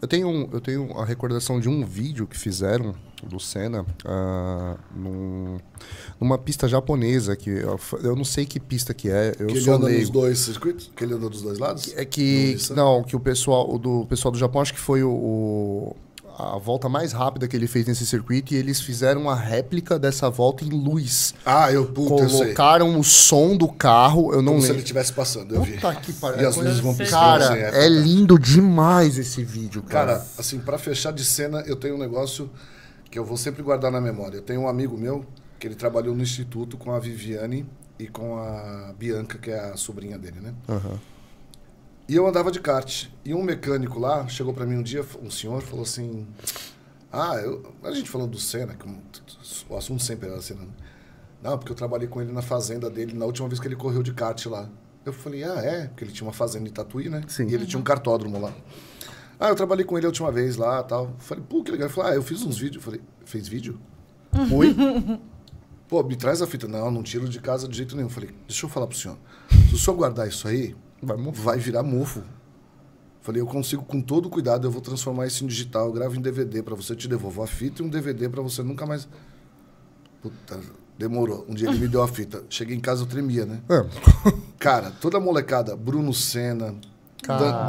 Eu 0.00 0.08
tenho, 0.08 0.28
um- 0.28 0.48
eu 0.52 0.60
tenho 0.60 0.92
a 0.98 1.04
recordação 1.04 1.58
de 1.60 1.68
um 1.68 1.84
vídeo 1.84 2.26
que 2.26 2.36
fizeram 2.38 2.94
do 3.24 3.38
Senna 3.38 3.84
ah, 4.04 4.76
num- 4.94 5.58
numa 6.20 6.36
pista 6.38 6.66
japonesa 6.68 7.36
que 7.36 7.50
eu, 7.50 7.78
eu 8.02 8.16
não 8.16 8.24
sei 8.24 8.44
que 8.46 8.58
pista 8.58 8.92
que 8.94 9.08
é, 9.08 9.34
eu 9.38 9.46
Que 9.46 9.52
ele 9.54 9.60
sou 9.60 9.74
anda 9.74 9.86
nos 9.86 9.94
leigo. 9.96 10.10
dois 10.12 10.38
circuitos? 10.40 10.90
Que 10.96 11.04
ele 11.04 11.14
anda 11.14 11.28
dos 11.28 11.42
dois 11.42 11.58
lados? 11.58 11.92
É 11.96 12.04
que 12.04 12.56
não, 12.74 13.02
que 13.02 13.14
o 13.16 13.20
pessoal 13.20 13.72
o 13.72 13.78
do 13.78 14.00
o 14.00 14.06
pessoal 14.06 14.30
do 14.32 14.38
Japão 14.38 14.60
acho 14.60 14.72
que 14.74 14.80
foi 14.80 15.02
o, 15.04 15.10
o- 15.10 15.96
a 16.38 16.58
volta 16.58 16.88
mais 16.88 17.12
rápida 17.12 17.46
que 17.46 17.56
ele 17.56 17.66
fez 17.66 17.86
nesse 17.86 18.06
circuito 18.06 18.54
e 18.54 18.56
eles 18.56 18.80
fizeram 18.80 19.22
uma 19.22 19.34
réplica 19.34 19.98
dessa 19.98 20.28
volta 20.30 20.64
em 20.64 20.68
luz. 20.70 21.34
Ah, 21.44 21.70
eu, 21.70 21.86
puta, 21.86 22.22
eu 22.22 22.28
sei. 22.28 22.38
Colocaram 22.38 22.98
o 22.98 23.04
som 23.04 23.56
do 23.56 23.68
carro, 23.68 24.32
eu 24.32 24.40
não 24.42 24.52
Como 24.52 24.60
se 24.60 24.66
ele 24.66 24.72
lembro. 24.72 24.82
estivesse 24.84 25.12
passando, 25.12 25.54
eu 25.54 25.62
vi. 25.62 25.72
Puta 25.72 25.94
que 25.96 26.12
pariu. 26.14 26.42
E 26.42 26.46
as 26.46 26.56
luzes 26.56 26.80
vão 26.80 26.94
Cara, 26.94 27.44
assim, 27.44 27.60
Cara, 27.60 27.76
é 27.84 27.88
lindo 27.88 28.38
demais 28.38 29.18
esse 29.18 29.42
vídeo, 29.44 29.82
cara. 29.82 30.14
Cara, 30.14 30.26
assim, 30.38 30.58
pra 30.58 30.78
fechar 30.78 31.12
de 31.12 31.24
cena, 31.24 31.60
eu 31.66 31.76
tenho 31.76 31.96
um 31.96 31.98
negócio 31.98 32.50
que 33.10 33.18
eu 33.18 33.24
vou 33.24 33.36
sempre 33.36 33.62
guardar 33.62 33.90
na 33.90 34.00
memória. 34.00 34.38
Eu 34.38 34.42
tenho 34.42 34.62
um 34.62 34.68
amigo 34.68 34.96
meu 34.96 35.24
que 35.58 35.66
ele 35.66 35.74
trabalhou 35.74 36.14
no 36.14 36.22
instituto 36.22 36.76
com 36.76 36.92
a 36.92 36.98
Viviane 36.98 37.66
e 37.98 38.08
com 38.08 38.36
a 38.38 38.92
Bianca, 38.98 39.38
que 39.38 39.50
é 39.50 39.58
a 39.58 39.76
sobrinha 39.76 40.18
dele, 40.18 40.40
né? 40.40 40.54
Aham. 40.68 40.98
E 42.12 42.14
eu 42.14 42.26
andava 42.26 42.50
de 42.50 42.60
kart. 42.60 43.06
E 43.24 43.32
um 43.32 43.42
mecânico 43.42 43.98
lá 43.98 44.28
chegou 44.28 44.52
pra 44.52 44.66
mim 44.66 44.76
um 44.76 44.82
dia, 44.82 45.02
um 45.22 45.30
senhor, 45.30 45.62
falou 45.62 45.82
assim: 45.82 46.26
Ah, 47.10 47.36
eu, 47.36 47.72
a 47.82 47.90
gente 47.90 48.10
falando 48.10 48.32
do 48.32 48.38
Senna, 48.38 48.74
que 48.74 48.86
o 49.66 49.74
assunto 49.74 50.02
sempre 50.02 50.28
era 50.28 50.38
Senna. 50.42 50.60
né? 50.60 50.68
Não, 51.42 51.56
porque 51.56 51.72
eu 51.72 51.74
trabalhei 51.74 52.06
com 52.06 52.20
ele 52.20 52.30
na 52.30 52.42
fazenda 52.42 52.90
dele 52.90 53.14
na 53.14 53.24
última 53.24 53.48
vez 53.48 53.58
que 53.58 53.66
ele 53.66 53.76
correu 53.76 54.02
de 54.02 54.12
kart 54.12 54.44
lá. 54.44 54.68
Eu 55.06 55.12
falei: 55.14 55.42
Ah, 55.42 55.58
é? 55.64 55.86
Porque 55.86 56.04
ele 56.04 56.12
tinha 56.12 56.26
uma 56.26 56.34
fazenda 56.34 56.68
em 56.68 56.70
Tatuí, 56.70 57.08
né? 57.08 57.22
Sim. 57.28 57.46
E 57.48 57.54
ele 57.54 57.64
tinha 57.64 57.80
um 57.80 57.82
kartódromo 57.82 58.38
lá. 58.38 58.52
Ah, 59.40 59.48
eu 59.48 59.56
trabalhei 59.56 59.86
com 59.86 59.96
ele 59.96 60.04
a 60.04 60.10
última 60.10 60.30
vez 60.30 60.56
lá 60.56 60.82
tal. 60.82 61.04
Eu 61.04 61.16
falei: 61.18 61.42
Pô, 61.48 61.64
que 61.64 61.70
legal. 61.70 61.86
Ele 61.86 61.94
falou: 61.94 62.10
Ah, 62.10 62.14
eu 62.14 62.22
fiz 62.22 62.42
uns 62.42 62.58
vídeos. 62.58 62.84
Eu 62.84 62.92
falei: 62.92 63.00
Fez 63.24 63.48
vídeo? 63.48 63.80
Oi? 64.52 64.76
Pô, 65.88 66.02
me 66.02 66.14
traz 66.14 66.42
a 66.42 66.46
fita. 66.46 66.68
Não, 66.68 66.90
não 66.90 67.02
tiro 67.02 67.26
de 67.26 67.40
casa 67.40 67.66
de 67.66 67.74
jeito 67.74 67.96
nenhum. 67.96 68.08
Eu 68.08 68.12
falei: 68.12 68.28
Deixa 68.46 68.66
eu 68.66 68.68
falar 68.68 68.86
pro 68.86 68.98
senhor. 68.98 69.16
Se 69.70 69.76
o 69.76 69.78
senhor 69.78 69.96
guardar 69.96 70.28
isso 70.28 70.46
aí, 70.46 70.76
Vai 71.02 71.16
vai 71.16 71.58
virar 71.58 71.82
mofo. 71.82 72.22
Falei, 73.20 73.40
eu 73.40 73.46
consigo 73.46 73.84
com 73.84 74.00
todo 74.00 74.28
cuidado, 74.28 74.66
eu 74.66 74.70
vou 74.70 74.80
transformar 74.80 75.26
isso 75.26 75.44
em 75.44 75.46
digital, 75.46 75.86
eu 75.86 75.92
gravo 75.92 76.16
em 76.16 76.20
DVD 76.20 76.62
pra 76.62 76.74
você, 76.74 76.96
te 76.96 77.06
devolvo 77.06 77.42
a 77.42 77.46
fita 77.46 77.82
e 77.82 77.84
um 77.84 77.88
DVD 77.88 78.28
pra 78.28 78.42
você 78.42 78.62
nunca 78.62 78.84
mais. 78.84 79.08
Puta, 80.20 80.58
Demorou. 80.98 81.44
Um 81.48 81.54
dia 81.54 81.68
ele 81.68 81.78
me 81.78 81.88
deu 81.88 82.02
a 82.02 82.08
fita. 82.08 82.44
Cheguei 82.48 82.76
em 82.76 82.80
casa, 82.80 83.02
eu 83.02 83.06
tremia, 83.06 83.44
né? 83.44 83.60
É. 83.68 83.84
Cara, 84.58 84.92
toda 85.00 85.16
a 85.16 85.20
molecada, 85.20 85.74
Bruno 85.74 86.12
Senna. 86.12 86.74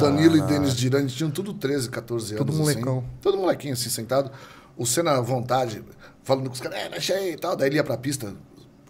Danilo 0.00 0.36
e 0.36 0.42
Denis 0.42 0.74
Dirani, 0.74 1.08
tinham 1.08 1.30
tudo 1.30 1.54
13, 1.54 1.88
14 1.88 2.34
anos. 2.34 2.46
Tudo 2.46 2.56
molecão. 2.56 2.98
Assim. 2.98 3.06
Todo 3.20 3.38
molequinho, 3.38 3.72
assim, 3.72 3.88
sentado. 3.88 4.30
O 4.76 4.84
Senna 4.84 5.12
à 5.12 5.20
vontade, 5.20 5.84
falando 6.24 6.46
com 6.46 6.54
os 6.54 6.60
caras, 6.60 6.78
é, 6.78 6.88
mexe 6.88 7.12
aí 7.12 7.32
e 7.32 7.36
tal. 7.36 7.56
Daí 7.56 7.68
ele 7.68 7.76
ia 7.76 7.84
pra 7.84 7.96
pista, 7.96 8.34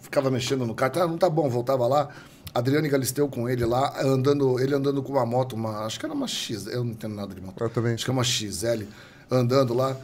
ficava 0.00 0.30
mexendo 0.30 0.66
no 0.66 0.74
carro. 0.74 0.92
Ah, 0.96 1.06
não 1.06 1.18
tá 1.18 1.28
bom, 1.28 1.48
voltava 1.48 1.86
lá. 1.86 2.08
Adriane 2.54 2.88
Galisteu 2.88 3.28
com 3.28 3.48
ele 3.48 3.64
lá, 3.64 4.00
andando, 4.00 4.60
ele 4.60 4.74
andando 4.74 5.02
com 5.02 5.12
uma 5.12 5.26
moto, 5.26 5.54
uma, 5.54 5.84
acho 5.84 5.98
que 5.98 6.06
era 6.06 6.14
uma 6.14 6.28
X, 6.28 6.68
eu 6.68 6.84
não 6.84 6.92
entendo 6.92 7.14
nada 7.14 7.34
de 7.34 7.40
moto. 7.40 7.60
Eu 7.60 7.68
também. 7.68 7.94
Acho 7.94 8.04
que 8.04 8.10
é 8.10 8.12
uma 8.12 8.22
XL, 8.22 8.84
andando 9.28 9.74
lá. 9.74 9.96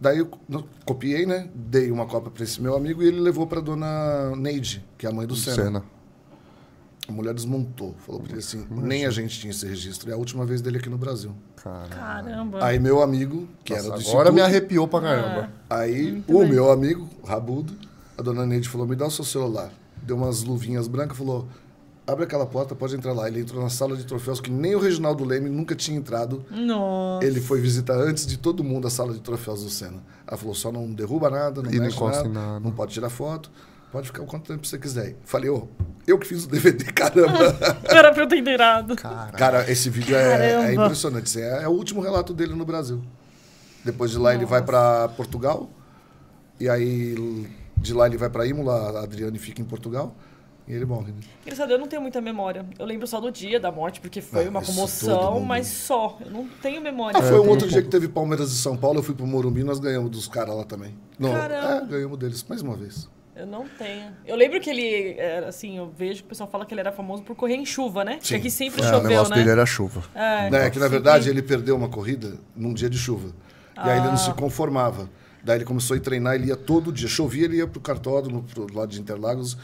Daí 0.00 0.18
eu 0.18 0.30
copiei, 0.86 1.26
né? 1.26 1.50
Dei 1.54 1.90
uma 1.90 2.06
cópia 2.06 2.30
pra 2.30 2.42
esse 2.44 2.62
meu 2.62 2.74
amigo 2.74 3.02
e 3.02 3.08
ele 3.08 3.20
levou 3.20 3.46
pra 3.46 3.60
dona 3.60 4.34
Neide, 4.36 4.84
que 4.96 5.06
é 5.06 5.10
a 5.10 5.12
mãe 5.12 5.26
do 5.26 5.36
Senna. 5.36 5.56
Cena. 5.56 5.84
A 7.08 7.12
mulher 7.12 7.34
desmontou. 7.34 7.94
Falou 8.06 8.20
pra 8.20 8.30
ele 8.30 8.40
assim: 8.40 8.64
nem 8.70 9.06
a 9.06 9.10
gente 9.10 9.40
tinha 9.40 9.50
esse 9.50 9.66
registro. 9.66 10.10
É 10.10 10.14
a 10.14 10.16
última 10.16 10.46
vez 10.46 10.60
dele 10.60 10.78
aqui 10.78 10.88
no 10.88 10.98
Brasil. 10.98 11.34
Cara. 11.56 11.88
Caramba. 11.88 12.64
Aí 12.64 12.78
meu 12.78 13.02
amigo, 13.02 13.48
que 13.64 13.74
Nossa, 13.74 13.88
era 13.88 13.98
do 13.98 14.08
agora 14.08 14.30
me 14.30 14.40
arrepiou 14.40 14.86
pra 14.86 15.00
caramba. 15.00 15.50
Aí 15.68 16.22
o 16.28 16.46
meu 16.46 16.70
amigo, 16.70 17.08
Rabudo, 17.26 17.74
a 18.16 18.22
dona 18.22 18.46
Neide 18.46 18.68
falou: 18.68 18.86
me 18.86 18.94
dá 18.94 19.06
o 19.06 19.10
seu 19.10 19.24
celular. 19.24 19.70
Deu 20.08 20.16
umas 20.16 20.42
luvinhas 20.42 20.88
brancas 20.88 21.18
falou: 21.18 21.46
abre 22.06 22.24
aquela 22.24 22.46
porta, 22.46 22.74
pode 22.74 22.96
entrar 22.96 23.12
lá. 23.12 23.28
Ele 23.28 23.40
entrou 23.40 23.62
na 23.62 23.68
sala 23.68 23.94
de 23.94 24.06
troféus 24.06 24.40
que 24.40 24.50
nem 24.50 24.74
o 24.74 24.78
Reginaldo 24.78 25.22
Leme 25.22 25.50
nunca 25.50 25.74
tinha 25.74 25.98
entrado. 25.98 26.42
Nossa. 26.50 27.26
Ele 27.26 27.42
foi 27.42 27.60
visitar 27.60 27.92
antes 27.94 28.26
de 28.26 28.38
todo 28.38 28.64
mundo 28.64 28.86
a 28.86 28.90
sala 28.90 29.12
de 29.12 29.20
troféus 29.20 29.62
do 29.62 29.68
Senna. 29.68 30.02
Ela 30.26 30.38
falou: 30.38 30.54
só 30.54 30.72
não 30.72 30.90
derruba 30.90 31.28
nada, 31.28 31.62
não 31.62 31.70
E 31.70 31.76
não 31.76 31.84
mexe 31.84 31.96
encosta 31.96 32.22
nada, 32.24 32.40
nada. 32.40 32.60
não 32.60 32.70
pode 32.70 32.94
tirar 32.94 33.10
foto, 33.10 33.50
pode 33.92 34.06
ficar 34.06 34.22
o 34.22 34.26
quanto 34.26 34.50
tempo 34.50 34.66
você 34.66 34.78
quiser. 34.78 35.14
Falei: 35.26 35.50
ô, 35.50 35.68
eu 36.06 36.18
que 36.18 36.26
fiz 36.26 36.44
o 36.44 36.48
DVD, 36.48 36.84
caramba. 36.90 37.54
Era 37.84 38.10
pra 38.10 38.22
eu 38.22 38.26
ter 38.28 38.38
inteirado. 38.38 38.96
Cara. 38.96 39.70
Esse 39.70 39.90
vídeo 39.90 40.16
é, 40.16 40.70
é 40.70 40.72
impressionante. 40.72 41.24
assim, 41.24 41.42
É, 41.42 41.64
é 41.64 41.68
o 41.68 41.72
último 41.72 42.00
relato 42.00 42.32
dele 42.32 42.54
no 42.54 42.64
Brasil. 42.64 43.02
Depois 43.84 44.10
de 44.10 44.16
lá 44.16 44.34
ele 44.34 44.46
vai 44.46 44.62
para 44.62 45.08
Portugal. 45.08 45.68
E 46.58 46.66
aí 46.68 47.46
de 47.80 47.92
lá 47.94 48.06
ele 48.06 48.16
vai 48.16 48.28
para 48.30 48.46
Imola, 48.46 48.98
a 49.00 49.02
Adriane 49.04 49.38
fica 49.38 49.60
em 49.60 49.64
Portugal. 49.64 50.14
E 50.66 50.72
ele 50.74 50.84
morre. 50.84 51.12
Né? 51.12 51.20
Engraçado, 51.46 51.70
eu 51.72 51.78
não 51.78 51.86
tenho 51.88 52.02
muita 52.02 52.20
memória. 52.20 52.66
Eu 52.78 52.84
lembro 52.84 53.06
só 53.06 53.18
do 53.18 53.32
dia 53.32 53.58
da 53.58 53.72
morte, 53.72 54.02
porque 54.02 54.20
foi 54.20 54.44
Ah, 54.44 54.50
uma 54.50 54.60
comoção, 54.60 55.40
mas 55.40 55.66
só. 55.66 56.18
Eu 56.22 56.30
não 56.30 56.46
tenho 56.60 56.78
memória. 56.82 57.18
Ah, 57.18 57.22
foi 57.22 57.38
eu 57.38 57.42
um 57.42 57.48
outro 57.48 57.66
um 57.66 57.70
dia 57.70 57.80
que 57.80 57.88
teve 57.88 58.06
Palmeiras 58.06 58.52
e 58.52 58.54
São 58.58 58.76
Paulo. 58.76 58.98
Eu 58.98 59.02
fui 59.02 59.14
pro 59.14 59.26
Morumbi 59.26 59.64
nós 59.64 59.80
ganhamos 59.80 60.10
dos 60.10 60.28
caras 60.28 60.54
lá 60.54 60.64
também. 60.64 60.94
Não, 61.18 61.32
Caramba. 61.32 61.84
é, 61.84 61.86
ganhamos 61.86 62.18
deles 62.18 62.44
mais 62.46 62.60
uma 62.60 62.76
vez. 62.76 63.08
Eu 63.34 63.46
não 63.46 63.66
tenho. 63.66 64.12
Eu 64.26 64.36
lembro 64.36 64.60
que 64.60 64.68
ele, 64.68 65.14
era, 65.18 65.48
assim, 65.48 65.78
eu 65.78 65.90
vejo 65.96 66.20
que 66.20 66.26
o 66.26 66.28
pessoal 66.28 66.50
fala 66.50 66.66
que 66.66 66.74
ele 66.74 66.80
era 66.80 66.92
famoso 66.92 67.22
por 67.22 67.34
correr 67.34 67.54
em 67.54 67.64
chuva, 67.64 68.04
né? 68.04 68.14
Porque 68.16 68.26
Sim. 68.28 68.34
aqui 68.34 68.50
sempre 68.50 68.82
É, 68.82 68.84
o 68.84 68.88
choveu, 68.90 69.08
negócio 69.08 69.30
né? 69.30 69.36
dele 69.38 69.50
era 69.50 69.64
chuva. 69.64 70.02
É, 70.14 70.50
Né, 70.50 70.68
que 70.70 70.78
na 70.78 70.88
verdade 70.88 71.30
ele 71.30 71.40
perdeu 71.40 71.76
uma 71.76 71.88
corrida 71.88 72.36
num 72.54 72.74
dia 72.74 72.90
de 72.90 72.98
chuva. 72.98 73.30
E 73.74 73.80
aí 73.88 73.96
ele 73.96 74.08
não 74.08 74.14
Ah. 74.14 74.16
se 74.18 74.34
conformava. 74.34 75.08
Daí 75.48 75.56
ele 75.56 75.64
começou 75.64 75.96
a 75.96 76.00
treinar, 76.00 76.34
ele 76.34 76.48
ia 76.48 76.56
todo 76.56 76.92
dia. 76.92 77.08
Chovia, 77.08 77.46
ele 77.46 77.56
ia 77.56 77.66
pro 77.66 77.80
cartódromo, 77.80 78.42
pro 78.42 78.66
lado 78.70 78.90
de 78.90 79.00
Interlagos. 79.00 79.56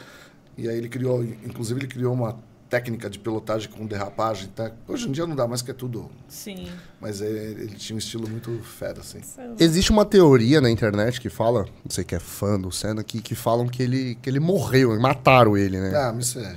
E 0.57 0.67
aí 0.67 0.75
ele 0.75 0.89
criou, 0.89 1.23
inclusive 1.23 1.79
ele 1.79 1.87
criou 1.87 2.11
uma 2.11 2.39
técnica 2.67 3.07
de 3.07 3.19
pilotagem 3.19 3.69
com 3.69 3.85
derrapagem. 3.85 4.49
Tá? 4.55 4.71
Hoje 4.87 5.07
em 5.07 5.11
dia 5.11 5.27
não 5.27 5.35
dá 5.35 5.47
mais 5.47 5.61
que 5.61 5.69
é 5.69 5.75
tudo. 5.75 6.09
Sim. 6.27 6.71
Mas 6.99 7.21
é- 7.21 7.27
ele 7.27 7.75
tinha 7.75 7.93
um 7.95 7.99
estilo 7.99 8.27
muito 8.27 8.59
fera, 8.63 9.01
assim. 9.01 9.19
Existe 9.59 9.91
uma 9.91 10.03
teoria 10.03 10.59
na 10.59 10.71
internet 10.71 11.21
que 11.21 11.29
fala, 11.29 11.67
você 11.87 12.03
que 12.03 12.15
é 12.15 12.19
fã 12.19 12.59
do 12.59 12.71
Senna, 12.71 13.03
que, 13.03 13.21
que 13.21 13.35
falam 13.35 13.67
que 13.67 13.83
ele, 13.83 14.15
que 14.15 14.27
ele 14.27 14.39
morreu, 14.39 14.99
mataram 14.99 15.55
ele, 15.55 15.79
né? 15.79 15.95
Ah, 15.95 16.11
mas 16.11 16.25
isso 16.25 16.39
é. 16.39 16.55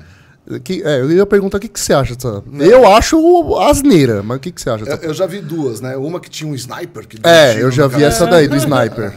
Que, 0.65 0.83
é, 0.83 1.01
eu 1.01 1.11
ia 1.11 1.27
perguntar 1.27 1.59
o 1.59 1.61
que, 1.61 1.69
que 1.69 1.79
você 1.79 1.93
acha 1.93 2.15
dessa. 2.15 2.43
Eu 2.59 2.87
acho 2.91 3.57
asneira, 3.59 4.23
mas 4.23 4.39
o 4.39 4.41
que, 4.41 4.51
que 4.51 4.61
você 4.61 4.70
acha 4.70 4.83
Eu, 4.85 4.87
dessa. 4.87 5.05
eu 5.05 5.12
já 5.15 5.27
vi 5.27 5.41
duas, 5.41 5.81
né? 5.81 5.97
Uma 5.97 6.19
que 6.20 6.31
tinha 6.31 6.51
um 6.51 6.55
sniper. 6.55 7.07
Que 7.07 7.19
É, 7.23 7.62
eu 7.62 7.70
já 7.70 7.87
vi 7.87 7.95
cara. 7.97 8.07
essa 8.07 8.27
daí, 8.27 8.49
do 8.49 8.57
sniper. 8.57 9.15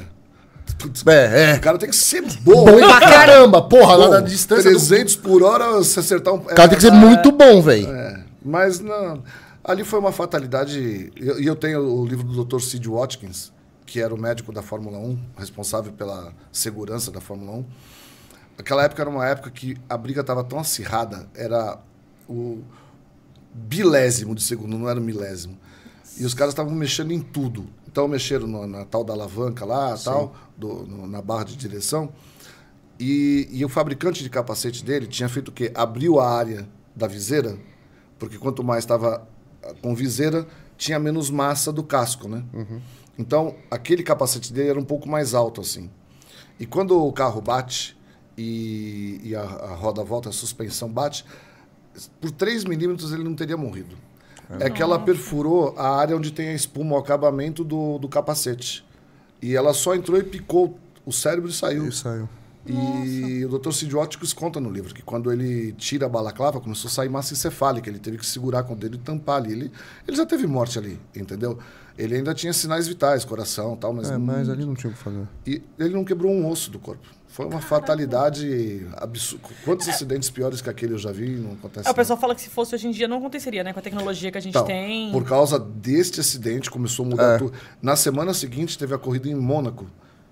Putz, 0.78 1.06
É, 1.08 1.52
é. 1.52 1.56
O 1.56 1.62
cara 1.62 1.78
tem 1.78 1.90
que 1.90 1.96
ser 1.96 2.22
bom, 2.42 2.66
Bom 2.66 2.70
hein? 2.72 2.80
pra 2.88 3.00
caramba, 3.00 3.62
porra, 3.62 3.96
lá 3.96 4.06
Pô, 4.08 4.14
na 4.16 4.20
distância. 4.22 4.64
do- 4.72 4.78
300 4.78 5.16
por 5.16 5.44
hora, 5.44 5.84
se 5.84 6.00
acertar 6.00 6.34
um. 6.34 6.38
O 6.38 6.42
cara 6.46 6.68
tem 6.70 6.78
que 6.78 6.84
ser 6.84 6.92
muito 6.92 7.32
bom, 7.32 7.62
velho. 7.62 7.88
É, 7.88 8.24
mas 8.44 8.80
não, 8.80 9.22
ali 9.64 9.84
foi 9.84 10.00
uma 10.00 10.12
fatalidade. 10.12 11.12
E 11.16 11.28
eu, 11.28 11.40
eu 11.40 11.56
tenho 11.56 11.80
o 11.82 12.06
livro 12.06 12.26
do 12.26 12.44
Dr. 12.44 12.60
Sid 12.60 12.88
Watkins, 12.90 13.52
que 13.86 14.00
era 14.02 14.14
o 14.14 14.20
médico 14.20 14.52
da 14.52 14.62
Fórmula 14.62 14.98
1, 14.98 15.18
responsável 15.38 15.92
pela 15.94 16.34
segurança 16.52 17.12
da 17.12 17.22
Fórmula 17.22 17.60
1. 17.60 17.66
Aquela 18.62 18.84
época 18.84 19.02
era 19.02 19.10
uma 19.10 19.28
época 19.28 19.50
que 19.52 19.76
a 19.90 19.98
briga 19.98 20.22
estava 20.22 20.44
tão 20.44 20.60
acirrada, 20.60 21.28
era 21.36 21.80
o 22.30 22.62
bilésimo 23.54 24.34
de 24.36 24.44
segundo, 24.44 24.78
não 24.78 24.88
era 24.90 25.00
o 25.00 25.04
milésimo. 25.04 25.58
E 26.18 26.26
os 26.26 26.34
caras 26.34 26.54
estavam 26.54 26.74
mexendo 26.74 27.12
em 27.12 27.20
tudo. 27.20 27.66
Então 27.88 28.08
mexeram 28.08 28.48
no- 28.48 28.68
na 28.68 28.86
tal 28.86 29.04
da 29.04 29.14
alavanca 29.14 29.66
lá, 29.66 29.98
tal, 29.98 30.36
do- 30.58 30.86
no- 30.86 31.08
na 31.08 31.22
barra 31.22 31.44
de 31.44 31.56
direção. 31.58 32.10
E, 33.00 33.48
e 33.52 33.66
o 33.66 33.70
fabricante 33.70 34.22
de 34.24 34.30
capacete 34.30 34.86
dele 34.86 35.08
tinha 35.08 35.28
feito 35.28 35.50
o 35.50 35.52
quê? 35.52 35.72
Abriu 35.74 36.20
a 36.20 36.30
área 36.30 36.68
da 36.96 37.08
viseira, 37.08 37.58
porque 38.20 38.38
quanto 38.38 38.64
mais 38.64 38.84
estava 38.84 39.28
ah, 39.64 39.74
com 39.82 39.96
viseira, 39.96 40.48
tinha 40.78 41.00
menos 41.00 41.30
massa 41.30 41.72
do 41.74 41.84
casco, 41.84 42.28
né? 42.28 42.44
Então, 43.18 43.56
aquele 43.70 44.04
capacete 44.04 44.54
dele 44.54 44.70
era 44.70 44.80
um 44.80 44.86
pouco 44.86 45.10
mais 45.10 45.34
alto, 45.34 45.62
assim. 45.62 45.90
E 46.60 46.66
quando 46.66 47.04
o 47.04 47.12
carro 47.12 47.42
bate 47.42 47.98
e, 48.42 49.30
e 49.30 49.36
a, 49.36 49.42
a 49.42 49.76
roda 49.76 50.04
volta, 50.04 50.30
a 50.30 50.32
suspensão 50.32 50.90
bate, 50.90 51.26
por 52.20 52.32
3 52.32 52.64
milímetros 52.66 53.12
ele 53.14 53.24
não 53.24 53.36
teria 53.36 53.58
morrido. 53.58 53.96
É 54.60 54.70
que 54.70 54.82
ela 54.82 55.00
perfurou 55.00 55.74
a 55.78 55.96
área 55.98 56.16
onde 56.18 56.32
tem 56.32 56.50
a 56.50 56.54
espuma, 56.54 56.96
o 56.96 56.98
acabamento 57.00 57.64
do, 57.64 57.98
do 57.98 58.10
capacete. 58.10 58.86
E 59.42 59.56
ela 59.56 59.74
só 59.74 59.96
entrou 59.96 60.18
e 60.20 60.24
picou 60.24 60.78
o 61.06 61.12
cérebro 61.12 61.50
e 61.50 61.54
saiu. 61.54 61.88
Isso 61.88 62.08
aí. 62.08 62.24
E 62.68 63.44
o 63.46 63.58
Dr. 63.58 63.72
Cid 63.72 63.96
Óticos 63.96 64.34
conta 64.34 64.60
no 64.60 64.70
livro 64.70 64.94
que 64.94 65.02
quando 65.02 65.32
ele 65.32 65.72
tira 65.74 66.06
a 66.06 66.10
balaclava, 66.10 66.60
começou 66.60 66.90
a 66.90 66.92
sair 66.92 67.10
massa 67.10 67.34
encefálica. 67.34 67.90
Ele 67.90 67.98
teve 67.98 68.18
que 68.18 68.26
segurar 68.26 68.64
com 68.64 68.74
o 68.74 68.76
dedo 68.76 68.96
e 68.96 69.00
tampar 69.00 69.38
ali. 69.38 69.52
Ele, 69.54 69.72
ele 70.08 70.18
já 70.18 70.26
teve 70.26 70.46
morte 70.46 70.78
ali, 70.78 71.00
entendeu? 71.16 71.58
Ele 71.98 72.16
ainda 72.18 72.34
tinha 72.36 72.54
sinais 72.54 72.88
vitais, 72.88 73.24
coração 73.26 73.74
e 73.74 73.78
tal, 73.78 73.94
mas, 73.94 74.10
É, 74.10 74.14
não- 74.14 74.20
mas 74.20 74.48
ali 74.50 74.66
não 74.66 74.76
tinha 74.76 74.92
o 74.92 74.94
que 74.94 75.00
fazer. 75.02 75.28
e 75.48 75.62
ele 75.80 75.94
não 75.94 76.04
quebrou 76.06 76.32
um 76.32 76.48
osso 76.50 76.70
do 76.70 76.78
corpo. 76.78 77.08
Foi 77.42 77.50
uma 77.52 77.62
fatalidade 77.62 78.86
absurda. 78.98 79.48
Quantos 79.66 79.88
acidentes 79.88 80.30
piores 80.30 80.62
que 80.62 80.70
aquele 80.70 80.94
eu 80.94 80.98
já 80.98 81.12
vi 81.12 81.30
não 81.30 81.54
acontece. 81.54 81.88
É, 81.88 81.92
o 81.92 81.96
pessoal 81.96 82.20
fala 82.20 82.36
que 82.36 82.42
se 82.42 82.50
fosse 82.50 82.76
hoje 82.76 82.88
em 82.88 82.92
dia 82.92 83.08
não 83.08 83.18
aconteceria, 83.18 83.64
né? 83.64 83.74
Com 83.74 83.80
a 83.80 83.82
tecnologia 83.82 84.32
que 84.32 84.38
a 84.38 84.42
gente 84.42 84.52
Então, 84.52 84.66
tem. 84.66 85.12
Por 85.12 85.24
causa 85.26 85.58
deste 85.60 86.20
acidente, 86.20 86.70
começou 86.70 87.06
a 87.06 87.10
mudar 87.10 87.36
É. 87.36 87.38
tudo. 87.38 87.54
Na 87.82 87.96
semana 87.96 88.34
seguinte, 88.34 88.78
teve 88.78 88.94
a 88.94 88.98
corrida 88.98 89.28
em 89.30 89.36
Mônaco. 89.36 89.88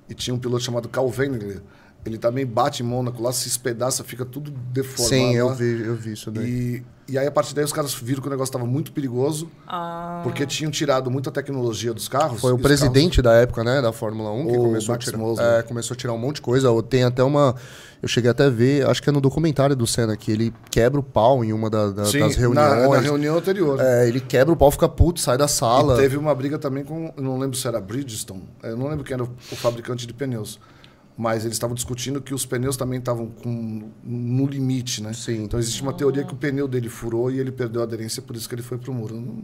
E 0.07 0.13
tinha 0.13 0.33
um 0.33 0.39
piloto 0.39 0.63
chamado 0.63 0.89
Carl 0.89 1.07
Wengler. 1.15 1.61
Ele 2.05 2.17
também 2.17 2.45
bate 2.45 2.81
em 2.81 2.85
Mônaco 2.85 3.21
lá, 3.21 3.31
se 3.31 3.47
espedaça, 3.47 4.03
fica 4.03 4.25
tudo 4.25 4.49
deformado. 4.51 5.09
Sim, 5.09 5.35
eu 5.35 5.53
vi, 5.53 5.81
eu 5.85 5.95
vi 5.95 6.13
isso 6.13 6.31
daí. 6.31 6.47
E, 6.49 6.83
e 7.09 7.17
aí, 7.17 7.27
a 7.27 7.31
partir 7.31 7.53
daí, 7.55 7.63
os 7.65 7.73
caras 7.73 7.93
viram 7.93 8.21
que 8.21 8.27
o 8.27 8.31
negócio 8.31 8.49
estava 8.49 8.65
muito 8.65 8.91
perigoso, 8.91 9.49
Ah, 9.67 10.21
porque 10.23 10.45
tinham 10.45 10.71
tirado 10.71 11.09
muita 11.11 11.31
tecnologia 11.31 11.93
dos 11.93 12.07
carros. 12.07 12.39
Foi 12.41 12.51
e 12.51 12.55
o 12.55 12.59
presidente 12.59 13.21
da 13.21 13.33
época, 13.33 13.63
né, 13.63 13.81
da 13.81 13.91
Fórmula 13.91 14.31
1, 14.31 14.47
que 14.47 14.57
O 14.57 14.61
começou 14.63 14.95
a, 14.95 14.97
tirar, 14.97 15.17
Moser. 15.17 15.45
é, 15.45 15.61
começou 15.63 15.93
a 15.93 15.97
tirar 15.97 16.13
um 16.13 16.17
monte 16.17 16.35
de 16.35 16.41
coisa. 16.41 16.69
Tem 16.83 17.03
até 17.03 17.23
uma. 17.23 17.55
Eu 18.01 18.07
cheguei 18.07 18.31
até 18.31 18.45
a 18.45 18.49
ver, 18.49 18.87
acho 18.87 19.03
que 19.03 19.09
é 19.09 19.11
no 19.11 19.19
documentário 19.19 19.75
do 19.75 19.85
Senna, 19.85 20.15
que 20.15 20.31
ele 20.31 20.53
quebra 20.71 20.99
o 20.99 21.03
pau 21.03 21.43
em 21.43 21.51
uma 21.51 21.69
da- 21.69 21.87
da- 21.87 21.93
carros- 21.95 22.11
Sim, 22.11 22.19
das 22.19 22.35
na- 22.35 22.41
reuniões. 22.41 22.89
Na, 22.91 22.99
reunião 22.99 23.37
anterior. 23.37 23.77
É, 23.81 24.07
ele 24.07 24.21
quebra 24.21 24.53
o 24.53 24.55
pau, 24.55 24.71
fica 24.71 24.87
puto, 24.87 25.19
sai 25.19 25.37
da 25.37 25.45
E 25.45 25.49
sala. 25.49 25.97
teve 25.97 26.15
uma 26.15 26.33
briga 26.33 26.57
também 26.57 26.83
com, 26.85 27.11
não 27.17 27.37
lembro 27.37 27.57
se 27.57 27.67
era 27.67 27.81
Bridgestone, 27.81 28.43
eu 28.63 28.77
não 28.77 28.87
lembro 28.87 29.03
quem 29.03 29.15
era 29.15 29.23
o, 29.23 29.29
o 29.51 29.55
fabricante 29.57 30.07
de 30.07 30.13
pneus, 30.13 30.57
mas 31.21 31.43
eles 31.43 31.55
estavam 31.55 31.75
discutindo 31.75 32.21
que 32.21 32.33
os 32.33 32.45
pneus 32.45 32.77
também 32.77 32.97
estavam 32.97 33.27
com, 33.27 33.89
no 34.01 34.45
limite, 34.47 35.03
né? 35.03 35.11
Sim. 35.11 35.43
Então 35.43 35.59
existe 35.59 35.81
uma 35.81 35.91
teoria 35.91 36.23
que 36.23 36.31
o 36.33 36.37
pneu 36.37 36.65
dele 36.65 36.87
furou 36.87 37.29
e 37.29 37.37
ele 37.37 37.51
perdeu 37.51 37.81
a 37.81 37.83
aderência, 37.83 38.21
por 38.21 38.37
isso 38.37 38.47
que 38.47 38.55
ele 38.55 38.61
foi 38.61 38.77
pro 38.77 38.93
muro. 38.93 39.15
Não- 39.19 39.43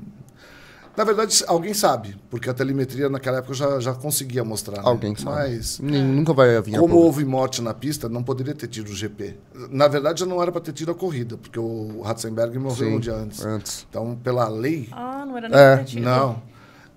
Na 0.95 1.03
verdade, 1.03 1.43
alguém 1.47 1.73
sabe, 1.73 2.15
porque 2.29 2.49
a 2.49 2.53
telemetria 2.53 3.09
naquela 3.09 3.39
época 3.39 3.53
já, 3.53 3.77
já 3.81 3.93
conseguia 3.93 4.45
mostrar. 4.45 4.77
né? 4.77 4.83
Alguém 4.85 5.13
sabe. 5.17 5.35
Mas 5.35 5.77
Nem- 5.81 6.01
Nunca 6.01 6.31
vai 6.31 6.61
vir 6.61 6.79
como 6.79 6.95
houve 6.95 7.25
morte 7.25 7.61
na 7.61 7.73
pista, 7.73 8.07
não 8.07 8.23
poderia 8.23 8.53
ter 8.55 8.67
tido 8.69 8.87
o 8.87 8.95
GP. 8.95 9.35
Na 9.69 9.89
verdade, 9.89 10.21
já 10.21 10.25
não 10.25 10.41
era 10.41 10.53
para 10.53 10.61
ter 10.61 10.71
tido 10.71 10.91
a 10.91 10.95
corrida, 10.95 11.35
porque 11.35 11.59
o 11.59 11.99
Ratzenberger 12.01 12.61
morreu 12.61 12.87
Sim, 12.91 12.95
um 12.95 12.99
dia 13.01 13.13
antes. 13.15 13.43
antes. 13.45 13.85
Então, 13.89 14.15
pela 14.23 14.47
lei, 14.47 14.87
ah, 14.93 15.25
não 15.27 15.35
era 15.37 15.49
nem 15.49 15.59
É, 15.59 15.85
não. 15.99 16.41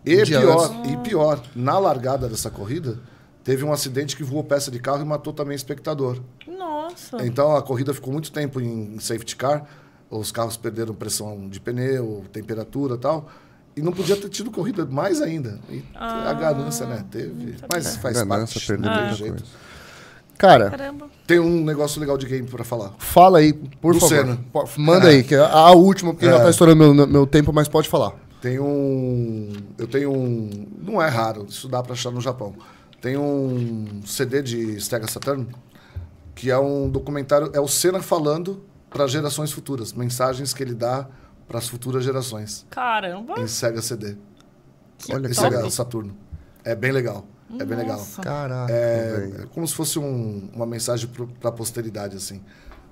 E 0.06 0.22
Um 0.22 0.24
pior, 0.24 0.70
e 0.86 0.96
pior, 0.98 1.42
na 1.56 1.76
largada 1.80 2.28
dessa 2.28 2.48
corrida, 2.50 3.00
teve 3.48 3.64
um 3.64 3.72
acidente 3.72 4.14
que 4.14 4.22
voou 4.22 4.44
peça 4.44 4.70
de 4.70 4.78
carro 4.78 5.00
e 5.00 5.06
matou 5.06 5.32
também 5.32 5.56
espectador. 5.56 6.20
Nossa. 6.46 7.24
Então 7.24 7.56
a 7.56 7.62
corrida 7.62 7.94
ficou 7.94 8.12
muito 8.12 8.30
tempo 8.30 8.60
em 8.60 8.98
safety 8.98 9.34
car, 9.36 9.64
os 10.10 10.30
carros 10.30 10.58
perderam 10.58 10.92
pressão 10.94 11.48
de 11.48 11.58
pneu, 11.58 12.24
temperatura 12.30 12.96
e 12.96 12.98
tal. 12.98 13.26
E 13.74 13.80
não 13.80 13.90
podia 13.90 14.16
ter 14.16 14.28
tido 14.28 14.50
corrida 14.50 14.84
mais 14.84 15.22
ainda. 15.22 15.58
E 15.70 15.82
a 15.94 16.30
ganância, 16.34 16.84
né? 16.84 17.06
Teve. 17.10 17.54
Mas 17.72 17.96
faz 17.96 18.16
Ganância, 18.16 18.54
parte. 18.60 18.66
perdeu 18.66 18.90
muita 18.90 19.14
jeito. 19.14 19.30
coisa. 19.38 19.44
Cara, 20.36 20.70
Caramba. 20.70 21.06
Tem 21.26 21.38
um 21.40 21.64
negócio 21.64 21.98
legal 22.00 22.18
de 22.18 22.26
game 22.26 22.46
pra 22.46 22.64
falar. 22.64 22.92
fala 22.98 23.38
aí, 23.38 23.54
por 23.54 23.94
Do 23.94 24.00
favor. 24.00 24.14
Senna. 24.14 24.38
Manda 24.76 25.08
aí, 25.08 25.24
que 25.24 25.34
é 25.34 25.38
a 25.40 25.70
última, 25.70 26.12
porque 26.12 26.26
já 26.26 26.36
É. 26.36 26.42
tá 26.42 26.50
estourando 26.50 26.94
meu, 26.94 27.06
meu 27.06 27.26
tempo, 27.26 27.50
mas 27.52 27.66
pode 27.66 27.88
falar. 27.88 28.12
Tem 28.42 28.60
um. 28.60 29.52
Eu 29.78 29.86
tenho 29.86 30.12
um. 30.12 30.66
Não 30.82 31.00
é 31.00 31.08
raro, 31.08 31.46
isso 31.48 31.66
dá 31.66 31.82
pra 31.82 31.94
achar 31.94 32.10
no 32.10 32.20
Japão. 32.20 32.54
Tem 33.00 33.16
um 33.16 34.02
CD 34.04 34.42
de 34.42 34.80
Sega 34.80 35.06
Saturn, 35.08 35.46
que 36.34 36.50
é 36.50 36.58
um 36.58 36.88
documentário. 36.88 37.50
É 37.54 37.60
o 37.60 37.68
Senna 37.68 38.00
falando 38.02 38.64
para 38.90 39.06
gerações 39.06 39.52
futuras. 39.52 39.92
Mensagens 39.92 40.52
que 40.52 40.62
ele 40.62 40.74
dá 40.74 41.06
para 41.46 41.58
as 41.58 41.68
futuras 41.68 42.02
gerações. 42.04 42.66
Caramba. 42.70 43.34
Em 43.40 43.46
Sega 43.46 43.80
CD. 43.80 44.16
Olha 45.10 45.26
Em 45.26 45.30
que 45.30 45.34
Sega. 45.34 45.70
Saturno. 45.70 46.16
É 46.64 46.74
bem 46.74 46.90
legal. 46.92 47.24
É 47.58 47.64
bem 47.64 47.78
legal. 47.78 47.96
Nossa. 47.98 48.20
Caraca, 48.20 48.70
É, 48.72 49.30
é 49.42 49.46
como 49.54 49.66
se 49.66 49.74
fosse 49.74 49.98
um- 49.98 50.50
uma 50.52 50.66
mensagem 50.66 51.08
para 51.40 51.48
a 51.48 51.52
posteridade, 51.52 52.16
assim. 52.16 52.42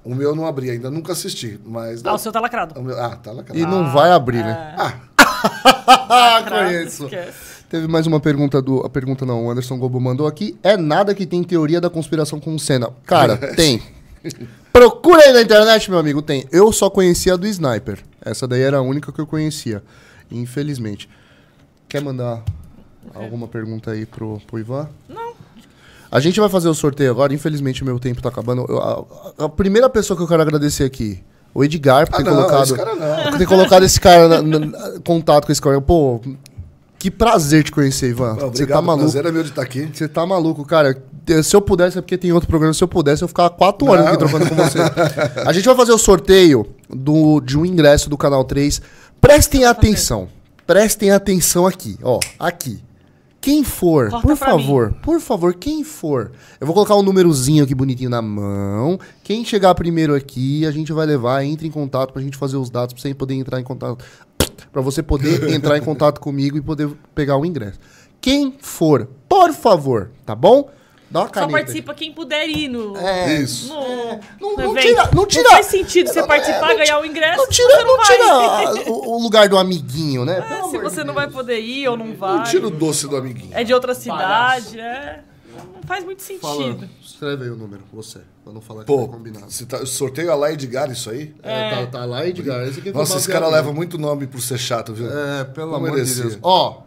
O 0.03 0.15
meu 0.15 0.31
eu 0.31 0.37
não 0.37 0.47
abri 0.47 0.71
ainda, 0.71 0.89
nunca 0.91 1.13
assisti, 1.13 1.61
mas. 1.65 2.03
Ah, 2.07 2.15
o 2.15 2.19
seu 2.19 2.31
tá 2.33 2.41
lacrado. 2.41 2.79
O 2.81 2.83
meu- 2.83 2.99
ah, 2.99 3.17
tá 3.17 3.35
cara. 3.43 3.59
E 3.59 3.63
não 3.67 3.93
vai 3.93 4.13
abrir, 4.13 4.43
né? 4.45 4.75
Ah, 4.79 4.95
Ah, 5.19 5.19
Lacrado, 6.41 6.65
conheço. 6.69 7.05
esquece. 7.05 7.56
Teve 7.69 7.89
mais 7.89 8.07
uma 8.07 8.21
pergunta 8.21 8.63
do. 8.63 8.81
A 8.87 8.89
pergunta 8.89 9.27
não, 9.27 9.47
o 9.47 9.51
Anderson 9.51 9.77
Gobo 9.79 10.01
mandou 10.01 10.27
aqui. 10.27 10.57
É 10.63 10.77
nada 10.77 11.15
que 11.15 11.27
tem 11.27 11.43
teoria 11.43 11.81
da 11.81 11.91
conspiração 11.91 12.39
com 12.39 12.55
o 12.55 12.59
Senna. 12.59 12.91
Cara, 13.05 13.37
tem. 13.57 13.83
Procura 14.73 15.23
aí 15.23 15.33
na 15.33 15.43
internet, 15.43 15.91
meu 15.91 15.99
amigo, 15.99 16.23
tem. 16.23 16.47
Eu 16.53 16.71
só 16.73 16.89
conhecia 16.89 17.35
a 17.35 17.37
do 17.37 17.47
Sniper. 17.47 17.99
Essa 18.25 18.47
daí 18.47 18.63
era 18.63 18.79
a 18.79 18.83
única 18.83 19.11
que 19.13 19.21
eu 19.21 19.27
conhecia. 19.27 19.83
Infelizmente. 20.31 21.09
Quer 21.89 22.03
mandar 22.03 22.43
alguma 23.15 23.49
pergunta 23.49 23.91
aí 23.93 24.05
pro, 24.07 24.41
pro 24.47 24.59
Ivan? 24.59 24.89
Não. 25.09 25.33
A 26.11 26.21
gente 26.21 26.39
vai 26.39 26.49
fazer 26.49 26.69
o 26.69 26.75
sorteio 26.75 27.11
agora. 27.11 27.35
Infelizmente, 27.35 27.83
o 27.83 27.85
meu 27.87 27.99
tempo 27.99 28.23
tá 28.23 28.29
acabando. 28.29 28.65
Eu- 28.69 28.79
a, 29.39 29.45
a 29.45 29.49
primeira 29.49 29.89
pessoa 29.91 30.17
que 30.17 30.23
eu 30.23 30.29
quero 30.29 30.43
agradecer 30.43 30.85
aqui, 30.85 31.21
o 31.55 31.65
Edgar, 31.65 32.09
por 32.09 32.15
Ah, 32.21 32.25
ter 32.25 32.31
não, 32.31 32.37
colocado. 32.37 32.63
esse 32.65 32.75
cara 32.77 32.95
não. 32.95 33.31
Por 33.31 33.39
ter 33.39 33.47
colocado 33.47 33.85
esse 33.85 34.01
cara 34.01 34.29
na, 34.29 34.43
na- 34.43 34.59
na- 34.59 35.01
contato 35.05 35.47
com 35.47 35.53
esse 35.53 35.61
cara. 35.61 35.81
Pô, 35.81 36.21
que 36.99 37.11
prazer 37.11 37.65
te 37.65 37.71
conhecer, 37.73 38.11
Ivan. 38.11 38.31
Não, 38.31 38.41
Você 38.41 38.45
obrigado, 38.47 38.79
tá 38.79 38.83
maluco. 38.83 39.05
prazer 39.05 39.27
é 39.27 39.33
meu 39.33 39.43
de 39.43 39.51
estar 39.51 39.63
aqui. 39.63 39.89
Você 39.93 40.09
tá 40.09 40.27
maluco, 40.27 40.65
cara. 40.65 41.03
Se 41.43 41.57
eu 41.57 41.61
pudesse, 41.61 41.99
é 41.99 42.01
porque 42.01 42.17
tem 42.17 42.33
outro 42.33 42.49
programa, 42.49 42.73
se 42.73 42.83
eu 42.83 42.89
pudesse, 42.89 43.23
eu 43.23 43.29
ficava 43.29 43.51
quatro 43.51 43.89
horas 43.89 44.05
Não. 44.05 44.13
aqui 44.13 44.19
trocando 44.19 44.49
com 44.49 44.55
você. 44.55 44.79
A 45.45 45.53
gente 45.53 45.65
vai 45.65 45.75
fazer 45.75 45.93
o 45.93 45.99
sorteio 45.99 46.67
do, 46.89 47.41
de 47.41 47.59
um 47.59 47.67
ingresso 47.67 48.09
do 48.09 48.17
Canal 48.17 48.45
3. 48.45 48.81
Prestem 49.21 49.65
atenção. 49.65 50.29
Prestem 50.67 51.11
atenção 51.11 51.67
aqui, 51.67 51.99
ó. 52.03 52.21
Aqui. 52.39 52.81
Quem 53.41 53.63
for, 53.63 54.11
Corta 54.11 54.27
por 54.27 54.37
favor, 54.37 54.95
por 55.05 55.21
favor, 55.21 55.55
quem 55.55 55.85
for. 55.85 56.33
Eu 56.61 56.67
vou 56.67 56.75
colocar 56.75 56.97
um 56.97 57.03
númerozinho 57.03 57.63
aqui 57.63 57.77
bonitinho 57.77 58.11
na 58.11 58.21
mão. 58.21 58.99
Quem 59.23 59.45
chegar 59.45 59.73
primeiro 59.77 60.17
aqui, 60.17 60.67
a 60.67 60.73
gente 60.73 60.93
vai 60.93 61.07
levar, 61.07 61.45
entre 61.45 61.69
em 61.69 61.71
contato 61.71 62.13
pra 62.13 62.21
gente 62.21 62.37
fazer 62.37 62.57
os 62.57 62.69
dados, 62.71 62.93
pra 62.93 63.01
você 63.01 63.15
poder 63.15 63.35
entrar 63.35 63.61
em 63.61 63.63
contato. 63.63 64.05
Pra 64.73 64.81
você 64.83 65.03
poder 65.03 65.49
entrar 65.53 65.77
em 65.79 65.83
contato 65.83 66.21
comigo 66.21 66.57
e 66.57 66.61
poder 66.61 66.89
pegar 67.15 67.37
o 67.37 67.45
ingresso. 67.47 67.79
Quem 68.21 68.57
for, 68.61 69.09
por 69.29 69.53
favor, 69.53 70.11
tá 70.25 70.35
bom? 70.35 70.71
Dá 71.09 71.21
uma 71.21 71.27
Só 71.29 71.33
caneta. 71.35 71.53
participa 71.53 71.95
quem 71.95 72.13
puder 72.13 72.49
ir 72.49 72.67
no. 72.67 72.97
É, 72.97 73.35
Isso. 73.41 73.69
no- 73.69 73.81
Não, 74.41 74.57
no 74.57 74.57
não 74.65 74.71
evento. 74.77 74.87
tira, 74.89 75.11
não 75.15 75.27
tira. 75.27 75.51
faz 75.51 75.67
sentido 75.67 76.09
você 76.09 76.21
Não, 76.21 76.27
participar, 76.27 76.67
é, 76.67 76.69
não 76.71 76.77
ganhar 76.79 76.99
o 77.01 77.05
ingresso. 77.07 77.37
Não 77.37 77.49
tira, 77.49 77.69
você 77.77 77.85
não 77.85 78.03
tira 78.03 78.91
o, 78.91 79.11
o 79.17 79.23
lugar 79.23 79.49
do 79.49 79.57
amiguinho, 79.57 80.25
né? 80.25 80.45
É, 80.59 80.69
se 80.69 80.79
você 80.79 81.05
não 81.05 81.15
vai 81.15 81.31
poder 81.31 81.61
ir 81.61 81.87
ou 81.89 81.97
não 81.97 82.13
vai. 82.15 82.39
Não 82.39 82.43
tira 82.43 82.67
o 82.67 82.71
doce 82.71 83.07
do 83.07 83.17
amiguinho. 83.17 83.51
É 83.53 83.63
de 83.63 83.73
outra 83.73 83.95
cidade, 83.95 84.81
é. 84.81 85.21
Não 85.75 85.83
faz 85.87 86.05
muito 86.05 86.23
sentido. 86.23 86.41
Fala, 86.43 86.89
escreve 87.17 87.45
aí 87.45 87.51
o 87.51 87.57
número, 87.57 87.83
você, 87.93 88.21
pra 88.45 88.53
não 88.53 88.61
falar 88.61 88.81
que 88.81 88.87
Pô, 88.87 88.99
foi 88.99 89.09
combinado. 89.09 89.51
você 89.51 89.65
tá, 89.65 89.85
sorteio 89.87 90.31
a 90.31 90.35
lá 90.35 90.53
Edgar 90.53 90.91
isso 90.91 91.09
aí? 91.11 91.35
É, 91.43 91.71
tá, 91.71 91.87
tá 91.87 92.05
lá, 92.05 92.27
Edgar. 92.27 92.63
Esse 92.69 92.81
aqui 92.81 92.93
foi 92.93 93.01
Nossa, 93.01 93.17
esse 93.17 93.29
cara 93.29 93.49
leva 93.49 93.73
muito 93.73 93.97
nome 93.99 94.27
por 94.27 94.41
ser 94.41 94.59
chato, 94.59 94.93
viu? 94.93 95.09
É, 95.11 95.45
pelo 95.45 95.71
Não 95.71 95.77
amor 95.77 95.93
merecia. 95.93 96.23
de 96.25 96.29
Deus. 96.31 96.39
Ó, 96.43 96.83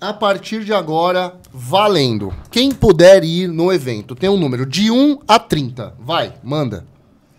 a 0.00 0.12
partir 0.12 0.64
de 0.64 0.72
agora, 0.74 1.34
valendo. 1.52 2.34
Quem 2.50 2.72
puder 2.72 3.22
ir 3.22 3.46
no 3.48 3.72
evento, 3.72 4.14
tem 4.16 4.28
um 4.28 4.36
número 4.36 4.66
de 4.66 4.90
1 4.90 5.20
a 5.28 5.38
30. 5.38 5.94
Vai, 6.00 6.34
manda. 6.42 6.84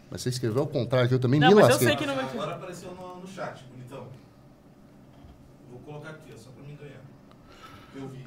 Mas 0.09 0.21
você 0.21 0.29
escreveu 0.29 0.61
ao 0.61 0.67
contrário, 0.67 1.09
que 1.09 1.15
eu 1.15 1.19
também 1.19 1.39
Não, 1.39 1.49
me 1.49 1.55
mas 1.55 1.63
eu 1.63 1.69
lasquei. 1.71 1.87
sei 1.89 1.97
que 1.97 2.05
não 2.05 2.15
vai. 2.15 2.23
Agora 2.25 2.55
apareceu 2.55 2.91
no, 2.91 3.19
no 3.21 3.27
chat, 3.27 3.61
bonitão. 3.73 4.05
Vou 5.69 5.79
colocar 5.81 6.11
aqui, 6.11 6.31
ó, 6.33 6.37
só 6.37 6.49
pra 6.51 6.63
mim 6.65 6.77
ganhar. 6.79 7.01
Eu 7.95 8.07
vi. 8.07 8.23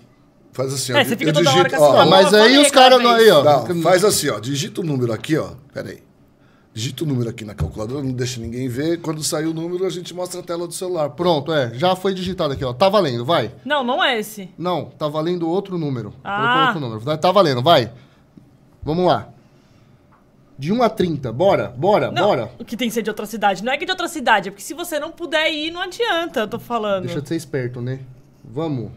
Faz 0.57 0.73
assim, 0.73 0.93
É, 0.95 1.01
ó. 1.01 1.05
você 1.05 1.17
fica 1.17 1.31
eu 1.31 1.35
toda 1.35 1.51
hora 1.51 1.59
digito, 1.65 1.77
com 1.79 1.85
essa 1.85 1.95
ó, 1.95 2.01
Ah, 2.01 2.07
mas 2.07 2.33
aí 2.33 2.41
falei 2.41 2.59
os 2.63 2.71
caras 2.71 3.03
não 3.03 3.11
aí, 3.11 3.31
ó. 3.31 3.45
Não, 3.45 3.83
faz 3.83 4.03
assim, 4.03 4.31
ó. 4.31 4.39
Digita 4.41 4.81
o 4.81 4.85
número 4.85 5.13
aqui, 5.13 5.37
ó. 5.37 5.51
Pera 5.75 5.91
aí. 5.91 6.03
Digita 6.73 7.05
o 7.05 7.07
número 7.07 7.29
aqui 7.29 7.45
na 7.45 7.55
calculadora, 7.55 8.03
não 8.03 8.13
deixa 8.13 8.41
ninguém 8.41 8.67
ver. 8.67 9.01
Quando 9.03 9.23
sair 9.23 9.45
o 9.47 9.53
número, 9.53 9.85
a 9.85 9.91
gente 9.91 10.15
mostra 10.15 10.41
a 10.41 10.43
tela 10.43 10.67
do 10.67 10.73
celular. 10.73 11.11
Pronto, 11.11 11.53
é. 11.53 11.73
Já 11.75 11.95
foi 11.95 12.15
digitado 12.15 12.55
aqui, 12.55 12.65
ó. 12.65 12.73
Tá 12.73 12.89
valendo, 12.89 13.23
vai. 13.25 13.53
Não, 13.67 13.85
não 13.85 14.03
é 14.03 14.19
esse. 14.19 14.49
Não, 14.57 14.87
tá 14.87 15.09
valendo 15.09 15.47
outro 15.47 15.77
número. 15.79 16.15
Ah. 16.25 16.37
Colocou 16.39 16.65
outro 16.67 16.81
número. 16.81 17.01
Tá- 17.05 17.17
Tá 17.19 17.31
valendo, 17.33 17.63
vai. 17.63 17.93
Vamos 18.83 19.07
lá. 19.07 19.29
De 20.59 20.73
1 20.73 20.83
a 20.83 20.89
30, 20.89 21.31
bora, 21.33 21.69
bora, 21.77 22.11
Não, 22.11 22.29
bora. 22.29 22.51
o 22.59 22.65
que 22.65 22.79
tem 22.79 22.89
que 22.89 22.95
ser 22.95 23.03
de 23.03 23.11
outra 23.11 23.27
cidade. 23.27 23.63
Não 23.63 23.71
é 23.71 23.77
que 23.77 23.85
de 23.85 23.91
outra 23.91 24.09
cidade, 24.09 24.49
é 24.49 24.51
porque 24.51 24.65
se 24.65 24.73
você 24.73 24.99
não 24.99 25.11
puder 25.11 25.53
ir, 25.53 25.71
não 25.71 25.83
adianta, 25.83 26.41
eu 26.41 26.49
tô 26.49 26.59
falando. 26.59 27.05
Deixa 27.05 27.21
de 27.21 27.29
ser 27.29 27.37
esperto, 27.37 27.83
né? 27.83 28.01
Vamos. 28.43 28.91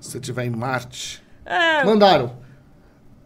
Se 0.00 0.12
você 0.12 0.20
tiver 0.20 0.44
em 0.46 0.50
Marte. 0.50 1.22
É, 1.44 1.84
Mandaram. 1.84 2.36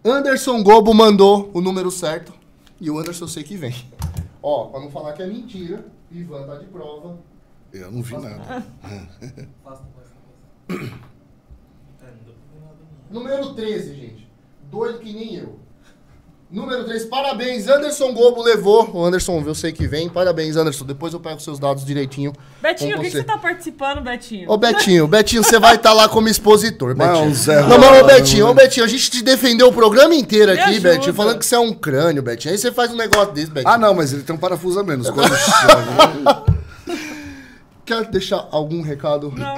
Anderson 0.04 0.62
Gobo 0.62 0.92
mandou 0.92 1.50
o 1.54 1.60
número 1.60 1.90
certo. 1.90 2.32
E 2.80 2.90
o 2.90 2.98
Anderson 2.98 3.24
eu 3.24 3.28
sei 3.28 3.42
que 3.44 3.56
vem. 3.56 3.74
Ó, 4.42 4.66
pra 4.66 4.80
não 4.80 4.90
falar 4.90 5.12
que 5.14 5.22
é 5.22 5.26
mentira, 5.26 5.86
Ivan 6.10 6.46
tá 6.46 6.56
de 6.56 6.66
prova. 6.66 7.18
Eu 7.72 7.90
não 7.90 8.02
vi 8.02 8.16
nada. 8.16 8.64
É. 8.84 9.46
Número 13.10 13.54
13, 13.54 13.94
gente. 13.94 14.28
Doido 14.70 14.98
que 14.98 15.12
nem 15.12 15.36
eu. 15.36 15.58
Número 16.54 16.84
3, 16.84 17.06
parabéns, 17.06 17.66
Anderson 17.66 18.12
Gobo 18.12 18.40
levou. 18.40 18.88
O 18.94 19.04
Anderson, 19.04 19.42
eu 19.44 19.56
sei 19.56 19.72
que 19.72 19.88
vem. 19.88 20.08
Parabéns, 20.08 20.54
Anderson. 20.54 20.84
Depois 20.84 21.12
eu 21.12 21.18
pego 21.18 21.40
seus 21.40 21.58
dados 21.58 21.84
direitinho. 21.84 22.32
Betinho, 22.62 22.96
o 22.96 23.00
que, 23.00 23.06
que 23.06 23.16
você. 23.16 23.24
tá 23.24 23.36
participando, 23.36 24.00
Betinho? 24.00 24.48
Ô, 24.48 24.56
Betinho, 24.56 25.08
Betinho, 25.08 25.42
você 25.42 25.58
vai 25.58 25.74
estar 25.74 25.92
lá 25.92 26.08
como 26.08 26.28
expositor, 26.28 26.92
é 26.92 26.94
Betinho. 26.94 27.24
um 27.24 27.34
Zé 27.34 27.60
Não, 27.62 27.76
mas, 27.76 28.00
ô, 28.00 28.06
Betinho, 28.06 28.44
né? 28.44 28.50
ô, 28.52 28.54
Betinho, 28.54 28.86
a 28.86 28.88
gente 28.88 29.10
te 29.10 29.24
defendeu 29.24 29.66
o 29.66 29.72
programa 29.72 30.14
inteiro 30.14 30.52
Me 30.52 30.60
aqui, 30.60 30.70
ajuda. 30.74 30.90
Betinho, 30.90 31.14
falando 31.14 31.38
que 31.40 31.46
você 31.46 31.56
é 31.56 31.58
um 31.58 31.72
crânio, 31.74 32.22
Betinho. 32.22 32.52
Aí 32.52 32.58
você 32.58 32.70
faz 32.70 32.92
um 32.92 32.96
negócio 32.96 33.32
desse, 33.32 33.50
Betinho. 33.50 33.74
Ah, 33.74 33.76
não, 33.76 33.92
mas 33.92 34.12
ele 34.12 34.22
tem 34.22 34.36
um 34.36 34.38
parafuso 34.38 34.78
a 34.78 34.84
menos. 34.84 35.10
Quando. 35.10 35.34
Quer 37.84 38.04
deixar 38.04 38.46
algum 38.52 38.80
recado? 38.80 39.32
Não, 39.36 39.56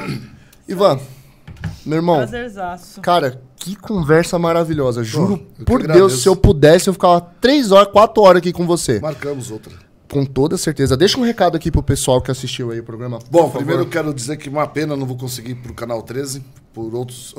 Ivan, 0.66 0.98
meu 1.84 1.96
irmão, 1.96 2.16
prazerzaço. 2.16 3.00
cara, 3.00 3.40
que 3.56 3.74
conversa 3.76 4.38
maravilhosa. 4.38 5.02
Juro, 5.02 5.38
que 5.56 5.64
por 5.64 5.80
agradeço. 5.80 6.08
Deus, 6.08 6.22
se 6.22 6.28
eu 6.28 6.36
pudesse, 6.36 6.88
eu 6.88 6.92
ficava 6.92 7.20
três 7.40 7.72
horas, 7.72 7.92
quatro 7.92 8.22
horas 8.22 8.38
aqui 8.40 8.52
com 8.52 8.66
você. 8.66 9.00
Marcamos 9.00 9.50
outra. 9.50 9.72
Com 10.10 10.24
toda 10.24 10.56
certeza. 10.56 10.96
Deixa 10.96 11.18
um 11.18 11.22
recado 11.24 11.56
aqui 11.56 11.68
pro 11.70 11.82
pessoal 11.82 12.20
que 12.22 12.30
assistiu 12.30 12.70
aí 12.70 12.78
o 12.78 12.84
programa. 12.84 13.18
Bom, 13.28 13.50
primeiro 13.50 13.82
eu 13.82 13.86
quero 13.86 14.14
dizer 14.14 14.36
que 14.36 14.48
uma 14.48 14.64
pena 14.66 14.96
não 14.96 15.04
vou 15.04 15.16
conseguir 15.16 15.50
ir 15.50 15.54
pro 15.56 15.74
canal 15.74 16.00
13, 16.00 16.44
por 16.72 16.94
outros, 16.94 17.34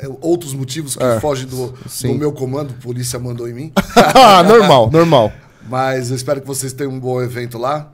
é, 0.00 0.06
outros 0.20 0.52
motivos 0.52 0.96
que 0.96 1.02
É, 1.02 1.18
fogem 1.18 1.46
do, 1.46 1.68
do 1.72 2.14
meu 2.14 2.30
comando, 2.30 2.74
a 2.78 2.82
polícia 2.82 3.18
mandou 3.18 3.48
em 3.48 3.54
mim. 3.54 3.72
ah, 4.14 4.42
normal, 4.42 4.90
normal. 4.90 5.32
Mas 5.66 6.10
eu 6.10 6.16
espero 6.16 6.42
que 6.42 6.46
vocês 6.46 6.74
tenham 6.74 6.92
um 6.92 7.00
bom 7.00 7.22
evento 7.22 7.56
lá. 7.56 7.90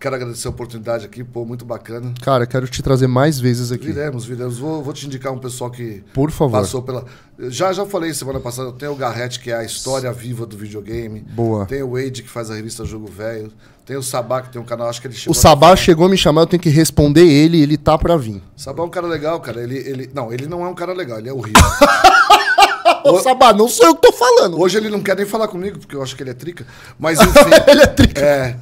Quero 0.00 0.14
agradecer 0.14 0.46
a 0.46 0.50
oportunidade 0.50 1.04
aqui, 1.04 1.24
pô, 1.24 1.44
muito 1.44 1.64
bacana. 1.64 2.14
Cara, 2.22 2.46
quero 2.46 2.68
te 2.68 2.80
trazer 2.82 3.08
mais 3.08 3.40
vezes 3.40 3.72
aqui. 3.72 3.86
Viremos, 3.86 4.24
viremos. 4.24 4.56
Vou, 4.56 4.80
vou 4.80 4.92
te 4.92 5.06
indicar 5.06 5.32
um 5.32 5.38
pessoal 5.38 5.70
que 5.70 6.04
Por 6.14 6.30
favor. 6.30 6.60
passou 6.60 6.82
pela. 6.82 7.04
Já 7.48 7.72
já 7.72 7.84
falei 7.84 8.14
semana 8.14 8.38
passada, 8.38 8.70
tem 8.72 8.88
o 8.88 8.94
Garrett, 8.94 9.40
que 9.40 9.50
é 9.50 9.56
a 9.56 9.64
história 9.64 10.12
viva 10.12 10.46
do 10.46 10.56
videogame. 10.56 11.20
Boa. 11.20 11.66
Tem 11.66 11.82
o 11.82 11.94
Wade, 11.94 12.22
que 12.22 12.28
faz 12.28 12.48
a 12.48 12.54
revista 12.54 12.84
Jogo 12.84 13.10
Velho. 13.10 13.50
Tem 13.84 13.96
o 13.96 14.02
Sabá, 14.02 14.42
que 14.42 14.50
tem 14.52 14.60
um 14.60 14.64
canal, 14.64 14.88
acho 14.88 15.00
que 15.00 15.06
ele 15.08 15.14
chegou. 15.14 15.32
O 15.32 15.34
Sabá 15.34 15.74
chegou 15.74 16.06
a 16.06 16.08
me 16.08 16.16
chamar, 16.16 16.42
eu 16.42 16.46
tenho 16.46 16.62
que 16.62 16.68
responder 16.68 17.26
ele, 17.26 17.60
ele 17.60 17.76
tá 17.76 17.96
pra 17.96 18.16
vir. 18.16 18.42
Sabá 18.54 18.82
é 18.82 18.86
um 18.86 18.90
cara 18.90 19.06
legal, 19.06 19.40
cara. 19.40 19.62
Ele, 19.62 19.78
ele... 19.78 20.10
Não, 20.14 20.32
ele 20.32 20.46
não 20.46 20.64
é 20.64 20.68
um 20.68 20.74
cara 20.74 20.92
legal, 20.92 21.18
ele 21.18 21.28
é 21.28 21.32
horrível. 21.32 21.62
Ô, 23.04 23.18
Sabá, 23.20 23.52
não 23.52 23.66
sou 23.68 23.86
eu 23.86 23.94
que 23.94 24.02
tô 24.02 24.12
falando. 24.12 24.60
Hoje 24.60 24.76
ele 24.76 24.90
não 24.90 25.00
quer 25.00 25.16
nem 25.16 25.24
falar 25.24 25.48
comigo, 25.48 25.78
porque 25.78 25.96
eu 25.96 26.02
acho 26.02 26.14
que 26.14 26.22
ele 26.22 26.30
é 26.30 26.34
trica. 26.34 26.66
Mas 26.98 27.18
enfim. 27.20 27.50
ele 27.66 27.82
é 27.82 27.86
trica. 27.86 28.20
É. 28.20 28.56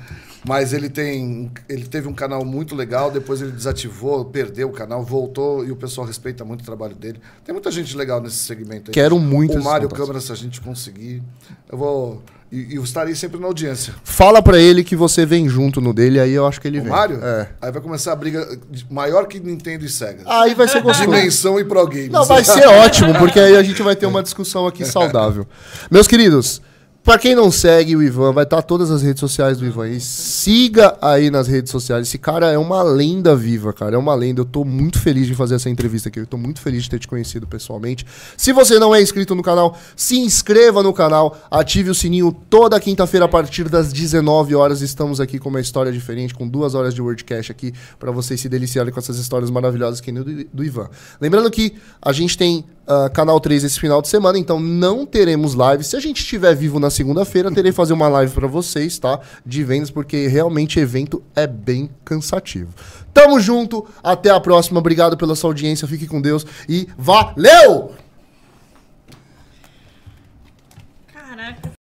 Mas 0.47 0.73
ele 0.73 0.89
tem. 0.89 1.51
Ele 1.69 1.85
teve 1.87 2.07
um 2.07 2.15
canal 2.15 2.45
muito 2.45 2.75
legal, 2.75 3.11
depois 3.11 3.41
ele 3.43 3.51
desativou, 3.51 4.25
perdeu 4.25 4.69
o 4.69 4.73
canal, 4.73 5.03
voltou 5.03 5.65
e 5.65 5.73
o 5.73 5.77
pessoal 5.77 6.07
respeita 6.07 6.45
muito 6.45 6.61
o 6.63 6.65
trabalho 6.65 6.95
dele. 6.95 7.21
Tem 7.45 7.53
muita 7.53 7.71
gente 7.71 7.97
legal 7.97 8.21
nesse 8.21 8.37
segmento 8.37 8.91
aí. 8.91 8.95
Quero 8.95 9.19
muito 9.19 9.59
O 9.59 9.65
Mário. 9.65 9.89
Câmara, 9.89 10.21
se 10.21 10.31
a 10.31 10.37
gente 10.37 10.61
conseguir. 10.61 11.23
Eu 11.71 11.77
vou. 11.77 12.23
E, 12.53 12.75
e 12.75 12.77
eu 12.77 12.85
estarei 12.85 13.13
sempre 13.17 13.41
na 13.41 13.47
audiência. 13.49 13.93
Fala 14.05 14.41
pra 14.41 14.57
ele 14.57 14.85
que 14.85 14.95
você 14.95 15.27
vem 15.27 15.49
junto 15.49 15.81
no 15.81 15.93
dele, 15.93 16.21
aí 16.21 16.33
eu 16.33 16.47
acho 16.47 16.61
que 16.61 16.69
ele 16.69 16.79
O 16.79 16.83
vem. 16.83 16.93
Mário? 16.93 17.19
É. 17.21 17.49
Aí 17.61 17.73
vai 17.73 17.83
começar 17.83 18.13
a 18.13 18.17
briga 18.17 18.47
maior 18.89 19.27
que 19.27 19.41
Nintendo 19.41 19.85
e 19.85 19.89
Sega. 19.89 20.23
Aí 20.27 20.55
vai 20.55 20.69
ser 20.69 20.81
gostoso. 20.81 21.11
Dimensão 21.11 21.59
e 21.59 21.65
Pro 21.65 21.85
Games. 21.89 22.11
Não, 22.11 22.25
vai 22.25 22.45
ser 22.45 22.67
ótimo, 22.71 23.15
porque 23.19 23.41
aí 23.41 23.57
a 23.57 23.63
gente 23.65 23.83
vai 23.83 23.97
ter 23.97 24.07
uma 24.07 24.23
discussão 24.23 24.65
aqui 24.65 24.85
saudável. 24.85 25.45
Meus 25.91 26.07
queridos, 26.07 26.63
pra 27.07 27.19
quem 27.19 27.37
não 27.37 27.53
segue 27.53 27.95
o 27.95 28.03
Ivan, 28.03 28.33
vai 28.33 28.43
estar 28.43 28.61
todas 28.63 28.91
as 28.91 29.01
redes 29.01 29.21
sociais 29.21 29.59
do 29.59 29.65
Ivan 29.65 29.85
aí. 29.85 30.01
Siga 30.01 30.99
aí 31.01 31.31
nas 31.31 31.47
redes 31.47 31.71
sociais. 31.71 32.09
Esse 32.09 32.19
cara 32.19 32.51
é 32.51 32.59
uma 32.59 32.83
lenda 32.83 33.37
viva, 33.37 33.73
cara. 33.73 33.95
É 33.95 33.99
uma 33.99 34.13
lenda. 34.13 34.41
Eu 34.41 34.45
tô 34.45 34.65
muito 34.65 34.99
feliz 34.99 35.29
de 35.29 35.35
fazer 35.35 35.55
essa 35.55 35.71
entrevista 35.71 36.09
aqui. 36.09 36.19
Eu 36.19 36.27
tô 36.27 36.37
muito 36.37 36.61
feliz 36.61 36.83
de 36.83 36.91
ter 36.91 36.99
te 36.99 37.07
conhecido 37.07 37.47
pessoalmente. 37.47 38.05
Se 38.37 38.53
você 38.53 38.81
não 38.81 38.93
é 38.93 39.01
inscrito 39.01 39.37
no 39.37 39.43
canal, 39.43 39.79
se 39.95 40.19
inscreva 40.19 40.83
no 40.83 40.93
canal, 40.93 41.39
ative 41.49 41.91
o 41.91 41.95
sininho. 41.95 42.37
Toda 42.51 42.81
quinta-feira, 42.81 43.27
a 43.27 43.29
partir 43.29 43.69
das 43.69 43.93
19 43.93 44.57
horas, 44.57 44.81
estamos 44.81 45.21
aqui 45.21 45.39
com 45.39 45.49
uma 45.49 45.61
história 45.61 45.93
diferente, 45.93 46.35
com 46.35 46.49
duas 46.49 46.75
horas 46.75 46.93
de 46.93 47.01
Wordcast 47.01 47.53
aqui, 47.53 47.73
pra 48.01 48.11
vocês 48.11 48.41
se 48.41 48.49
deliciarem 48.49 48.93
com 48.93 48.99
essas 48.99 49.17
histórias 49.17 49.49
maravilhosas 49.49 50.01
que 50.01 50.11
do, 50.11 50.25
do 50.53 50.65
Ivan. 50.65 50.91
Lembrando 51.21 51.49
que 51.53 51.75
a 52.03 52.13
gente 52.13 52.37
tem 52.37 52.65
ah, 52.89 53.11
canal 53.11 53.41
3 53.41 53.65
esse 53.65 53.81
final 53.81 54.01
de 54.01 54.07
semana, 54.07 54.39
então 54.39 54.61
não 54.61 55.05
teremos 55.05 55.55
live. 55.55 55.83
Se 55.83 55.97
a 55.97 56.01
gente 56.01 56.19
estiver 56.19 56.55
vivo 56.55 56.79
na 56.79 56.89
segunda-feira, 56.97 57.53
terei 57.53 57.71
que 57.71 57.77
fazer 57.77 57.93
uma 57.93 58.09
live 58.09 58.33
pra 58.33 58.47
vocês, 58.47 58.99
tá? 58.99 59.21
De 59.45 59.63
vendas, 59.63 59.91
porque 59.91 60.27
realmente 60.27 60.81
evento 60.81 61.23
é 61.35 61.47
bem 61.47 61.91
cansativo. 62.05 62.73
Tamo 63.13 63.39
junto, 63.39 63.87
até 64.03 64.31
a 64.31 64.41
próxima. 64.41 64.81
Obrigado 64.81 65.17
pela 65.17 65.35
sua 65.35 65.51
audiência, 65.51 65.87
fique 65.87 66.07
com 66.07 66.21
Deus 66.21 66.47
e 66.69 66.89
valeu! 66.99 67.95
Caraca. 71.13 71.76